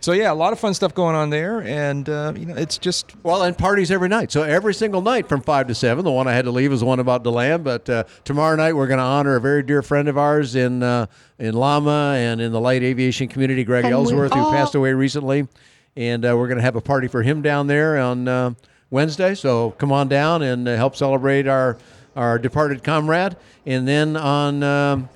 So 0.01 0.11
yeah, 0.11 0.33
a 0.33 0.35
lot 0.35 0.53
of 0.53 0.59
fun 0.59 0.75
stuff 0.75 0.95
going 0.95 1.15
on 1.15 1.31
there, 1.31 1.63
and 1.63 2.09
uh, 2.09 2.33
you 2.37 2.45
know, 2.45 2.57
it's 2.57 2.77
just 2.77 3.15
Well, 3.23 3.45
and 3.45 3.57
parties 3.57 3.93
every 3.93 4.09
night. 4.09 4.33
So 4.33 4.43
every 4.43 4.75
single 4.75 5.01
night 5.01 5.29
from 5.29 5.43
five 5.43 5.69
to 5.69 5.77
seven. 5.77 6.05
The 6.05 6.11
one 6.11 6.27
I 6.27 6.33
had 6.33 6.45
to 6.47 6.51
leave 6.51 6.73
was 6.73 6.81
the 6.81 6.87
one 6.87 6.99
about 6.99 7.23
Deland, 7.23 7.63
but 7.63 7.89
uh, 7.89 8.03
tomorrow 8.25 8.57
night 8.57 8.73
we're 8.73 8.89
going 8.89 8.99
to 8.99 9.05
honor 9.05 9.37
a 9.37 9.41
very 9.41 9.63
dear 9.63 9.81
friend 9.81 10.09
of 10.09 10.19
ours 10.19 10.57
in 10.57 10.83
uh, 10.83 11.07
in 11.39 11.55
LAMA 11.55 12.17
and 12.17 12.41
in 12.41 12.51
the 12.51 12.61
light 12.61 12.83
aviation 12.83 13.29
community, 13.29 13.63
Greg 13.63 13.85
And 13.85 13.95
we 13.95 14.01
Ellsworth, 14.01 14.33
who 14.33 14.51
passed 14.51 14.75
away 14.75 14.93
recently, 14.93 15.47
and 15.95 16.25
uh, 16.25 16.37
we're 16.37 16.49
going 16.49 16.59
to 16.59 16.65
have 16.65 16.75
a 16.75 16.81
party 16.81 17.07
for 17.07 17.23
him 17.23 17.43
down 17.43 17.69
there 17.69 17.97
on 17.99 18.27
uh, 18.27 18.55
Wednesday. 18.97 19.35
So 19.35 19.73
come 19.79 19.91
on 19.91 20.07
down 20.07 20.43
and 20.43 20.69
uh, 20.69 20.77
help 20.77 20.95
celebrate 20.95 21.49
our 21.49 21.77
our 22.15 22.39
departed 22.39 22.85
comrade. 22.85 23.37
And 23.67 23.89
then 23.89 24.17
on 24.17 24.63
um, 24.63 25.09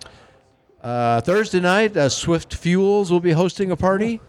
uh, 0.83 1.21
Thursday 1.21 1.61
night, 1.61 1.97
uh, 1.97 2.09
Swift 2.09 2.55
Fuels 2.55 3.11
will 3.13 3.21
be 3.21 3.33
hosting 3.33 3.71
a 3.71 3.77
party. 3.77 4.21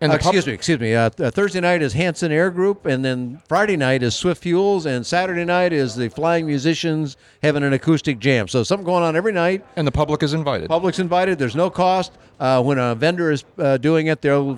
And 0.00 0.10
Uh, 0.12 0.16
the 0.16 0.22
pub- 0.22 0.34
excuse 0.34 0.46
me, 0.46 0.52
excuse 0.52 0.80
me. 0.80 0.94
Uh, 0.94 1.10
th- 1.10 1.32
Thursday 1.32 1.60
night 1.60 1.80
is 1.82 1.92
Hanson 1.92 2.30
Air 2.32 2.50
Group, 2.50 2.86
and 2.86 3.04
then 3.04 3.40
Friday 3.48 3.76
night 3.76 4.02
is 4.02 4.14
Swift 4.16 4.42
Fuels, 4.42 4.84
and 4.86 5.04
Saturday 5.06 5.44
night 5.44 5.72
is 5.72 5.94
the 5.94 6.08
Flying 6.08 6.44
Musicians 6.46 7.16
having 7.42 7.62
an 7.62 7.72
acoustic 7.72 8.18
jam. 8.18 8.46
So 8.48 8.62
something 8.64 8.84
going 8.84 9.02
on 9.04 9.14
every 9.16 9.32
night. 9.32 9.64
and 9.76 9.86
the 9.86 9.92
public 9.92 10.22
is 10.24 10.34
invited. 10.34 10.68
Public's 10.68 10.98
invited. 10.98 11.38
There's 11.38 11.54
no 11.56 11.70
cost. 11.70 12.12
Uh, 12.40 12.62
when 12.62 12.78
a 12.78 12.94
vendor 12.96 13.30
is 13.30 13.44
uh, 13.58 13.76
doing 13.78 14.08
it, 14.08 14.20
they're 14.22 14.56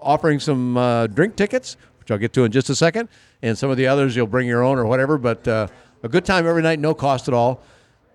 offering 0.00 0.40
some 0.40 0.76
uh, 0.76 1.06
drink 1.06 1.36
tickets, 1.36 1.76
which 2.08 2.14
I'll 2.14 2.18
get 2.18 2.32
to 2.32 2.44
in 2.44 2.52
just 2.52 2.70
a 2.70 2.74
second, 2.74 3.10
and 3.42 3.56
some 3.56 3.68
of 3.68 3.76
the 3.76 3.86
others 3.86 4.16
you'll 4.16 4.26
bring 4.26 4.48
your 4.48 4.62
own 4.62 4.78
or 4.78 4.86
whatever. 4.86 5.18
But 5.18 5.46
uh, 5.46 5.68
a 6.02 6.08
good 6.08 6.24
time 6.24 6.46
every 6.46 6.62
night, 6.62 6.78
no 6.78 6.94
cost 6.94 7.28
at 7.28 7.34
all. 7.34 7.60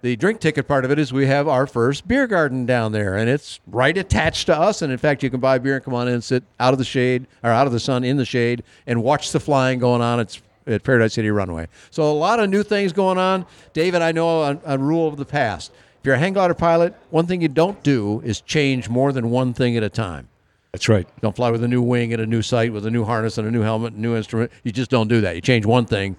The 0.02 0.16
drink 0.16 0.40
ticket 0.40 0.68
part 0.68 0.84
of 0.84 0.92
it 0.92 0.98
is 0.98 1.14
we 1.14 1.28
have 1.28 1.48
our 1.48 1.68
first 1.68 2.08
beer 2.08 2.26
garden 2.26 2.66
down 2.66 2.92
there, 2.92 3.16
and 3.16 3.30
it's 3.30 3.60
right 3.68 3.96
attached 3.96 4.48
to 4.48 4.58
us. 4.58 4.82
And 4.82 4.92
in 4.92 4.98
fact, 4.98 5.22
you 5.22 5.30
can 5.30 5.40
buy 5.40 5.60
beer 5.60 5.76
and 5.76 5.84
come 5.84 5.94
on 5.94 6.08
in 6.08 6.16
and 6.16 6.24
sit 6.24 6.44
out 6.60 6.74
of 6.74 6.80
the 6.80 6.86
shade 6.86 7.28
or 7.44 7.52
out 7.52 7.68
of 7.68 7.74
the 7.74 7.80
sun 7.80 8.04
in 8.04 8.18
the 8.18 8.26
shade 8.26 8.64
and 8.88 9.04
watch 9.04 9.32
the 9.32 9.40
flying 9.40 9.78
going 9.78 10.02
on. 10.02 10.20
It's 10.20 10.42
at 10.66 10.84
Paradise 10.84 11.14
City 11.14 11.30
Runway. 11.30 11.68
So 11.92 12.12
a 12.12 12.12
lot 12.12 12.40
of 12.40 12.50
new 12.50 12.64
things 12.64 12.94
going 12.94 13.20
on. 13.20 13.46
David, 13.74 14.02
I 14.02 14.12
know 14.12 14.42
a, 14.42 14.60
a 14.66 14.78
rule 14.78 15.08
of 15.08 15.18
the 15.18 15.26
past. 15.26 15.72
If 16.00 16.08
you're 16.08 16.16
a 16.16 16.20
hang 16.20 16.34
glider 16.34 16.54
pilot, 16.54 16.96
one 17.12 17.28
thing 17.28 17.42
you 17.42 17.48
don't 17.48 17.82
do 17.84 18.22
is 18.26 18.42
change 18.42 18.90
more 18.90 19.14
than 19.14 19.30
one 19.30 19.54
thing 19.54 19.78
at 19.78 19.84
a 19.84 19.90
time. 19.90 20.28
That's 20.74 20.90
right. 20.90 21.08
Don't 21.22 21.36
fly 21.36 21.52
with 21.52 21.64
a 21.64 21.68
new 21.68 21.84
wing 21.84 22.14
and 22.14 22.22
a 22.22 22.26
new 22.26 22.42
sight, 22.42 22.74
with 22.74 22.88
a 22.88 22.92
new 22.92 23.06
harness 23.06 23.38
and 23.38 23.48
a 23.48 23.52
new 23.52 23.62
helmet 23.62 23.94
and 23.94 24.02
new 24.02 24.16
instrument. 24.16 24.52
You 24.64 24.72
just 24.72 24.90
don't 24.90 25.08
do 25.08 25.22
that. 25.22 25.36
You 25.36 25.42
change 25.42 25.68
one 25.68 25.86
thing, 25.86 26.16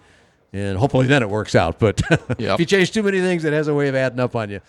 and 0.53 0.79
hopefully 0.79 1.09
then 1.09 1.23
it 1.23 1.29
works 1.29 1.57
out. 1.57 1.81
But 1.81 2.01
if 2.39 2.61
you 2.61 2.65
change 2.65 2.93
too 2.93 3.03
many 3.03 3.21
things, 3.21 3.45
it 3.45 3.53
has 3.53 3.67
a 3.67 3.75
way 3.75 3.89
of 3.89 3.97
adding 3.97 4.21
up 4.21 4.37
on 4.37 4.51
you. 4.51 4.61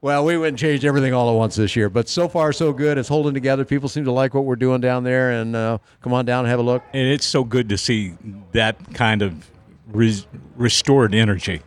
Well, 0.00 0.24
we 0.24 0.38
went 0.38 0.48
and 0.48 0.58
changed 0.58 0.84
everything 0.86 1.12
all 1.12 1.30
at 1.30 1.36
once 1.36 1.56
this 1.56 1.76
year, 1.76 1.90
but 1.90 2.08
so 2.08 2.26
far 2.26 2.54
so 2.54 2.72
good. 2.72 2.96
It's 2.96 3.08
holding 3.08 3.34
together. 3.34 3.66
People 3.66 3.90
seem 3.90 4.06
to 4.06 4.12
like 4.12 4.32
what 4.32 4.46
we're 4.46 4.56
doing 4.56 4.80
down 4.80 5.04
there, 5.04 5.30
and 5.30 5.54
uh, 5.54 5.78
come 6.00 6.14
on 6.14 6.24
down 6.24 6.40
and 6.46 6.48
have 6.48 6.58
a 6.58 6.62
look. 6.62 6.82
And 6.94 7.06
it's 7.06 7.26
so 7.26 7.44
good 7.44 7.68
to 7.68 7.76
see 7.76 8.14
that 8.52 8.94
kind 8.94 9.20
of 9.20 9.50
res- 9.88 10.26
restored 10.56 11.14
energy 11.14 11.60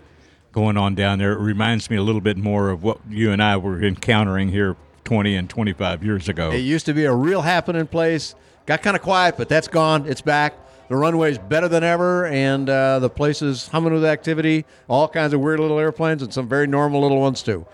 going 0.52 0.78
on 0.78 0.96
down 0.96 1.20
there. 1.20 1.34
It 1.34 1.42
reminds 1.42 1.92
me 1.92 1.98
a 1.98 2.02
little 2.02 2.22
bit 2.22 2.38
more 2.38 2.72
of 2.72 2.82
what 2.82 3.00
you 3.08 3.32
and 3.32 3.42
I 3.42 3.58
were 3.58 3.84
encountering 3.84 4.50
here 4.50 4.76
20 5.08 5.38
and 5.38 5.50
25 5.50 6.04
years 6.04 6.28
ago. 6.28 6.52
It 6.52 6.58
used 6.58 6.86
to 6.88 6.94
be 6.94 7.06
a 7.06 7.14
real 7.14 7.42
happening 7.42 7.88
place. 7.88 8.36
Got 8.66 8.82
kind 8.82 8.94
of 8.94 9.02
quiet, 9.02 9.36
but 9.38 9.48
that's 9.48 9.70
gone. 9.70 10.06
It's 10.06 10.20
back. 10.20 10.54
The 10.90 10.98
runway's 10.98 11.38
better 11.38 11.70
than 11.70 11.82
ever, 11.82 12.26
and 12.26 12.70
uh, 12.70 13.00
the 13.00 13.10
place 13.10 13.42
is 13.42 13.70
humming 13.70 13.94
with 13.94 14.04
activity. 14.04 14.66
All 14.90 15.08
kinds 15.08 15.34
of 15.34 15.40
weird 15.40 15.62
little 15.62 15.80
airplanes 15.80 16.24
and 16.24 16.34
some 16.34 16.50
very 16.50 16.68
normal 16.68 17.00
little 17.02 17.22
ones 17.22 17.42
too. 17.42 17.66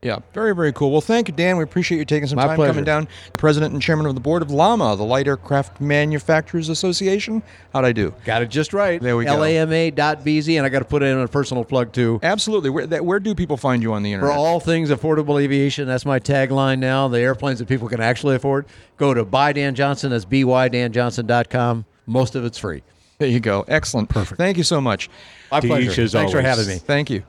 Yeah, 0.00 0.20
very, 0.32 0.54
very 0.54 0.72
cool. 0.72 0.92
Well, 0.92 1.00
thank 1.00 1.26
you, 1.26 1.34
Dan. 1.34 1.56
We 1.56 1.64
appreciate 1.64 1.98
you 1.98 2.04
taking 2.04 2.28
some 2.28 2.36
My 2.36 2.46
time 2.46 2.54
pleasure. 2.54 2.70
coming 2.70 2.84
down. 2.84 3.08
President 3.32 3.72
and 3.72 3.82
chairman 3.82 4.06
of 4.06 4.14
the 4.14 4.20
board 4.20 4.42
of 4.42 4.50
LAMA, 4.52 4.94
the 4.94 5.02
Light 5.02 5.26
Aircraft 5.26 5.80
Manufacturers 5.80 6.68
Association. 6.68 7.42
How'd 7.72 7.84
I 7.84 7.90
do? 7.90 8.14
Got 8.24 8.42
it 8.42 8.48
just 8.48 8.72
right. 8.72 9.02
There 9.02 9.16
we 9.16 9.24
go. 9.24 9.36
LAMA.BZ, 9.36 10.56
and 10.56 10.64
I 10.64 10.68
got 10.68 10.78
to 10.78 10.84
put 10.84 11.02
in 11.02 11.18
a 11.18 11.26
personal 11.26 11.64
plug 11.64 11.92
too. 11.92 12.20
Absolutely. 12.22 12.70
Where, 12.70 12.86
that, 12.86 13.04
where 13.04 13.18
do 13.18 13.34
people 13.34 13.56
find 13.56 13.82
you 13.82 13.92
on 13.92 14.04
the 14.04 14.12
internet? 14.12 14.32
For 14.32 14.38
all 14.38 14.60
things 14.60 14.90
affordable 14.90 15.42
aviation, 15.42 15.88
that's 15.88 16.06
my 16.06 16.20
tagline 16.20 16.78
now. 16.78 17.08
The 17.08 17.18
airplanes 17.18 17.58
that 17.58 17.66
people 17.66 17.88
can 17.88 18.00
actually 18.00 18.36
afford. 18.36 18.66
Go 18.98 19.14
to 19.14 19.24
buy 19.24 19.52
Dan 19.52 19.74
Johnson. 19.74 20.10
That's 20.10 20.24
bydanjohnson.com. 20.24 21.84
Most 22.06 22.36
of 22.36 22.44
it's 22.44 22.56
free. 22.58 22.82
there 23.18 23.28
you 23.28 23.40
go. 23.40 23.64
Excellent. 23.66 24.08
Perfect. 24.08 24.38
Thank 24.38 24.58
you 24.58 24.64
so 24.64 24.80
much. 24.80 25.10
My 25.50 25.60
pleasure. 25.60 25.90
each 25.90 25.96
his 25.96 26.12
Thanks 26.12 26.30
for 26.30 26.40
having 26.40 26.68
me. 26.68 26.76
Thank 26.76 27.10
you. 27.10 27.24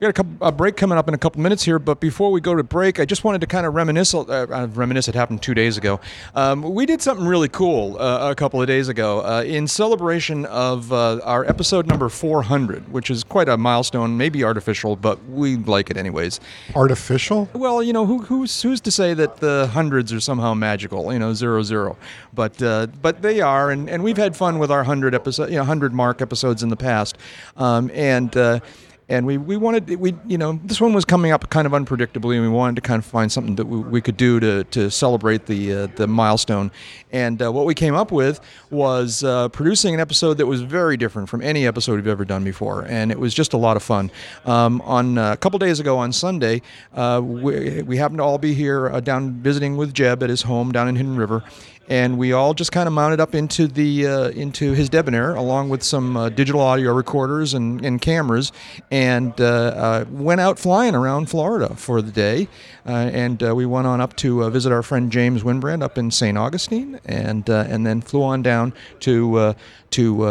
We 0.00 0.06
got 0.06 0.10
a, 0.10 0.12
couple, 0.12 0.48
a 0.48 0.50
break 0.50 0.76
coming 0.76 0.98
up 0.98 1.06
in 1.06 1.14
a 1.14 1.18
couple 1.18 1.40
minutes 1.40 1.62
here, 1.62 1.78
but 1.78 2.00
before 2.00 2.32
we 2.32 2.40
go 2.40 2.56
to 2.56 2.64
break, 2.64 2.98
I 2.98 3.04
just 3.04 3.22
wanted 3.22 3.40
to 3.42 3.46
kind 3.46 3.64
of 3.64 3.74
reminisce. 3.74 4.12
Uh, 4.12 4.24
uh, 4.24 4.66
reminisce. 4.74 5.06
It 5.06 5.14
happened 5.14 5.40
two 5.40 5.54
days 5.54 5.76
ago. 5.76 6.00
Um, 6.34 6.62
we 6.62 6.84
did 6.84 7.00
something 7.00 7.24
really 7.24 7.48
cool 7.48 7.96
uh, 8.00 8.32
a 8.32 8.34
couple 8.34 8.60
of 8.60 8.66
days 8.66 8.88
ago 8.88 9.20
uh, 9.20 9.44
in 9.46 9.68
celebration 9.68 10.46
of 10.46 10.92
uh, 10.92 11.20
our 11.22 11.44
episode 11.44 11.86
number 11.86 12.08
400, 12.08 12.92
which 12.92 13.08
is 13.08 13.22
quite 13.22 13.48
a 13.48 13.56
milestone, 13.56 14.16
maybe 14.16 14.42
artificial, 14.42 14.96
but 14.96 15.24
we 15.26 15.58
like 15.58 15.90
it 15.90 15.96
anyways. 15.96 16.40
Artificial? 16.74 17.48
Well, 17.52 17.80
you 17.80 17.92
know, 17.92 18.04
who, 18.04 18.18
who's 18.18 18.62
who's 18.62 18.80
to 18.80 18.90
say 18.90 19.14
that 19.14 19.36
the 19.36 19.70
hundreds 19.72 20.12
are 20.12 20.18
somehow 20.18 20.54
magical? 20.54 21.12
You 21.12 21.20
know, 21.20 21.34
zero 21.34 21.62
zero, 21.62 21.96
but 22.32 22.60
uh, 22.60 22.88
but 23.00 23.22
they 23.22 23.40
are, 23.40 23.70
and, 23.70 23.88
and 23.88 24.02
we've 24.02 24.16
had 24.16 24.36
fun 24.36 24.58
with 24.58 24.72
our 24.72 24.82
hundred 24.82 25.14
episode, 25.14 25.50
you 25.50 25.56
know, 25.56 25.64
hundred 25.64 25.94
mark 25.94 26.20
episodes 26.20 26.64
in 26.64 26.68
the 26.68 26.76
past, 26.76 27.16
um, 27.56 27.92
and. 27.94 28.60
And 29.08 29.26
we, 29.26 29.36
we 29.36 29.56
wanted 29.56 29.88
we 29.96 30.14
you 30.26 30.38
know 30.38 30.58
this 30.64 30.80
one 30.80 30.94
was 30.94 31.04
coming 31.04 31.30
up 31.30 31.50
kind 31.50 31.66
of 31.66 31.72
unpredictably 31.72 32.36
and 32.36 32.42
we 32.42 32.48
wanted 32.48 32.76
to 32.76 32.80
kind 32.80 32.98
of 32.98 33.04
find 33.04 33.30
something 33.30 33.56
that 33.56 33.66
we, 33.66 33.78
we 33.78 34.00
could 34.00 34.16
do 34.16 34.40
to, 34.40 34.64
to 34.64 34.90
celebrate 34.90 35.46
the 35.46 35.72
uh, 35.72 35.86
the 35.96 36.06
milestone. 36.06 36.70
And 37.12 37.40
uh, 37.42 37.52
what 37.52 37.66
we 37.66 37.74
came 37.74 37.94
up 37.94 38.10
with 38.10 38.40
was 38.70 39.22
uh, 39.22 39.48
producing 39.50 39.94
an 39.94 40.00
episode 40.00 40.38
that 40.38 40.46
was 40.46 40.62
very 40.62 40.96
different 40.96 41.28
from 41.28 41.42
any 41.42 41.66
episode 41.66 41.96
we've 41.96 42.06
ever 42.06 42.24
done 42.24 42.44
before. 42.44 42.86
And 42.88 43.12
it 43.12 43.18
was 43.18 43.34
just 43.34 43.52
a 43.52 43.58
lot 43.58 43.76
of 43.76 43.82
fun. 43.82 44.10
Um, 44.46 44.80
on 44.82 45.18
uh, 45.18 45.32
a 45.32 45.36
couple 45.36 45.58
days 45.58 45.80
ago 45.80 45.98
on 45.98 46.12
Sunday 46.12 46.62
uh, 46.94 47.20
we, 47.22 47.82
we 47.82 47.96
happened 47.96 48.18
to 48.18 48.24
all 48.24 48.38
be 48.38 48.54
here 48.54 48.88
uh, 48.88 49.00
down 49.00 49.34
visiting 49.34 49.76
with 49.76 49.92
Jeb 49.92 50.22
at 50.22 50.30
his 50.30 50.42
home 50.42 50.72
down 50.72 50.88
in 50.88 50.96
Hidden 50.96 51.16
River 51.16 51.42
and 51.88 52.18
we 52.18 52.32
all 52.32 52.54
just 52.54 52.72
kind 52.72 52.86
of 52.86 52.92
mounted 52.92 53.20
up 53.20 53.34
into 53.34 53.66
the 53.66 54.06
uh, 54.06 54.28
into 54.30 54.72
his 54.72 54.88
debonair 54.88 55.34
along 55.34 55.68
with 55.68 55.82
some 55.82 56.16
uh, 56.16 56.28
digital 56.28 56.60
audio 56.60 56.92
recorders 56.92 57.54
and, 57.54 57.84
and 57.84 58.00
cameras 58.00 58.52
and 58.90 59.40
uh, 59.40 59.44
uh, 59.44 60.04
went 60.10 60.40
out 60.40 60.58
flying 60.58 60.94
around 60.94 61.26
Florida 61.26 61.74
for 61.76 62.00
the 62.00 62.12
day 62.12 62.48
uh, 62.86 62.90
and 62.90 63.42
uh, 63.42 63.54
we 63.54 63.66
went 63.66 63.86
on 63.86 64.00
up 64.00 64.16
to 64.16 64.48
visit 64.50 64.72
our 64.72 64.82
friend 64.82 65.10
James 65.12 65.42
Wynbrandt 65.42 65.82
up 65.82 65.98
in 65.98 66.10
St. 66.10 66.36
Augustine 66.38 67.00
and 67.04 67.48
and 67.48 67.86
then 67.86 68.00
flew 68.00 68.22
on 68.22 68.42
down 68.42 68.72
to 69.00 69.54
to 69.90 70.24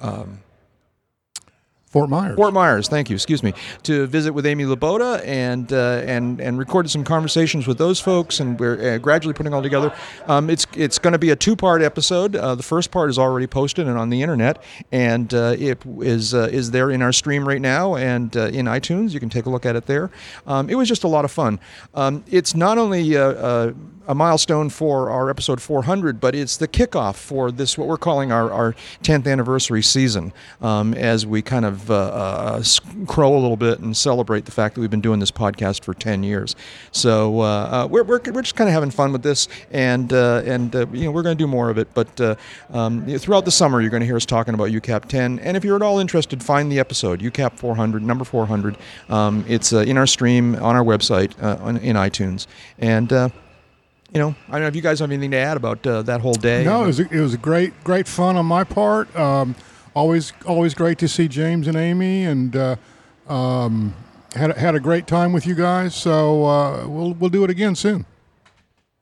um, 0.00 0.40
Fort 1.90 2.10
Myers. 2.10 2.36
Fort 2.36 2.52
Myers, 2.52 2.86
thank 2.86 3.08
you. 3.08 3.14
Excuse 3.14 3.42
me. 3.42 3.54
To 3.84 4.06
visit 4.06 4.34
with 4.34 4.44
Amy 4.44 4.64
Laboda 4.64 5.22
and 5.24 5.72
uh, 5.72 6.02
and 6.04 6.38
and 6.38 6.58
recorded 6.58 6.90
some 6.90 7.02
conversations 7.02 7.66
with 7.66 7.78
those 7.78 7.98
folks, 7.98 8.40
and 8.40 8.60
we're 8.60 8.96
uh, 8.96 8.98
gradually 8.98 9.32
putting 9.32 9.54
all 9.54 9.62
together. 9.62 9.94
Um, 10.26 10.50
it's 10.50 10.66
it's 10.76 10.98
going 10.98 11.14
to 11.14 11.18
be 11.18 11.30
a 11.30 11.36
two-part 11.36 11.80
episode. 11.80 12.36
Uh, 12.36 12.54
the 12.54 12.62
first 12.62 12.90
part 12.90 13.08
is 13.08 13.18
already 13.18 13.46
posted 13.46 13.88
and 13.88 13.96
on 13.96 14.10
the 14.10 14.20
internet, 14.20 14.62
and 14.92 15.32
uh, 15.32 15.56
it 15.58 15.78
is 16.00 16.34
uh, 16.34 16.50
is 16.52 16.72
there 16.72 16.90
in 16.90 17.00
our 17.00 17.12
stream 17.12 17.48
right 17.48 17.62
now 17.62 17.94
and 17.94 18.36
uh, 18.36 18.48
in 18.48 18.66
iTunes. 18.66 19.12
You 19.12 19.20
can 19.20 19.30
take 19.30 19.46
a 19.46 19.50
look 19.50 19.64
at 19.64 19.74
it 19.74 19.86
there. 19.86 20.10
Um, 20.46 20.68
it 20.68 20.74
was 20.74 20.88
just 20.88 21.04
a 21.04 21.08
lot 21.08 21.24
of 21.24 21.30
fun. 21.30 21.58
Um, 21.94 22.22
it's 22.30 22.54
not 22.54 22.76
only 22.76 23.16
a 24.08 24.14
milestone 24.14 24.70
for 24.70 25.10
our 25.10 25.28
episode 25.28 25.60
400, 25.60 26.18
but 26.18 26.34
it's 26.34 26.56
the 26.56 26.66
kickoff 26.66 27.16
for 27.16 27.52
this, 27.52 27.76
what 27.76 27.86
we're 27.86 27.98
calling 27.98 28.32
our, 28.32 28.50
our 28.50 28.74
10th 29.02 29.30
anniversary 29.30 29.82
season, 29.82 30.32
um, 30.62 30.94
as 30.94 31.26
we 31.26 31.42
kind 31.42 31.66
of 31.66 31.90
uh, 31.90 31.94
uh, 31.94 32.62
crow 33.06 33.34
a 33.34 33.38
little 33.38 33.58
bit 33.58 33.80
and 33.80 33.94
celebrate 33.94 34.46
the 34.46 34.50
fact 34.50 34.74
that 34.74 34.80
we've 34.80 34.90
been 34.90 35.02
doing 35.02 35.20
this 35.20 35.30
podcast 35.30 35.84
for 35.84 35.92
10 35.92 36.22
years. 36.22 36.56
So 36.90 37.42
uh, 37.42 37.44
uh, 37.44 37.88
we're, 37.90 38.02
we're, 38.02 38.20
we're 38.32 38.42
just 38.42 38.56
kind 38.56 38.68
of 38.68 38.72
having 38.72 38.90
fun 38.90 39.12
with 39.12 39.22
this, 39.22 39.46
and 39.70 40.10
uh, 40.12 40.42
and 40.46 40.74
uh, 40.74 40.86
you 40.92 41.04
know 41.04 41.10
we're 41.10 41.22
going 41.22 41.36
to 41.36 41.42
do 41.42 41.46
more 41.46 41.68
of 41.68 41.76
it. 41.76 41.88
But 41.92 42.38
um, 42.70 43.06
throughout 43.18 43.44
the 43.44 43.50
summer, 43.50 43.82
you're 43.82 43.90
going 43.90 44.00
to 44.00 44.06
hear 44.06 44.16
us 44.16 44.24
talking 44.24 44.54
about 44.54 44.70
UCAP 44.70 45.04
10. 45.06 45.38
And 45.40 45.56
if 45.56 45.64
you're 45.64 45.76
at 45.76 45.82
all 45.82 45.98
interested, 45.98 46.42
find 46.42 46.72
the 46.72 46.78
episode 46.78 47.20
UCAP 47.20 47.58
400, 47.58 48.02
number 48.02 48.24
400. 48.24 48.78
Um, 49.10 49.44
it's 49.46 49.72
in 49.72 49.98
our 49.98 50.06
stream 50.06 50.54
on 50.56 50.76
our 50.76 50.84
website 50.84 51.32
in 51.82 51.96
iTunes, 51.96 52.46
and. 52.78 53.12
You 54.12 54.20
know, 54.20 54.34
I 54.48 54.52
don't 54.52 54.62
know 54.62 54.66
if 54.68 54.76
you 54.76 54.80
guys 54.82 55.00
have 55.00 55.10
anything 55.10 55.32
to 55.32 55.36
add 55.36 55.56
about 55.58 55.86
uh, 55.86 56.00
that 56.02 56.20
whole 56.22 56.32
day. 56.32 56.64
No, 56.64 56.84
it 56.84 56.86
was 56.86 57.00
a, 57.00 57.08
it 57.10 57.20
was 57.20 57.34
a 57.34 57.38
great 57.38 57.84
great 57.84 58.08
fun 58.08 58.36
on 58.36 58.46
my 58.46 58.64
part. 58.64 59.14
Um, 59.14 59.54
always 59.94 60.32
always 60.46 60.72
great 60.74 60.98
to 61.00 61.08
see 61.08 61.28
James 61.28 61.66
and 61.68 61.76
Amy, 61.76 62.24
and 62.24 62.56
uh, 62.56 62.76
um, 63.28 63.94
had 64.34 64.50
a- 64.52 64.58
had 64.58 64.74
a 64.74 64.80
great 64.80 65.06
time 65.06 65.32
with 65.34 65.46
you 65.46 65.54
guys. 65.54 65.94
So 65.94 66.44
uh, 66.46 66.88
we'll 66.88 67.12
we'll 67.14 67.30
do 67.30 67.44
it 67.44 67.50
again 67.50 67.74
soon. 67.74 68.06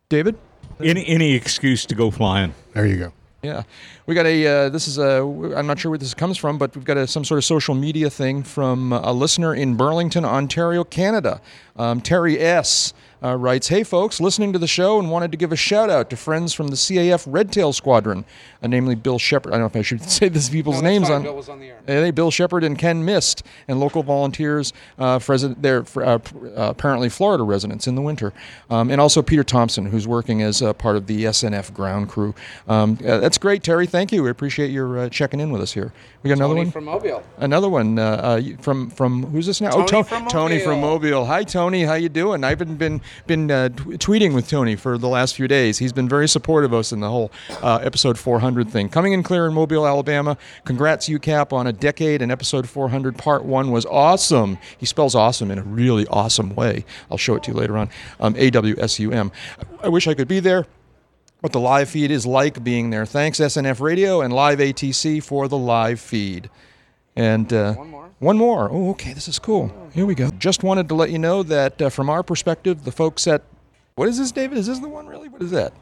David. 0.09 0.37
Any 0.83 1.07
any 1.07 1.35
excuse 1.35 1.87
to 1.87 1.95
go 1.95 2.11
flying. 2.11 2.53
There 2.75 2.85
you 2.87 2.97
go. 2.99 3.13
Yeah, 3.43 3.63
we 4.07 4.15
got 4.17 4.27
a. 4.27 4.47
Uh, 4.47 4.69
this 4.71 4.89
is 4.89 4.99
a. 4.99 5.23
I'm 5.57 5.69
not 5.69 5.79
sure 5.79 5.91
where 5.93 5.99
this 5.99 6.15
comes 6.15 6.37
from, 6.37 6.59
but 6.59 6.75
we've 6.75 6.85
got 6.85 6.97
a, 6.97 7.07
some 7.07 7.25
sort 7.25 7.39
of 7.39 7.45
social 7.45 7.77
media 7.77 8.11
thing 8.11 8.43
from 8.43 8.93
a 8.93 9.13
listener 9.13 9.55
in 9.55 9.77
Burlington, 9.77 10.25
Ontario, 10.25 10.83
Canada. 10.83 11.41
Um, 11.77 12.01
Terry 12.01 12.41
S. 12.41 12.93
Uh, 13.23 13.35
writes, 13.35 13.69
"Hey 13.69 13.83
folks, 13.83 14.21
listening 14.21 14.53
to 14.53 14.59
the 14.59 14.67
show 14.67 14.99
and 14.99 15.11
wanted 15.11 15.31
to 15.33 15.39
give 15.39 15.51
a 15.53 15.57
shout 15.57 15.89
out 15.89 16.11
to 16.11 16.17
friends 16.17 16.53
from 16.53 16.69
the 16.69 16.77
CAF 16.77 17.27
Red 17.27 17.51
Tail 17.51 17.73
Squadron, 17.73 18.25
uh, 18.63 18.67
namely 18.67 18.95
Bill 18.95 19.19
Shepard. 19.19 19.53
I 19.53 19.57
don't 19.57 19.63
know 19.63 19.67
if 19.67 19.77
I 19.77 19.83
should 19.83 20.03
say 20.11 20.29
these 20.29 20.51
people's 20.51 20.83
names 20.83 21.09
on. 21.09 21.23
Bill 21.23 21.35
was 21.37 21.49
on 21.49 21.61
the 21.61 21.69
air. 21.69 21.81
They, 21.87 22.11
Bill 22.11 22.31
Shepard 22.31 22.63
and 22.65 22.79
Ken 22.79 23.05
Mist, 23.05 23.43
and 23.69 23.81
local 23.81 24.03
volunteers. 24.03 24.73
Uh, 24.99 25.19
they're 25.59 25.85
uh, 25.97 26.01
uh, 26.01 26.19
apparently 26.57 27.09
Florida 27.09 27.43
residents 27.43 27.87
in 27.87 27.95
the 27.95 28.03
winter, 28.03 28.33
um, 28.71 28.91
and 28.91 29.01
also 29.01 29.23
Peter 29.23 29.45
Thompson, 29.45 29.87
who's 29.87 30.07
working 30.07 30.43
as 30.43 30.61
uh, 30.63 30.73
part 30.75 30.97
of 30.97 31.07
the 31.07 31.25
SNF 31.25 31.73
ground 31.73 32.09
crew. 32.09 32.35
Um, 32.69 32.97
that's 33.01 33.39
great, 33.39 33.63
Terry. 33.63 33.87
Thank 33.87 34.13
you. 34.13 34.23
We 34.23 34.31
appreciate 34.31 34.71
your 34.71 34.99
uh, 34.99 35.09
checking 35.09 35.41
in 35.41 35.51
with 35.51 35.63
us 35.63 35.73
here. 35.73 35.93
We 36.23 36.29
got 36.29 36.39
another 36.39 36.57
one. 36.57 36.71
from 36.71 36.85
Mobile. 36.85 37.23
Another 37.39 37.69
one 37.69 37.99
uh, 37.99 38.03
uh, 38.03 38.43
from 38.61 38.91
from 38.91 39.27
who's 39.27 39.47
this 39.47 39.61
now? 39.61 39.71
oh, 39.73 39.87
Tony 39.87 40.03
To- 40.03 40.09
from 40.09 40.29
Tony 40.29 40.59
from 40.59 40.81
Mobile. 40.81 41.25
Hi, 41.25 41.45
Tony. 41.45 41.85
How 41.85 41.95
you 41.95 42.09
doing? 42.09 42.43
I've 42.45 42.59
been 42.59 42.77
been 42.77 43.01
been 43.27 43.51
uh, 43.51 43.69
t- 43.69 43.75
tweeting 43.99 44.35
with 44.35 44.49
Tony 44.49 44.77
for 44.77 44.99
the 44.99 45.09
last 45.09 45.35
few 45.35 45.49
days. 45.49 45.79
He's 45.79 45.93
been 45.93 46.09
very 46.09 46.29
supportive 46.29 46.73
of 46.73 46.81
us 46.81 46.93
in 46.93 47.01
the 47.01 47.09
whole 47.11 47.31
uh, 47.63 47.81
episode 47.83 48.19
400 48.19 48.71
thing. 48.71 48.89
Coming 48.89 49.13
in 49.13 49.23
clear 49.23 49.47
in 49.47 49.55
Mobile, 49.55 49.87
Alabama. 49.87 50.37
Congrats, 50.65 51.09
UCAP, 51.09 51.53
on 51.53 51.67
a 51.67 51.73
decade. 51.73 52.23
And 52.23 52.33
episode 52.33 52.69
400, 52.69 53.17
part 53.17 53.45
one, 53.45 53.71
was 53.71 53.87
awesome. 53.87 54.59
He 54.79 54.87
spells 54.87 55.15
awesome 55.15 55.51
in 55.51 55.59
a 55.59 55.63
really 55.63 56.07
awesome 56.09 56.55
way. 56.55 56.85
I'll 57.11 57.19
show 57.19 57.35
it 57.37 57.43
to 57.45 57.53
you 57.53 57.57
later 57.57 57.77
on. 57.77 57.91
Um, 58.21 58.35
A 58.37 58.51
W 58.51 58.75
S 58.79 58.99
U 58.99 59.13
M. 59.13 59.33
I 59.83 59.89
wish 59.89 60.07
I 60.07 60.15
could 60.15 60.29
be 60.29 60.41
there 60.41 60.67
what 61.41 61.53
the 61.53 61.61
live 61.61 61.89
feed 61.89 62.11
is 62.11 62.27
like 62.27 62.65
being 62.65 62.91
there. 62.91 63.07
Thanks, 63.07 63.39
SNF 63.39 63.81
Radio 63.81 64.21
and 64.21 64.33
Live 64.33 64.59
ATC, 64.59 65.23
for 65.23 65.47
the 65.49 65.57
live 65.59 66.01
feed. 66.01 66.51
And 67.15 67.53
uh, 67.53 67.75
one 68.19 68.39
more. 68.39 68.71
Oh, 68.71 68.91
okay. 68.91 69.13
This 69.13 69.29
is 69.29 69.39
cool. 69.39 69.73
Here 69.93 70.07
we 70.07 70.15
go. 70.15 70.31
Just 70.39 70.63
wanted 70.63 70.89
to 70.89 70.95
let 70.95 71.11
you 71.11 71.19
know 71.19 71.43
that 71.43 71.81
uh, 71.81 71.91
from 71.91 72.09
our 72.09 72.23
perspective, 72.23 72.85
the 72.85 72.93
folks 72.93 73.27
at 73.27 73.43
what 73.95 74.09
is 74.09 74.19
this, 74.19 74.33
David? 74.33 74.59
Is 74.59 74.67
this 74.67 74.79
the 74.79 74.89
one 74.89 75.07
really? 75.07 75.29
What 75.29 75.43
is 75.43 75.51
that? 75.53 75.73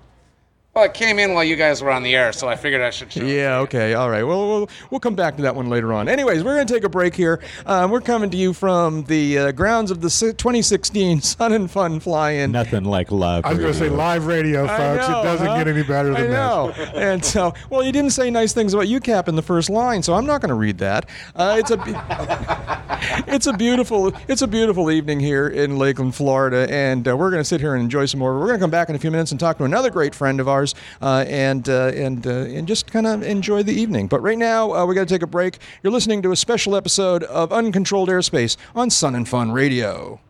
Well, 0.74 0.86
it 0.86 0.94
came 0.94 1.20
in 1.20 1.34
while 1.34 1.44
you 1.44 1.54
guys 1.54 1.82
were 1.82 1.90
on 1.92 2.02
the 2.02 2.16
air, 2.16 2.32
so 2.32 2.48
I 2.48 2.56
figured 2.56 2.82
I 2.82 2.90
should 2.90 3.12
show 3.12 3.20
it. 3.20 3.28
Yeah, 3.28 3.58
okay, 3.60 3.94
all 3.94 4.10
right. 4.10 4.24
Well, 4.24 4.48
we'll 4.48 4.70
we'll 4.90 4.98
come 4.98 5.14
back 5.14 5.36
to 5.36 5.42
that 5.42 5.54
one 5.54 5.68
later 5.68 5.92
on. 5.92 6.08
Anyways, 6.08 6.42
we're 6.42 6.56
going 6.56 6.66
to 6.66 6.74
take 6.74 6.82
a 6.82 6.88
break 6.88 7.14
here. 7.14 7.40
Um, 7.64 7.92
we're 7.92 8.00
coming 8.00 8.28
to 8.30 8.36
you 8.36 8.52
from 8.52 9.04
the 9.04 9.38
uh, 9.38 9.52
grounds 9.52 9.92
of 9.92 10.00
the 10.00 10.08
2016 10.08 11.20
Sun 11.20 11.52
and 11.52 11.70
Fun 11.70 12.00
Fly-In. 12.00 12.50
Nothing 12.50 12.82
like 12.82 13.12
live. 13.12 13.44
I 13.44 13.50
was 13.50 13.58
going 13.60 13.72
to 13.72 13.78
say 13.78 13.88
live 13.88 14.26
radio, 14.26 14.66
folks. 14.66 15.08
know, 15.08 15.20
it 15.20 15.22
doesn't 15.22 15.46
huh? 15.46 15.58
get 15.58 15.68
any 15.68 15.84
better 15.84 16.12
than 16.12 16.24
I 16.24 16.26
know. 16.26 16.72
this. 16.72 16.90
and 16.94 17.24
so, 17.24 17.54
well, 17.70 17.84
you 17.84 17.92
didn't 17.92 18.10
say 18.10 18.28
nice 18.28 18.52
things 18.52 18.74
about 18.74 18.86
UCAP 18.86 19.28
in 19.28 19.36
the 19.36 19.42
first 19.42 19.70
line, 19.70 20.02
so 20.02 20.14
I'm 20.14 20.26
not 20.26 20.40
going 20.40 20.48
to 20.48 20.56
read 20.56 20.78
that. 20.78 21.08
Uh, 21.36 21.54
it's 21.56 21.70
a, 21.70 23.24
it's 23.28 23.46
a 23.46 23.52
beautiful, 23.52 24.12
it's 24.26 24.42
a 24.42 24.48
beautiful 24.48 24.90
evening 24.90 25.20
here 25.20 25.46
in 25.46 25.78
Lakeland, 25.78 26.16
Florida, 26.16 26.66
and 26.68 27.06
uh, 27.06 27.16
we're 27.16 27.30
going 27.30 27.40
to 27.40 27.48
sit 27.48 27.60
here 27.60 27.74
and 27.74 27.82
enjoy 27.84 28.06
some 28.06 28.18
more. 28.18 28.34
We're 28.40 28.46
going 28.46 28.58
to 28.58 28.62
come 28.64 28.72
back 28.72 28.88
in 28.88 28.96
a 28.96 28.98
few 28.98 29.12
minutes 29.12 29.30
and 29.30 29.38
talk 29.38 29.58
to 29.58 29.64
another 29.64 29.90
great 29.90 30.16
friend 30.16 30.40
of 30.40 30.48
ours, 30.48 30.63
uh, 31.02 31.24
and 31.28 31.68
uh, 31.68 31.88
and 31.88 32.26
uh, 32.26 32.30
and 32.30 32.68
just 32.68 32.86
kind 32.86 33.06
of 33.06 33.22
enjoy 33.22 33.62
the 33.62 33.74
evening. 33.74 34.06
But 34.06 34.22
right 34.22 34.38
now, 34.38 34.86
we 34.86 34.94
got 34.94 35.08
to 35.08 35.14
take 35.14 35.22
a 35.22 35.26
break. 35.26 35.58
You're 35.82 35.92
listening 35.92 36.22
to 36.22 36.32
a 36.32 36.36
special 36.36 36.76
episode 36.76 37.24
of 37.24 37.52
Uncontrolled 37.52 38.08
Airspace 38.08 38.56
on 38.74 38.90
Sun 38.90 39.14
and 39.14 39.28
Fun 39.28 39.52
Radio. 39.52 40.20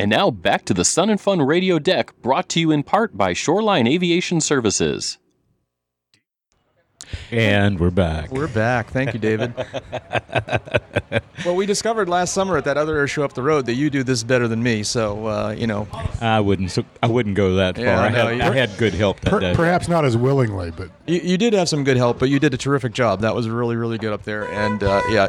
And 0.00 0.10
now 0.10 0.30
back 0.30 0.64
to 0.66 0.74
the 0.74 0.84
Sun 0.84 1.10
and 1.10 1.20
Fun 1.20 1.42
radio 1.42 1.78
deck, 1.78 2.12
brought 2.22 2.48
to 2.50 2.60
you 2.60 2.70
in 2.70 2.84
part 2.84 3.16
by 3.16 3.32
Shoreline 3.32 3.88
Aviation 3.88 4.40
Services. 4.40 5.18
And 7.30 7.78
we're 7.78 7.90
back. 7.90 8.30
We're 8.30 8.48
back. 8.48 8.88
Thank 8.90 9.12
you, 9.14 9.20
David. 9.20 9.54
well, 11.44 11.54
we 11.56 11.66
discovered 11.66 12.08
last 12.08 12.32
summer 12.34 12.56
at 12.56 12.64
that 12.64 12.76
other 12.76 12.96
air 12.98 13.06
show 13.08 13.24
up 13.24 13.32
the 13.34 13.42
road 13.42 13.66
that 13.66 13.74
you 13.74 13.90
do 13.90 14.02
this 14.02 14.22
better 14.22 14.48
than 14.48 14.62
me. 14.62 14.82
So, 14.82 15.26
uh, 15.26 15.54
you 15.56 15.66
know, 15.66 15.88
I 16.20 16.40
wouldn't. 16.40 16.70
so- 16.70 16.84
I 17.02 17.06
wouldn't 17.06 17.34
go 17.36 17.56
that 17.56 17.76
far. 17.76 17.84
Yeah, 17.84 18.00
I, 18.00 18.08
no, 18.10 18.26
had, 18.26 18.40
I 18.40 18.54
had 18.54 18.76
good 18.78 18.94
help 18.94 19.20
that 19.20 19.30
Per- 19.30 19.40
day. 19.40 19.54
perhaps 19.54 19.88
not 19.88 20.04
as 20.04 20.16
willingly, 20.16 20.70
but 20.70 20.90
you, 21.06 21.20
you 21.20 21.38
did 21.38 21.52
have 21.52 21.68
some 21.68 21.84
good 21.84 21.96
help, 21.96 22.18
but 22.18 22.28
you 22.28 22.38
did 22.38 22.54
a 22.54 22.58
terrific 22.58 22.92
job. 22.92 23.20
That 23.20 23.34
was 23.34 23.48
really, 23.48 23.76
really 23.76 23.98
good 23.98 24.12
up 24.12 24.24
there. 24.24 24.44
And 24.48 24.82
uh, 24.82 25.02
yeah, 25.10 25.28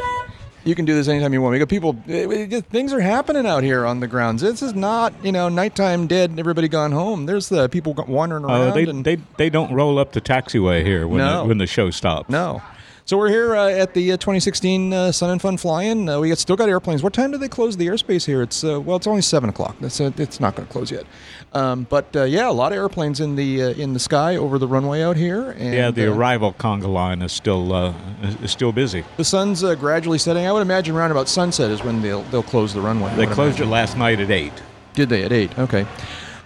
you 0.66 0.76
can 0.76 0.86
do 0.86 0.94
this 0.94 1.08
anytime 1.08 1.34
you 1.34 1.42
want. 1.42 1.54
Eh, 1.54 1.56
we 1.56 1.60
got 1.60 1.70
people. 1.70 1.96
it- 2.08 2.32
it- 2.32 2.54
it- 2.54 2.66
things 2.66 2.94
are 2.94 3.00
happening 3.00 3.46
out 3.46 3.64
here 3.64 3.86
on 3.86 4.00
the 4.00 4.08
grounds. 4.08 4.42
This 4.42 4.62
is 4.62 4.74
not, 4.76 5.14
you 5.24 5.32
know, 5.32 5.50
nighttime 5.50 6.08
dead. 6.08 6.30
and 6.32 6.40
Everybody 6.40 6.68
gone 6.68 6.92
home. 6.92 7.26
There's 7.26 7.50
the 7.50 7.70
people 7.70 7.94
wandering 8.08 8.46
oh, 8.46 8.50
around. 8.50 8.62
Oh, 8.70 8.72
they, 8.74 8.84
and, 8.84 9.06
they 9.06 9.18
they 9.38 9.50
don't 9.50 9.74
roll 9.74 9.98
up 10.00 10.12
the 10.14 10.22
taxiway 10.22 10.84
here 10.86 11.08
when 11.08 11.20
No. 11.20 11.42
the, 11.44 11.48
when 11.48 11.58
the 11.58 11.68
show 11.68 11.90
stops. 11.92 12.30
no. 12.30 12.62
So 13.10 13.18
we're 13.18 13.30
here 13.30 13.56
uh, 13.56 13.70
at 13.70 13.96
the 13.96 14.12
uh, 14.12 14.18
2016 14.18 14.94
uh, 14.94 15.12
Sun 15.12 15.32
and 15.32 15.42
Fun 15.42 15.58
Fly-In. 15.58 16.08
Uh, 16.08 16.20
we 16.20 16.30
got, 16.30 16.38
still 16.38 16.56
got 16.56 16.70
airplanes. 16.70 17.02
What 17.02 17.12
time 17.12 17.32
do 17.32 17.40
they 17.40 17.48
close 17.48 17.76
the 17.76 17.88
airspace 17.88 18.24
here? 18.24 18.44
It's 18.44 18.64
uh, 18.64 18.80
well, 18.80 18.98
it's 18.98 19.08
only 19.08 19.24
seven 19.24 19.50
o'clock. 19.50 19.76
That's 19.80 20.00
it's 20.00 20.40
not 20.40 20.56
going 20.56 20.68
to 20.68 20.72
close 20.72 20.92
yet. 20.92 21.06
Um, 21.54 21.88
but 21.90 22.16
uh, 22.16 22.26
yeah, 22.26 22.48
a 22.48 22.52
lot 22.52 22.72
of 22.72 22.78
airplanes 22.78 23.20
in 23.20 23.36
the 23.36 23.64
uh, 23.64 23.70
in 23.70 23.94
the 23.94 24.00
sky 24.00 24.36
over 24.36 24.60
the 24.60 24.68
runway 24.68 25.02
out 25.02 25.18
here. 25.18 25.50
And, 25.58 25.74
Yeah, 25.74 25.90
the 25.90 26.06
arrival 26.06 26.54
conga 26.54 26.86
line 26.86 27.24
is 27.24 27.32
still 27.32 27.74
uh, 27.74 27.96
is, 28.44 28.52
still 28.52 28.72
busy. 28.72 29.04
The 29.18 29.26
sun's 29.26 29.64
uh, 29.64 29.74
gradually 29.74 30.20
setting. 30.20 30.46
I 30.46 30.52
would 30.52 30.62
imagine 30.62 30.96
around 30.96 31.10
about 31.10 31.28
sunset 31.28 31.72
is 31.72 31.84
when 31.84 32.04
they'll 32.04 32.22
they'll 32.26 32.44
close 32.44 32.76
the 32.76 32.82
runway. 32.82 33.10
They 33.16 33.26
closed 33.26 33.58
imagine. 33.58 33.70
it 33.70 33.72
last 33.72 33.98
night 33.98 34.20
at 34.20 34.30
eight. 34.30 34.54
Did 34.94 35.10
they 35.10 35.24
at 35.24 35.32
eight? 35.32 35.58
Okay. 35.58 35.88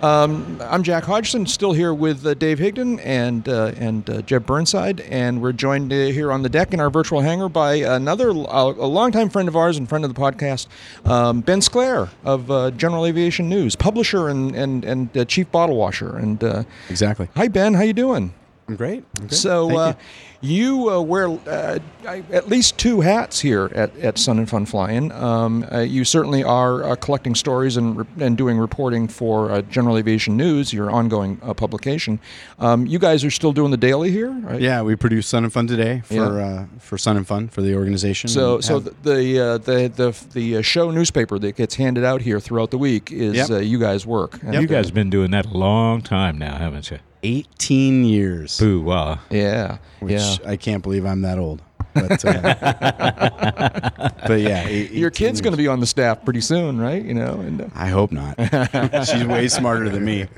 Um, 0.04 0.62
I'm 0.62 0.84
Jack 0.84 1.06
Hodgson, 1.06 1.46
still 1.46 1.72
here 1.72 1.94
with 1.94 2.26
uh, 2.26 2.34
Dave 2.34 2.60
Higdon 2.60 3.00
and 3.06 3.48
uh, 3.48 3.72
and 3.78 4.10
uh, 4.10 4.22
Jeb 4.24 4.46
Burnside, 4.46 5.00
and 5.00 5.42
we're 5.42 5.54
joined 5.54 5.94
uh, 5.94 5.96
here 6.08 6.30
on 6.30 6.42
the 6.44 6.50
deck 6.50 6.74
in 6.74 6.82
our 6.82 6.90
virtual 6.90 7.22
hangar 7.22 7.48
by 7.48 7.76
another 7.76 8.32
uh, 8.32 8.74
a 8.78 8.86
longtime 8.86 9.30
friend 9.30 9.48
of 9.48 9.56
ours 9.56 9.78
and 9.78 9.88
friend 9.88 10.04
of 10.04 10.14
the 10.14 10.20
podcast, 10.20 10.68
um, 11.06 11.40
Ben 11.40 11.62
Sclair 11.62 12.10
of 12.26 12.52
uh, 12.52 12.72
General 12.72 13.06
Aviation 13.06 13.48
News, 13.48 13.78
publisher 13.78 14.28
and 14.28 14.54
and 14.54 14.84
and 14.84 15.18
uh, 15.18 15.24
chief 15.24 15.50
bottle 15.54 15.78
washer. 15.78 16.18
And 16.18 16.44
uh, 16.44 16.64
Exactly. 16.90 17.30
hi 17.38 17.48
Ben, 17.48 17.74
how 17.76 17.84
you 17.84 17.94
doing? 17.94 18.34
I'm 18.68 18.76
great. 18.78 19.04
I'm 19.20 19.28
great. 19.28 19.34
So 19.34 19.68
Thank 19.68 19.80
uh, 19.80 19.94
you, 20.42 20.90
uh, 20.90 21.02
wear 21.02 21.28
uh, 21.30 21.80
at 22.06 22.48
least 22.48 22.78
two 22.78 23.02
hats 23.02 23.40
here 23.42 23.70
at, 23.76 23.96
at 23.98 24.18
Sun 24.18 24.40
and 24.40 24.50
Fun 24.50 24.66
Flying. 24.66 25.12
Um, 25.12 25.66
uh, 25.72 25.80
you 25.80 26.06
certainly 26.06 26.44
are 26.44 26.84
uh, 26.84 26.96
collecting 26.96 27.36
stories 27.36 27.76
and, 27.78 27.98
re- 27.98 28.06
and 28.26 28.38
doing 28.38 28.58
reporting 28.58 29.08
for 29.10 29.52
uh, 29.52 29.62
General 29.64 29.98
Aviation 29.98 30.38
News, 30.38 30.72
your 30.74 30.90
ongoing 30.92 31.40
uh, 31.44 31.54
publication. 31.54 32.20
Um, 32.60 32.86
you 32.86 33.00
guys 33.00 33.24
are 33.26 33.32
still 33.32 33.52
doing 33.52 33.72
the 33.72 33.78
daily 33.78 34.12
here, 34.12 34.32
right? 34.32 34.62
yeah, 34.62 34.82
we 34.82 34.96
produce 34.96 35.28
Sun 35.28 35.44
and 35.44 35.52
Fun 35.52 35.68
today 35.68 36.02
for 36.06 36.14
Yeah. 36.14 36.46
uh, 36.46 36.66
for 36.80 36.98
Sun 36.98 37.18
and 37.18 37.28
Fun 37.28 37.50
for 37.50 37.62
the 37.62 37.76
organization. 37.76 38.30
So, 38.30 38.56
and 38.56 38.64
so 38.64 38.80
the 38.80 38.94
the 39.04 39.40
uh, 39.40 39.58
the 39.58 39.88
the, 39.94 40.26
the 40.34 40.58
uh, 40.58 40.62
show 40.62 40.90
newspaper 40.92 41.38
that 41.40 41.58
gets 41.58 41.76
handed 41.76 42.04
out 42.06 42.22
here 42.22 42.40
throughout 42.40 42.72
the 42.72 42.78
week 42.78 43.12
is 43.12 43.36
Yep. 43.36 43.50
uh, 43.50 43.58
you 43.58 43.78
guys 43.80 44.06
work. 44.06 44.40
You 44.44 44.68
guys 44.68 44.86
have 44.86 44.94
been 44.94 45.10
doing 45.10 45.32
that 45.32 45.46
a 45.48 45.58
long 45.58 46.02
time 46.02 46.38
now, 46.38 46.58
haven't 46.58 46.90
you? 46.92 47.00
18 47.24 48.04
years. 48.06 48.60
Boo 48.60 48.82
wow. 48.82 49.20
Yeah, 49.30 49.78
Which 50.00 50.14
yeah. 50.22 50.36
I 50.46 50.58
can't 50.58 50.84
believe 50.84 51.06
I'm 51.06 51.22
that 51.22 51.38
old. 51.40 51.62
But, 51.94 52.26
uh, 52.26 52.42
but 54.28 54.40
yeah, 54.42 54.66
eight- 54.68 54.92
Your 54.92 55.12
kid's 55.12 55.42
going 55.42 55.54
to 55.54 55.58
be 55.58 55.68
on 55.68 55.80
the 55.80 55.86
staff 55.86 56.24
pretty 56.26 56.42
soon, 56.42 56.80
right? 56.80 57.04
You 57.04 57.14
know, 57.14 57.36
and. 57.40 57.62
Uh, 57.62 57.68
I 57.76 57.88
hope 57.88 58.12
not. 58.12 58.36
She's 59.08 59.24
way 59.26 59.48
smarter 59.48 59.90
than 59.90 60.04
me. 60.06 60.28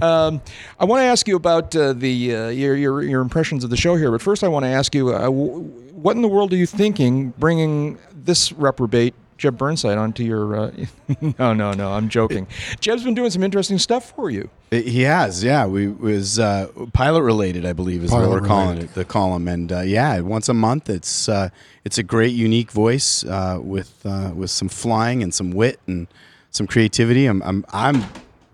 Um, 0.00 0.42
I 0.80 0.84
want 0.84 0.98
to 1.00 1.04
ask 1.04 1.28
you 1.28 1.36
about 1.36 1.76
uh, 1.76 1.92
the 1.92 2.34
uh, 2.34 2.48
your, 2.48 2.74
your 2.74 3.02
your 3.04 3.20
impressions 3.20 3.62
of 3.62 3.70
the 3.70 3.76
show 3.76 3.94
here, 3.94 4.10
but 4.10 4.20
first 4.20 4.42
I 4.42 4.48
want 4.48 4.64
to 4.64 4.68
ask 4.68 4.92
you, 4.96 5.10
uh, 5.10 5.20
w- 5.26 5.60
what 5.92 6.16
in 6.16 6.22
the 6.22 6.28
world 6.28 6.52
are 6.52 6.56
you 6.56 6.66
thinking 6.66 7.30
bringing 7.38 7.96
this 8.12 8.50
reprobate 8.50 9.14
Jeb 9.40 9.56
Burnside 9.56 9.96
onto 9.96 10.22
your? 10.22 10.54
Uh, 10.54 10.70
no, 11.38 11.54
no, 11.54 11.72
no, 11.72 11.92
I'm 11.92 12.10
joking. 12.10 12.46
Jeb's 12.78 13.04
been 13.04 13.14
doing 13.14 13.30
some 13.30 13.42
interesting 13.42 13.78
stuff 13.78 14.14
for 14.14 14.28
you. 14.28 14.50
He 14.70 15.00
has, 15.02 15.42
yeah. 15.42 15.64
We 15.66 15.88
was 15.88 16.38
uh, 16.38 16.68
pilot 16.92 17.22
related, 17.22 17.64
I 17.64 17.72
believe, 17.72 18.04
is 18.04 18.10
Pilot 18.10 18.28
what 18.28 18.42
we're 18.42 18.46
calling 18.46 18.68
related. 18.76 18.90
it, 18.90 18.94
the 18.94 19.06
column. 19.06 19.48
And 19.48 19.72
uh, 19.72 19.80
yeah, 19.80 20.20
once 20.20 20.50
a 20.50 20.54
month, 20.54 20.90
it's 20.90 21.26
uh, 21.26 21.48
it's 21.86 21.96
a 21.96 22.02
great, 22.02 22.34
unique 22.34 22.70
voice 22.70 23.24
uh, 23.24 23.58
with 23.62 24.04
uh, 24.04 24.32
with 24.34 24.50
some 24.50 24.68
flying 24.68 25.22
and 25.22 25.32
some 25.32 25.52
wit 25.52 25.80
and 25.86 26.06
some 26.50 26.66
creativity. 26.66 27.24
I'm 27.24 27.42
I'm, 27.42 27.64
I'm 27.70 27.96
I 27.96 28.08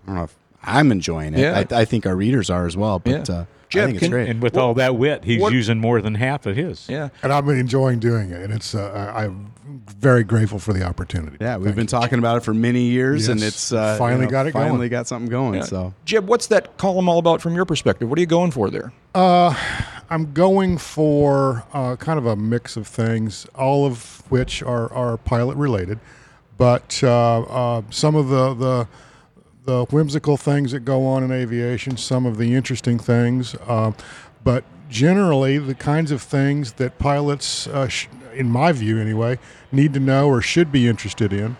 don't 0.07 0.15
know 0.15 0.23
if 0.23 0.35
I'm 0.63 0.89
enjoying 0.93 1.33
it. 1.33 1.41
Yeah. 1.41 1.63
I, 1.69 1.81
I 1.81 1.85
think 1.85 2.05
our 2.05 2.15
readers 2.15 2.49
are 2.49 2.65
as 2.65 2.77
well. 2.77 2.99
But 2.99 3.27
Yeah. 3.27 3.45
I 3.75 3.85
think 3.85 3.97
it's 4.01 4.07
great. 4.07 4.29
And 4.29 4.41
with 4.41 4.57
all 4.57 4.73
that 4.75 4.95
wit, 4.95 5.23
he's 5.23 5.41
what- 5.41 5.53
using 5.53 5.79
more 5.79 6.01
than 6.01 6.15
half 6.15 6.45
of 6.45 6.55
his. 6.55 6.87
Yeah. 6.89 7.09
And 7.23 7.33
I've 7.33 7.45
been 7.45 7.57
enjoying 7.57 7.99
doing 7.99 8.31
it, 8.31 8.41
and 8.41 8.53
it's 8.53 8.73
uh, 8.73 9.11
I, 9.15 9.25
I'm 9.25 9.51
very 9.99 10.23
grateful 10.23 10.59
for 10.59 10.73
the 10.73 10.83
opportunity. 10.83 11.37
Yeah, 11.41 11.57
we've 11.57 11.75
been 11.75 11.87
talking 11.87 12.19
about 12.19 12.37
it 12.37 12.43
for 12.43 12.53
many 12.53 12.83
years, 12.83 13.27
and 13.27 13.43
it's 13.43 13.71
uh, 13.71 13.97
finally 13.97 14.21
you 14.21 14.25
know, 14.27 14.31
got 14.31 14.47
it 14.47 14.53
going. 14.53 14.67
finally 14.69 14.89
got 14.89 15.07
something 15.07 15.29
going. 15.29 15.55
Yeah. 15.55 15.63
So 15.63 15.93
Jeb, 16.05 16.27
what's 16.27 16.47
that 16.47 16.77
column 16.77 17.09
all 17.09 17.19
about 17.19 17.41
from 17.41 17.55
your 17.55 17.65
perspective? 17.65 18.09
What 18.09 18.17
are 18.17 18.21
you 18.21 18.27
going 18.27 18.51
for 18.51 18.69
there? 18.69 18.93
Uh, 19.13 19.53
I'm 20.09 20.31
going 20.33 20.77
for 20.77 21.65
uh, 21.73 21.95
kind 21.97 22.17
of 22.17 22.25
a 22.25 22.35
mix 22.35 22.77
of 22.77 22.87
things, 22.87 23.45
all 23.55 23.85
of 23.85 24.23
which 24.29 24.63
are, 24.63 24.91
are 24.93 25.17
pilot 25.17 25.57
related, 25.57 25.99
but 26.57 27.01
uh, 27.03 27.41
uh, 27.41 27.81
some 27.89 28.15
of 28.15 28.29
the, 28.29 28.53
the 28.53 28.87
the 29.67 29.83
whimsical 29.89 30.37
things 30.37 30.71
that 30.71 30.79
go 30.79 31.05
on 31.05 31.23
in 31.23 31.31
aviation, 31.31 31.97
some 31.97 32.25
of 32.25 32.37
the 32.37 32.55
interesting 32.55 32.97
things, 32.97 33.53
uh, 33.67 33.91
but 34.41 34.63
generally 34.89 35.57
the 35.57 35.75
kinds 35.75 36.09
of 36.09 36.21
things 36.21 36.71
that 36.73 36.97
pilots, 36.97 37.67
uh, 37.67 37.85
sh- 37.85 38.07
in 38.33 38.49
my 38.49 38.71
view 38.71 38.97
anyway, 38.97 39.37
need 39.69 39.93
to 39.93 39.99
know 39.99 40.29
or 40.29 40.41
should 40.41 40.71
be 40.71 40.87
interested 40.87 41.33
in, 41.33 41.57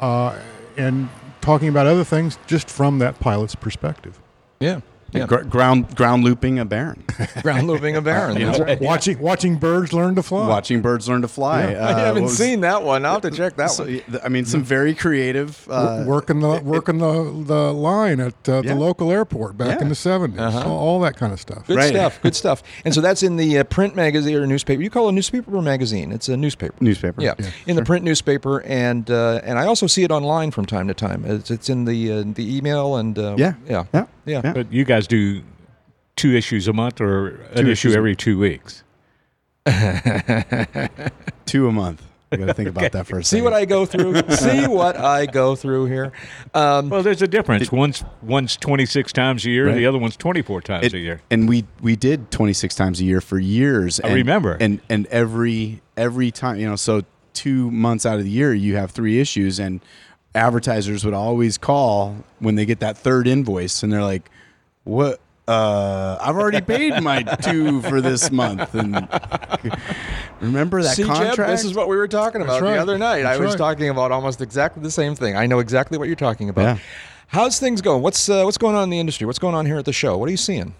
uh, 0.00 0.38
and 0.78 1.10
talking 1.42 1.68
about 1.68 1.86
other 1.86 2.02
things 2.02 2.38
just 2.46 2.70
from 2.70 2.98
that 2.98 3.20
pilot's 3.20 3.54
perspective. 3.54 4.18
Yeah. 4.58 4.80
Yeah. 5.12 5.26
Gr- 5.26 5.42
ground 5.42 5.96
ground 5.96 6.24
looping 6.24 6.58
a 6.58 6.64
baron, 6.64 7.02
Ground 7.42 7.66
looping 7.66 7.96
a 7.96 8.00
baron. 8.00 8.38
You 8.38 8.46
That's 8.46 8.58
know, 8.60 8.64
right. 8.64 8.80
Watching 8.80 9.18
watching 9.18 9.56
birds 9.56 9.92
learn 9.92 10.14
to 10.14 10.22
fly. 10.22 10.46
watching 10.46 10.82
birds 10.82 11.08
learn 11.08 11.22
to 11.22 11.28
fly. 11.28 11.72
Yeah. 11.72 11.86
I 11.86 11.92
Uh, 11.92 11.96
haven't 11.98 12.22
was- 12.24 12.36
seen 12.38 12.60
that 12.60 12.82
one. 12.82 13.04
I'll 13.04 13.14
have 13.14 13.22
to 13.22 13.30
check 13.30 13.56
that 13.56 13.70
so, 13.70 13.84
one. 13.84 14.00
I 14.24 14.28
mean, 14.28 14.44
some 14.44 14.62
very 14.62 14.94
creative. 14.94 15.66
Uh, 15.68 16.04
working 16.06 16.40
the 16.40 16.60
working 16.62 16.98
the, 16.98 17.44
the 17.46 17.72
line 17.72 18.20
at 18.20 18.34
uh, 18.48 18.62
Yeah. 18.64 18.74
the 18.74 18.80
local 18.80 19.10
airport 19.10 19.56
back 19.58 19.80
in 19.80 19.88
the 19.88 19.94
70s 19.94 20.38
Uh-huh. 20.38 20.68
all, 20.68 20.78
all 20.78 21.00
that 21.00 21.16
kind 21.16 21.32
of 21.32 21.40
stuff 21.40 21.66
Good 21.66 21.76
Right. 21.76 21.88
stuff. 21.92 22.20
Good 22.22 22.36
stuff. 22.36 22.62
And 22.84 22.94
so 22.94 23.00
that's 23.00 23.22
in 23.22 23.36
the 23.36 23.58
uh, 23.58 23.64
print 23.64 23.96
magazine 23.96 24.36
or 24.36 24.46
newspaper. 24.46 24.80
You 24.82 24.90
call 24.90 25.06
it 25.06 25.10
a 25.10 25.12
newspaper 25.12 25.56
or 25.56 25.62
magazine? 25.62 26.12
It's 26.12 26.28
a 26.28 26.36
newspaper. 26.36 26.74
newspaper. 26.80 27.20
Yeah, 27.20 27.34
in 27.66 27.76
the 27.76 27.84
print 27.84 28.04
newspaper, 28.04 28.62
and 28.62 29.10
uh, 29.10 29.40
and 29.44 29.58
I 29.58 29.66
also 29.66 29.86
see 29.86 30.04
it 30.04 30.10
online 30.10 30.50
from 30.52 30.66
time 30.66 30.86
to 30.88 30.94
time. 30.94 31.24
It's, 31.26 31.50
it's 31.50 31.68
in 31.68 31.84
the 31.84 32.12
uh, 32.12 32.24
the 32.34 32.56
email 32.56 32.96
and 32.96 33.18
uh, 33.18 33.34
Yeah. 33.38 33.54
yeah, 33.68 33.84
Yeah. 33.92 34.06
Yeah. 34.30 34.40
Yeah. 34.44 34.52
But 34.52 34.72
you 34.72 34.84
guys 34.84 35.06
do 35.06 35.42
two 36.16 36.34
issues 36.34 36.68
a 36.68 36.72
month 36.72 37.00
or 37.00 37.36
an 37.52 37.64
Two 37.64 37.70
issue 37.70 37.90
every 37.92 38.14
two 38.16 38.38
weeks. 38.38 38.82
Two 41.46 41.68
a 41.68 41.72
month. 41.72 42.02
I 42.32 42.36
got 42.36 42.46
to 42.46 42.54
think 42.54 42.68
about 42.68 42.92
that 42.92 43.06
for 43.08 43.18
a 43.18 43.24
second. 43.24 43.38
See 43.38 43.42
what 43.42 43.52
I 43.52 43.64
go 43.64 43.84
through. 43.84 44.22
see 44.30 44.66
what 44.68 44.96
I 44.96 45.26
go 45.26 45.56
through 45.56 45.86
here. 45.86 46.12
Um, 46.54 46.88
Well, 46.88 47.02
there's 47.02 47.22
a 47.22 47.26
difference. 47.28 47.72
One's 47.72 48.04
one's 48.22 48.56
26 48.56 49.12
times 49.12 49.44
a 49.44 49.50
year, 49.50 49.66
Right. 49.66 49.74
the 49.74 49.86
other 49.86 49.98
one's 49.98 50.16
24 50.16 50.60
times 50.60 50.86
It- 50.86 50.94
a 50.94 50.98
year. 50.98 51.20
And 51.30 51.48
we 51.48 51.64
we 51.80 51.96
did 51.96 52.30
26 52.30 52.74
times 52.76 53.00
a 53.00 53.04
year 53.04 53.20
for 53.20 53.38
years. 53.38 54.00
I 54.00 54.08
and, 54.08 54.14
remember. 54.16 54.56
And 54.60 54.80
and 54.88 55.06
every 55.06 55.82
every 55.96 56.30
time, 56.30 56.58
you 56.58 56.68
know, 56.68 56.76
so 56.76 57.02
2 57.34 57.70
months 57.70 58.06
out 58.06 58.18
of 58.18 58.24
the 58.24 58.30
year 58.30 58.54
you 58.54 58.76
have 58.76 58.92
3 58.92 59.18
issues 59.20 59.58
and 59.58 59.80
advertisers 60.34 61.04
would 61.04 61.14
always 61.14 61.58
call 61.58 62.16
when 62.38 62.54
they 62.54 62.66
get 62.66 62.80
that 62.80 62.96
third 62.96 63.26
invoice 63.26 63.82
and 63.82 63.92
they're 63.92 64.02
like, 64.02 64.30
"What 64.84 65.20
uh, 65.48 66.18
I've 66.20 66.36
already 66.36 66.60
paid 66.60 67.02
my 67.02 67.22
two 67.42 67.82
for 67.82 68.00
this 68.00 68.30
month, 68.30 68.74
and 68.74 69.08
remember 70.40 70.82
that 70.82 70.96
See, 70.96 71.04
contract. 71.04 71.36
Jeb, 71.36 71.46
this 71.48 71.64
is 71.64 71.74
what 71.74 71.88
we 71.88 71.96
were 71.96 72.08
talking 72.08 72.42
about 72.42 72.62
right. 72.62 72.74
the 72.74 72.78
other 72.80 72.98
night. 72.98 73.24
I 73.26 73.36
was 73.38 73.50
right. 73.50 73.58
talking 73.58 73.88
about 73.88 74.12
almost 74.12 74.40
exactly 74.40 74.82
the 74.82 74.90
same 74.90 75.14
thing. 75.14 75.36
I 75.36 75.46
know 75.46 75.58
exactly 75.58 75.98
what 75.98 76.06
you're 76.06 76.16
talking 76.16 76.48
about. 76.48 76.62
Yeah. 76.62 76.78
How's 77.28 77.58
things 77.58 77.80
going? 77.80 78.02
What's 78.02 78.28
uh, 78.28 78.42
what's 78.44 78.58
going 78.58 78.76
on 78.76 78.84
in 78.84 78.90
the 78.90 79.00
industry? 79.00 79.26
What's 79.26 79.38
going 79.38 79.54
on 79.54 79.66
here 79.66 79.78
at 79.78 79.84
the 79.84 79.92
show? 79.92 80.16
What 80.18 80.28
are 80.28 80.32
you 80.32 80.36
seeing? 80.36 80.74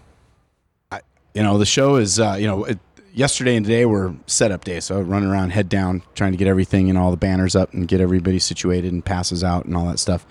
you 1.33 1.43
know 1.43 1.57
the 1.57 1.65
show 1.65 1.95
is 1.95 2.19
uh, 2.19 2.35
you 2.39 2.47
know 2.47 2.65
it, 2.65 2.79
yesterday 3.13 3.55
and 3.55 3.65
today 3.65 3.85
were 3.85 4.15
setup 4.27 4.63
days. 4.63 4.85
So 4.85 5.01
running 5.01 5.29
around 5.29 5.51
head 5.51 5.69
down 5.69 6.03
trying 6.15 6.31
to 6.31 6.37
get 6.37 6.47
everything 6.47 6.89
and 6.89 6.97
all 6.97 7.11
the 7.11 7.17
banners 7.17 7.55
up 7.55 7.73
and 7.73 7.87
get 7.87 8.01
everybody 8.01 8.39
situated 8.39 8.91
and 8.91 9.03
passes 9.03 9.43
out 9.43 9.65
and 9.65 9.75
all 9.75 9.87
that 9.87 9.99
stuff. 9.99 10.25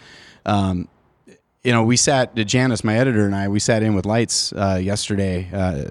Um, 0.47 0.89
you 1.63 1.73
know 1.73 1.83
we 1.83 1.99
sat 1.99 2.35
janice 2.35 2.83
my 2.83 2.97
editor 2.97 3.27
and 3.27 3.37
i 3.37 3.47
we 3.47 3.61
sat 3.61 3.83
in 3.83 3.95
with 3.95 4.07
Lites 4.07 4.51
uh, 4.55 4.81
yesterday 4.83 5.47
uh, 5.53 5.85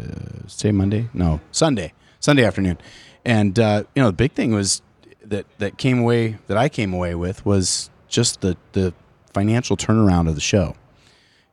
say 0.48 0.72
monday? 0.72 1.08
No 1.14 1.42
sunday. 1.52 1.94
Sunday 2.20 2.44
afternoon. 2.44 2.80
And 3.24 3.60
uh, 3.60 3.84
you 3.96 4.02
know 4.02 4.08
the 4.08 4.14
big 4.14 4.32
thing 4.32 4.52
was 4.52 4.82
that 5.24 5.46
that 5.60 5.78
came 5.78 6.00
away 6.00 6.40
that 6.48 6.58
i 6.58 6.70
came 6.70 6.92
away 6.92 7.14
with 7.14 7.46
was 7.46 7.92
just 8.08 8.42
the 8.42 8.58
the 8.72 8.94
financial 9.34 9.78
turnaround 9.78 10.28
of 10.28 10.36
the 10.36 10.42
show. 10.42 10.76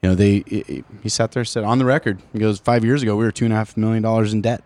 You 0.02 0.10
know, 0.10 0.14
they 0.14 0.44
he- 0.46 0.84
sat 1.08 1.32
there 1.32 1.44
said 1.44 1.64
on 1.64 1.78
the 1.78 1.84
record. 1.84 2.20
He 2.32 2.38
goes, 2.38 2.58
five 2.58 2.84
years 2.84 3.02
ago 3.02 3.16
we 3.16 3.24
were 3.24 3.32
two 3.32 3.44
and 3.44 3.54
a 3.54 3.56
half 3.56 3.76
million 3.76 4.02
dollars 4.02 4.32
in 4.32 4.42
debt, 4.42 4.62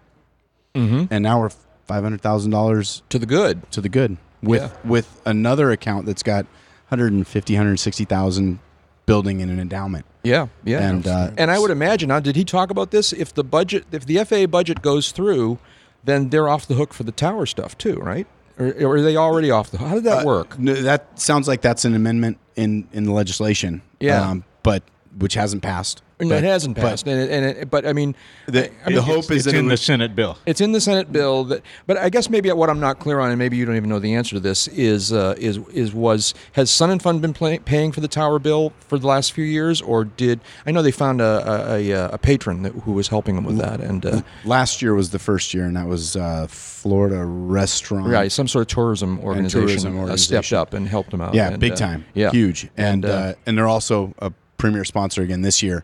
Mm-hmm. 0.75 1.13
and 1.13 1.23
now 1.23 1.41
we're 1.41 1.51
five 1.87 2.03
hundred 2.03 2.21
thousand 2.21 2.51
dollars 2.53 3.03
To 3.09 3.19
the 3.19 3.27
good. 3.27 3.71
to 3.73 3.81
the 3.81 3.89
good 3.89 4.17
with 4.43 4.63
Yeah. 4.63 4.71
with 4.89 5.21
another 5.27 5.71
account 5.73 6.07
that's 6.07 6.23
got 6.23 6.47
150, 6.91 7.55
160,000 7.55 8.59
building 9.07 9.41
in 9.41 9.49
an 9.51 9.59
endowment. 9.61 10.05
Yeah, 10.23 10.49
yeah. 10.65 10.89
And, 10.89 11.07
uh, 11.07 11.31
and 11.39 11.51
I 11.51 11.59
would 11.59 11.71
imagine 11.71 12.09
now, 12.09 12.21
did 12.21 12.37
he 12.37 12.45
talk 12.45 12.71
about 12.71 12.91
this? 12.91 13.13
If 13.13 13.33
the 13.35 13.45
budget, 13.45 13.85
if 13.93 14.07
the 14.07 14.23
FAA 14.25 14.47
budget 14.47 14.83
goes 14.83 15.13
through, 15.13 15.59
then 16.05 16.29
they're 16.31 16.49
off 16.49 16.67
the 16.67 16.75
hook 16.75 16.93
for 16.93 17.03
the 17.05 17.13
tower 17.13 17.47
stuff 17.47 17.77
too, 17.79 17.97
right? 17.97 18.27
Or, 18.59 18.67
or 18.83 18.97
are 18.97 19.03
they 19.03 19.17
already 19.17 19.51
off 19.51 19.71
the 19.71 19.79
hook? 19.79 19.89
How 19.89 19.95
did 19.95 20.05
that 20.05 20.23
Uh, 20.25 20.27
work? 20.27 20.59
No, 20.59 20.75
that 20.75 21.19
sounds 21.19 21.49
like 21.49 21.61
that's 21.63 21.85
an 21.85 21.95
amendment 21.95 22.39
in 22.57 22.87
in 22.93 23.05
the 23.05 23.13
legislation. 23.13 23.83
Yeah. 24.01 24.21
um, 24.31 24.45
but 24.63 24.83
which 25.21 25.35
hasn't 25.35 25.63
passed. 25.63 26.03
And 26.19 26.29
But- 26.29 26.45
it 26.45 26.49
hasn't 26.49 26.77
but 26.77 26.83
passed, 26.83 27.07
and, 27.07 27.19
it, 27.19 27.31
and 27.31 27.45
it, 27.47 27.71
but 27.71 27.87
I 27.87 27.95
mean, 27.95 28.15
The, 28.47 28.67
I 28.85 28.89
mean, 28.89 28.97
the 28.97 29.01
hope 29.03 29.21
it's, 29.21 29.31
is 29.31 29.47
it's 29.47 29.57
in 29.57 29.67
it 29.67 29.69
the 29.71 29.77
Senate 29.79 30.15
bill. 30.15 30.37
It's 30.45 30.61
in 30.61 30.73
the 30.73 30.81
Senate 30.81 31.11
bill 31.11 31.45
that, 31.45 31.63
but 31.87 31.97
I 31.97 32.11
guess 32.11 32.29
maybe 32.29 32.53
what 32.53 32.69
I'm 32.69 32.79
not 32.79 32.99
clear 32.99 33.21
on, 33.21 33.31
and 33.31 33.39
maybe 33.39 33.57
you 33.57 33.65
don't 33.65 33.77
even 33.77 33.89
know 33.89 33.99
the 34.01 34.13
answer 34.15 34.37
to 34.37 34.41
this, 34.41 34.69
is 34.69 35.15
uh, 35.15 35.35
is 35.39 35.57
is 35.73 35.95
was 35.95 36.35
has 36.53 36.71
Sun 36.71 36.91
and 36.91 37.01
Fun 37.03 37.21
been 37.21 37.33
play, 37.33 37.59
paying 37.59 37.91
for 37.91 38.01
the 38.01 38.09
tower 38.09 38.39
bill 38.39 38.75
for 38.87 38.99
the 38.99 39.07
last 39.07 39.33
few 39.33 39.45
years, 39.45 39.81
or 39.81 40.05
did 40.05 40.41
I 40.67 40.73
know 40.73 40.83
they 40.83 40.91
found 40.91 41.23
a 41.23 41.73
a, 41.73 41.91
a, 41.91 42.09
a 42.11 42.19
patron 42.19 42.65
that, 42.65 42.73
who 42.73 42.93
was 42.93 43.09
helping 43.09 43.37
them 43.37 43.45
with 43.45 43.57
that, 43.57 43.81
and 43.81 44.05
uh, 44.05 44.21
last 44.45 44.83
year 44.83 44.93
was 44.95 45.11
the 45.11 45.19
first 45.19 45.55
year, 45.55 45.65
and 45.65 45.75
that 45.79 45.87
was 45.87 46.17
uh, 46.17 46.47
Florida 46.51 47.25
Restaurant. 47.25 48.09
right, 48.09 48.31
some 48.31 48.47
sort 48.47 48.61
of 48.63 48.69
tourism 48.69 49.21
organization, 49.21 49.67
tourism 49.69 49.97
uh, 49.97 50.01
organization. 50.01 50.43
stepped 50.43 50.53
up 50.53 50.75
and 50.75 50.87
helped 50.87 51.13
them 51.13 51.23
out. 51.23 51.33
Yeah, 51.33 51.49
and, 51.49 51.59
big 51.61 51.73
uh, 51.73 51.77
time. 51.77 52.05
yeah, 52.13 52.31
huge. 52.31 52.65
And, 52.77 53.05
And 53.05 53.05
uh, 53.07 53.09
uh, 53.09 53.35
and 53.47 53.57
they're 53.57 53.69
also 53.69 54.13
a 54.19 54.33
premier 54.61 54.85
sponsor 54.85 55.23
again 55.23 55.43
this 55.43 55.63
year. 55.63 55.83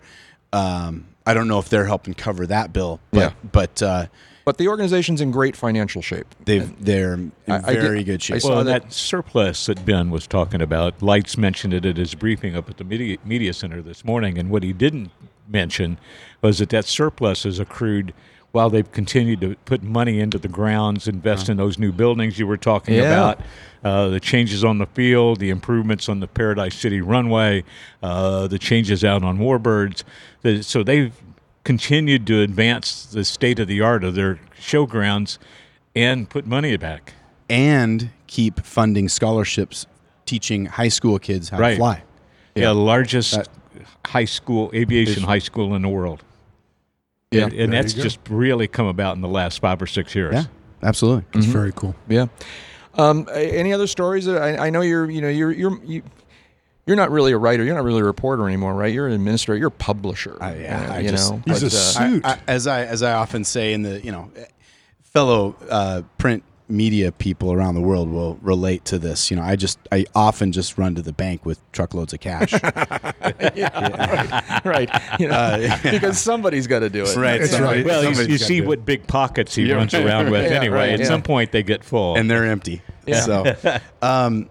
Um, 0.53 1.07
I 1.27 1.35
don't 1.35 1.49
know 1.49 1.59
if 1.59 1.69
they're 1.69 1.87
helping 1.87 2.15
cover 2.15 2.47
that 2.47 2.73
bill, 2.73 3.01
but 3.11 3.19
Yeah. 3.21 3.31
but 3.51 3.83
uh, 3.83 4.07
But 4.45 4.59
the 4.59 4.69
organization's 4.69 5.21
in 5.21 5.33
great 5.33 5.57
financial 5.57 6.03
shape. 6.03 6.27
they've 6.45 6.71
they're 6.85 7.15
in 7.15 7.33
I- 7.49 7.55
I 7.57 7.73
did- 7.75 7.83
very 7.83 8.05
good 8.05 8.23
shape. 8.23 8.37
I 8.37 8.39
saw 8.39 8.49
Well, 8.57 8.65
that- 8.65 8.83
that, 8.85 8.93
surplus 8.93 9.67
that 9.67 9.85
Ben 9.85 10.11
was 10.11 10.27
talking 10.29 10.63
about, 10.63 11.03
Lites 11.03 11.37
mentioned 11.37 11.75
it 11.75 11.85
at 11.85 11.97
his 11.97 12.15
briefing 12.15 12.55
up 12.55 12.71
at 12.71 12.77
the 12.77 12.85
media, 12.85 13.17
media 13.25 13.53
center 13.53 13.83
this 13.83 14.05
morning. 14.05 14.39
And 14.39 14.51
what 14.51 14.63
he 14.63 14.73
didn't 14.73 15.11
mention 15.49 15.99
was 16.43 16.59
that 16.59 16.69
that 16.69 16.85
surplus 16.85 17.45
is 17.45 17.59
accrued 17.59 18.13
while 18.57 18.71
they've 18.71 18.91
continued 18.91 19.39
to 19.43 19.55
put 19.67 19.83
money 19.83 20.19
into 20.19 20.39
the 20.39 20.49
grounds, 20.49 21.07
invest 21.07 21.51
in 21.51 21.59
those 21.59 21.79
new 21.79 21.93
buildings 21.93 22.39
you 22.39 22.47
were 22.47 22.57
talking 22.57 22.95
Yeah. 22.95 23.03
about, 23.13 23.41
uh, 23.85 24.09
the 24.09 24.19
changes 24.19 24.65
on 24.65 24.79
the 24.79 24.87
field, 24.87 25.41
the 25.41 25.51
improvements 25.51 26.09
on 26.09 26.21
the 26.21 26.27
Paradise 26.27 26.75
City 26.75 27.03
runway, 27.03 27.65
uh, 28.03 28.47
the 28.47 28.59
changes 28.59 29.05
out 29.05 29.23
on 29.23 29.37
Warbirds. 29.39 30.05
The, 30.41 30.63
so 30.63 30.83
they've 30.83 31.13
continued 31.65 32.27
to 32.29 32.41
advance 32.41 33.05
the 33.05 33.25
state 33.25 33.59
of 33.59 33.69
the 33.69 33.83
art 33.83 34.03
of 34.05 34.15
their 34.15 34.39
showgrounds 34.59 35.37
and 35.95 36.29
put 36.31 36.47
money 36.47 36.77
back. 36.79 37.13
and 37.49 38.11
keep 38.27 38.59
funding 38.65 39.09
scholarships 39.09 39.87
teaching 40.25 40.67
high 40.67 40.89
school 40.89 41.17
kids 41.19 41.51
how 41.51 41.59
Right. 41.59 41.73
to 41.73 41.77
fly. 41.77 42.03
Yeah, 42.57 42.69
the 42.73 42.75
largest 42.75 43.33
That- 43.37 43.49
high 44.07 44.25
school 44.25 44.69
aviation 44.75 45.23
high 45.23 45.39
school 45.39 45.73
in 45.77 45.83
the 45.83 45.89
world. 45.89 46.25
Yeah. 47.33 47.45
and, 47.45 47.53
and 47.55 47.73
that's 47.73 47.93
just 47.93 48.19
really 48.29 48.69
come 48.69 48.87
about 48.87 49.17
in 49.17 49.23
the 49.23 49.29
last 49.29 49.61
five 49.61 49.83
or 49.83 49.87
six 49.87 50.15
years. 50.15 50.35
Yeah, 50.35 50.45
absolutely. 50.83 51.25
It's 51.35 51.47
very 51.47 51.73
cool. 51.73 51.95
Yeah. 52.09 52.27
Um, 52.95 53.29
any 53.33 53.73
other 53.73 53.87
stories? 53.87 54.27
That 54.27 54.41
I, 54.41 54.67
I 54.67 54.71
know 54.71 54.81
you're, 54.81 55.11
you 55.11 55.21
know, 55.21 55.29
you're, 55.29 55.53
you're, 55.53 55.85
you, 55.85 56.03
you're 56.87 56.97
not 56.97 57.11
really 57.11 57.33
a 57.33 57.39
writer. 57.39 57.65
You're 57.65 57.75
not 57.75 57.85
really 57.85 58.01
a 58.01 58.05
reporter 58.05 58.47
anymore, 58.47 58.75
right? 58.75 58.95
You're 58.95 59.09
an 59.09 59.13
administrator. 59.13 59.59
You're 59.59 59.69
a 59.69 59.73
publisher. 59.73 60.39
I- 60.41 60.55
yeah, 60.57 60.89
uh, 60.89 60.95
I 60.95 60.99
you 61.01 61.11
just- 61.11 61.31
know. 61.31 61.43
He's 61.47 61.63
but, 61.63 61.73
a 61.73 61.77
uh, 61.77 61.81
suit. 61.81 62.25
I, 62.25 62.33
I, 62.33 62.39
as 62.47 62.67
I 62.67 62.85
as 62.85 63.03
I 63.03 63.13
often 63.15 63.45
say 63.45 63.73
in 63.73 63.83
the 63.83 64.01
you 64.03 64.13
know 64.13 64.31
fellow 65.03 65.57
uh, 65.69 66.03
print 66.19 66.45
media 66.69 67.13
people 67.13 67.53
around 67.53 67.75
the 67.77 67.81
world 67.81 68.09
will 68.11 68.37
relate 68.43 68.85
to 68.87 68.99
this. 68.99 69.31
You 69.31 69.37
know, 69.37 69.43
I 69.43 69.55
just 69.57 69.79
I 69.93 70.05
often 70.15 70.51
just 70.53 70.77
run 70.79 70.95
to 70.97 71.03
the 71.03 71.13
bank 71.13 71.47
with 71.47 71.61
truckloads 71.73 72.13
of 72.13 72.21
cash. 72.21 72.53
right. 74.65 74.91
You 75.19 75.29
know, 75.29 75.35
Uh, 75.35 75.79
because 75.91 76.19
somebody's 76.19 76.67
got 76.67 76.81
to 76.81 76.91
do 76.91 77.05
it. 77.05 77.17
Right, 77.17 77.41
That's 77.41 77.59
right. 77.59 77.85
Well, 77.87 78.05
you, 78.05 78.23
you 78.27 78.39
see 78.39 78.61
what 78.61 78.85
big 78.85 79.07
pockets 79.07 79.55
he 79.55 79.73
runs 79.73 79.95
around 79.95 80.31
with 80.31 80.51
Yeah, 80.51 80.59
anyway. 80.59 80.77
right, 80.77 80.91
At 80.91 81.01
yeah. 81.01 81.07
some 81.07 81.23
point, 81.23 81.53
they 81.53 81.63
get 81.63 81.85
full. 81.85 82.17
and 82.17 82.31
they're 82.31 82.45
empty. 82.45 82.83
Yeah. 83.07 83.21
So, 83.21 83.57
um, 84.03 84.51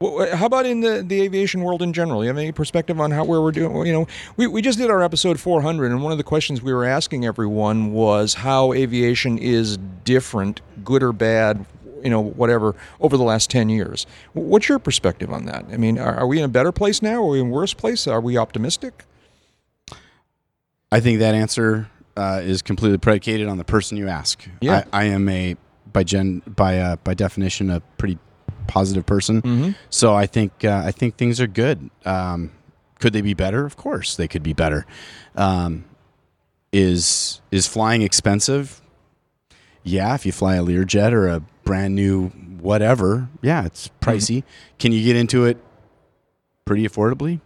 Well, 0.00 0.36
how 0.36 0.46
about 0.46 0.64
in 0.64 0.80
the, 0.80 1.02
the 1.04 1.22
aviation 1.22 1.62
world 1.62 1.82
in 1.82 1.92
general? 1.92 2.22
You 2.22 2.28
have 2.28 2.38
any 2.38 2.52
perspective 2.52 3.00
on 3.00 3.10
how 3.10 3.24
where 3.24 3.40
we're 3.40 3.50
doing? 3.50 3.84
You 3.86 3.92
know, 3.92 4.06
we, 4.36 4.46
we 4.46 4.62
just 4.62 4.78
did 4.78 4.90
our 4.90 5.02
episode 5.02 5.40
400, 5.40 5.90
and 5.90 6.02
one 6.02 6.12
of 6.12 6.18
the 6.18 6.24
questions 6.24 6.62
we 6.62 6.72
were 6.72 6.84
asking 6.84 7.24
everyone 7.24 7.92
was 7.92 8.34
how 8.34 8.72
aviation 8.72 9.38
is 9.38 9.76
different, 10.04 10.60
good 10.84 11.02
or 11.02 11.12
bad, 11.12 11.66
you 12.04 12.10
know, 12.10 12.20
whatever, 12.20 12.76
over 13.00 13.16
the 13.16 13.24
last 13.24 13.50
10 13.50 13.70
years. 13.70 14.06
What's 14.34 14.68
your 14.68 14.78
perspective 14.78 15.32
on 15.32 15.46
that? 15.46 15.64
I 15.72 15.76
mean, 15.76 15.98
are, 15.98 16.14
are 16.14 16.26
we 16.28 16.38
in 16.38 16.44
a 16.44 16.48
better 16.48 16.70
place 16.70 17.02
now? 17.02 17.24
Are 17.24 17.30
we 17.30 17.40
in 17.40 17.48
a 17.48 17.50
worse 17.50 17.74
place? 17.74 18.06
Are 18.06 18.20
we 18.20 18.36
optimistic? 18.36 19.04
I 20.92 21.00
think 21.00 21.18
that 21.18 21.34
answer 21.34 21.90
uh, 22.16 22.40
is 22.42 22.62
completely 22.62 22.98
predicated 22.98 23.48
on 23.48 23.58
the 23.58 23.64
person 23.64 23.98
you 23.98 24.08
ask. 24.08 24.48
Yeah. 24.60 24.84
I, 24.92 25.02
I 25.02 25.04
am 25.06 25.28
a 25.28 25.56
by 25.92 26.04
gen 26.04 26.42
by 26.46 26.78
uh, 26.78 26.96
by 26.96 27.14
definition 27.14 27.70
a 27.70 27.80
pretty 27.96 28.18
positive 28.66 29.06
person. 29.06 29.42
Mhm. 29.42 29.74
So 29.90 30.14
I 30.14 30.26
think 30.26 30.64
uh, 30.64 30.82
I 30.84 30.90
think 30.92 31.16
things 31.16 31.40
are 31.40 31.46
good. 31.46 31.90
Um, 32.04 32.50
could 33.00 33.12
they 33.12 33.20
be 33.20 33.34
better? 33.34 33.64
Of 33.64 33.76
course, 33.76 34.16
they 34.16 34.28
could 34.28 34.42
be 34.42 34.52
better. 34.52 34.86
Um, 35.36 35.84
is 36.72 37.40
is 37.50 37.66
flying 37.66 38.02
expensive? 38.02 38.80
Yeah, 39.82 40.14
if 40.14 40.26
you 40.26 40.32
fly 40.32 40.56
a 40.56 40.62
Learjet 40.62 41.12
or 41.12 41.28
a 41.28 41.40
brand 41.64 41.94
new 41.94 42.28
whatever, 42.60 43.28
yeah, 43.40 43.64
it's 43.64 43.88
pricey. 44.00 44.42
Can 44.78 44.92
you 44.92 45.02
get 45.04 45.16
into 45.16 45.44
it 45.44 45.56
pretty 46.64 46.86
affordably? 46.86 47.40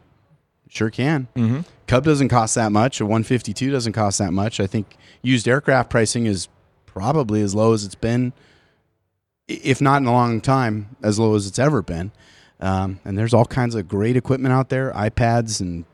Sure 0.69 0.91
can. 0.91 1.29
Mhm. 1.37 1.65
Cub 1.87 2.03
doesn't 2.05 2.29
cost 2.31 2.55
that 2.55 2.73
much. 2.73 3.01
A 3.01 3.05
152 3.05 3.71
doesn't 3.71 3.93
cost 3.93 4.19
that 4.19 4.33
much. 4.33 4.59
I 4.59 4.67
think 4.67 4.97
used 5.21 5.47
aircraft 5.47 5.91
pricing 5.91 6.25
is 6.27 6.49
probably 6.87 7.43
as 7.43 7.55
low 7.55 7.75
as 7.75 7.85
it's 7.85 7.95
been, 7.95 8.33
if 9.63 9.81
not 9.81 10.03
in 10.03 10.07
a 10.07 10.13
long 10.13 10.41
time, 10.41 10.97
as 11.03 11.19
low 11.19 11.35
as 11.35 11.47
it's 11.47 11.59
ever 11.59 11.83
been. 11.83 12.13
Um, 12.61 13.01
and 13.05 13.19
there's 13.19 13.35
all 13.35 13.45
kinds 13.45 13.75
of 13.75 13.89
great 13.89 14.17
equipment 14.17 14.53
out 14.53 14.69
there, 14.69 14.93
iPads, 14.93 15.61
and 15.61 15.85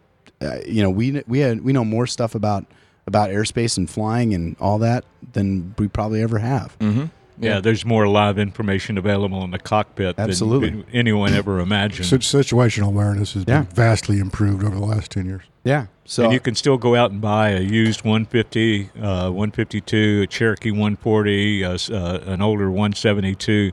uh, 0.41 0.59
you 0.67 0.83
know 0.83 0.91
we 0.91 1.23
we 1.27 1.41
had, 1.41 1.63
we 1.63 1.73
know 1.73 1.85
more 1.85 2.07
stuff 2.07 2.35
about 2.35 2.67
about 3.07 3.31
airspace 3.31 3.79
and 3.79 3.89
flying 3.89 4.35
and 4.35 4.55
all 4.61 4.79
that 4.79 5.05
than 5.33 5.75
we 5.79 5.89
probably 5.89 6.23
ever 6.23 6.39
have. 6.39 6.79
Mm-hmm. 6.79 7.07
Yeah, 7.41 7.61
there's 7.61 7.85
more 7.85 8.09
live 8.09 8.39
information 8.39 8.99
available 8.99 9.43
in 9.45 9.51
the 9.51 9.59
cockpit 9.59 10.19
Absolutely. 10.19 10.71
than 10.71 10.85
anyone 10.93 11.35
ever 11.35 11.61
imagined. 11.61 12.07
Sit- 12.07 12.21
situational 12.23 12.89
awareness 12.89 13.35
has 13.35 13.45
Yeah. 13.47 13.63
been 13.63 13.75
vastly 13.75 14.19
improved 14.19 14.65
over 14.65 14.75
the 14.75 14.85
last 14.85 15.11
10 15.13 15.27
years. 15.27 15.43
Yeah. 15.65 15.87
So 16.05 16.25
and 16.25 16.33
you 16.33 16.41
can 16.41 16.55
still 16.55 16.79
go 16.79 16.95
out 16.97 17.11
and 17.11 17.21
buy 17.21 17.51
a 17.51 17.61
used 17.61 18.05
150, 18.05 18.91
uh, 19.01 19.31
152, 19.31 20.23
a 20.23 20.27
Cherokee 20.27 20.71
140, 20.71 21.65
uh, 21.65 21.79
uh, 21.91 22.21
an 22.27 22.41
older 22.43 22.71
172 22.71 23.73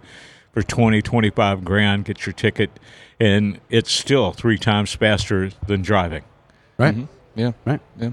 for 0.54 0.62
20, 0.62 1.02
25 1.02 1.64
grand. 1.64 2.06
Get 2.06 2.26
your 2.26 2.34
ticket, 2.34 2.70
and 3.20 3.60
it's 3.70 3.92
still 3.92 4.32
three 4.32 4.58
times 4.58 4.94
faster 4.94 5.50
than 5.68 5.82
driving. 5.82 6.24
Right. 6.78 6.96
Mhm. 6.96 7.08
Yeah. 7.36 7.52
Right. 7.66 7.80
Yeah. 8.00 8.10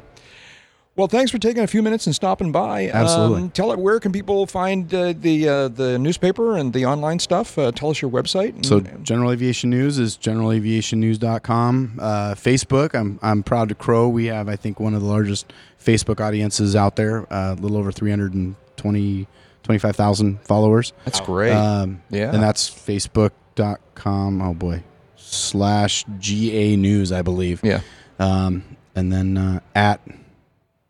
Well, 0.95 1.07
thanks 1.07 1.31
for 1.31 1.39
taking 1.39 1.63
a 1.63 1.67
few 1.67 1.83
minutes 1.83 2.05
and 2.05 2.15
stopping 2.15 2.53
by. 2.53 2.91
Absolutely. 2.91 3.41
Um, 3.43 3.51
tell 3.51 3.73
it 3.73 3.79
where 3.79 3.99
can 3.99 4.13
people 4.13 4.47
find 4.47 4.93
uh, 4.95 5.15
the 5.19 5.49
uh, 5.49 5.69
the 5.69 5.99
newspaper 5.99 6.57
and 6.59 6.71
the 6.73 6.85
online 6.85 7.19
stuff. 7.19 7.57
Uh, 7.59 7.73
tell 7.73 7.89
us 7.89 8.03
your 8.03 8.11
website. 8.11 8.55
and- 8.57 8.67
So 8.67 8.81
General 9.03 9.31
Aviation 9.33 9.71
News 9.71 9.99
is 9.99 10.19
generalaviationnews.com. 10.19 11.99
Uh, 11.99 12.35
Facebook, 12.35 12.95
I'm 12.95 13.19
I'm 13.23 13.43
proud 13.43 13.71
to 13.71 13.75
crow. 13.75 14.07
We 14.09 14.27
have 14.27 14.49
I 14.51 14.57
think 14.57 14.81
one 14.81 14.93
of 14.93 15.01
the 15.01 15.09
largest 15.09 15.53
Facebook 15.83 16.21
audiences 16.21 16.77
out 16.77 16.97
there. 16.97 17.23
uh, 17.33 17.55
A 17.59 17.61
little 17.61 17.79
over 17.79 17.91
320 17.91 19.27
25,000 19.63 20.41
followers. 20.43 20.93
That's 21.05 21.21
great. 21.21 21.53
Um, 21.53 22.03
Yeah. 22.11 22.33
And 22.35 22.43
that's 22.43 22.69
facebook.com. 22.69 24.43
Oh 24.43 24.55
boy. 24.55 24.83
Slash 25.17 26.05
GA 26.19 26.77
News, 26.77 27.13
I 27.13 27.23
believe. 27.23 27.61
Yeah. 27.65 27.81
Um, 28.19 28.65
and 28.95 29.11
then 29.13 29.39
uh, 29.39 29.61
at 29.75 30.01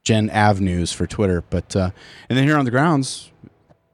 Gen 0.04 0.30
Av 0.30 0.60
News 0.60 0.92
for 0.92 1.06
Twitter. 1.06 1.42
But 1.50 1.74
uh, 1.76 1.90
and 2.28 2.38
then 2.38 2.44
here 2.46 2.56
on 2.58 2.64
the 2.64 2.70
grounds, 2.70 3.30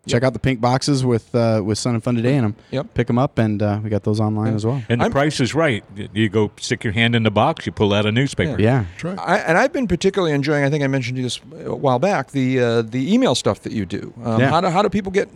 check 0.07 0.23
out 0.23 0.33
the 0.33 0.39
pink 0.39 0.59
boxes 0.61 1.05
with 1.05 1.35
uh, 1.35 1.61
with 1.63 1.77
Sun 1.77 1.95
and 1.95 2.03
Fun 2.03 2.15
today 2.15 2.37
in 2.37 2.43
them. 2.43 2.57
Yep. 2.71 2.95
Pick 2.95 3.07
them 3.09 3.19
up, 3.19 3.37
and 3.39 3.63
uh, 3.63 3.81
we 3.83 3.91
got 3.91 4.05
those 4.05 4.19
online 4.21 4.55
as 4.55 4.65
well. 4.65 4.83
And 4.89 5.01
the 5.03 5.11
price 5.11 5.39
is 5.39 5.55
right. 5.55 5.85
You 6.15 6.31
go 6.31 6.51
stick 6.59 6.83
your 6.83 6.95
hand 6.95 7.15
in 7.15 7.25
the 7.25 7.31
box, 7.31 7.67
you 7.67 7.73
pull 7.73 7.93
out 7.93 8.07
a 8.07 8.13
newspaper. 8.13 8.59
Yeah. 8.59 8.87
I, 9.05 9.39
and 9.39 9.59
I've 9.59 9.73
been 9.73 9.87
particularly 9.87 10.33
enjoying. 10.33 10.65
I 10.65 10.71
think 10.71 10.83
I 10.83 10.87
mentioned 10.87 11.17
to 11.17 11.23
you 11.23 11.27
this 11.27 11.41
a 11.67 11.77
while 11.77 11.99
back. 11.99 12.31
The 12.31 12.59
uh, 12.59 12.83
the 12.83 13.13
email 13.13 13.35
stuff 13.35 13.61
that 13.63 13.73
you 13.73 13.85
do. 13.85 14.15
Um, 14.25 14.41
Yeah. 14.41 14.49
How 14.49 14.61
do 14.63 14.69
how 14.69 14.81
do 14.83 14.89
people 14.89 15.13
get? 15.13 15.29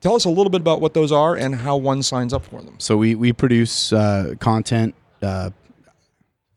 Tell 0.00 0.14
us 0.14 0.24
a 0.24 0.30
little 0.30 0.50
bit 0.50 0.60
about 0.60 0.80
what 0.80 0.94
those 0.94 1.10
are 1.10 1.34
and 1.34 1.56
how 1.56 1.76
one 1.76 2.02
signs 2.04 2.32
up 2.32 2.44
for 2.44 2.62
them. 2.62 2.76
So 2.78 2.96
we 2.96 3.16
we 3.16 3.32
produce 3.32 3.92
uh, 3.92 4.34
content 4.38 4.94
uh, 5.22 5.50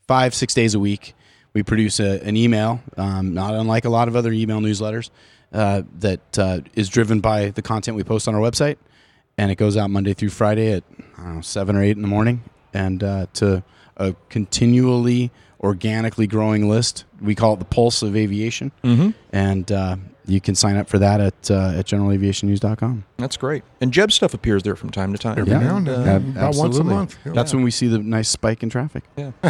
five 0.08 0.36
six 0.36 0.54
days 0.54 0.76
a 0.76 0.80
week. 0.80 1.16
We 1.58 1.64
produce 1.64 2.00
a, 2.00 2.24
an 2.24 2.38
email, 2.38 2.82
um, 2.98 3.34
not 3.34 3.56
unlike 3.56 3.86
a 3.86 3.90
lot 3.90 4.08
of 4.08 4.16
other 4.16 4.32
email 4.32 4.60
newsletters, 4.60 5.10
uh, 5.52 5.82
that 6.02 6.38
uh, 6.38 6.60
is 6.76 6.88
driven 6.88 7.20
by 7.20 7.50
the 7.50 7.64
content 7.64 7.98
we 7.98 8.04
post 8.04 8.28
on 8.28 8.36
our 8.36 8.42
website, 8.42 8.78
and 9.40 9.50
it 9.50 9.56
goes 9.56 9.76
out 9.76 9.90
Monday 9.90 10.14
through 10.14 10.30
Friday 10.30 10.74
at 10.74 10.84
I 11.18 11.24
don't 11.24 11.36
know 11.38 11.42
seven 11.42 11.76
or 11.76 11.82
eight 11.82 11.96
in 11.96 12.04
the 12.04 12.08
morning, 12.08 12.44
and 12.76 13.02
uh, 13.04 13.26
to 13.34 13.64
a 13.96 14.14
continually 14.30 15.32
organically 15.60 16.28
growing 16.28 16.70
list. 16.70 17.06
We 17.20 17.34
call 17.34 17.54
it 17.56 17.58
the 17.60 17.66
pulse 17.66 18.04
of 18.04 18.16
aviation, 18.16 18.72
Mhm. 18.84 19.16
and 19.34 19.72
uh, 19.72 19.98
you 20.28 20.40
can 20.42 20.54
sign 20.56 20.76
up 20.78 20.88
for 20.90 21.00
that 21.00 21.20
at 21.22 21.50
uh, 21.52 21.80
at 21.80 21.86
generalaviationnews.com. 21.86 23.06
That's 23.18 23.38
great. 23.38 23.64
And 23.82 23.92
Jeb 23.94 24.12
stuff 24.12 24.34
appears 24.34 24.64
there 24.64 24.76
from 24.76 24.90
time 24.92 25.12
to 25.14 25.18
time. 25.18 25.40
Every 25.40 25.54
now 25.54 25.78
and 25.78 25.88
uh, 25.90 25.98
then. 26.04 26.08
Ab- 26.08 26.30
About 26.30 26.44
once 26.44 26.58
a 26.58 26.66
absolutely. 26.66 26.94
month. 26.94 27.18
Yeah. 27.26 27.32
That's 27.34 27.54
when 27.54 27.64
we 27.64 27.72
see 27.72 27.88
the 27.88 28.00
nice 28.00 28.28
spike 28.30 28.62
in 28.64 28.70
traffic. 28.70 29.04
Yeah. 29.16 29.32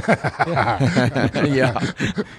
yeah. 0.48 1.44
yeah. 1.46 1.80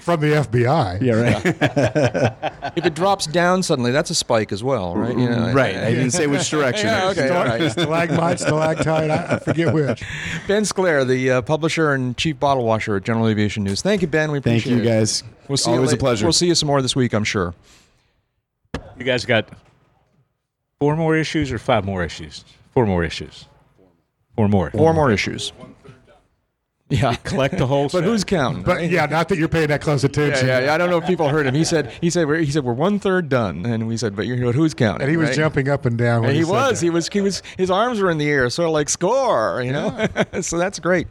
From 0.01 0.21
the 0.21 0.29
FBI. 0.29 1.03
Yeah, 1.03 1.15
right. 1.15 2.73
if 2.77 2.87
it 2.87 2.95
drops 2.95 3.27
down 3.27 3.63
suddenly, 3.63 3.91
that's 3.91 4.11
a 4.11 4.15
spike 4.15 4.53
as 4.53 4.63
well, 4.63 4.95
right? 4.97 5.17
You 5.17 5.29
know, 5.29 5.53
Right. 5.53 5.77
I 5.77 5.91
didn't 5.91 6.13
say 6.13 6.27
which 6.27 6.49
direction. 6.51 6.87
Yeah, 6.87 7.09
okay. 7.11 7.29
all 7.31 7.45
right. 7.45 7.71
Stalagmite, 7.71 8.41
stalactite, 8.41 9.11
I, 9.11 9.35
I 9.35 9.39
forget 9.39 9.75
which. 9.75 10.03
Ben 10.47 10.65
Sclair, 10.65 11.05
the 11.05 11.31
uh, 11.31 11.43
publisher 11.43 11.93
and 11.93 12.17
chief 12.17 12.39
bottle 12.39 12.65
washer 12.65 12.97
at 12.97 13.05
General 13.05 13.29
Aviation 13.29 13.65
News. 13.65 13.83
Thank 13.83 14.03
you, 14.03 14.09
Ben. 14.09 14.31
We 14.31 14.41
Thank 14.41 14.63
appreciate 14.63 14.77
you, 14.77 14.83
it. 14.83 14.99
guys. 14.99 15.23
We'll 15.49 15.57
see 15.57 15.71
you. 15.71 15.77
Always 15.77 15.93
you 15.93 15.97
a 15.97 16.01
pleasure. 16.01 16.27
We'll 16.27 16.33
see 16.33 16.47
you 16.47 16.55
some 16.55 16.67
more 16.67 16.83
this 16.83 16.95
week, 16.95 17.13
I'm 17.15 17.25
sure. 17.25 17.55
You 18.99 19.05
guys 19.05 19.25
got 19.25 19.49
four 20.81 20.97
more 20.97 21.17
issues 21.17 21.53
or 21.53 21.59
five 21.59 21.85
more 21.85 22.05
issues? 22.05 22.45
Four 22.73 22.87
more 22.87 23.05
issues. 23.05 23.47
Four 24.37 24.49
more. 24.49 24.71
Four 24.71 24.93
more 24.95 25.11
issues. 25.11 25.53
Yeah. 26.91 27.15
Collect 27.17 27.59
the 27.59 27.67
whole. 27.67 27.85
But 27.93 27.93
set. 27.99 28.05
who's 28.05 28.25
counting? 28.25 28.63
But 28.63 28.89
yeah, 28.89 29.07
not 29.07 29.29
that 29.29 29.37
you're 29.39 29.49
paying 29.49 29.69
that 29.69 29.83
close 29.83 30.05
attention. 30.05 30.47
yeah, 30.49 30.61
yeah. 30.61 30.75
I 30.75 30.79
don't 30.79 30.89
know 30.91 30.97
if 30.99 31.07
people 31.07 31.29
heard 31.29 31.47
him. 31.47 31.55
He 31.55 31.65
said, 31.65 31.93
he 32.01 32.09
said, 32.09 32.27
we're, 32.27 32.39
he 32.39 32.51
said, 32.51 32.65
we're 32.65 32.73
one 32.73 32.99
third 32.99 33.29
done, 33.29 33.67
and 33.67 33.87
we 33.87 33.97
said, 33.99 34.17
but 34.17 34.27
you're, 34.27 34.39
but 34.39 34.55
who's 34.55 34.73
counting? 34.75 35.03
And 35.03 35.11
he 35.11 35.17
was 35.17 35.29
right? 35.29 35.37
jumping 35.37 35.69
up 35.69 35.85
and 35.85 35.99
down. 35.99 36.23
When 36.23 36.31
And 36.31 36.39
he 36.39 36.45
said 36.45 36.51
was, 36.51 36.81
that. 36.81 36.87
he 36.87 36.91
was, 36.91 37.09
he 37.09 37.21
was, 37.21 37.43
his 37.59 37.71
arms 37.71 38.01
were 38.01 38.11
in 38.11 38.17
the 38.19 38.29
air, 38.31 38.49
sort 38.49 38.67
of 38.69 38.73
like 38.73 38.89
score, 38.89 39.61
you 39.63 39.73
know. 39.73 40.07
so 40.41 40.57
that's 40.57 40.79
great. 40.79 41.09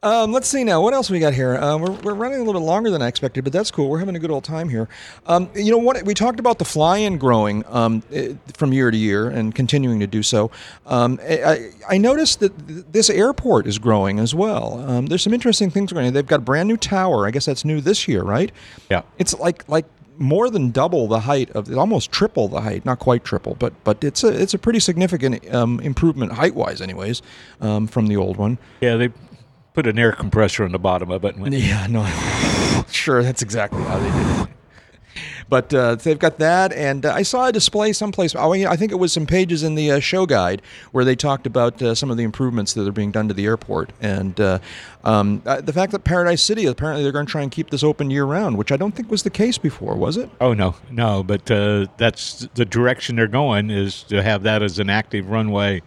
Um, 0.00 0.30
let's 0.30 0.46
see 0.46 0.62
now. 0.62 0.80
What 0.80 0.94
else 0.94 1.10
we 1.10 1.18
got 1.18 1.34
here? 1.34 1.56
Uh, 1.56 1.76
we're, 1.76 1.90
we're 1.90 2.14
running 2.14 2.36
a 2.36 2.44
little 2.44 2.60
bit 2.60 2.66
longer 2.66 2.88
than 2.88 3.02
I 3.02 3.08
expected, 3.08 3.42
but 3.42 3.52
that's 3.52 3.72
cool. 3.72 3.88
We're 3.88 3.98
having 3.98 4.14
a 4.14 4.20
good 4.20 4.30
old 4.30 4.44
time 4.44 4.68
here. 4.68 4.88
Um, 5.26 5.50
you 5.56 5.72
know 5.72 5.78
what? 5.78 6.00
We 6.04 6.14
talked 6.14 6.38
about 6.38 6.60
the 6.60 6.64
fly-in 6.64 7.18
growing 7.18 7.64
um, 7.66 8.04
eh, 8.12 8.34
from 8.54 8.72
year 8.72 8.92
to 8.92 8.96
year 8.96 9.28
and 9.28 9.52
continuing 9.52 9.98
to 9.98 10.06
do 10.06 10.22
so. 10.22 10.52
Um, 10.86 11.18
I, 11.20 11.70
I 11.88 11.98
noticed 11.98 12.38
that 12.40 12.68
th- 12.68 12.84
this 12.92 13.10
airport 13.10 13.66
is 13.66 13.80
growing 13.80 14.20
as 14.20 14.36
well. 14.36 14.80
Um, 14.88 15.06
there's 15.06 15.22
some 15.22 15.34
interesting 15.34 15.68
things 15.68 15.92
going 15.92 16.06
on. 16.06 16.12
They've 16.12 16.24
got 16.24 16.40
a 16.40 16.44
brand 16.44 16.68
new 16.68 16.76
tower. 16.76 17.26
I 17.26 17.32
guess 17.32 17.46
that's 17.46 17.64
new 17.64 17.80
this 17.80 18.06
year, 18.06 18.22
right? 18.22 18.52
Yeah. 18.88 19.02
It's 19.18 19.34
like 19.34 19.68
like 19.68 19.86
more 20.16 20.48
than 20.48 20.70
double 20.70 21.08
the 21.08 21.20
height 21.20 21.50
of 21.50 21.72
almost 21.76 22.10
triple 22.10 22.48
the 22.48 22.60
height 22.60 22.84
not 22.84 22.98
quite 22.98 23.22
triple 23.22 23.54
but 23.54 23.72
but 23.84 24.02
it's 24.02 24.24
a 24.24 24.28
it's 24.28 24.52
a 24.52 24.58
pretty 24.58 24.80
significant 24.80 25.48
um, 25.54 25.78
improvement 25.78 26.32
height 26.32 26.56
wise 26.56 26.80
anyways 26.80 27.22
um, 27.60 27.86
from 27.86 28.08
the 28.08 28.16
old 28.16 28.36
one 28.36 28.58
Yeah, 28.80 28.96
they 28.96 29.10
put 29.78 29.86
an 29.86 29.96
air 29.96 30.10
compressor 30.10 30.64
on 30.64 30.72
the 30.72 30.78
bottom 30.78 31.08
of 31.08 31.24
it. 31.24 31.36
And 31.36 31.42
went, 31.42 31.54
yeah 31.54 31.86
no 31.86 32.04
sure 32.90 33.22
that's 33.22 33.42
exactly 33.42 33.80
how 33.84 34.00
they 34.00 34.10
did 34.10 34.40
it. 34.40 34.48
But 35.48 35.72
uh, 35.72 35.94
they've 35.94 36.18
got 36.18 36.38
that 36.38 36.72
and 36.72 37.06
uh, 37.06 37.14
i 37.14 37.22
saw 37.22 37.46
a 37.46 37.52
display 37.52 37.92
someplace 37.92 38.34
oh, 38.34 38.52
yeah, 38.54 38.72
i 38.72 38.76
think 38.76 38.90
it 38.90 38.96
was 38.96 39.12
some 39.12 39.24
pages 39.24 39.62
in 39.62 39.76
the 39.76 39.92
uh, 39.92 40.00
show 40.00 40.26
guide 40.26 40.62
where 40.90 41.04
they 41.04 41.14
talked 41.14 41.46
about 41.46 41.80
uh, 41.80 41.94
some 41.94 42.10
of 42.10 42.16
the 42.16 42.24
improvements 42.24 42.74
that 42.74 42.88
are 42.88 42.92
being 42.92 43.12
done 43.12 43.28
to 43.28 43.34
the 43.34 43.46
airport. 43.46 43.92
And 44.00 44.40
uh, 44.40 44.58
um, 45.04 45.42
uh, 45.46 45.60
the 45.60 45.72
fact 45.72 45.92
that 45.92 46.00
paradise 46.00 46.42
city 46.42 46.66
apparently 46.66 47.04
they're 47.04 47.12
going 47.12 47.26
to 47.26 47.30
try 47.30 47.42
and 47.42 47.52
keep 47.52 47.70
this 47.70 47.84
open 47.84 48.10
year 48.10 48.24
round 48.24 48.58
which 48.58 48.72
i 48.72 48.76
don't 48.76 48.96
think 48.96 49.08
was 49.12 49.22
the 49.22 49.30
case 49.30 49.58
before 49.58 49.94
was 49.94 50.16
it? 50.16 50.28
Oh 50.40 50.54
no, 50.54 50.74
no, 50.90 51.22
but 51.22 51.48
uh, 51.52 51.86
that's 51.98 52.48
the 52.54 52.64
direction 52.64 53.14
they're 53.14 53.28
going 53.28 53.70
is 53.70 54.02
to 54.04 54.24
have 54.24 54.42
that 54.42 54.60
as 54.60 54.80
an 54.80 54.90
active 54.90 55.30
runway 55.30 55.82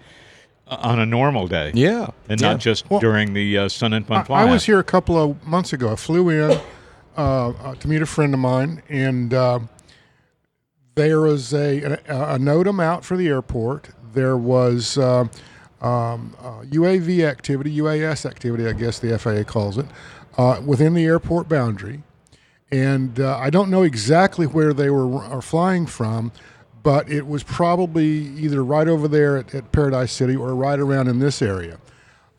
on 0.71 0.99
a 0.99 1.05
normal 1.05 1.47
day. 1.47 1.71
Yeah, 1.73 2.07
and 2.29 2.39
Yeah. 2.39 2.51
not 2.51 2.59
just 2.59 2.89
Well, 2.89 2.99
during 2.99 3.33
the 3.33 3.57
uh, 3.57 3.69
Sun 3.69 3.93
and 3.93 4.07
Fun 4.07 4.21
I, 4.21 4.23
Fly. 4.23 4.41
I 4.41 4.45
was 4.45 4.65
here 4.65 4.79
a 4.79 4.83
couple 4.83 5.17
of 5.17 5.45
months 5.45 5.73
ago. 5.73 5.91
I 5.91 5.95
flew 5.95 6.29
in 6.29 6.57
uh, 7.17 7.49
uh, 7.49 7.75
to 7.75 7.87
meet 7.87 8.01
a 8.01 8.05
friend 8.05 8.33
of 8.33 8.39
mine, 8.39 8.81
and 8.89 9.33
uh, 9.33 9.59
there 10.95 11.21
was 11.21 11.53
a, 11.53 11.81
a, 11.83 12.35
a 12.35 12.39
NOTAM 12.39 12.81
out 12.81 13.03
for 13.03 13.17
the 13.17 13.27
airport. 13.27 13.89
There 14.13 14.37
was 14.37 14.97
uh, 14.97 15.25
um, 15.81 16.35
uh, 16.41 16.61
UAV 16.69 17.25
activity, 17.25 17.77
UAS 17.77 18.25
activity, 18.25 18.67
I 18.67 18.73
guess 18.73 18.99
the 18.99 19.17
FAA 19.17 19.43
calls 19.43 19.77
it, 19.77 19.85
uh, 20.37 20.61
within 20.65 20.93
the 20.93 21.05
airport 21.05 21.49
boundary. 21.49 22.03
And 22.71 23.19
uh, 23.19 23.37
I 23.37 23.49
don't 23.49 23.69
know 23.69 23.83
exactly 23.83 24.45
where 24.47 24.73
they 24.73 24.89
were 24.89 25.21
are 25.21 25.41
flying 25.41 25.85
from, 25.85 26.31
but 26.83 27.09
it 27.09 27.27
was 27.27 27.43
probably 27.43 28.07
either 28.07 28.63
right 28.63 28.87
over 28.87 29.07
there 29.07 29.37
at, 29.37 29.53
at 29.53 29.71
Paradise 29.71 30.11
City 30.11 30.35
or 30.35 30.55
right 30.55 30.79
around 30.79 31.07
in 31.07 31.19
this 31.19 31.41
area. 31.41 31.77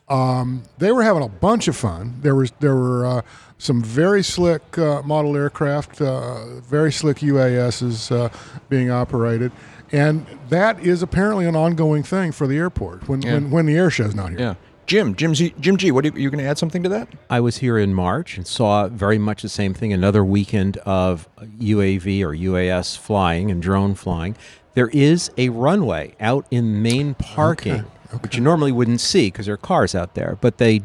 Um, 0.09 0.64
they 0.78 0.93
were 0.93 1.02
having 1.02 1.23
a 1.23 1.28
bunch 1.28 1.69
of 1.69 1.77
fun. 1.77 2.16
There 2.20 2.35
was 2.35 2.52
there 2.60 2.74
were 2.74 3.06
uh, 3.06 3.23
some 3.59 3.82
very 3.82 4.23
slick 4.23 4.77
uh, 4.77 5.02
model 5.02 5.36
aircraft, 5.36 6.01
uh, 6.02 6.56
very 6.60 6.93
slick 6.93 7.19
UASs 7.19 8.10
uh, 8.14 8.28
being 8.69 8.90
operated, 8.90 9.52
and 9.90 10.27
that 10.51 10.81
is 10.81 11.02
apparently 11.02 11.47
an 11.47 11.56
ongoing 11.56 12.02
thing 12.02 12.32
for 12.32 12.47
the 12.47 12.56
airport 12.59 13.09
when 13.09 13.23
Yeah. 13.23 13.35
when, 13.35 13.51
when 13.51 13.66
the 13.66 13.77
air 13.77 13.90
show's 13.90 14.14
not 14.14 14.31
here. 14.31 14.39
Yeah. 14.40 14.55
Jim, 14.86 15.14
Jim, 15.14 15.32
G, 15.34 15.54
Jim 15.60 15.76
G, 15.76 15.90
what 15.90 16.04
are 16.04 16.09
you, 16.09 16.14
you 16.24 16.30
going 16.30 16.42
to 16.42 16.48
add 16.48 16.59
something 16.59 16.82
to 16.82 16.88
that? 16.90 17.09
I 17.30 17.40
was 17.40 17.59
here 17.59 17.78
in 17.78 17.94
March 17.94 18.36
and 18.36 18.46
saw 18.46 18.88
very 18.88 19.18
much 19.18 19.42
the 19.42 19.48
same 19.48 19.74
thing. 19.74 19.92
Another 19.92 20.24
weekend 20.24 20.76
of 20.78 21.28
UAV 21.60 22.20
or 22.22 22.34
UAS 22.34 22.96
flying 22.98 23.50
and 23.50 23.62
drone 23.62 23.94
flying. 23.94 24.36
There 24.74 24.88
is 24.88 25.30
a 25.38 25.50
runway 25.50 26.14
out 26.20 26.46
in 26.50 26.82
main 26.82 27.14
parking, 27.14 27.84
which 28.20 28.36
you 28.36 28.42
normally 28.42 28.72
wouldn't 28.72 29.00
see 29.00 29.28
because 29.28 29.46
there 29.46 29.54
are 29.54 29.59
cars 29.59 29.94
out 29.94 30.14
there, 30.14 30.36
but 30.40 30.59
they 30.59 30.82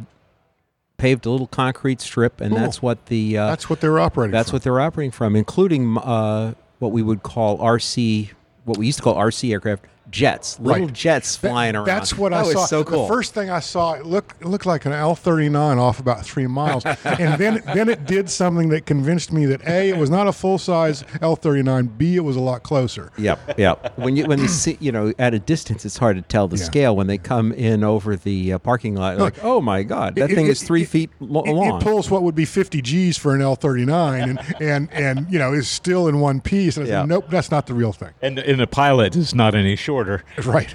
paved 0.97 1.25
a 1.25 1.29
little 1.29 1.47
concrete 1.47 2.01
strip, 2.01 2.41
and 2.41 2.51
Cool. 2.53 2.59
that's 2.59 2.81
what 2.81 3.05
the 3.07 3.37
uh, 3.37 3.47
That's 3.47 3.69
what 3.69 3.81
they're 3.81 3.99
operating. 3.99 4.31
that's 4.31 4.51
what 4.51 4.63
they're 4.63 4.79
operating 4.79 5.11
from, 5.11 5.35
including 5.35 5.97
uh, 5.97 6.53
what 6.79 6.91
we 6.91 7.01
would 7.01 7.23
call 7.23 7.57
RC, 7.59 8.31
what 8.65 8.77
we 8.77 8.87
used 8.87 8.97
to 8.99 9.03
call 9.03 9.15
RC 9.15 9.51
aircraft 9.51 9.85
jets, 10.11 10.59
little 10.59 10.85
Right. 10.85 10.93
jets 10.93 11.35
That- 11.38 11.49
flying 11.49 11.75
around. 11.75 11.85
That's 11.85 12.17
what 12.17 12.31
that 12.31 12.39
I 12.39 12.43
was 12.43 12.53
saw. 12.53 12.65
So 12.65 12.84
cool. 12.84 13.03
The 13.03 13.13
first 13.13 13.34
thing 13.34 13.49
I 13.49 13.59
saw, 13.59 13.93
it 13.93 14.05
looked 14.05 14.41
it 14.41 14.47
looked 14.47 14.65
like 14.65 14.85
an 14.85 14.93
L 14.93 15.15
thirty 15.15 15.49
nine 15.49 15.77
off 15.77 15.99
about 15.99 16.25
three 16.25 16.47
miles, 16.47 16.85
and 17.03 17.39
then 17.39 17.61
then 17.73 17.89
it 17.89 18.05
did 18.05 18.29
something 18.29 18.69
that 18.69 18.85
convinced 18.85 19.31
me 19.31 19.45
that 19.47 19.61
a 19.67 19.89
it 19.89 19.97
was 19.97 20.09
not 20.09 20.27
a 20.27 20.31
full 20.31 20.57
size 20.57 21.03
L 21.21 21.35
thirty 21.35 21.61
nine. 21.63 21.85
B 21.88 22.15
it 22.15 22.21
was 22.23 22.35
a 22.35 22.39
lot 22.41 22.63
closer. 22.63 23.11
Yep, 23.17 23.57
yep. 23.59 23.97
When 23.97 24.15
you 24.15 24.25
when 24.25 24.39
you 24.39 24.47
see 24.47 24.77
you 24.79 24.91
know 24.91 25.13
at 25.19 25.34
a 25.34 25.39
distance, 25.39 25.85
it's 25.85 25.97
hard 25.97 26.15
to 26.17 26.21
tell 26.21 26.47
the 26.47 26.57
Yeah. 26.57 26.63
scale. 26.63 26.95
When 26.95 27.07
they 27.07 27.17
come 27.17 27.51
in 27.51 27.84
over 27.84 28.15
the 28.15 28.53
uh, 28.53 28.57
parking 28.59 28.95
lot, 28.95 29.17
like 29.17 29.43
oh 29.43 29.61
my 29.61 29.84
god, 29.84 30.15
that 30.15 30.31
It- 30.31 30.35
thing 30.35 30.47
it- 30.47 30.51
is 30.51 30.63
three 30.63 30.84
it- 30.84 30.89
feet 30.89 31.09
lo- 31.19 31.43
It, 31.45 31.51
long. 31.53 31.77
it 31.77 31.84
pulls 31.84 32.09
what 32.09 32.23
would 32.23 32.35
be 32.35 32.45
fifty 32.45 32.81
G's 32.81 33.17
for 33.17 33.35
an 33.35 33.41
L 33.41 33.55
thirty 33.55 33.85
nine, 33.85 34.29
and 34.29 34.39
and 34.61 34.89
and 34.93 35.27
you 35.29 35.38
know 35.39 35.53
is 35.53 35.67
still 35.67 36.07
in 36.07 36.19
one 36.19 36.39
piece. 36.39 36.77
And 36.77 36.85
I 36.85 36.89
said, 36.89 36.93
Yeah. 36.93 37.05
nope, 37.05 37.25
that's 37.29 37.51
not 37.51 37.67
the 37.67 37.73
real 37.73 37.91
thing. 37.91 38.09
And, 38.21 38.39
and 38.39 38.59
the 38.59 38.67
pilot 38.67 39.15
is 39.15 39.34
not 39.35 39.53
any 39.55 39.75
shorter. 39.75 39.96
Right. 40.45 40.73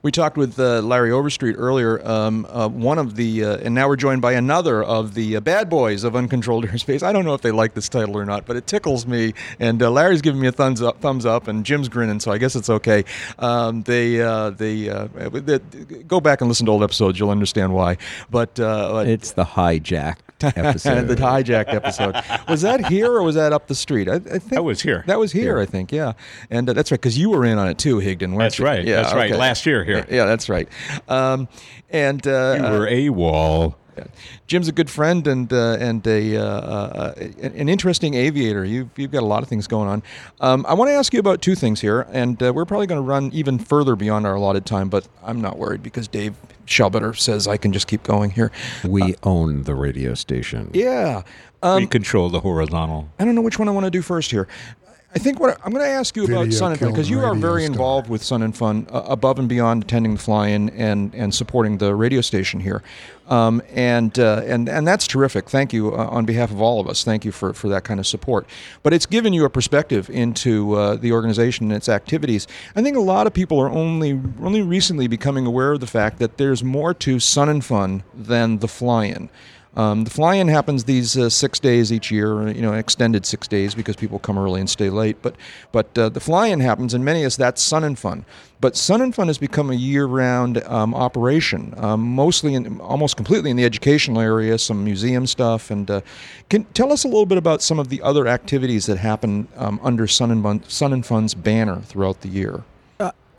We 0.00 0.12
talked 0.12 0.36
with 0.36 0.60
uh, 0.60 0.80
Larry 0.80 1.10
Overstreet 1.10 1.56
earlier. 1.58 2.00
Um, 2.06 2.46
uh, 2.48 2.68
one 2.68 2.98
of 2.98 3.16
the, 3.16 3.44
uh, 3.44 3.56
and 3.56 3.74
now 3.74 3.88
we're 3.88 3.96
joined 3.96 4.22
by 4.22 4.34
another 4.34 4.82
of 4.82 5.14
the 5.14 5.36
uh, 5.36 5.40
bad 5.40 5.68
boys 5.68 6.04
of 6.04 6.14
uncontrolled 6.14 6.66
airspace. 6.66 7.02
I 7.02 7.12
don't 7.12 7.24
know 7.24 7.34
if 7.34 7.42
they 7.42 7.50
like 7.50 7.74
this 7.74 7.88
title 7.88 8.16
or 8.16 8.24
not, 8.24 8.46
but 8.46 8.54
it 8.54 8.66
tickles 8.68 9.06
me. 9.06 9.34
And 9.58 9.82
uh, 9.82 9.90
Larry's 9.90 10.22
giving 10.22 10.40
me 10.40 10.46
a 10.46 10.52
thumbs 10.52 10.82
up, 10.82 11.00
thumbs 11.00 11.26
up, 11.26 11.48
and 11.48 11.66
Jim's 11.66 11.88
grinning, 11.88 12.20
so 12.20 12.30
I 12.30 12.38
guess 12.38 12.54
it's 12.54 12.70
okay. 12.70 13.04
Um, 13.40 13.82
they, 13.82 14.20
uh, 14.22 14.50
they, 14.50 14.88
uh, 14.88 15.08
they, 15.08 15.58
go 16.06 16.20
back 16.20 16.42
and 16.42 16.48
listen 16.48 16.66
to 16.66 16.72
old 16.72 16.84
episodes; 16.84 17.18
you'll 17.18 17.30
understand 17.30 17.74
why. 17.74 17.96
But 18.30 18.60
uh, 18.60 19.02
it's 19.04 19.32
the 19.32 19.44
hijack 19.44 20.18
episode. 20.42 21.04
the 21.08 21.14
hijacked 21.16 21.72
episode. 21.72 22.14
Was 22.48 22.62
that 22.62 22.86
here 22.86 23.12
or 23.12 23.22
was 23.22 23.34
that 23.34 23.52
up 23.52 23.66
the 23.66 23.74
street? 23.74 24.08
I, 24.08 24.14
I 24.14 24.18
think 24.18 24.50
That 24.50 24.64
was 24.64 24.82
here. 24.82 25.04
That 25.06 25.18
was 25.18 25.32
here, 25.32 25.58
I 25.58 25.66
think. 25.66 25.92
Yeah, 25.92 26.12
and 26.50 26.68
uh, 26.68 26.72
that's 26.72 26.90
right 26.90 27.00
because 27.00 27.18
you 27.18 27.30
were 27.30 27.44
in 27.44 27.58
on 27.58 27.68
it 27.68 27.78
too, 27.78 27.96
Higdon. 27.96 28.28
weren't 28.28 28.38
That's 28.38 28.58
you? 28.58 28.64
right, 28.64 28.84
Yeah, 28.84 29.02
that's 29.02 29.14
right. 29.14 29.30
Last 29.32 29.66
year 29.66 29.84
here. 29.84 30.06
Yeah, 30.10 30.24
that's 30.26 30.48
right. 30.48 30.68
Um, 31.08 31.48
and 31.90 32.26
uh, 32.26 32.56
You 32.56 32.62
were 32.78 32.88
Jim's 34.46 34.68
a 34.68 34.72
good 34.72 34.90
friend 34.90 35.26
and 35.26 35.52
uh, 35.52 35.76
and 35.78 36.06
a, 36.06 36.36
uh, 36.36 36.42
uh, 36.42 37.14
an 37.42 37.68
interesting 37.68 38.14
aviator. 38.14 38.64
You've, 38.64 38.88
you've 38.96 39.10
got 39.10 39.22
a 39.22 39.26
lot 39.26 39.42
of 39.42 39.48
things 39.48 39.66
going 39.66 39.88
on. 39.88 40.02
Um, 40.40 40.64
I 40.68 40.74
want 40.74 40.88
to 40.90 40.94
ask 40.94 41.12
you 41.12 41.20
about 41.20 41.42
two 41.42 41.54
things 41.54 41.80
here, 41.80 42.06
and 42.12 42.42
uh, 42.42 42.52
we're 42.52 42.64
probably 42.64 42.86
going 42.86 42.98
to 43.00 43.06
run 43.08 43.30
even 43.32 43.58
further 43.58 43.96
beyond 43.96 44.26
our 44.26 44.34
allotted 44.34 44.64
time, 44.66 44.88
but 44.88 45.06
I'm 45.22 45.40
not 45.40 45.58
worried 45.58 45.82
because 45.82 46.08
Dave 46.08 46.34
Shelbetter 46.66 47.16
says 47.18 47.46
I 47.48 47.56
can 47.56 47.72
just 47.72 47.86
keep 47.86 48.02
going 48.02 48.30
here. 48.30 48.50
we 48.84 49.14
own 49.22 49.62
the 49.64 49.74
radio 49.74 50.14
station. 50.14 50.70
Yeah. 50.74 51.22
we 51.62 51.68
Um, 51.68 51.86
control 51.86 52.28
the 52.28 52.40
horizontal. 52.40 53.08
I 53.18 53.24
don't 53.24 53.34
know 53.34 53.40
which 53.42 53.58
one 53.58 53.68
I 53.68 53.72
want 53.72 53.84
to 53.84 53.90
do 53.90 54.02
first 54.02 54.30
here. 54.30 54.46
I 55.14 55.18
think 55.18 55.40
what 55.40 55.58
I'm 55.64 55.72
going 55.72 55.84
to 55.84 55.90
ask 55.90 56.14
you 56.16 56.24
about 56.26 56.52
Sun 56.52 56.72
and 56.72 56.80
Fun 56.80 56.90
because 56.90 57.08
you 57.08 57.20
are 57.20 57.34
very 57.34 57.62
star. 57.62 57.72
involved 57.72 58.10
with 58.10 58.22
Sun 58.22 58.42
and 58.42 58.54
Fun 58.54 58.86
uh, 58.90 59.04
above 59.06 59.38
and 59.38 59.48
beyond 59.48 59.84
attending 59.84 60.12
the 60.14 60.20
fly-in 60.20 60.68
and 60.70 61.14
and 61.14 61.34
supporting 61.34 61.78
the 61.78 61.94
radio 61.94 62.20
station 62.20 62.60
here, 62.60 62.82
um, 63.28 63.62
and 63.70 64.18
uh, 64.18 64.42
and 64.44 64.68
and 64.68 64.86
that's 64.86 65.06
terrific. 65.06 65.48
Thank 65.48 65.72
you 65.72 65.94
uh, 65.94 66.08
on 66.08 66.26
behalf 66.26 66.50
of 66.50 66.60
all 66.60 66.78
of 66.78 66.86
us. 66.86 67.04
Thank 67.04 67.24
you 67.24 67.32
for 67.32 67.54
for 67.54 67.70
that 67.70 67.84
kind 67.84 67.98
of 67.98 68.06
support. 68.06 68.46
But 68.82 68.92
it's 68.92 69.06
given 69.06 69.32
you 69.32 69.46
a 69.46 69.50
perspective 69.50 70.10
into 70.10 70.74
uh, 70.74 70.96
the 70.96 71.12
organization 71.12 71.68
and 71.68 71.76
its 71.76 71.88
activities. 71.88 72.46
I 72.76 72.82
think 72.82 72.94
a 72.94 73.00
lot 73.00 73.26
of 73.26 73.32
people 73.32 73.58
are 73.58 73.70
only 73.70 74.20
only 74.42 74.60
recently 74.60 75.06
becoming 75.08 75.46
aware 75.46 75.72
of 75.72 75.80
the 75.80 75.86
fact 75.86 76.18
that 76.18 76.36
there's 76.36 76.62
more 76.62 76.92
to 76.92 77.18
Sun 77.18 77.48
and 77.48 77.64
Fun 77.64 78.02
than 78.14 78.58
the 78.58 78.68
fly-in. 78.68 79.30
Um, 79.78 80.02
the 80.02 80.10
fly-in 80.10 80.48
happens 80.48 80.84
these 80.84 81.16
uh, 81.16 81.30
six 81.30 81.60
days 81.60 81.92
each 81.92 82.10
year, 82.10 82.48
you 82.48 82.60
know, 82.60 82.72
extended 82.72 83.24
six 83.24 83.46
days 83.46 83.76
because 83.76 83.94
people 83.94 84.18
come 84.18 84.36
early 84.36 84.58
and 84.58 84.68
stay 84.68 84.90
late. 84.90 85.22
But 85.22 85.36
but 85.70 85.96
uh, 85.96 86.08
the 86.08 86.18
fly-in 86.18 86.58
happens, 86.58 86.94
and 86.94 87.04
many 87.04 87.22
of 87.22 87.28
us 87.28 87.36
that's 87.36 87.62
Sun 87.62 87.84
and 87.84 87.96
Fun. 87.96 88.24
But 88.60 88.76
Sun 88.76 89.00
and 89.00 89.14
Fun 89.14 89.28
has 89.28 89.38
become 89.38 89.70
a 89.70 89.74
year-round 89.74 90.64
um, 90.64 90.96
operation, 90.96 91.74
um, 91.76 92.00
mostly 92.00 92.54
in, 92.54 92.80
almost 92.80 93.16
completely 93.16 93.50
in 93.50 93.56
the 93.56 93.64
educational 93.64 94.20
area, 94.20 94.58
some 94.58 94.82
museum 94.82 95.28
stuff. 95.28 95.70
And 95.70 95.88
uh, 95.88 96.00
can 96.48 96.64
tell 96.74 96.92
us 96.92 97.04
a 97.04 97.08
little 97.08 97.26
bit 97.26 97.38
about 97.38 97.62
some 97.62 97.78
of 97.78 97.88
the 97.88 98.02
other 98.02 98.26
activities 98.26 98.86
that 98.86 98.98
happen 98.98 99.46
um, 99.56 99.78
under 99.80 100.08
Sun 100.08 100.32
and 100.32 100.64
Sun 100.66 100.92
and 100.92 101.06
Fun's 101.06 101.34
banner 101.34 101.82
throughout 101.82 102.22
the 102.22 102.28
year. 102.28 102.64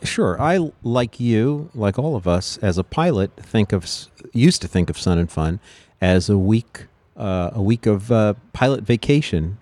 Sure. 0.02 0.42
I, 0.42 0.72
like 0.82 1.20
you, 1.20 1.70
like 1.76 2.00
all 2.00 2.16
of 2.16 2.26
us, 2.26 2.58
as 2.60 2.78
a 2.78 2.86
pilot, 2.86 3.32
think 3.36 3.74
of 3.74 3.86
used 4.32 4.62
to 4.62 4.68
think 4.70 4.90
of 4.90 4.98
Sun 4.98 5.18
and 5.18 5.30
Fun 5.30 5.60
as 6.02 6.30
a 6.30 6.38
week, 6.38 6.88
uh, 7.18 7.52
a 7.54 7.62
week 7.62 7.86
of 7.86 8.12
uh, 8.12 8.36
pilot 8.54 8.84
vacation 8.84 9.58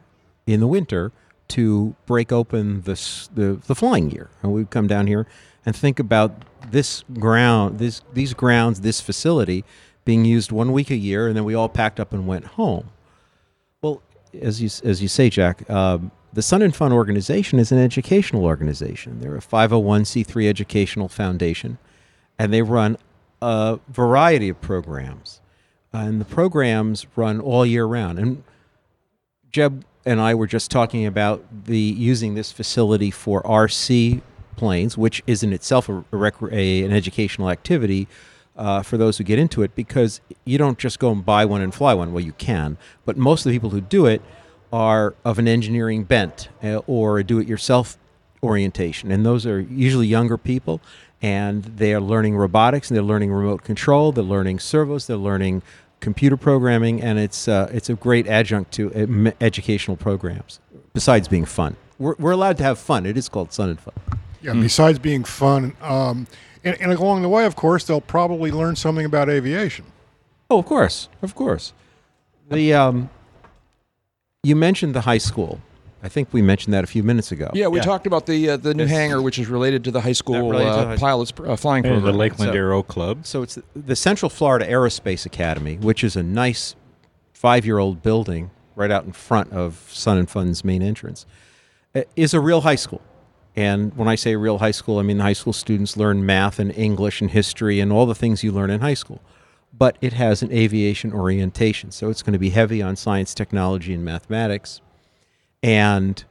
in 0.45 0.59
the 0.59 0.67
winter 0.67 1.11
to 1.49 1.95
break 2.05 2.31
open 2.31 2.81
the, 2.81 2.93
the 3.33 3.59
the 3.65 3.75
flying 3.75 4.11
year. 4.11 4.29
And 4.41 4.51
we'd 4.51 4.69
come 4.69 4.87
down 4.87 5.07
here 5.07 5.27
and 5.65 5.75
think 5.75 5.99
about 5.99 6.43
this 6.71 7.03
ground, 7.13 7.79
this 7.79 8.01
these 8.13 8.33
grounds, 8.33 8.81
this 8.81 9.01
facility 9.01 9.63
being 10.05 10.23
used 10.23 10.51
one 10.51 10.71
week 10.71 10.89
a 10.89 10.95
year, 10.95 11.27
and 11.27 11.35
then 11.35 11.43
we 11.43 11.53
all 11.53 11.69
packed 11.69 11.99
up 11.99 12.13
and 12.13 12.27
went 12.27 12.45
home. 12.45 12.89
Well, 13.81 14.01
as 14.41 14.61
you 14.61 14.69
as 14.89 15.01
you 15.01 15.07
say, 15.07 15.29
Jack, 15.29 15.69
um, 15.69 16.11
the 16.33 16.41
Sun 16.41 16.61
and 16.61 16.75
Fun 16.75 16.93
organization 16.93 17.59
is 17.59 17.71
an 17.71 17.79
educational 17.79 18.45
organization. 18.45 19.19
They're 19.19 19.35
a 19.35 19.41
501c3 19.41 20.47
educational 20.47 21.09
foundation, 21.09 21.77
and 22.37 22.53
they 22.53 22.61
run 22.61 22.97
a 23.41 23.79
variety 23.89 24.49
of 24.49 24.61
programs. 24.61 25.41
And 26.05 26.21
the 26.21 26.25
programs 26.25 27.07
run 27.15 27.39
all 27.39 27.65
year 27.65 27.85
round. 27.85 28.19
And 28.19 28.43
Jeb 29.51 29.83
and 30.05 30.21
I 30.21 30.35
were 30.35 30.47
just 30.47 30.69
talking 30.69 31.05
about 31.05 31.43
the 31.65 31.79
using 31.79 32.35
this 32.35 32.51
facility 32.51 33.11
for 33.11 33.41
RC 33.43 34.21
planes, 34.55 34.97
which 34.97 35.23
is 35.27 35.43
in 35.43 35.53
itself 35.53 35.89
a, 35.89 36.03
a, 36.13 36.31
a 36.51 36.83
an 36.83 36.91
educational 36.91 37.49
activity 37.49 38.07
uh, 38.55 38.81
for 38.81 38.97
those 38.97 39.17
who 39.17 39.23
get 39.23 39.37
into 39.39 39.63
it, 39.63 39.75
because 39.75 40.21
you 40.45 40.57
don't 40.57 40.79
just 40.79 40.99
go 40.99 41.11
and 41.11 41.25
buy 41.25 41.45
one 41.45 41.61
and 41.61 41.73
fly 41.73 41.93
one. 41.93 42.13
Well, 42.13 42.23
you 42.23 42.33
can, 42.33 42.77
but 43.05 43.17
most 43.17 43.45
of 43.45 43.51
the 43.51 43.55
people 43.55 43.69
who 43.69 43.81
do 43.81 44.05
it 44.05 44.21
are 44.73 45.15
of 45.23 45.39
an 45.39 45.47
engineering 45.47 46.03
bent 46.03 46.49
uh, 46.63 46.77
or 46.87 47.19
a 47.19 47.23
do-it-yourself 47.23 47.97
orientation, 48.43 49.11
and 49.11 49.25
those 49.25 49.45
are 49.45 49.59
usually 49.59 50.07
younger 50.07 50.37
people, 50.37 50.81
and 51.21 51.63
they 51.63 51.93
are 51.93 52.01
learning 52.01 52.35
robotics, 52.35 52.89
and 52.89 52.95
they're 52.95 53.03
learning 53.03 53.31
remote 53.31 53.63
control, 53.63 54.11
they're 54.11 54.23
learning 54.23 54.59
servos, 54.59 55.05
they're 55.07 55.17
learning 55.17 55.61
computer 55.99 56.37
programming, 56.37 57.01
and 57.01 57.19
it's 57.19 57.47
uh, 57.47 57.69
it's 57.73 57.89
a 57.89 57.93
great 57.95 58.27
adjunct 58.27 58.71
to 58.73 59.33
educational 59.41 59.97
programs. 59.97 60.59
Besides 60.93 61.27
being 61.27 61.45
fun, 61.45 61.75
we're, 61.99 62.15
we're 62.17 62.31
allowed 62.31 62.57
to 62.57 62.63
have 62.63 62.79
fun. 62.79 63.05
It 63.05 63.17
is 63.17 63.29
called 63.29 63.53
Sun 63.53 63.69
and 63.69 63.79
Fun. 63.79 63.93
Yeah. 64.41 64.53
Besides 64.53 64.99
being 64.99 65.23
fun, 65.23 65.75
um, 65.81 66.27
and, 66.63 66.79
and 66.81 66.91
along 66.91 67.21
the 67.21 67.29
way, 67.29 67.45
of 67.45 67.55
course, 67.55 67.83
they'll 67.83 68.01
probably 68.01 68.51
learn 68.51 68.75
something 68.75 69.05
about 69.05 69.29
aviation. 69.29 69.85
Oh, 70.49 70.59
of 70.59 70.65
course, 70.65 71.09
of 71.21 71.35
course. 71.35 71.73
The 72.49 72.73
um, 72.73 73.09
you 74.43 74.55
mentioned 74.55 74.93
the 74.95 75.01
high 75.01 75.17
school. 75.17 75.59
I 76.03 76.09
think 76.09 76.31
we 76.31 76.41
mentioned 76.41 76.73
that 76.73 76.83
a 76.83 76.87
few 76.87 77.01
minutes 77.03 77.31
ago. 77.31 77.49
Yeah, 77.53 77.67
we 77.67 77.79
talked 77.79 78.05
about 78.05 78.25
the 78.27 78.51
uh, 78.51 78.57
the 78.57 78.73
new 78.73 78.83
Yes. 78.83 78.91
hangar, 78.91 79.21
which 79.21 79.39
is 79.39 79.47
related 79.47 79.83
to 79.85 79.91
the 79.91 80.01
high 80.01 80.11
school 80.11 80.49
related 80.49 80.73
the 80.73 80.77
uh, 80.77 80.85
high 80.85 80.97
pilots 80.97 81.33
uh, 81.43 81.55
flying 81.55 81.85
And 81.85 82.03
the. 82.05 82.11
Lakeland 82.11 82.51
So- 82.51 82.55
Aero 82.57 82.83
Club. 82.83 83.25
So 83.25 83.41
it's 83.41 83.57
the 83.75 83.95
Central 83.95 84.29
Florida 84.29 84.65
Aerospace 84.67 85.25
Academy, 85.25 85.77
which 85.77 86.03
is 86.03 86.15
a 86.15 86.23
nice 86.23 86.75
five-year-old 87.33 88.01
building 88.03 88.51
right 88.75 88.91
out 88.91 89.05
in 89.05 89.11
front 89.11 89.51
of 89.51 89.89
Sun 89.91 90.17
and 90.19 90.29
Fun's 90.29 90.63
main 90.63 90.81
entrance, 90.83 91.25
uh, 91.95 92.01
is 92.15 92.33
a 92.33 92.39
real 92.39 92.61
high 92.61 92.75
school, 92.75 93.01
And 93.55 93.91
when 93.97 94.07
I 94.07 94.13
say 94.13 94.35
real 94.35 94.59
high 94.59 94.69
school, 94.71 94.99
I 94.99 95.01
mean 95.01 95.17
the 95.17 95.23
high 95.23 95.33
school 95.33 95.51
students 95.53 95.97
learn 95.97 96.23
math 96.23 96.59
and 96.59 96.71
English 96.77 97.21
and 97.21 97.31
history 97.31 97.79
and 97.79 97.91
all 97.91 98.05
the 98.05 98.13
things 98.13 98.43
you 98.43 98.51
learn 98.51 98.69
in 98.69 98.81
high 98.81 98.93
school. 98.93 99.19
But 99.73 99.97
it 99.99 100.13
has 100.13 100.43
an 100.43 100.51
aviation 100.51 101.11
orientation. 101.11 101.89
So 101.91 102.09
it's 102.11 102.21
going 102.21 102.33
to 102.33 102.39
be 102.39 102.51
heavy 102.51 102.83
on 102.83 102.95
science, 102.95 103.33
technology, 103.33 103.93
and 103.95 104.05
mathematics. 104.05 104.79
And 105.63 106.23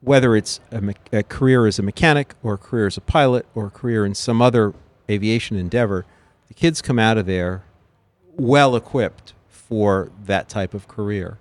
whether 0.00 0.36
it's 0.36 0.60
a, 0.70 0.80
me- 0.80 0.94
a 1.12 1.22
career 1.22 1.66
as 1.66 1.78
a 1.78 1.82
mechanic 1.82 2.34
or 2.42 2.54
a 2.54 2.58
career 2.58 2.86
as 2.86 2.96
a 2.96 3.00
pilot 3.00 3.46
or 3.54 3.66
a 3.66 3.70
career 3.70 4.04
in 4.04 4.14
some 4.14 4.42
other 4.42 4.74
aviation 5.10 5.56
endeavor, 5.56 6.04
the 6.48 6.54
kids 6.54 6.82
come 6.82 6.98
out 6.98 7.18
of 7.18 7.26
there 7.26 7.64
well 8.36 8.76
equipped 8.76 9.32
for 9.48 10.10
that 10.24 10.48
type 10.48 10.74
of 10.74 10.88
career. 10.88 11.38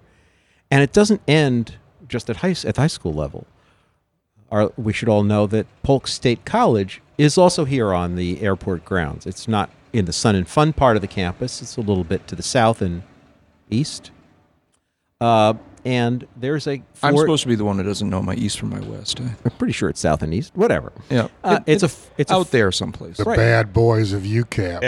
And 0.72 0.82
it 0.82 0.94
doesn't 0.94 1.22
end 1.28 1.76
just 2.08 2.30
at 2.30 2.38
high, 2.38 2.56
at 2.66 2.78
high 2.78 2.88
school 2.88 3.14
level. 3.14 3.46
Our, 4.52 4.72
we 4.78 4.94
should 4.94 5.10
all 5.10 5.24
know 5.24 5.48
that 5.48 5.68
Polk 5.84 6.08
State 6.08 6.46
College 6.46 7.02
is 7.18 7.38
also 7.38 7.66
here 7.66 7.94
on 7.94 8.16
the 8.16 8.42
airport 8.42 8.86
grounds. 8.86 9.26
It's 9.26 9.48
not 9.48 9.70
in 9.94 10.06
the 10.06 10.14
Sun 10.14 10.36
and 10.36 10.48
Fun 10.48 10.74
part 10.74 10.98
of 10.98 11.02
the 11.02 11.08
campus, 11.08 11.62
it's 11.62 11.78
a 11.78 11.82
little 11.82 12.04
bit 12.04 12.28
to 12.28 12.36
the 12.36 12.44
south 12.44 12.82
and 12.82 13.04
east. 13.70 14.12
Uh, 15.22 15.54
and 15.86 16.28
there's 16.36 16.66
a. 16.68 16.82
I'm 17.04 17.16
supposed 17.16 17.44
to 17.44 17.48
be 17.50 17.56
the 17.56 17.64
one 17.64 17.78
that 17.78 17.84
doesn't 17.84 18.10
know 18.10 18.22
my 18.22 18.34
east 18.36 18.60
from 18.60 18.72
my 18.72 18.80
west. 18.82 19.20
eh? 19.22 19.24
I'm 19.46 19.52
pretty 19.52 19.74
sure 19.74 19.88
it's 19.90 20.00
south 20.02 20.22
and 20.24 20.34
east. 20.34 20.52
Whatever. 20.56 20.92
Yeah, 21.10 21.28
Uh, 21.44 21.60
It- 21.66 21.74
it's 21.74 21.84
a. 21.84 21.86
f- 21.86 22.10
It's 22.18 22.32
a 22.32 22.36
out 22.36 22.48
f- 22.48 22.52
there 22.52 22.72
someplace. 22.72 23.18
The 23.18 23.24
Right. 23.26 23.38
bad 23.38 23.72
boys 23.72 24.12
of 24.12 24.24
UCAP. 24.26 24.82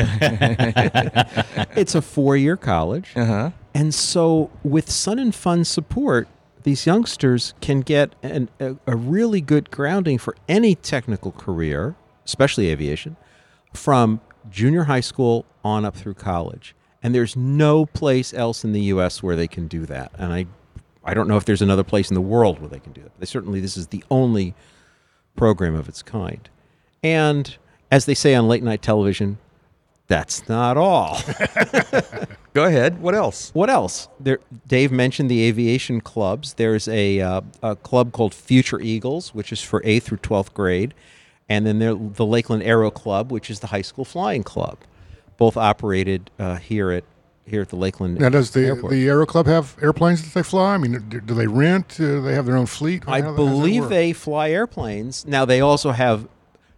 it's 1.78 1.95
a 1.95 2.02
four-year 2.02 2.57
college, 2.57 3.11
Uh-huh. 3.15 3.52
and 3.74 3.94
so 3.94 4.49
with 4.64 4.90
Sun 4.91 5.19
and 5.19 5.34
Fun 5.34 5.64
support, 5.64 6.28
these 6.64 6.86
youngsters 6.86 7.53
can 7.61 7.82
get 7.82 8.14
an, 8.24 8.49
a, 8.60 8.76
a 8.88 8.95
really 8.95 9.40
good 9.41 9.72
grounding 9.72 10.18
for 10.18 10.36
any 10.49 10.76
technical 10.76 11.32
career, 11.32 11.95
especially 12.26 12.69
aviation, 12.69 13.15
from 13.74 14.19
junior 14.49 14.86
high 14.86 14.99
school 15.02 15.45
on 15.64 15.86
up 15.86 15.95
through 15.95 16.14
college. 16.15 16.74
And 17.03 17.14
there's 17.14 17.36
no 17.38 17.86
place 17.86 18.34
else 18.34 18.64
in 18.65 18.74
the 18.74 18.82
U.S. 18.82 19.22
where 19.22 19.36
they 19.36 19.48
can 19.48 19.68
do 19.68 19.86
that. 19.86 20.11
And 20.18 20.34
I, 20.34 20.48
I 21.07 21.13
don't 21.13 21.27
know 21.27 21.38
if 21.38 21.45
there's 21.45 21.61
another 21.61 21.85
place 21.85 22.11
in 22.11 22.15
the 22.15 22.21
world 22.21 22.59
where 22.59 22.67
they 22.67 22.79
can 22.79 22.91
do 22.91 23.01
that. 23.01 23.17
They 23.17 23.25
certainly 23.25 23.61
this 23.61 23.77
is 23.77 23.88
the 23.88 24.03
only 24.11 24.53
program 25.38 25.73
of 25.73 25.88
its 25.88 26.03
kind. 26.03 26.49
And 27.01 27.55
as 27.89 28.05
they 28.05 28.13
say 28.13 28.35
on 28.35 28.49
late 28.49 28.61
night 28.61 28.81
television, 28.81 29.38
that's 30.07 30.47
not 30.49 30.75
all. 30.75 31.19
Go 32.53 32.65
ahead. 32.65 32.99
What 33.01 33.15
else? 33.15 33.51
What 33.53 33.69
else? 33.69 34.09
There, 34.19 34.39
Dave 34.67 34.91
mentioned 34.91 35.29
the 35.31 35.43
aviation 35.43 36.01
clubs. 36.01 36.55
There's 36.55 36.88
a, 36.88 37.21
uh, 37.21 37.41
a 37.63 37.75
club 37.75 38.11
called 38.11 38.34
Future 38.34 38.79
Eagles, 38.81 39.34
which 39.34 39.51
is 39.51 39.61
for 39.61 39.81
8th 39.81 40.03
through 40.03 40.17
12th 40.19 40.53
grade. 40.53 40.93
And 41.47 41.65
then 41.65 41.79
there, 41.79 41.93
the 41.93 42.25
Lakeland 42.25 42.63
Aero 42.63 42.91
Club, 42.91 43.31
which 43.31 43.49
is 43.49 43.61
the 43.61 43.67
high 43.67 43.81
school 43.81 44.05
flying 44.05 44.43
club. 44.43 44.79
Both 45.38 45.55
operated 45.55 46.31
uh, 46.39 46.55
here 46.55 46.91
at 46.91 47.03
here 47.48 47.61
at 47.61 47.69
the 47.69 47.76
Lakeland 47.76 48.19
Now, 48.19 48.30
does 48.30 48.52
the 48.52 48.65
Airport. 48.65 48.91
the 48.91 49.07
Aero 49.07 49.26
Club 49.26 49.48
have 49.48 49.76
airplanes 49.82 50.22
that 50.24 50.34
they 50.34 50.44
fly? 50.44 50.74
I 50.76 50.78
mean, 50.78 51.03
do, 51.10 51.22
do 51.22 51.34
they 51.34 51.48
rent? 51.48 51.95
Do 51.98 52.22
they 52.22 52.34
have 52.36 52.45
their 52.45 52.57
own 52.57 52.65
fleet? 52.65 53.03
I 53.07 53.22
How- 53.22 53.28
how 53.32 53.36
does 53.36 53.38
that 53.38 53.52
believe 53.52 53.82
work? 53.84 53.90
they 53.90 54.14
fly 54.14 54.49
airplanes. 54.49 55.26
Now 55.26 55.45
they 55.45 55.61
also 55.61 55.91
have 55.91 56.28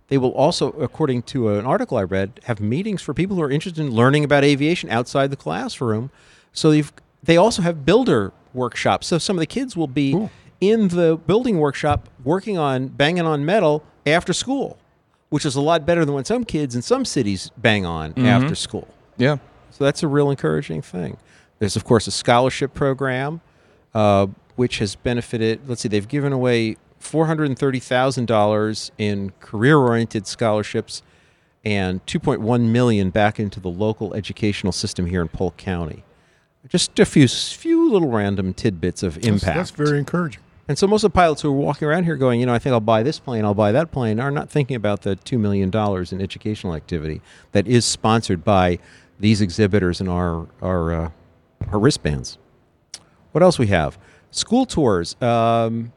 they 0.09 0.17
will 0.17 0.31
also 0.33 0.69
according 0.71 1.21
to 1.23 1.49
an 1.49 1.65
article 1.65 1.97
I 1.97 2.03
read 2.03 2.39
have 2.45 2.59
meetings 2.59 3.01
for 3.01 3.13
people 3.13 3.35
who 3.35 3.43
are 3.43 3.51
interested 3.51 3.81
in 3.81 3.91
learning 3.91 4.23
about 4.23 4.43
aviation 4.43 4.89
outside 4.89 5.29
the 5.29 5.35
classroom. 5.35 6.09
So 6.51 6.71
you've, 6.71 6.91
they 7.21 7.37
also 7.37 7.61
have 7.61 7.85
builder 7.85 8.31
workshops. 8.53 9.05
So 9.07 9.19
some 9.19 9.35
of 9.35 9.39
the 9.39 9.45
kids 9.45 9.77
will 9.77 9.87
be 9.87 10.29
in 10.59 10.87
the 10.87 11.15
building 11.27 11.59
workshop 11.59 12.09
working 12.23 12.57
on 12.57 12.87
banging 12.87 13.25
on 13.27 13.45
metal 13.45 13.83
after 14.07 14.33
school, 14.33 14.77
which 15.29 15.45
is 15.45 15.55
a 15.55 15.61
lot 15.61 15.85
better 15.85 16.03
than 16.05 16.15
when 16.15 16.25
some 16.25 16.43
kids 16.43 16.75
in 16.75 16.81
some 16.81 17.05
cities 17.05 17.51
bang 17.57 17.85
on 17.85 18.13
Mhm. 18.13 18.25
after 18.25 18.55
school. 18.55 18.87
Yeah. 19.17 19.37
So 19.79 19.85
that's 19.85 20.03
a 20.03 20.09
real 20.09 20.29
encouraging 20.29 20.81
thing. 20.81 21.15
There's, 21.59 21.77
of 21.77 21.85
course, 21.85 22.05
a 22.05 22.11
scholarship 22.11 22.73
program, 22.73 23.39
uh, 23.93 24.27
which 24.57 24.79
has 24.79 24.95
benefited. 24.97 25.61
Let's 25.67 25.79
see, 25.81 25.87
they've 25.87 26.05
given 26.05 26.33
away 26.33 26.75
$430,000 27.01 28.91
in 28.97 29.31
career 29.39 29.77
oriented 29.77 30.27
scholarships 30.27 31.01
and 31.63 32.05
2.1 32.05 32.69
million 32.69 33.09
back 33.09 33.39
into 33.39 33.61
the 33.61 33.69
local 33.69 34.13
educational 34.13 34.73
system 34.73 35.05
here 35.05 35.21
in 35.21 35.29
Polk 35.29 35.55
County. 35.55 36.03
Just 36.67 36.99
a 36.99 37.05
few, 37.05 37.25
few 37.29 37.89
little 37.89 38.09
random 38.09 38.53
tidbits 38.53 39.01
of 39.01 39.15
That's- 39.15 39.29
impact. 39.29 39.55
That's, 39.55 39.71
very 39.71 39.97
encouraging. 39.97 40.43
And 40.67 40.77
so 40.77 40.85
most 40.85 41.03
of 41.03 41.11
the 41.11 41.15
pilots 41.15 41.41
who 41.41 41.49
are 41.49 41.53
walking 41.53 41.87
around 41.87 42.03
here 42.03 42.15
going, 42.15 42.39
you 42.39 42.45
know, 42.45 42.53
I 42.53 42.59
think 42.59 42.73
I'll 42.73 42.79
buy 42.79 43.01
this 43.01 43.17
plane, 43.17 43.43
I'll 43.43 43.55
buy 43.55 43.71
that 43.71 43.91
plane, 43.91 44.19
are 44.19 44.29
not 44.29 44.51
thinking 44.51 44.75
about 44.75 45.01
the 45.01 45.15
$2 45.15 45.39
million 45.39 45.71
in 46.11 46.21
educational 46.21 46.75
activity 46.75 47.21
that 47.53 47.67
is 47.67 47.85
sponsored 47.85 48.43
by 48.43 48.77
these 49.19 49.41
exhibitors 49.41 49.99
and 49.99 50.09
our, 50.09 50.47
our, 50.61 50.93
uh, 50.93 51.09
our 51.71 51.79
wristbands. 51.79 52.37
What 53.31 53.43
else 53.43 53.59
we 53.59 53.67
have? 53.67 53.97
School 54.31 54.65
tours. 54.65 55.15
Um, 55.21 55.91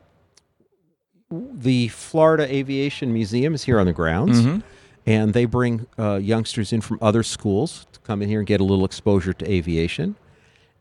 the 1.31 1.89
Florida 1.89 2.53
Aviation 2.53 3.12
Museum 3.12 3.55
is 3.55 3.65
here 3.65 3.78
on 3.81 3.86
the 3.86 3.93
grounds, 3.93 4.43
Mhm. 4.43 4.62
and 5.07 5.32
they 5.32 5.44
bring 5.47 5.86
uh, 5.99 6.16
youngsters 6.16 6.73
in 6.73 6.81
from 6.81 6.99
other 7.01 7.23
schools 7.23 7.86
to 7.93 8.01
come 8.01 8.20
in 8.23 8.28
here 8.28 8.40
and 8.40 8.47
get 8.47 8.61
a 8.61 8.65
little 8.65 8.85
exposure 8.85 9.32
to 9.32 9.51
aviation. 9.51 10.16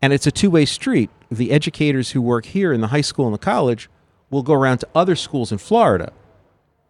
And 0.01 0.11
it's 0.13 0.27
a 0.27 0.31
two 0.31 0.49
way 0.49 0.65
street. 0.65 1.09
The 1.29 1.51
educators 1.51 2.11
who 2.11 2.21
work 2.21 2.45
here 2.47 2.73
in 2.73 2.81
the 2.81 2.87
high 2.87 3.01
school 3.01 3.25
and 3.27 3.33
the 3.33 3.37
college 3.39 3.89
will 4.29 4.43
go 4.43 4.53
around 4.53 4.79
to 4.79 4.87
other 4.95 5.15
schools 5.15 5.51
in 5.51 5.57
Florida 5.57 6.11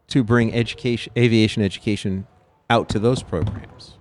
to 0.08 0.24
bring 0.24 0.54
education, 0.54 1.12
aviation 1.18 1.62
education 1.62 2.26
out 2.70 2.88
to 2.90 3.00
those 3.00 3.22
programs. 3.22 3.98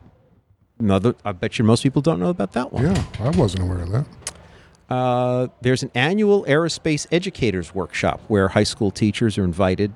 Another, 0.80 1.14
I 1.24 1.32
bet 1.32 1.58
you 1.58 1.64
most 1.64 1.82
people 1.82 2.00
don't 2.00 2.18
know 2.18 2.30
about 2.30 2.52
that 2.52 2.72
one. 2.72 2.84
Yeah, 2.84 3.04
I 3.20 3.28
wasn't 3.30 3.64
aware 3.64 3.80
of 3.80 3.90
that. 3.90 4.06
Uh, 4.88 5.48
there's 5.60 5.82
an 5.82 5.90
annual 5.94 6.44
aerospace 6.46 7.06
educators 7.12 7.74
workshop 7.74 8.20
where 8.26 8.48
high 8.48 8.64
school 8.64 8.90
teachers 8.90 9.38
are 9.38 9.44
invited 9.44 9.92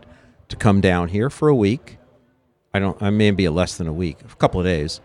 to 0.48 0.56
come 0.56 0.80
down 0.80 1.08
here 1.08 1.30
for 1.30 1.48
a 1.48 1.54
week. 1.54 1.96
I 2.74 2.78
don't, 2.78 3.00
I 3.02 3.10
may 3.10 3.30
be 3.30 3.46
a 3.46 3.50
less 3.50 3.76
than 3.76 3.88
a 3.88 3.92
week, 3.92 4.18
a 4.20 4.36
couple 4.36 4.60
of 4.60 4.66
days, 4.66 5.00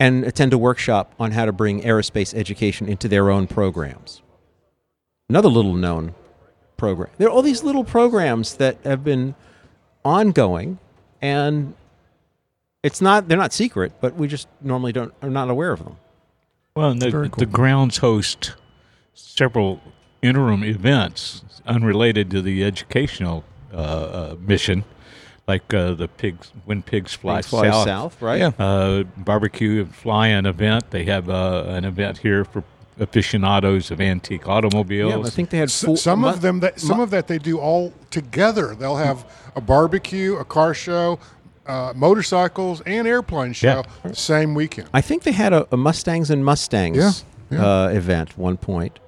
and 0.00 0.24
attend 0.24 0.52
a 0.54 0.58
workshop 0.58 1.14
on 1.20 1.32
how 1.32 1.44
to 1.44 1.52
bring 1.52 1.82
aerospace 1.82 2.34
education 2.34 2.88
into 2.88 3.06
their 3.06 3.30
own 3.30 3.46
programs. 3.46 4.22
Another 5.28 5.48
little 5.48 5.74
known 5.74 6.14
program. 6.78 7.10
There 7.18 7.28
are 7.28 7.30
all 7.30 7.42
these 7.42 7.62
little 7.62 7.84
programs 7.84 8.56
that 8.56 8.78
have 8.84 9.04
been 9.04 9.34
ongoing, 10.04 10.78
and 11.20 11.74
it's 12.82 13.00
not, 13.00 13.28
they're 13.28 13.38
not 13.38 13.52
secret, 13.52 13.92
but 14.00 14.14
we 14.14 14.28
just 14.28 14.48
normally 14.60 14.92
don't, 14.92 15.12
are 15.22 15.30
not 15.30 15.50
aware 15.50 15.72
of 15.72 15.82
them. 15.84 15.96
Well, 16.76 16.90
and 16.90 17.02
the, 17.02 17.30
the 17.36 17.46
grounds 17.46 17.98
host 17.98 18.54
several 19.14 19.80
interim 20.22 20.62
events 20.62 21.42
unrelated 21.66 22.30
to 22.30 22.40
the 22.42 22.62
educational 22.64 23.44
uh, 23.72 23.76
uh, 23.76 24.36
mission, 24.40 24.84
like 25.48 25.72
uh, 25.74 25.94
the 25.94 26.06
pigs 26.08 26.52
when 26.66 26.82
pigs 26.82 27.14
fly, 27.14 27.38
Pigs 27.38 27.48
Fly 27.48 27.68
south. 27.70 27.84
South, 27.86 28.22
right? 28.22 28.38
Yeah. 28.40 28.52
Uh, 28.58 29.02
barbecue 29.16 29.82
and 29.82 29.94
fly-in 29.94 30.46
event. 30.46 30.90
They 30.90 31.04
have 31.04 31.28
uh, 31.28 31.64
an 31.68 31.84
event 31.84 32.18
here 32.18 32.44
for 32.44 32.62
aficionados 33.00 33.90
of 33.90 34.00
antique 34.00 34.48
automobiles. 34.48 35.12
Yeah, 35.14 35.20
I 35.26 35.30
think 35.30 35.50
they 35.50 35.58
had 35.58 35.68
S- 35.68 36.00
some 36.02 36.20
mu- 36.20 36.28
of 36.28 36.40
them 36.40 36.60
that 36.60 36.80
some 36.80 36.98
mu- 36.98 37.02
of 37.04 37.10
that 37.10 37.28
they 37.28 37.38
do 37.38 37.58
all 37.58 37.92
together. 38.10 38.74
They'll 38.74 38.96
have 38.96 39.24
a 39.56 39.60
barbecue, 39.60 40.36
a 40.36 40.44
car 40.44 40.74
show, 40.74 41.18
uh, 41.68 41.92
motorcycles, 41.94 42.80
and 42.82 43.06
airplane 43.06 43.52
show 43.52 43.84
same 44.12 44.54
weekend. 44.54 44.88
I 44.92 45.00
think 45.00 45.22
they 45.22 45.32
had 45.32 45.52
a, 45.52 45.68
a 45.70 45.76
Mustangs 45.76 46.30
and 46.30 46.44
Mustangs 46.44 46.96
Yeah, 46.96 47.12
yeah. 47.50 47.66
Uh, 47.66 47.88
event 47.88 48.36
one 48.36 48.56
point. 48.56 48.98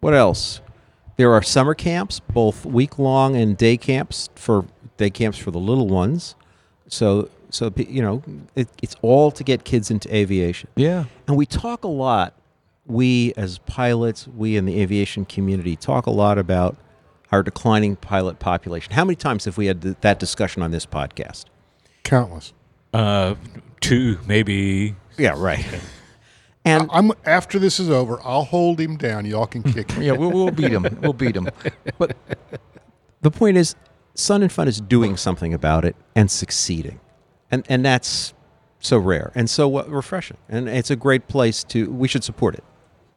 What 0.00 0.14
else? 0.14 0.60
There 1.16 1.32
are 1.32 1.42
summer 1.42 1.74
camps, 1.74 2.20
both 2.20 2.64
week 2.64 2.98
long 2.98 3.36
and 3.36 3.56
day 3.56 3.76
camps 3.76 4.30
for 4.34 4.64
day 4.96 5.10
camps 5.10 5.38
for 5.38 5.50
the 5.50 5.58
little 5.58 5.88
ones. 5.88 6.34
So 6.88 7.28
so 7.50 7.72
you 7.76 8.02
know 8.02 8.22
it, 8.54 8.68
it's 8.82 8.96
all 9.02 9.30
to 9.30 9.44
get 9.44 9.64
kids 9.64 9.90
into 9.90 10.14
aviation. 10.14 10.68
Yeah. 10.76 11.04
And 11.26 11.36
we 11.36 11.46
talk 11.46 11.84
a 11.84 11.88
lot. 11.88 12.34
We 12.86 13.32
as 13.36 13.58
pilots, 13.58 14.26
we 14.26 14.56
in 14.56 14.64
the 14.64 14.80
aviation 14.80 15.24
community 15.24 15.76
talk 15.76 16.06
a 16.06 16.10
lot 16.10 16.38
about 16.38 16.76
our 17.30 17.42
declining 17.42 17.96
pilot 17.96 18.38
population. 18.38 18.92
How 18.92 19.04
many 19.04 19.16
times 19.16 19.44
have 19.46 19.56
we 19.56 19.66
had 19.66 19.80
th- 19.82 19.96
that 20.02 20.18
discussion 20.18 20.62
on 20.62 20.70
this 20.70 20.84
podcast? 20.84 21.44
Countless. 22.04 22.52
uh, 22.94 23.34
two, 23.80 24.18
maybe. 24.26 24.94
Yeah, 25.18 25.34
right. 25.36 25.64
And 26.64 26.88
I'm 26.92 27.10
after 27.24 27.58
this 27.58 27.80
is 27.80 27.90
over, 27.90 28.20
I'll 28.22 28.44
hold 28.44 28.78
him 28.78 28.96
down. 28.96 29.24
Y'all 29.26 29.48
can 29.48 29.64
kick 29.64 29.90
him. 29.94 30.00
Yeah, 30.04 30.12
we'll, 30.12 30.30
we'll 30.30 30.52
beat 30.52 30.70
him. 30.70 30.86
We'll 31.02 31.12
beat 31.12 31.34
him. 31.34 31.48
But 31.98 32.16
the 33.20 33.32
point 33.32 33.56
is, 33.56 33.74
Sun 34.14 34.42
and 34.42 34.52
Fun 34.52 34.68
is 34.68 34.80
doing 34.80 35.16
something 35.16 35.52
about 35.52 35.84
it 35.84 35.96
and 36.14 36.30
succeeding, 36.30 37.00
and 37.50 37.66
and 37.68 37.84
that's 37.84 38.32
so 38.78 38.96
rare 38.96 39.32
and 39.34 39.50
so 39.50 39.76
uh, 39.76 39.82
refreshing, 39.88 40.36
and 40.48 40.68
it's 40.68 40.88
a 40.92 40.94
great 40.94 41.26
place 41.26 41.64
to. 41.64 41.90
We 41.90 42.06
should 42.06 42.22
support 42.22 42.54
it. 42.54 42.62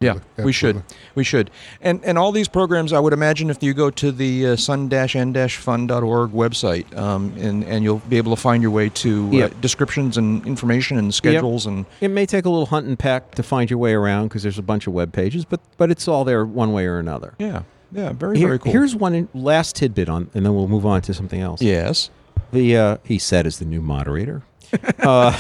Yeah, 0.06 0.12
Absolutely. 0.14 0.46
we 0.46 0.52
should. 0.54 0.84
We 1.16 1.24
should. 1.24 1.52
And 1.82 2.00
and 2.06 2.18
all 2.18 2.32
these 2.32 2.48
programs, 2.48 2.94
I 2.94 3.00
would 3.00 3.14
imagine, 3.14 3.50
if 3.50 3.62
you 3.64 3.74
go 3.74 3.90
to 3.92 4.12
the 4.12 4.48
uh, 4.48 4.56
sun-n-fun.org 4.56 6.32
website, 6.32 6.98
um, 6.98 7.34
and 7.38 7.64
and 7.64 7.84
you'll 7.84 8.00
be 8.10 8.18
able 8.18 8.36
to 8.36 8.42
find 8.42 8.62
your 8.62 8.72
way 8.72 8.90
to 8.90 9.28
uh, 9.28 9.32
Yep. 9.32 9.62
descriptions 9.62 10.18
and 10.18 10.46
information 10.46 10.98
and 10.98 11.14
schedules 11.14 11.66
and 11.66 11.86
It 12.02 12.10
may 12.12 12.26
take 12.26 12.46
a 12.46 12.50
little 12.50 12.66
hunt 12.68 12.88
and 12.88 12.98
peck 12.98 13.36
to 13.36 13.44
find 13.44 13.70
your 13.70 13.80
way 13.80 13.94
around 13.94 14.28
because 14.30 14.44
there's 14.44 14.60
a 14.60 14.64
bunch 14.64 14.88
of 14.88 14.94
web 14.94 15.12
pages, 15.14 15.46
but 15.46 15.60
but 15.78 15.92
it's 15.92 16.08
all 16.08 16.24
there 16.24 16.46
one 16.46 16.72
way 16.74 16.86
or 16.86 17.00
another. 17.00 17.34
yeah, 17.40 17.64
yeah, 17.92 18.12
very 18.14 18.38
Here- 18.38 18.48
very 18.48 18.60
cool. 18.60 18.72
Here's 18.72 18.96
one 18.96 19.28
last 19.34 19.76
tidbit 19.76 20.10
on, 20.10 20.30
and 20.34 20.46
then 20.46 20.54
we'll 20.56 20.68
move 20.68 20.86
on 20.86 21.02
to 21.04 21.14
something 21.14 21.42
else. 21.42 21.62
yes. 21.62 22.10
The 22.52 22.78
uh, 22.78 22.98
he 23.04 23.18
said 23.18 23.46
is 23.48 23.58
the 23.60 23.66
new 23.66 23.82
moderator. 23.82 24.44
uh, 25.00 25.34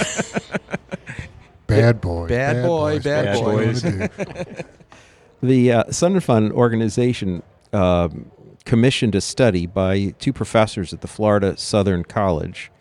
Bad 1.68 2.02
boy. 2.02 2.28
Bad 2.28 2.64
boy, 2.64 2.94
boys. 2.94 3.04
bad 3.04 3.26
That's 3.26 3.42
what 3.42 3.56
boys. 3.56 4.66
the 5.44 5.72
uh, 5.72 5.92
Sun 5.92 6.14
and 6.14 6.24
Fun 6.24 6.52
organization 6.52 7.44
um, 7.74 8.32
commissioned 8.66 9.16
a 9.16 9.22
study 9.22 9.66
by 9.66 10.14
two 10.20 10.34
professors 10.34 10.94
at 10.94 11.02
the 11.02 11.08
Florida 11.08 11.58
Southern 11.58 12.04
College 12.04 12.72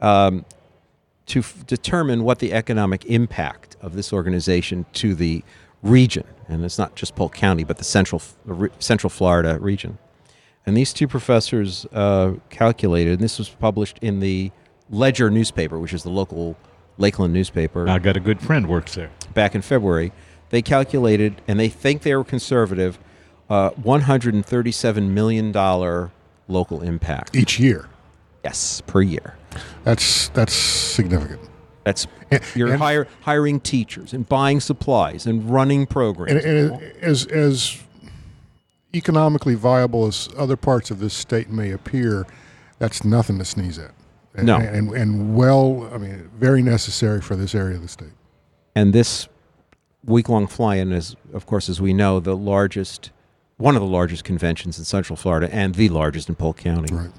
um, 0.00 0.44
to 1.26 1.40
f- 1.40 1.66
determine 1.66 2.24
what 2.24 2.38
the 2.38 2.52
economic 2.52 3.04
impact 3.06 3.76
of 3.80 3.94
this 3.94 4.12
organization 4.12 4.86
to 4.94 5.14
the 5.14 5.42
region, 5.82 6.24
and 6.48 6.64
it's 6.64 6.78
not 6.78 6.94
just 6.94 7.14
Polk 7.14 7.34
County, 7.34 7.64
but 7.64 7.78
the 7.78 7.84
central 7.84 8.20
F- 8.20 8.34
re- 8.44 8.70
Central 8.78 9.10
Florida 9.10 9.58
region. 9.60 9.98
And 10.64 10.76
these 10.76 10.92
two 10.92 11.06
professors 11.06 11.86
uh, 11.92 12.34
calculated, 12.50 13.14
and 13.14 13.20
this 13.20 13.38
was 13.38 13.48
published 13.48 13.98
in 14.00 14.20
the 14.20 14.50
Ledger 14.90 15.30
newspaper, 15.30 15.78
which 15.78 15.92
is 15.92 16.02
the 16.02 16.10
local 16.10 16.56
Lakeland 16.98 17.32
newspaper 17.34 17.88
I 17.88 17.98
got 17.98 18.16
a 18.16 18.20
good 18.20 18.40
friend 18.40 18.68
works 18.68 18.94
there. 18.94 19.10
back 19.34 19.54
in 19.54 19.62
February, 19.62 20.12
they 20.50 20.62
calculated, 20.62 21.40
and 21.48 21.58
they 21.60 21.68
think 21.68 22.02
they 22.02 22.14
were 22.14 22.24
conservative, 22.24 22.98
uh, 23.50 23.70
$137 23.70 25.08
million 25.10 25.52
local 26.48 26.82
impact. 26.82 27.34
Each 27.36 27.58
year. 27.58 27.88
Yes, 28.44 28.80
per 28.86 29.02
year. 29.02 29.34
That's 29.84 30.28
that's 30.28 30.52
significant. 30.52 31.40
That's 31.84 32.06
And- 32.30 32.42
you're 32.54 32.68
and- 32.72 32.78
hire, 32.80 33.06
hiring 33.22 33.58
teachers 33.60 34.12
and 34.12 34.28
buying 34.28 34.60
supplies 34.60 35.26
and 35.26 35.50
running 35.50 35.80
And, 35.80 35.88
programs. 35.90 36.44
and 36.44 36.80
as 37.02 37.26
as 37.26 37.78
economically 38.94 39.54
viable 39.56 40.06
as 40.06 40.28
other 40.38 40.56
parts 40.56 40.90
of 40.90 41.00
this 41.00 41.12
state 41.14 41.50
may 41.50 41.70
appear, 41.72 42.26
that's 42.78 43.04
nothing 43.04 43.38
to 43.38 43.44
sneeze 43.44 43.78
at. 43.78 43.90
And, 44.36 44.46
No. 44.46 44.56
and 44.58 44.90
and 44.92 45.34
well, 45.36 45.88
I 45.92 45.98
mean, 45.98 46.30
very 46.38 46.62
necessary 46.62 47.20
for 47.20 47.36
this 47.36 47.54
area 47.54 47.76
of 47.76 47.82
the 47.82 47.88
state. 47.88 48.12
and 48.74 48.92
this 48.92 49.28
week-long 50.04 50.46
fly-in 50.46 50.92
is, 50.92 51.16
of 51.32 51.46
course, 51.46 51.68
as 51.68 51.80
we 51.80 51.92
know, 51.92 52.20
the 52.20 52.36
largest, 52.36 53.10
one 53.56 53.74
of 53.74 53.80
the 53.80 53.88
largest 53.88 54.22
conventions 54.24 54.78
in 54.78 54.84
Central 54.84 55.16
Florida, 55.16 55.52
and 55.52 55.74
the 55.74 55.88
largest 55.88 56.28
in 56.28 56.34
Polk 56.36 56.58
County. 56.58 56.94
Right. 56.94 57.10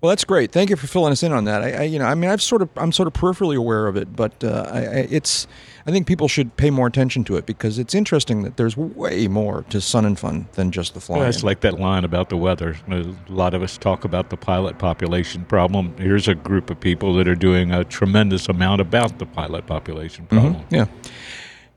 Well, 0.00 0.10
that's 0.10 0.24
great. 0.24 0.52
Thank 0.52 0.68
you 0.70 0.76
for 0.76 0.86
filling 0.86 1.10
us 1.10 1.22
in 1.22 1.32
on 1.32 1.44
that. 1.44 1.62
I, 1.62 1.70
I 1.70 1.82
you 1.84 1.98
know, 1.98 2.04
I 2.04 2.14
mean, 2.14 2.30
I've 2.30 2.42
sort 2.42 2.60
of, 2.60 2.68
I'm 2.76 2.92
sort 2.92 3.06
of 3.06 3.14
peripherally 3.14 3.56
aware 3.56 3.86
of 3.86 3.96
it, 3.96 4.14
but 4.14 4.44
uh, 4.44 4.68
I, 4.70 4.78
I, 4.78 4.82
it's, 5.10 5.46
I 5.86 5.90
think 5.90 6.06
people 6.06 6.28
should 6.28 6.54
pay 6.56 6.68
more 6.70 6.86
attention 6.86 7.24
to 7.24 7.36
it 7.36 7.46
because 7.46 7.78
it's 7.78 7.94
interesting 7.94 8.42
that 8.42 8.56
there's 8.58 8.76
way 8.76 9.26
more 9.26 9.62
to 9.70 9.80
Sun 9.80 10.04
and 10.04 10.18
Fun 10.18 10.48
than 10.52 10.70
just 10.70 10.92
the 10.94 11.00
flying. 11.00 11.20
Well, 11.20 11.28
it's 11.30 11.42
like 11.42 11.60
that 11.60 11.80
line 11.80 12.04
about 12.04 12.28
the 12.28 12.36
weather. 12.36 12.76
A 12.90 13.14
lot 13.28 13.54
of 13.54 13.62
us 13.62 13.78
talk 13.78 14.04
about 14.04 14.28
the 14.28 14.36
pilot 14.36 14.78
population 14.78 15.44
problem. 15.46 15.94
Here's 15.96 16.28
a 16.28 16.34
group 16.34 16.68
of 16.68 16.78
people 16.78 17.14
that 17.14 17.26
are 17.26 17.34
doing 17.34 17.72
a 17.72 17.82
tremendous 17.82 18.48
amount 18.48 18.82
about 18.82 19.18
the 19.18 19.26
pilot 19.26 19.66
population 19.66 20.26
problem. 20.26 20.62
yeah. 20.70 20.86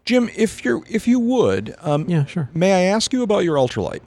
Jim, 0.06 0.30
if 0.36 0.66
you're, 0.66 0.82
if 0.90 1.08
you 1.08 1.20
would, 1.20 1.76
um, 1.82 2.10
Yeah, 2.10 2.26
sure. 2.26 2.50
may 2.54 2.74
I 2.74 2.92
ask 2.94 3.14
you 3.14 3.22
about 3.24 3.44
your 3.44 3.56
ultralight? 3.58 4.02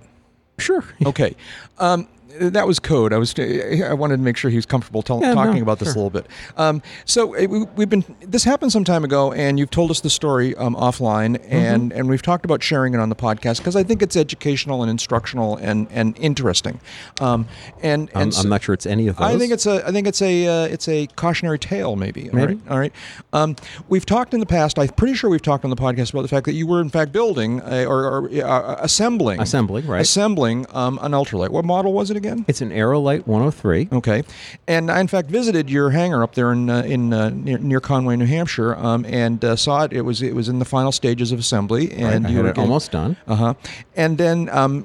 Sure. 0.59 0.85
Okay. 1.07 1.35
Um, 1.79 2.09
that 2.41 2.67
was 2.67 2.79
code. 2.79 3.13
I 3.13 3.19
was. 3.19 3.35
I 3.39 3.93
wanted 3.95 4.17
to 4.17 4.23
make 4.23 4.37
sure 4.37 4.51
he 4.51 4.57
was 4.57 4.67
comfortable 4.67 5.03
tell, 5.03 5.21
Yeah, 5.21 5.35
no, 5.35 5.35
talking 5.35 5.63
about 5.63 5.79
this 5.79 5.89
a 5.95 5.97
little 5.97 6.11
bit. 6.11 6.27
Um, 6.57 6.83
so 7.05 7.35
uh, 7.37 7.47
we, 7.47 7.63
we've 7.77 7.89
been. 7.89 8.05
This 8.21 8.45
happened 8.45 8.73
some 8.73 8.85
time 8.85 9.05
ago, 9.05 9.33
and 9.33 9.59
you've 9.59 9.71
told 9.71 9.91
us 9.91 10.01
the 10.01 10.11
story 10.11 10.55
um, 10.57 10.75
offline, 10.75 11.23
Mm-hmm. 11.37 11.53
and 11.53 11.93
and 11.93 12.09
we've 12.09 12.23
talked 12.23 12.45
about 12.45 12.63
sharing 12.63 12.95
it 12.95 13.01
on 13.01 13.09
the 13.09 13.17
podcast 13.17 13.59
because 13.59 13.77
I 13.77 13.83
think 13.83 14.03
it's 14.03 14.17
educational 14.17 14.83
and 14.83 14.91
instructional 14.91 15.57
and 15.57 15.87
and 15.91 16.17
interesting. 16.19 16.81
Um, 17.21 17.47
and 17.83 18.09
I'm, 18.15 18.31
so- 18.33 18.43
I'm 18.43 18.49
not 18.49 18.63
sure 18.63 18.73
it's 18.75 18.87
any 18.87 19.09
of 19.09 19.17
those. 19.17 19.27
I 19.35 19.39
think 19.39 19.53
it's 19.53 19.67
a. 19.67 19.87
I 19.87 19.93
think 19.93 20.07
it's 20.07 20.23
a. 20.23 20.47
Uh, 20.47 20.65
it's 20.67 20.89
a 20.89 21.07
cautionary 21.17 21.59
tale, 21.59 21.97
maybe. 21.97 22.31
Maybe. 22.33 22.55
right. 22.55 22.71
All 22.71 22.79
right. 22.79 22.93
Um, 23.33 23.57
we've 23.89 24.07
talked 24.07 24.35
in 24.35 24.41
the 24.41 24.47
past. 24.47 24.79
I'm 24.79 24.89
pretty 24.89 25.15
sure 25.15 25.29
we've 25.31 25.43
talked 25.43 25.65
on 25.65 25.71
the 25.71 25.77
podcast 25.77 26.13
about 26.13 26.23
the 26.23 26.29
fact 26.29 26.47
that 26.47 26.53
you 26.55 26.67
were 26.67 26.81
in 26.81 26.89
fact 26.89 27.13
building 27.13 27.61
a, 27.65 27.85
or, 27.85 28.05
or 28.05 28.31
uh, 28.45 28.77
assembling, 28.81 29.41
Assembling, 29.41 29.87
right. 29.87 30.01
assembling 30.01 30.67
um, 30.73 30.99
an 31.03 31.13
ultralight. 31.13 31.51
What 31.51 31.65
model 31.65 31.93
was 31.93 32.11
it 32.11 32.17
again? 32.23 32.45
It's 32.49 32.61
an 32.61 32.71
Aerolite 32.71 33.27
103. 33.27 33.89
Okay, 33.93 34.23
and 34.67 34.91
I 34.91 35.01
in 35.01 35.09
fact 35.09 35.29
visited 35.29 35.69
your 35.69 35.91
hangar 35.91 36.23
up 36.23 36.35
there 36.35 36.53
in 36.53 36.71
uh, 36.71 36.83
in 36.83 37.13
uh, 37.13 37.31
near, 37.31 37.59
near 37.59 37.81
Conway, 37.81 38.17
New 38.17 38.27
Hampshire, 38.27 38.75
um, 38.77 39.05
and 39.07 39.45
uh, 39.45 39.57
saw 39.57 39.85
it. 39.85 39.93
It 39.93 40.03
was 40.03 40.23
it 40.23 40.35
was 40.35 40.49
in 40.49 40.59
the 40.59 40.65
final 40.65 40.93
stages 40.93 41.33
of 41.33 41.39
assembly, 41.39 41.93
and 41.93 42.27
I 42.27 42.31
you 42.31 42.43
were 42.43 42.59
almost 42.59 42.93
done. 42.93 43.17
Uh 43.27 43.35
huh. 43.35 43.55
And 43.97 44.19
then 44.19 44.49
um, 44.51 44.85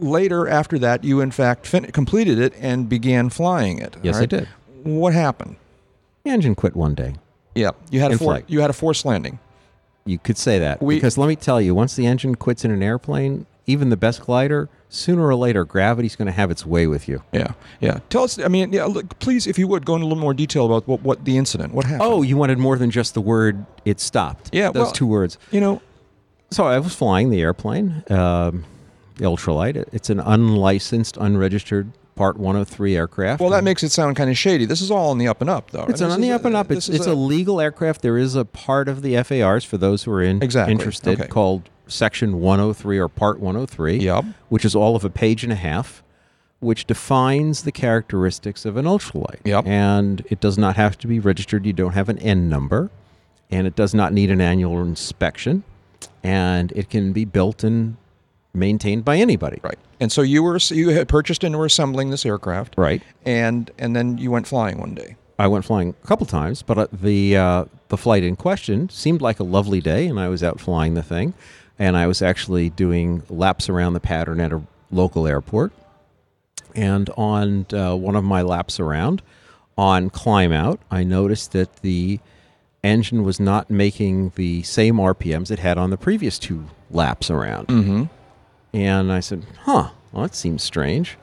later 0.00 0.48
after 0.48 0.78
that, 0.80 1.04
you 1.04 1.20
in 1.20 1.30
fact 1.30 1.66
fin- 1.66 1.90
completed 1.92 2.38
it 2.38 2.52
and 2.58 2.88
began 2.88 3.30
flying 3.30 3.78
it. 3.78 3.96
Yes, 4.02 4.16
all 4.16 4.22
I 4.22 4.26
did. 4.26 4.48
What 4.82 5.14
happened? 5.14 5.56
The 6.24 6.30
engine 6.30 6.54
quit 6.54 6.76
one 6.76 6.94
day. 6.94 7.14
Yeah, 7.54 7.70
you 7.90 8.00
had 8.00 8.12
a 8.12 8.18
for- 8.18 8.42
you 8.46 8.60
had 8.60 8.70
a 8.70 8.74
forced 8.74 9.04
landing. 9.04 9.38
You 10.06 10.18
could 10.18 10.36
say 10.36 10.58
that 10.58 10.82
We- 10.82 10.96
because 10.96 11.16
let 11.16 11.28
me 11.28 11.36
tell 11.36 11.60
you, 11.60 11.74
once 11.74 11.96
the 11.96 12.06
engine 12.06 12.34
quits 12.34 12.64
in 12.64 12.70
an 12.70 12.82
airplane, 12.82 13.46
even 13.66 13.88
the 13.90 13.96
best 13.96 14.20
glider, 14.22 14.68
sooner 14.88 15.26
or 15.26 15.34
later, 15.34 15.64
gravity's 15.64 16.16
going 16.16 16.26
to 16.26 16.32
have 16.32 16.50
its 16.50 16.66
way 16.66 16.86
with 16.86 17.08
you. 17.08 17.22
Yeah, 17.32 17.52
yeah. 17.80 18.00
Tell 18.10 18.24
us. 18.24 18.38
I 18.38 18.48
mean, 18.48 18.72
yeah. 18.72 18.84
Look, 18.84 19.18
please, 19.18 19.46
if 19.46 19.58
you 19.58 19.66
would, 19.68 19.84
go 19.86 19.94
into 19.94 20.06
a 20.06 20.08
little 20.08 20.20
more 20.22 20.34
detail 20.34 20.66
about 20.66 20.86
what, 20.86 21.00
what 21.02 21.24
the 21.24 21.36
incident, 21.38 21.72
what 21.74 21.84
happened. 21.84 22.02
Oh, 22.02 22.22
you 22.22 22.36
wanted 22.36 22.58
more 22.58 22.76
than 22.76 22.90
just 22.90 23.14
the 23.14 23.20
word 23.20 23.64
"it 23.84 24.00
stopped." 24.00 24.50
Yeah, 24.52 24.70
those 24.70 24.84
well- 24.84 24.92
two 24.92 25.06
words. 25.06 25.38
you 25.50 25.60
know, 25.60 25.80
So 26.50 26.64
I 26.66 26.78
was 26.78 26.94
flying 26.94 27.30
the 27.30 27.40
airplane, 27.40 28.04
um, 28.10 28.64
the 29.16 29.24
ultralight. 29.24 29.76
It's 29.92 30.10
an 30.10 30.20
unlicensed, 30.20 31.16
unregistered 31.16 31.90
Part 32.16 32.36
103 32.36 32.96
aircraft. 32.96 33.40
well, 33.40 33.50
that 33.50 33.64
makes 33.64 33.82
it 33.82 33.90
sound 33.90 34.14
kind 34.16 34.30
of 34.30 34.38
shady. 34.38 34.66
This 34.66 34.80
is 34.80 34.90
all 34.90 35.10
on 35.10 35.18
the 35.18 35.26
up 35.26 35.40
and 35.40 35.50
up, 35.50 35.72
though. 35.72 35.84
It's 35.88 36.00
right? 36.00 36.10
on 36.12 36.20
the 36.20 36.30
up 36.30 36.44
and 36.44 36.54
up. 36.54 36.70
It's, 36.70 36.88
it's 36.88 37.06
a, 37.06 37.14
legal 37.14 37.60
aircraft. 37.60 38.02
There 38.02 38.16
is 38.16 38.36
a 38.36 38.44
part 38.44 38.88
of 38.88 39.02
the 39.02 39.20
FARs 39.24 39.64
for 39.64 39.78
those 39.78 40.04
who 40.04 40.12
are 40.12 40.22
in, 40.22 40.40
Exactly. 40.42 40.72
interested 40.72 41.20
Okay. 41.20 41.28
called 41.28 41.68
Section 41.88 42.40
103 42.40 42.98
or 42.98 43.08
Part 43.08 43.40
103, 43.40 43.96
Yep. 43.98 44.24
which 44.48 44.64
is 44.64 44.76
all 44.76 44.94
of 44.94 45.04
a 45.04 45.10
page 45.10 45.42
and 45.42 45.52
a 45.52 45.56
half, 45.56 46.04
which 46.60 46.86
defines 46.86 47.64
the 47.64 47.72
characteristics 47.72 48.64
of 48.64 48.76
an 48.76 48.84
ultralight. 48.84 49.40
Yep. 49.44 49.66
And 49.66 50.24
it 50.30 50.38
does 50.40 50.56
not 50.56 50.76
have 50.76 50.96
to 50.98 51.08
be 51.08 51.18
registered. 51.18 51.66
You 51.66 51.72
don't 51.72 51.94
have 51.94 52.08
an 52.08 52.18
N 52.20 52.48
number, 52.48 52.90
and 53.50 53.66
it 53.66 53.74
does 53.74 53.92
not 53.92 54.12
need 54.12 54.30
an 54.30 54.40
annual 54.40 54.80
inspection, 54.82 55.64
and 56.22 56.70
it 56.76 56.88
can 56.88 57.12
be 57.12 57.24
built 57.24 57.64
and 57.64 57.96
maintained 58.54 59.04
by 59.04 59.16
anybody. 59.16 59.60
Right. 59.62 59.78
And 60.00 60.10
so 60.12 60.22
you 60.22 60.42
were 60.42 60.58
you 60.70 60.90
had 60.90 61.08
purchased 61.08 61.44
and 61.44 61.56
were 61.56 61.66
assembling 61.66 62.10
this 62.10 62.24
aircraft, 62.24 62.74
Right. 62.76 63.02
and 63.24 63.70
and 63.78 63.94
then 63.96 64.18
you 64.18 64.30
went 64.30 64.46
flying 64.46 64.78
one 64.78 64.94
day. 64.94 65.16
I 65.38 65.48
went 65.48 65.64
flying 65.64 65.94
a 66.02 66.06
couple 66.06 66.26
times, 66.26 66.62
but 66.62 66.78
uh, 66.78 66.86
the 66.92 67.36
uh, 67.36 67.64
the 67.88 67.96
flight 67.96 68.22
in 68.22 68.36
question 68.36 68.88
seemed 68.88 69.20
like 69.20 69.40
a 69.40 69.44
lovely 69.44 69.80
day, 69.80 70.06
and 70.06 70.20
I 70.20 70.28
was 70.28 70.42
out 70.44 70.60
flying 70.60 70.94
the 70.94 71.02
thing, 71.02 71.34
and 71.78 71.96
I 71.96 72.06
was 72.06 72.22
actually 72.22 72.70
doing 72.70 73.22
laps 73.28 73.68
around 73.68 73.94
the 73.94 74.00
pattern 74.00 74.40
at 74.40 74.52
a 74.52 74.62
local 74.90 75.26
airport. 75.26 75.72
And 76.76 77.08
on 77.16 77.66
uh, 77.72 77.94
one 77.96 78.16
of 78.16 78.24
my 78.24 78.42
laps 78.42 78.78
around, 78.80 79.22
on 79.78 80.10
climb 80.10 80.52
out, 80.52 80.80
I 80.90 81.04
noticed 81.04 81.52
that 81.52 81.76
the 81.82 82.18
engine 82.82 83.22
was 83.24 83.38
not 83.40 83.70
making 83.70 84.32
the 84.34 84.62
same 84.64 84.96
RPMs 84.96 85.50
it 85.50 85.58
had 85.60 85.78
on 85.78 85.90
the 85.90 85.96
previous 85.96 86.38
two 86.38 86.64
laps 86.90 87.30
around. 87.30 87.68
Mm-hmm. 87.68 88.04
And 88.74 89.12
I 89.12 89.20
said, 89.20 89.46
huh, 89.60 89.90
well, 90.12 90.24
that 90.24 90.34
seems 90.34 90.62
strange. 90.62 91.16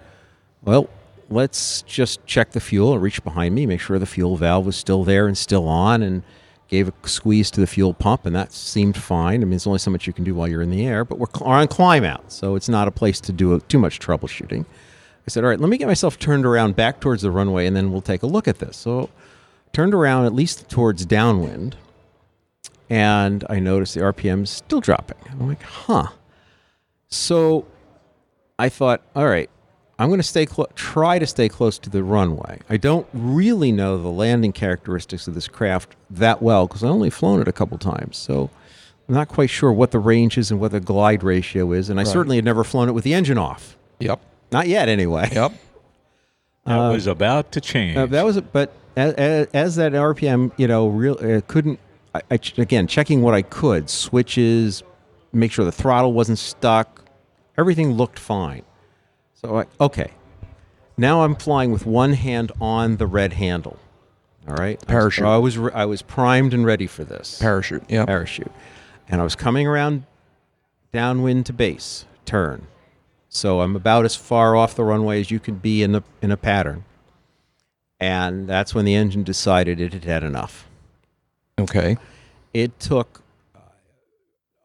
Well, 0.64 0.90
let's 1.30 1.82
just 1.84 2.26
check 2.26 2.52
the 2.52 2.62
fuel. 2.62 2.94
I 2.94 2.96
reached 2.96 3.24
behind 3.24 3.54
me, 3.54 3.66
make 3.66 3.82
sure 3.82 4.00
the 4.00 4.06
fuel 4.06 4.38
valve 4.38 4.66
was 4.66 4.78
still 4.78 5.04
there 5.04 5.28
and 5.28 5.38
still 5.38 5.68
on, 5.68 6.02
and 6.02 6.24
gave 6.70 6.88
a 6.88 6.94
squeeze 7.08 7.52
to 7.52 7.60
the 7.60 7.68
fuel 7.68 7.94
pump, 7.94 8.26
and 8.26 8.34
that 8.34 8.54
seemed 8.54 8.96
fine. 8.96 9.42
I 9.42 9.44
mean, 9.44 9.52
there's 9.52 9.68
only 9.68 9.80
so 9.80 9.92
much 9.92 10.08
you 10.08 10.14
can 10.14 10.24
do 10.24 10.34
while 10.34 10.48
you're 10.48 10.62
in 10.62 10.72
the 10.72 10.86
air, 10.86 11.04
but 11.04 11.20
we're 11.20 11.28
on 11.42 11.68
climb 11.68 12.06
out, 12.06 12.32
so 12.32 12.56
it's 12.56 12.70
not 12.70 12.88
a 12.88 12.92
place 12.92 13.20
to 13.22 13.34
do 13.34 13.60
too 13.68 13.78
much 13.78 14.00
troubleshooting. 14.00 14.62
I 14.64 15.30
said, 15.30 15.44
all 15.44 15.50
right, 15.50 15.60
let 15.60 15.70
me 15.70 15.78
get 15.78 15.88
myself 15.88 16.18
turned 16.18 16.46
around 16.46 16.78
back 16.78 17.02
towards 17.02 17.22
the 17.22 17.32
runway, 17.32 17.68
and 17.68 17.76
then 17.76 17.92
we'll 17.92 18.02
take 18.02 18.24
a 18.24 18.28
look 18.28 18.48
at 18.48 18.60
this. 18.60 18.78
So 18.78 19.10
turned 19.74 19.94
around 19.94 20.26
at 20.26 20.34
least 20.34 20.70
towards 20.70 21.06
downwind, 21.06 21.76
and 22.90 23.44
I 23.50 23.60
noticed 23.60 23.94
the 23.94 24.02
RPM's 24.02 24.50
still 24.50 24.80
dropping. 24.80 25.18
I'm 25.30 25.48
like, 25.48 25.62
huh. 25.62 26.08
So 27.12 27.66
I 28.58 28.70
thought, 28.70 29.02
all 29.16 29.28
right, 29.28 29.50
I'm 30.00 30.08
going 30.10 30.20
to 30.20 30.24
stay 30.28 30.46
clo- 30.46 30.70
try 30.76 31.20
to 31.20 31.28
stay 31.28 31.50
close 31.50 31.78
to 31.80 31.90
the 31.90 32.04
runway. 32.04 32.60
I 32.70 32.78
don't 32.78 33.06
really 33.14 33.72
know 33.72 33.98
the 34.02 34.08
landing 34.10 34.52
characteristics 34.54 35.28
of 35.28 35.34
this 35.36 35.48
craft 35.48 35.96
that 36.10 36.42
well 36.42 36.68
because 36.68 36.84
I 36.84 36.88
only 36.88 37.10
flown 37.10 37.42
it 37.42 37.48
a 37.48 37.52
couple 37.52 37.78
times. 37.78 38.18
So 38.18 38.50
I'm 39.08 39.14
not 39.16 39.28
quite 39.28 39.50
sure 39.50 39.72
what 39.72 39.92
the 39.92 40.00
range 40.00 40.38
is 40.38 40.50
and 40.52 40.60
what 40.60 40.72
the 40.72 40.80
glide 40.80 41.22
ratio 41.24 41.72
is, 41.74 41.90
and 41.90 42.00
I 42.00 42.04
Right. 42.04 42.12
certainly 42.12 42.38
had 42.38 42.46
never 42.46 42.64
flown 42.64 42.88
it 42.90 42.94
with 42.94 43.04
the 43.04 43.14
engine 43.14 43.38
off. 43.38 43.78
Yep. 44.00 44.20
Not 44.52 44.68
yet, 44.68 44.90
anyway. 44.90 45.30
Yep. 45.32 45.52
That 46.64 46.78
Uh, 46.80 46.92
was 46.94 47.08
about 47.08 47.52
to 47.54 47.60
change. 47.62 47.98
Uh, 47.98 48.06
that 48.06 48.24
was, 48.24 48.40
but 48.40 48.72
as, 48.96 49.48
as 49.52 49.76
that 49.78 49.94
RPM, 49.94 50.52
you 50.58 50.68
know, 50.68 50.88
real 50.90 51.18
uh, 51.20 51.42
couldn't. 51.48 51.80
I, 52.14 52.22
I 52.30 52.38
ch- 52.38 52.60
again 52.60 52.86
checking 52.86 53.24
what 53.24 53.34
I 53.34 53.42
could, 53.42 53.90
switches, 53.90 54.84
make 55.34 55.52
sure 55.52 55.66
the 55.66 55.72
throttle 55.72 56.14
wasn't 56.14 56.40
stuck. 56.40 57.06
Everything 57.58 57.94
looked 57.94 58.20
fine. 58.20 58.64
So 59.34 59.60
I, 59.60 59.66
okay, 59.80 60.12
now 60.98 61.24
I'm 61.24 61.36
flying 61.36 61.72
with 61.72 61.86
one 61.86 62.14
hand 62.14 62.52
on 62.62 62.98
the 62.98 63.08
red 63.08 63.34
handle. 63.34 63.80
All 64.48 64.56
right, 64.56 64.80
Parachute. 64.88 65.26
I 65.26 65.38
was 65.38 65.58
I 65.58 65.62
was, 65.62 65.74
I 65.74 65.86
was 65.86 66.02
primed 66.02 66.54
and 66.54 66.66
ready 66.66 66.88
for 66.88 67.04
this 67.04 67.40
Parachute. 67.40 67.84
Yeah. 67.90 68.06
parachute, 68.06 68.52
and 69.08 69.22
I 69.22 69.24
was 69.24 69.36
coming 69.36 69.68
around 69.68 70.06
downwind 70.92 71.46
to 71.48 71.54
base 71.54 72.06
turn. 72.26 72.68
So 73.30 73.62
I'm 73.62 73.76
about 73.76 74.04
as 74.06 74.16
far 74.16 74.56
off 74.56 74.76
the 74.76 74.84
runway 74.84 75.22
as 75.22 75.32
you 75.32 75.40
could 75.40 75.62
be 75.62 75.84
in 75.84 75.96
a 75.96 76.04
in 76.22 76.32
a 76.32 76.38
pattern. 76.38 76.84
And 78.00 78.48
that's 78.48 78.74
when 78.74 78.84
the 78.84 78.96
engine 78.96 79.24
decided 79.24 79.80
it 79.80 79.94
had 79.94 80.06
had 80.06 80.24
enough. 80.24 80.68
Okay. 81.60 81.98
It 82.52 82.80
took 82.80 83.22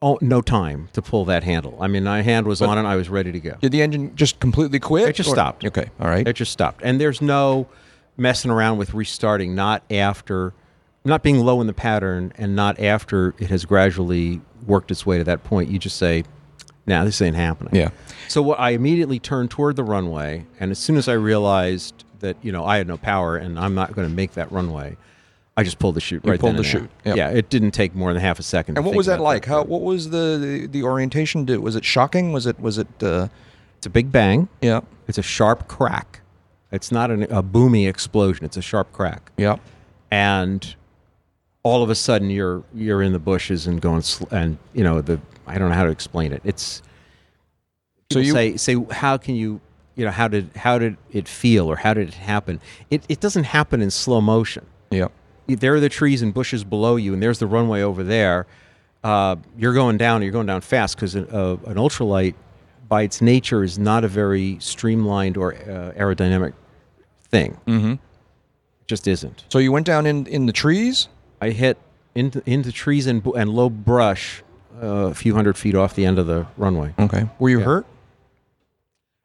oh 0.03 0.19
no 0.21 0.41
time 0.43 0.89
to 0.93 1.01
pull 1.03 1.25
that 1.27 1.43
handle. 1.45 1.77
I 1.81 1.87
mean, 1.87 2.05
my 2.05 2.23
hand 2.23 2.47
was 2.47 2.61
But- 2.61 2.69
on 2.71 2.79
it. 2.79 2.89
I 2.89 2.97
was 2.97 3.09
ready 3.09 3.33
to 3.33 3.41
go. 3.41 3.55
Did 3.61 3.73
the 3.73 3.83
engine 3.83 4.15
just 4.15 4.41
completely 4.41 4.79
quit? 4.79 5.09
It 5.09 5.15
just 5.17 5.31
or- 5.31 5.35
stopped. 5.35 5.65
Okay. 5.65 5.91
All 6.01 6.09
right. 6.09 6.27
It 6.27 6.35
just 6.35 6.53
stopped. 6.53 6.81
And 6.85 7.01
there's 7.01 7.23
no 7.23 7.67
messing 8.17 8.51
around 8.51 8.79
with 8.79 8.95
restarting, 8.95 9.55
not 9.55 9.83
after, 9.91 10.53
not 11.05 11.23
being 11.23 11.41
low 11.45 11.61
in 11.61 11.67
the 11.67 11.73
pattern, 11.73 12.33
and 12.37 12.55
not 12.57 12.79
after 12.81 13.35
it 13.39 13.49
has 13.51 13.65
gradually 13.65 14.41
worked 14.67 14.91
its 14.91 15.05
way 15.07 15.19
to 15.19 15.25
that 15.25 15.45
point. 15.45 15.71
You 15.71 15.79
just 15.79 15.97
say, 15.97 16.25
nah, 16.87 17.05
this 17.05 17.21
ain't 17.23 17.37
happening. 17.37 17.75
Yeah. 17.75 17.91
So 18.29 18.43
what, 18.43 18.59
I 18.61 18.71
immediately 18.71 19.19
turned 19.19 19.51
toward 19.51 19.77
the 19.77 19.85
runway, 19.85 20.47
and 20.61 20.71
as 20.71 20.79
soon 20.79 20.97
as 20.97 21.09
I 21.09 21.13
realized 21.15 22.05
that, 22.21 22.37
you 22.43 22.53
know, 22.53 22.65
I 22.65 22.79
had 22.79 22.87
no 22.89 22.97
power 22.97 23.37
and 23.37 23.59
I'm 23.59 23.75
not 23.75 23.93
going 23.95 24.09
to 24.09 24.15
make 24.15 24.33
that 24.33 24.51
runway, 24.51 24.97
I 25.57 25.63
just 25.63 25.79
pulled 25.79 25.95
the 25.97 26.01
chute 26.01 26.23
You 26.25 26.31
right 26.33 26.41
pulled 26.41 26.51
then 26.53 26.57
the 26.59 26.65
chute. 26.65 26.91
Yep. 27.05 27.17
Yeah, 27.17 27.31
it 27.31 27.49
didn't 27.49 27.71
take 27.71 27.95
more 27.95 28.13
than 28.13 28.21
half 28.21 28.39
a 28.39 28.43
second. 28.43 28.77
And 28.77 28.85
what 28.85 28.95
was 28.95 29.07
that 29.07 29.21
like? 29.21 29.45
How? 29.47 29.63
What 29.65 29.83
was 29.83 30.11
the 30.11 30.39
the, 30.41 30.67
the 30.67 30.83
orientation? 30.83 31.45
Did, 31.47 31.61
was 31.61 31.77
it 31.77 31.85
shocking? 31.85 32.33
Was 32.33 32.47
it 32.47 32.61
was 32.61 32.77
it? 32.79 32.89
Uh, 33.03 33.29
It's 33.79 33.87
a 33.87 33.91
big 33.91 34.13
bang. 34.13 34.49
yeah. 34.61 34.81
It's 35.09 35.19
a 35.19 35.23
sharp 35.23 35.67
crack. 35.69 36.21
It's 36.73 36.91
not 36.93 37.11
an, 37.11 37.23
a 37.25 37.43
boomy 37.43 37.89
explosion. 37.89 38.45
It's 38.45 38.57
a 38.57 38.63
sharp 38.63 38.93
crack. 38.93 39.31
Yeah. 39.37 39.57
and 40.11 40.75
all 41.63 41.83
of 41.83 41.91
a 41.91 41.95
sudden 41.95 42.31
you're 42.31 42.63
you're 42.75 43.03
in 43.03 43.13
the 43.13 43.19
bushes 43.19 43.67
and 43.67 43.81
going 43.81 44.03
sl- 44.03 44.27
and 44.31 44.57
you 44.75 44.85
know 44.85 45.01
the 45.01 45.19
I 45.47 45.59
don't 45.59 45.69
know 45.71 45.75
how 45.75 45.85
to 45.85 45.91
explain 45.91 46.33
it. 46.33 46.41
It's 46.45 46.83
So 48.13 48.19
you- 48.21 48.33
say 48.33 48.57
say 48.57 48.77
how 48.91 49.17
can 49.17 49.35
you 49.37 49.61
you 49.97 50.05
know 50.05 50.11
how 50.13 50.29
did 50.29 50.51
how 50.55 50.79
did 50.79 50.97
it 51.13 51.27
feel 51.29 51.67
or 51.71 51.77
how 51.77 51.95
did 51.95 52.09
it 52.09 52.15
happen? 52.15 52.61
It 52.91 53.05
it 53.09 53.21
doesn't 53.21 53.45
happen 53.45 53.81
in 53.81 53.91
slow 53.91 54.21
motion. 54.21 54.67
Yeah. 54.91 55.09
There 55.47 55.75
are 55.75 55.81
the 55.81 55.89
trees 55.89 56.23
and 56.23 56.35
bushes 56.35 56.65
below 56.65 56.97
you, 56.97 57.13
and 57.15 57.23
there's 57.23 57.39
the 57.39 57.47
runway 57.47 57.83
over 57.83 58.03
there. 58.03 58.47
Uh, 59.05 59.37
you're 59.57 59.75
going 59.75 59.97
down. 59.97 60.23
You're 60.23 60.33
going 60.33 60.47
down 60.47 60.61
fast 60.61 60.97
because 60.97 61.15
an 61.15 61.27
ultralight, 61.27 62.35
by 62.89 63.03
its 63.03 63.21
nature, 63.21 63.63
is 63.63 63.79
not 63.79 64.05
a 64.05 64.09
very 64.09 64.59
streamlined 64.61 65.37
or 65.37 65.55
uh, 65.55 65.93
aerodynamic 65.97 66.53
thing. 67.29 67.59
Mm-hmm. 67.67 67.93
It 67.93 67.99
just 68.89 69.07
isn't. 69.07 69.45
So 69.49 69.59
you 69.59 69.71
went 69.73 69.87
down 69.87 70.07
in 70.07 70.27
in 70.27 70.47
the 70.47 70.53
trees. 70.53 71.09
I 71.41 71.51
hit 71.51 71.79
into 72.15 72.43
into 72.47 72.73
trees 72.73 73.07
and 73.07 73.25
and 73.37 73.51
low 73.51 73.71
brush 73.71 74.43
uh, 74.83 74.87
a 74.87 75.15
few 75.15 75.35
hundred 75.35 75.57
feet 75.57 75.75
off 75.75 75.95
the 75.95 76.05
end 76.05 76.19
of 76.19 76.27
the 76.27 76.47
runway. 76.57 76.95
Okay. 76.99 77.29
Were 77.39 77.51
you 77.51 77.61
hurt? 77.61 77.87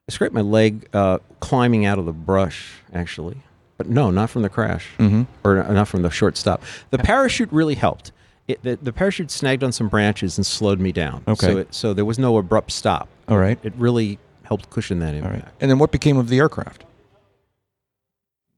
I 0.10 0.14
scraped 0.14 0.34
my 0.34 0.42
leg 0.42 0.88
uh, 0.94 1.20
climbing 1.40 1.86
out 1.86 1.98
of 1.98 2.06
the 2.06 2.12
brush, 2.14 2.74
actually, 2.94 3.38
but 3.84 3.90
no, 3.90 4.12
not 4.12 4.30
from 4.30 4.44
the 4.44 4.50
crash, 4.50 4.90
Mhm. 5.00 5.26
or 5.44 5.56
not 5.64 5.88
from 5.88 6.04
the 6.04 6.12
short 6.12 6.38
stop. 6.38 6.62
The 6.92 7.00
parachute 7.00 7.52
really 7.52 7.74
helped. 7.76 8.12
It, 8.48 8.62
the, 8.64 8.78
the 8.82 8.94
parachute 8.94 9.32
snagged 9.32 9.64
on 9.64 9.72
some 9.72 9.88
branches 9.88 10.38
and 10.38 10.46
slowed 10.46 10.80
me 10.80 10.92
down. 10.92 11.24
Okay. 11.28 11.48
So, 11.48 11.58
it, 11.58 11.74
so 11.74 11.94
there 11.94 12.06
was 12.06 12.20
no 12.20 12.38
abrupt 12.38 12.72
stop. 12.72 13.08
All 13.28 13.38
right. 13.40 13.58
It 13.64 13.74
really 13.78 14.20
helped 14.44 14.70
cushion 14.70 15.00
that 15.00 15.16
impact. 15.16 15.34
right. 15.34 15.46
And 15.62 15.72
then 15.72 15.80
what 15.80 15.92
became 15.92 16.18
of 16.18 16.28
the 16.30 16.38
aircraft? 16.38 16.84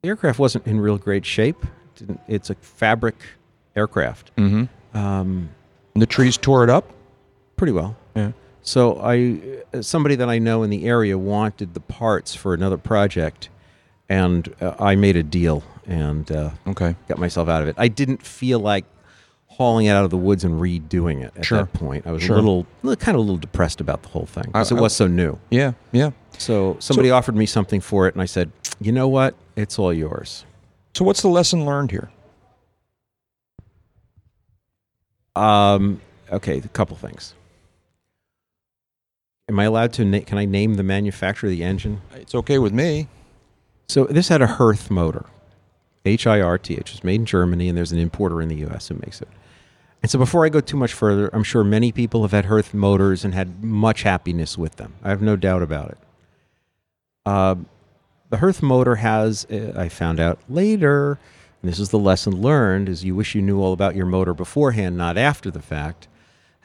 The 0.01 0.09
aircraft 0.09 0.39
wasn't 0.39 0.67
in 0.67 0.79
real 0.81 0.97
great 0.97 1.25
shape. 1.25 1.63
It 1.63 1.95
didn't- 1.99 2.19
It's 2.27 2.49
a 2.49 2.55
fabric 2.55 3.15
aircraft. 3.75 4.35
Mm-hmm. 4.35 4.97
Um, 4.97 5.49
The 5.95 6.05
trees 6.05 6.37
tore 6.37 6.63
it 6.63 6.69
up. 6.69 6.89
pretty 7.55 7.71
well. 7.73 7.95
Yeah. 8.15 8.31
So 8.61 8.99
I, 8.99 9.39
uh, 9.73 9.81
somebody 9.81 10.15
that 10.15 10.27
I 10.29 10.39
know 10.39 10.63
in 10.63 10.69
the 10.69 10.85
area 10.85 11.17
wanted 11.17 11.75
the 11.75 11.79
parts 11.79 12.33
for 12.35 12.53
another 12.53 12.77
project, 12.77 13.47
and 14.09 14.53
uh, 14.61 14.75
I 14.79 14.95
made 14.95 15.15
a 15.15 15.23
deal 15.23 15.63
and 15.85 16.29
uh, 16.31 16.51
Okay. 16.67 16.95
got 17.07 17.17
myself 17.17 17.49
out 17.49 17.61
of 17.61 17.67
it. 17.67 17.75
I 17.77 17.87
didn't 17.87 18.21
feel 18.25 18.59
like 18.59 18.85
hauling 19.47 19.85
it 19.85 19.91
out 19.91 20.03
of 20.03 20.09
the 20.09 20.17
woods 20.17 20.43
and 20.43 20.59
redoing 20.59 21.23
it 21.23 21.31
at 21.37 21.45
Sure. 21.45 21.59
that 21.59 21.73
point. 21.73 22.07
I 22.07 22.11
was 22.11 22.23
Sure. 22.23 22.35
a 22.37 22.39
little, 22.39 22.65
kind 22.95 23.15
of 23.15 23.19
a 23.19 23.19
little 23.21 23.37
depressed 23.37 23.79
about 23.81 24.01
the 24.03 24.09
whole 24.09 24.25
thing 24.25 24.45
because 24.47 24.71
it 24.71 24.75
was 24.75 24.95
so 24.95 25.07
new. 25.07 25.37
Yeah. 25.51 25.73
Yeah. 25.91 26.11
So 26.39 26.77
somebody 26.79 27.11
offered 27.11 27.35
me 27.35 27.45
something 27.45 27.79
for 27.79 28.07
it, 28.07 28.15
and 28.15 28.21
I 28.21 28.25
said, 28.25 28.51
"You 28.81 28.91
know 28.91 29.07
what? 29.07 29.35
It's 29.55 29.77
all 29.77 29.93
yours." 29.93 30.45
So 30.95 31.05
what's 31.05 31.21
the 31.21 31.27
lesson 31.27 31.63
learned 31.65 31.91
here? 31.91 32.09
Um, 35.35 36.01
okay, 36.31 36.57
a 36.57 36.67
couple 36.69 36.95
things. 36.97 37.33
Am 39.49 39.59
I 39.59 39.65
allowed 39.65 39.93
to? 39.93 40.05
Na- 40.05 40.21
can 40.21 40.37
I 40.37 40.45
name 40.45 40.75
the 40.75 40.83
manufacturer 40.83 41.49
of 41.49 41.55
the 41.55 41.63
engine? 41.63 42.01
It's 42.15 42.33
okay 42.35 42.57
with 42.59 42.73
me. 42.73 43.07
So 43.87 44.05
this 44.05 44.29
had 44.29 44.41
a 44.41 44.47
Hirth 44.47 44.89
motor, 44.89 45.25
H 46.05 46.25
I 46.25 46.41
R 46.41 46.57
T 46.57 46.75
H. 46.75 46.93
It's 46.93 47.03
made 47.03 47.15
in 47.15 47.25
Germany, 47.25 47.69
and 47.69 47.77
there's 47.77 47.91
an 47.91 47.99
importer 47.99 48.41
in 48.41 48.49
the 48.49 48.57
U.S. 48.57 48.87
who 48.87 48.95
makes 48.95 49.21
it. 49.21 49.27
And 50.01 50.11
so 50.11 50.19
before 50.19 50.45
I 50.45 50.49
go 50.49 50.59
too 50.59 50.75
much 50.75 50.93
further, 50.93 51.29
I'm 51.33 51.43
sure 51.43 51.63
many 51.63 51.91
people 51.91 52.23
have 52.23 52.31
had 52.31 52.45
Hirth 52.45 52.73
motors 52.73 53.23
and 53.23 53.33
had 53.33 53.63
much 53.63 54.03
happiness 54.03 54.57
with 54.57 54.75
them. 54.75 54.95
I 55.01 55.09
have 55.09 55.21
no 55.21 55.37
doubt 55.37 55.63
about 55.63 55.91
it. 55.91 55.97
Uh, 57.25 57.55
the 58.29 58.37
Hirth 58.37 58.61
motor 58.61 58.95
has, 58.95 59.45
uh, 59.45 59.73
I 59.77 59.87
found 59.87 60.19
out 60.19 60.39
later, 60.49 61.19
and 61.61 61.71
this 61.71 61.79
is 61.79 61.89
the 61.89 61.99
lesson 61.99 62.41
learned, 62.41 62.89
is 62.89 63.05
you 63.05 63.15
wish 63.15 63.33
you 63.33 63.41
knew 63.41 63.61
all 63.61 63.71
about 63.71 63.95
your 63.95 64.05
motor 64.05 64.33
beforehand, 64.33 64.97
not 64.97 65.17
after 65.17 65.49
the 65.49 65.61
fact, 65.61 66.09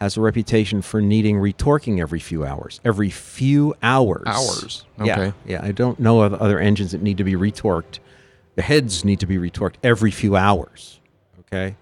has 0.00 0.16
a 0.16 0.20
reputation 0.20 0.80
for 0.80 1.00
needing 1.00 1.36
retorquing 1.36 2.00
every 2.00 2.20
few 2.20 2.44
hours. 2.44 2.80
Every 2.84 3.10
few 3.10 3.74
hours. 3.82 4.22
Hours. 4.26 4.84
Yeah, 5.02 5.20
Okay. 5.20 5.32
Yeah, 5.44 5.60
I 5.62 5.72
don't 5.72 5.98
know 5.98 6.22
of 6.22 6.34
other 6.34 6.60
engines 6.60 6.92
that 6.92 7.02
need 7.02 7.18
to 7.18 7.24
be 7.24 7.34
retorqued. 7.34 7.98
The 8.54 8.62
heads 8.62 9.04
need 9.04 9.20
to 9.20 9.26
be 9.26 9.36
retorqued 9.36 9.74
every 9.82 10.10
few 10.10 10.36
hours. 10.36 11.00
Okay. 11.40 11.76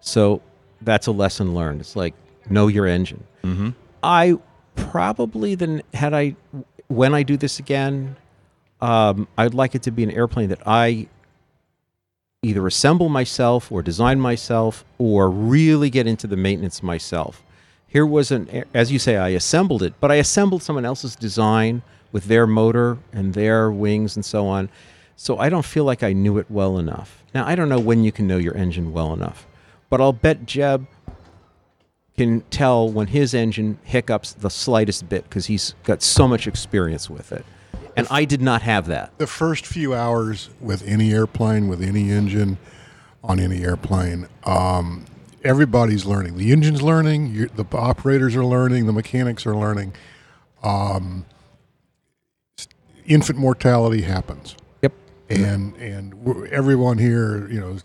So 0.00 0.42
that's 0.82 1.06
a 1.06 1.12
lesson 1.12 1.54
learned. 1.54 1.80
It's 1.80 1.96
like 1.96 2.14
know 2.50 2.68
your 2.68 2.86
engine. 2.86 3.24
Mm-hmm. 3.42 3.70
I 4.02 4.38
probably 4.76 5.54
then 5.54 5.82
had 5.94 6.12
I 6.12 6.36
when 6.88 7.14
I 7.14 7.22
do 7.22 7.36
this 7.36 7.58
again, 7.58 8.16
um, 8.80 9.26
I'd 9.38 9.54
like 9.54 9.74
it 9.74 9.82
to 9.84 9.90
be 9.90 10.02
an 10.02 10.10
airplane 10.10 10.50
that 10.50 10.60
I 10.66 11.08
either 12.42 12.66
assemble 12.66 13.08
myself 13.08 13.72
or 13.72 13.82
design 13.82 14.20
myself 14.20 14.84
or 14.98 15.30
really 15.30 15.88
get 15.88 16.06
into 16.06 16.26
the 16.26 16.36
maintenance 16.36 16.82
myself. 16.82 17.42
Here 17.94 18.04
was 18.04 18.32
an 18.32 18.64
as 18.74 18.90
you 18.90 18.98
say, 18.98 19.16
I 19.16 19.28
assembled 19.28 19.80
it, 19.84 19.94
but 20.00 20.10
I 20.10 20.16
assembled 20.16 20.64
someone 20.64 20.84
else's 20.84 21.14
design 21.14 21.80
with 22.10 22.24
their 22.24 22.44
motor 22.44 22.98
and 23.12 23.34
their 23.34 23.70
wings 23.70 24.16
and 24.16 24.24
so 24.24 24.48
on. 24.48 24.68
So 25.14 25.38
I 25.38 25.48
don't 25.48 25.64
feel 25.64 25.84
like 25.84 26.02
I 26.02 26.12
knew 26.12 26.38
it 26.38 26.50
well 26.50 26.76
enough. 26.76 27.22
Now 27.36 27.46
I 27.46 27.54
don't 27.54 27.68
know 27.68 27.78
when 27.78 28.02
you 28.02 28.10
can 28.10 28.26
know 28.26 28.36
your 28.36 28.56
engine 28.56 28.92
well 28.92 29.12
enough, 29.12 29.46
but 29.90 30.00
I'll 30.00 30.12
bet 30.12 30.44
Jeb 30.44 30.88
can 32.16 32.40
tell 32.50 32.88
when 32.88 33.06
his 33.06 33.32
engine 33.32 33.78
hiccups 33.84 34.32
the 34.32 34.50
slightest 34.50 35.08
bit 35.08 35.22
because 35.22 35.46
he's 35.46 35.76
got 35.84 36.02
so 36.02 36.26
much 36.26 36.48
experience 36.48 37.08
with 37.08 37.30
it. 37.30 37.46
And 37.96 38.08
I 38.10 38.24
did 38.24 38.42
not 38.42 38.62
have 38.62 38.86
that. 38.86 39.16
The 39.18 39.28
first 39.28 39.64
few 39.64 39.94
hours 39.94 40.50
with 40.60 40.82
any 40.84 41.12
airplane, 41.12 41.68
with 41.68 41.80
any 41.80 42.10
engine, 42.10 42.58
on 43.22 43.38
any 43.38 43.62
airplane, 43.62 44.26
um, 44.42 45.06
everybody's 45.44 46.04
learning. 46.06 46.38
The 46.38 46.50
engine's 46.50 46.82
learning, 46.82 47.50
the 47.54 47.66
operators 47.72 48.34
are 48.34 48.44
learning, 48.44 48.86
the 48.86 48.92
mechanics 48.92 49.46
are 49.46 49.54
learning. 49.54 49.94
Um, 50.62 51.26
infant 53.06 53.38
mortality 53.38 54.02
happens. 54.02 54.56
Yep. 54.82 54.92
And 55.28 55.76
and 55.76 56.48
everyone 56.50 56.98
here, 56.98 57.48
you 57.48 57.60
know, 57.60 57.70
is 57.70 57.84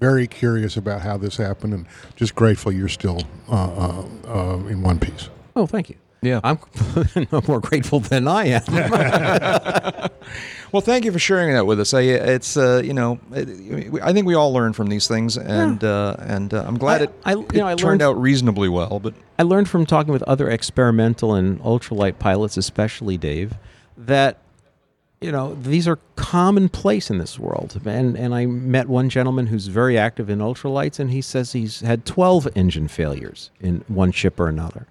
very 0.00 0.26
curious 0.26 0.76
about 0.76 1.02
how 1.02 1.16
this 1.16 1.36
happened, 1.36 1.74
and 1.74 1.86
just 2.16 2.34
grateful 2.34 2.72
you're 2.72 2.88
still 2.88 3.22
uh, 3.48 3.54
uh, 3.54 4.04
uh, 4.26 4.56
in 4.66 4.82
one 4.82 4.98
piece. 4.98 5.28
Oh, 5.56 5.66
thank 5.66 5.88
you. 5.88 5.96
Yeah. 6.20 6.40
I'm 6.42 6.58
no 7.32 7.42
more 7.46 7.60
grateful 7.60 8.00
than 8.00 8.26
I 8.28 8.60
am. 8.60 10.10
Well, 10.70 10.82
thank 10.82 11.06
you 11.06 11.12
for 11.12 11.18
sharing 11.18 11.54
that 11.54 11.64
with 11.64 11.80
us. 11.80 11.94
I, 11.94 12.02
it's 12.02 12.54
uh, 12.58 12.82
you 12.84 12.92
know, 12.92 13.18
it, 13.32 13.48
I 14.02 14.12
think 14.12 14.26
we 14.26 14.34
all 14.34 14.52
learn 14.52 14.74
from 14.74 14.88
these 14.88 15.08
things, 15.08 15.38
and 15.38 15.82
uh, 15.82 16.14
and 16.18 16.52
uh, 16.52 16.62
I'm 16.66 16.76
glad 16.76 17.00
I- 17.00 17.04
it, 17.04 17.14
I- 17.24 17.32
you 17.32 17.40
it 17.40 17.54
know, 17.54 17.66
I 17.66 17.74
turned 17.74 17.82
learned- 18.00 18.02
out 18.02 18.20
reasonably 18.20 18.68
well. 18.68 19.00
But 19.00 19.14
I 19.38 19.44
learned 19.44 19.70
from 19.70 19.86
talking 19.86 20.12
with 20.12 20.22
other 20.24 20.50
experimental 20.50 21.32
and 21.32 21.58
ultralight 21.62 22.18
pilots, 22.18 22.58
especially 22.58 23.16
Dave, 23.16 23.54
that 23.96 24.36
you 25.22 25.32
know 25.32 25.54
these 25.54 25.88
are 25.88 25.98
commonplace 26.16 27.08
in 27.08 27.16
this 27.16 27.38
world. 27.38 27.80
And 27.86 28.14
and 28.18 28.34
I 28.34 28.44
met 28.44 28.88
one 28.88 29.08
gentleman 29.08 29.46
who's 29.46 29.68
very 29.68 29.96
active 29.96 30.28
in 30.28 30.40
ultralights, 30.40 30.98
and 31.00 31.10
he 31.10 31.22
says 31.22 31.52
he's 31.52 31.80
had 31.80 32.04
twelve 32.04 32.46
engine 32.54 32.88
failures 32.88 33.50
in 33.58 33.84
one 33.88 34.12
ship 34.12 34.38
or 34.38 34.48
another. 34.48 34.86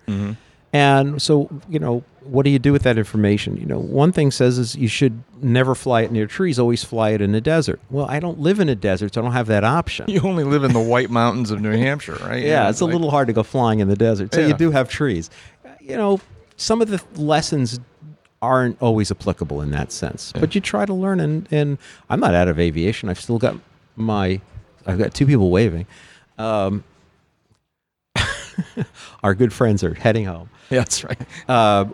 And 0.74 1.22
so, 1.22 1.50
you 1.70 1.80
know, 1.80 2.04
what 2.24 2.44
do 2.44 2.50
you 2.50 2.60
do 2.60 2.74
with 2.74 2.84
that 2.84 2.98
information? 2.98 3.56
You 3.58 3.66
know, 3.66 3.80
one 3.80 4.12
thing 4.12 4.32
says 4.32 4.58
is 4.58 4.76
you 4.76 4.90
should 4.90 5.24
never 5.42 5.74
fly 5.76 6.02
it 6.02 6.12
near 6.12 6.28
trees, 6.28 6.60
always 6.60 6.84
fly 6.84 7.12
it 7.12 7.22
in 7.22 7.34
a 7.34 7.40
desert. 7.42 7.80
Well, 7.90 8.06
I 8.10 8.20
don't 8.20 8.40
live 8.40 8.60
in 8.60 8.68
a 8.68 8.76
desert, 8.76 9.14
so 9.14 9.22
I 9.22 9.24
don't 9.24 9.32
have 9.34 9.48
that 9.48 9.64
option. 9.64 10.10
you 10.10 10.20
only 10.22 10.44
live 10.44 10.64
in 10.66 10.74
the 10.74 10.82
White 10.82 11.10
Mountains 11.10 11.52
of 11.52 11.62
New 11.62 11.72
Hampshire, 11.72 12.18
right? 12.22 12.44
Yeah, 12.44 12.70
it's 12.70 12.82
a 12.82 12.86
little 12.86 13.10
hard 13.12 13.28
to 13.28 13.34
go 13.34 13.44
flying 13.44 13.80
in 13.80 13.88
the 13.88 13.96
desert. 13.96 14.34
So 14.34 14.42
Yeah. 14.42 14.48
you 14.48 14.54
do 14.56 14.72
have 14.72 14.90
trees. 14.90 15.30
You 15.80 15.96
know, 15.96 16.20
some 16.58 16.82
of 16.82 16.90
the 16.90 17.02
lessons 17.16 17.80
aren't 18.42 18.80
always 18.82 19.10
applicable 19.10 19.62
in 19.62 19.72
that 19.72 19.92
sense, 19.94 20.34
but 20.34 20.54
you 20.54 20.60
try 20.60 20.86
to 20.86 20.94
learn. 20.94 21.22
And, 21.22 21.48
and 21.50 21.78
I'm 22.10 22.20
not 22.20 22.36
out 22.36 22.50
of 22.50 22.60
aviation. 22.60 23.08
I've 23.08 23.22
still 23.22 23.40
got 23.40 23.56
my, 23.96 24.42
I've 24.86 24.98
got 25.00 25.14
two 25.14 25.26
people 25.26 25.50
waving. 25.50 25.88
Um, 26.38 26.84
our 29.24 29.34
good 29.36 29.54
friends 29.54 29.84
are 29.84 29.94
heading 29.94 30.26
home. 30.26 30.50
Yeah, 30.70 30.80
that's 30.80 31.02
right. 31.06 31.22
Uh, 31.48 31.86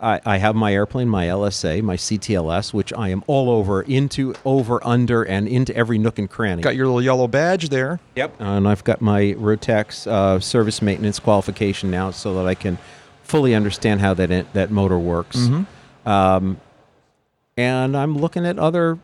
I, 0.00 0.18
I 0.24 0.36
have 0.38 0.54
my 0.56 0.72
airplane, 0.72 1.10
my 1.10 1.26
LSA, 1.26 1.82
my 1.82 1.96
CTLS, 1.96 2.72
which 2.72 2.90
I 2.94 3.10
am 3.10 3.22
all 3.26 3.50
over, 3.50 3.82
into, 3.82 4.34
over, 4.46 4.80
under, 4.86 5.24
and 5.24 5.46
into 5.46 5.76
every 5.76 5.98
nook 5.98 6.18
and 6.18 6.30
cranny. 6.30 6.62
Got 6.62 6.74
your 6.74 6.86
little 6.86 7.02
yellow 7.02 7.28
badge 7.28 7.68
there. 7.68 8.00
Yep. 8.16 8.36
And 8.38 8.66
I've 8.66 8.82
got 8.82 9.02
my 9.02 9.34
Rotax 9.36 10.06
uh, 10.06 10.40
service 10.40 10.80
maintenance 10.80 11.18
qualification 11.18 11.90
now, 11.90 12.10
so 12.10 12.34
that 12.36 12.46
I 12.46 12.54
can 12.54 12.78
fully 13.24 13.54
understand 13.54 14.00
how 14.00 14.14
that 14.14 14.54
that 14.54 14.70
motor 14.70 14.98
works. 14.98 15.36
Mhm. 15.36 15.66
Um, 16.06 16.60
and 17.58 17.94
I'm 17.94 18.16
looking 18.16 18.46
at 18.46 18.58
other 18.58 18.98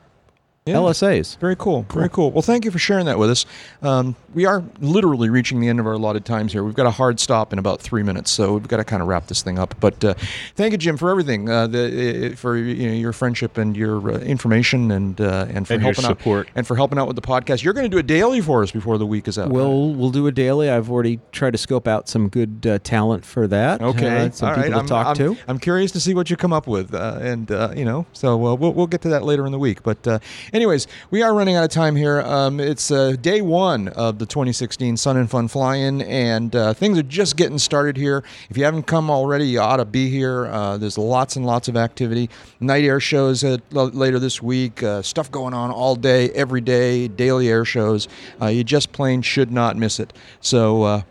Yeah. 0.66 0.76
LSAs. 0.76 1.36
Very 1.40 1.56
cool. 1.56 1.84
Very 1.92 2.08
cool. 2.08 2.30
Well, 2.30 2.40
thank 2.40 2.64
you 2.64 2.70
for 2.70 2.78
sharing 2.78 3.04
that 3.04 3.18
with 3.18 3.28
us. 3.28 3.44
Um, 3.82 4.16
we 4.32 4.46
are 4.46 4.64
literally 4.80 5.28
reaching 5.28 5.60
the 5.60 5.68
end 5.68 5.78
of 5.78 5.86
our 5.86 5.92
allotted 5.92 6.24
times 6.24 6.54
here. 6.54 6.64
We've 6.64 6.74
got 6.74 6.86
a 6.86 6.90
hard 6.90 7.20
stop 7.20 7.52
in 7.52 7.58
about 7.58 7.82
three 7.82 8.02
minutes, 8.02 8.30
so 8.30 8.54
we've 8.54 8.66
got 8.66 8.78
to 8.78 8.84
kind 8.84 9.02
of 9.02 9.08
wrap 9.08 9.26
this 9.26 9.42
thing 9.42 9.58
up. 9.58 9.74
But 9.78 10.02
uh, 10.02 10.14
thank 10.56 10.72
you, 10.72 10.78
Jim, 10.78 10.96
for 10.96 11.10
everything, 11.10 11.50
uh, 11.50 11.66
the, 11.66 12.32
uh, 12.32 12.36
for 12.36 12.56
you 12.56 12.88
know, 12.88 12.94
your 12.94 13.12
friendship 13.12 13.58
and 13.58 13.76
your 13.76 14.10
uh, 14.10 14.18
information, 14.20 14.90
and 14.90 15.20
uh, 15.20 15.44
and 15.50 15.66
for 15.68 15.74
And 15.74 15.82
your 15.82 15.92
helping 15.92 16.04
support. 16.04 16.46
out 16.46 16.52
and 16.54 16.66
for 16.66 16.76
helping 16.76 16.98
out 16.98 17.08
with 17.08 17.16
the 17.16 17.22
podcast. 17.22 17.62
You're 17.62 17.74
going 17.74 17.84
to 17.84 17.94
do 17.94 17.98
a 17.98 18.02
daily 18.02 18.40
for 18.40 18.62
us 18.62 18.70
before 18.70 18.96
the 18.96 19.04
week 19.06 19.28
is 19.28 19.38
out. 19.38 19.50
We'll 19.50 19.92
we'll 19.92 20.12
do 20.12 20.26
a 20.28 20.32
daily. 20.32 20.70
I've 20.70 20.90
already 20.90 21.20
tried 21.32 21.50
to 21.50 21.58
scope 21.58 21.86
out 21.86 22.08
some 22.08 22.30
good 22.30 22.66
uh, 22.66 22.78
talent 22.78 23.26
for 23.26 23.46
that. 23.48 23.82
Okay. 23.82 24.30
Some 24.32 24.48
All 24.48 24.54
right. 24.56 24.64
people 24.64 24.80
I'm, 24.80 24.86
talk 24.86 25.08
I'm, 25.08 25.16
to. 25.16 25.36
I'm 25.46 25.58
curious 25.58 25.92
to 25.92 26.00
see 26.00 26.14
what 26.14 26.30
you 26.30 26.38
come 26.38 26.54
up 26.54 26.66
with, 26.66 26.94
uh, 26.94 27.18
and 27.20 27.50
uh, 27.52 27.74
you 27.76 27.84
know, 27.84 28.06
so 28.14 28.46
uh, 28.46 28.54
we'll 28.54 28.72
we'll 28.72 28.86
get 28.86 29.02
to 29.02 29.10
that 29.10 29.24
later 29.24 29.44
in 29.44 29.52
the 29.52 29.58
week. 29.58 29.82
But 29.82 30.08
uh, 30.08 30.20
anyways, 30.54 30.86
we 31.10 31.22
are 31.22 31.34
running 31.34 31.56
out 31.56 31.64
of 31.64 31.70
time 31.70 31.96
here. 31.96 32.20
Um, 32.22 32.60
it's 32.60 32.90
uh, 32.90 33.16
day 33.20 33.42
one 33.42 33.88
of 33.88 34.18
the 34.18 34.26
2016 34.26 34.96
Sun 34.96 35.16
and 35.16 35.28
Fun 35.30 35.48
Fly-In, 35.48 36.00
and 36.02 36.54
uh, 36.54 36.72
things 36.72 36.96
are 36.96 37.02
just 37.02 37.36
getting 37.36 37.58
started 37.58 37.96
here. 37.96 38.22
If 38.48 38.56
you 38.56 38.64
haven't 38.64 38.84
come 38.84 39.10
already, 39.10 39.46
you 39.46 39.60
ought 39.60 39.78
to 39.78 39.84
be 39.84 40.08
here. 40.08 40.46
Uh, 40.46 40.78
there's 40.78 40.96
lots 40.96 41.36
and 41.36 41.44
lots 41.44 41.68
of 41.68 41.76
activity. 41.76 42.30
Night 42.60 42.84
air 42.84 43.00
shows 43.00 43.42
uh, 43.44 43.58
l- 43.74 43.88
later 43.88 44.18
this 44.18 44.40
week. 44.40 44.82
Uh, 44.82 45.02
stuff 45.02 45.30
going 45.30 45.52
on 45.52 45.70
all 45.70 45.96
day, 45.96 46.30
every 46.30 46.60
day. 46.60 47.08
Daily 47.08 47.48
air 47.48 47.64
shows. 47.64 48.08
Uh, 48.40 48.46
you 48.46 48.64
just 48.64 48.92
plain 48.92 49.22
should 49.22 49.50
not 49.50 49.76
miss 49.76 50.00
it. 50.00 50.12
So. 50.40 51.04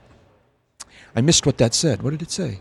I 1.15 1.21
missed 1.21 1.45
what 1.45 1.59
that 1.59 1.75
said. 1.75 2.01
What 2.01 2.09
did 2.09 2.23
it 2.23 2.31
say? 2.31 2.59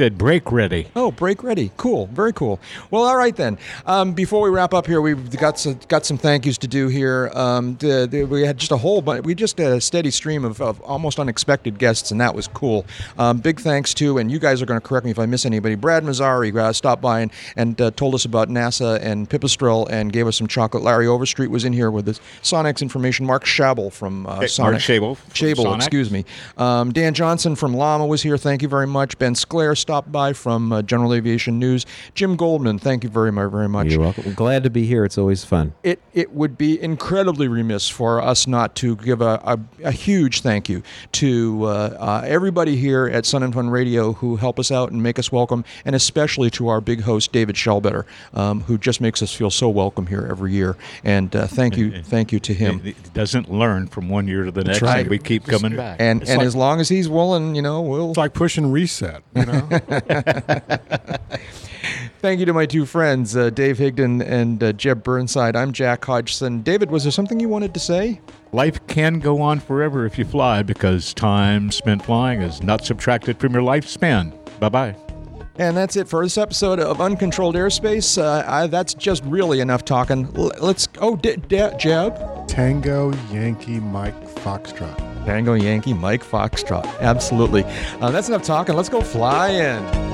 Said 0.00 0.16
break 0.16 0.52
ready. 0.52 0.86
Oh, 0.94 1.10
break 1.10 1.42
ready. 1.42 1.72
Cool. 1.76 2.06
Very 2.12 2.32
cool. 2.32 2.60
Well, 2.92 3.02
all 3.02 3.16
right 3.16 3.34
then. 3.34 3.58
Um, 3.84 4.12
before 4.12 4.40
we 4.40 4.48
wrap 4.48 4.72
up 4.72 4.86
here, 4.86 5.00
we've 5.00 5.36
got 5.36 5.58
some, 5.58 5.80
got 5.88 6.06
some 6.06 6.16
thank 6.16 6.46
yous 6.46 6.56
to 6.58 6.68
do 6.68 6.86
here. 6.86 7.32
Um, 7.34 7.74
the, 7.78 8.06
the, 8.08 8.22
we 8.22 8.42
had 8.42 8.58
just 8.58 8.70
a 8.70 8.76
whole 8.76 9.02
bunch. 9.02 9.24
We 9.24 9.34
just 9.34 9.58
had 9.58 9.72
a 9.72 9.80
steady 9.80 10.12
stream 10.12 10.44
of, 10.44 10.60
of 10.62 10.80
almost 10.82 11.18
unexpected 11.18 11.80
guests, 11.80 12.12
and 12.12 12.20
that 12.20 12.32
was 12.32 12.46
cool. 12.46 12.86
Um, 13.18 13.38
big 13.38 13.58
thanks 13.58 13.92
to, 13.94 14.18
and 14.18 14.30
you 14.30 14.38
guys 14.38 14.62
are 14.62 14.66
going 14.66 14.80
to 14.80 14.86
correct 14.86 15.04
me 15.04 15.10
if 15.10 15.18
I 15.18 15.26
miss 15.26 15.44
anybody. 15.44 15.74
Brad 15.74 16.04
Mazzari 16.04 16.54
uh, 16.56 16.72
stopped 16.72 17.02
by 17.02 17.22
and, 17.22 17.32
and 17.56 17.80
uh, 17.80 17.90
told 17.90 18.14
us 18.14 18.24
about 18.24 18.48
NASA 18.48 19.00
and 19.02 19.28
Pipistrel 19.28 19.90
and 19.90 20.12
gave 20.12 20.28
us 20.28 20.36
some 20.36 20.46
chocolate. 20.46 20.84
Larry 20.84 21.08
Overstreet 21.08 21.50
was 21.50 21.64
in 21.64 21.72
here 21.72 21.90
with 21.90 22.06
us. 22.08 22.20
Sonex 22.42 22.82
information. 22.82 23.26
Mark 23.26 23.44
Schaible 23.44 23.92
from 23.92 24.28
uh, 24.28 24.34
Hey, 24.34 24.38
Mark 24.42 24.76
Sonex. 24.76 24.76
Schaible 24.76 25.16
Schaible, 25.30 25.64
Sonex. 25.64 25.76
excuse 25.78 26.12
me. 26.12 26.24
Um, 26.56 26.92
Dan 26.92 27.14
Johnson 27.14 27.56
from 27.56 27.74
LAMA 27.74 28.06
was 28.06 28.22
here. 28.22 28.38
Thank 28.38 28.62
you 28.62 28.68
very 28.68 28.86
much. 28.86 29.18
Ben 29.18 29.34
Sclair 29.34 29.74
stopped 29.88 30.12
by 30.12 30.34
from 30.34 30.70
uh, 30.70 30.82
General 30.82 31.14
Aviation 31.14 31.58
News. 31.58 31.86
Jim 32.14 32.36
Goldman, 32.36 32.78
thank 32.78 33.04
you 33.04 33.08
very 33.08 33.32
much. 33.32 33.50
Very 33.50 33.70
much. 33.70 33.86
You're 33.86 34.00
welcome. 34.00 34.34
Glad 34.34 34.64
to 34.64 34.68
be 34.70 34.84
here. 34.84 35.02
It's 35.02 35.16
always 35.16 35.46
fun. 35.46 35.72
It 35.82 36.02
it 36.12 36.32
would 36.34 36.58
be 36.58 36.78
incredibly 36.78 37.48
remiss 37.48 37.88
for 37.88 38.20
us 38.20 38.46
not 38.46 38.74
to 38.76 38.96
give 38.96 39.22
a, 39.22 39.40
a, 39.44 39.58
a 39.84 39.90
huge 39.90 40.42
thank 40.42 40.68
you 40.68 40.82
to 41.12 41.64
uh, 41.64 41.68
uh, 41.68 42.22
everybody 42.26 42.76
here 42.76 43.06
at 43.06 43.24
Sun 43.24 43.42
and 43.42 43.54
Fun 43.54 43.70
Radio 43.70 44.12
who 44.12 44.36
help 44.36 44.58
us 44.58 44.70
out 44.70 44.92
and 44.92 45.02
make 45.02 45.18
us 45.18 45.32
welcome, 45.32 45.64
and 45.86 45.96
especially 45.96 46.50
to 46.50 46.68
our 46.68 46.82
big 46.82 47.00
host 47.00 47.32
David 47.32 47.56
Shellbetter, 47.56 48.04
um, 48.34 48.60
who 48.62 48.76
just 48.76 49.00
makes 49.00 49.22
us 49.22 49.32
feel 49.32 49.50
so 49.50 49.70
welcome 49.70 50.06
here 50.06 50.26
every 50.30 50.52
year. 50.52 50.76
And 51.02 51.34
uh, 51.34 51.46
thank 51.46 51.78
you, 51.78 52.02
thank 52.02 52.30
you 52.30 52.40
to 52.40 52.52
him. 52.52 52.82
It, 52.84 52.88
it 52.88 53.14
doesn't 53.14 53.50
learn 53.50 53.86
from 53.86 54.10
one 54.10 54.28
year 54.28 54.44
to 54.44 54.50
the 54.50 54.64
next. 54.64 54.82
right. 54.82 55.00
and 55.00 55.08
we 55.08 55.18
keep 55.18 55.46
coming 55.46 55.76
back. 55.76 55.96
And 55.98 56.20
It's 56.20 56.30
and 56.30 56.38
like- 56.40 56.46
as 56.46 56.54
long 56.54 56.78
as 56.78 56.90
he's 56.90 57.08
willing, 57.08 57.54
you 57.54 57.62
know, 57.62 57.80
we'll. 57.80 58.10
It's 58.10 58.18
like 58.18 58.34
pushing 58.34 58.70
reset. 58.70 59.22
You 59.34 59.46
know. 59.46 59.68
Thank 62.20 62.40
you 62.40 62.46
to 62.46 62.52
my 62.52 62.66
two 62.66 62.84
friends, 62.84 63.36
uh, 63.36 63.50
Dave 63.50 63.78
Higdon 63.78 64.20
and 64.26 64.62
uh, 64.62 64.72
Jeb 64.72 65.04
Burnside. 65.04 65.54
I'm 65.54 65.72
Jack 65.72 66.04
Hodgson. 66.04 66.62
David, 66.62 66.90
was 66.90 67.04
there 67.04 67.12
something 67.12 67.38
you 67.38 67.48
wanted 67.48 67.72
to 67.74 67.80
say? 67.80 68.20
Life 68.52 68.84
can 68.88 69.20
go 69.20 69.40
on 69.40 69.60
forever 69.60 70.04
if 70.04 70.18
you 70.18 70.24
fly 70.24 70.62
because 70.62 71.14
time 71.14 71.70
spent 71.70 72.04
flying 72.04 72.42
is 72.42 72.60
not 72.62 72.84
subtracted 72.84 73.38
from 73.38 73.52
your 73.52 73.62
lifespan. 73.62 74.32
Bye 74.58 74.68
bye. 74.68 74.96
And 75.56 75.76
that's 75.76 75.96
it 75.96 76.08
for 76.08 76.22
this 76.24 76.38
episode 76.38 76.78
of 76.80 77.00
Uncontrolled 77.00 77.54
Airspace. 77.56 78.16
Uh, 78.20 78.44
I, 78.46 78.66
that's 78.68 78.94
just 78.94 79.24
really 79.24 79.60
enough 79.60 79.84
talking. 79.84 80.26
L- 80.36 80.52
let's. 80.60 80.88
Oh, 81.00 81.16
D- 81.16 81.36
D- 81.48 81.68
Jeb. 81.78 82.46
Tango 82.48 83.12
Yankee 83.32 83.80
Mike 83.80 84.14
Foxtrot. 84.36 84.96
Tango 85.24 85.54
Yankee 85.54 85.94
Mike 85.94 86.24
Foxtrot. 86.24 86.84
Absolutely. 87.00 87.64
Uh, 88.00 88.10
that's 88.10 88.28
enough 88.28 88.42
talking. 88.42 88.74
Let's 88.74 88.88
go 88.88 89.00
fly 89.00 89.50
in. 89.50 90.08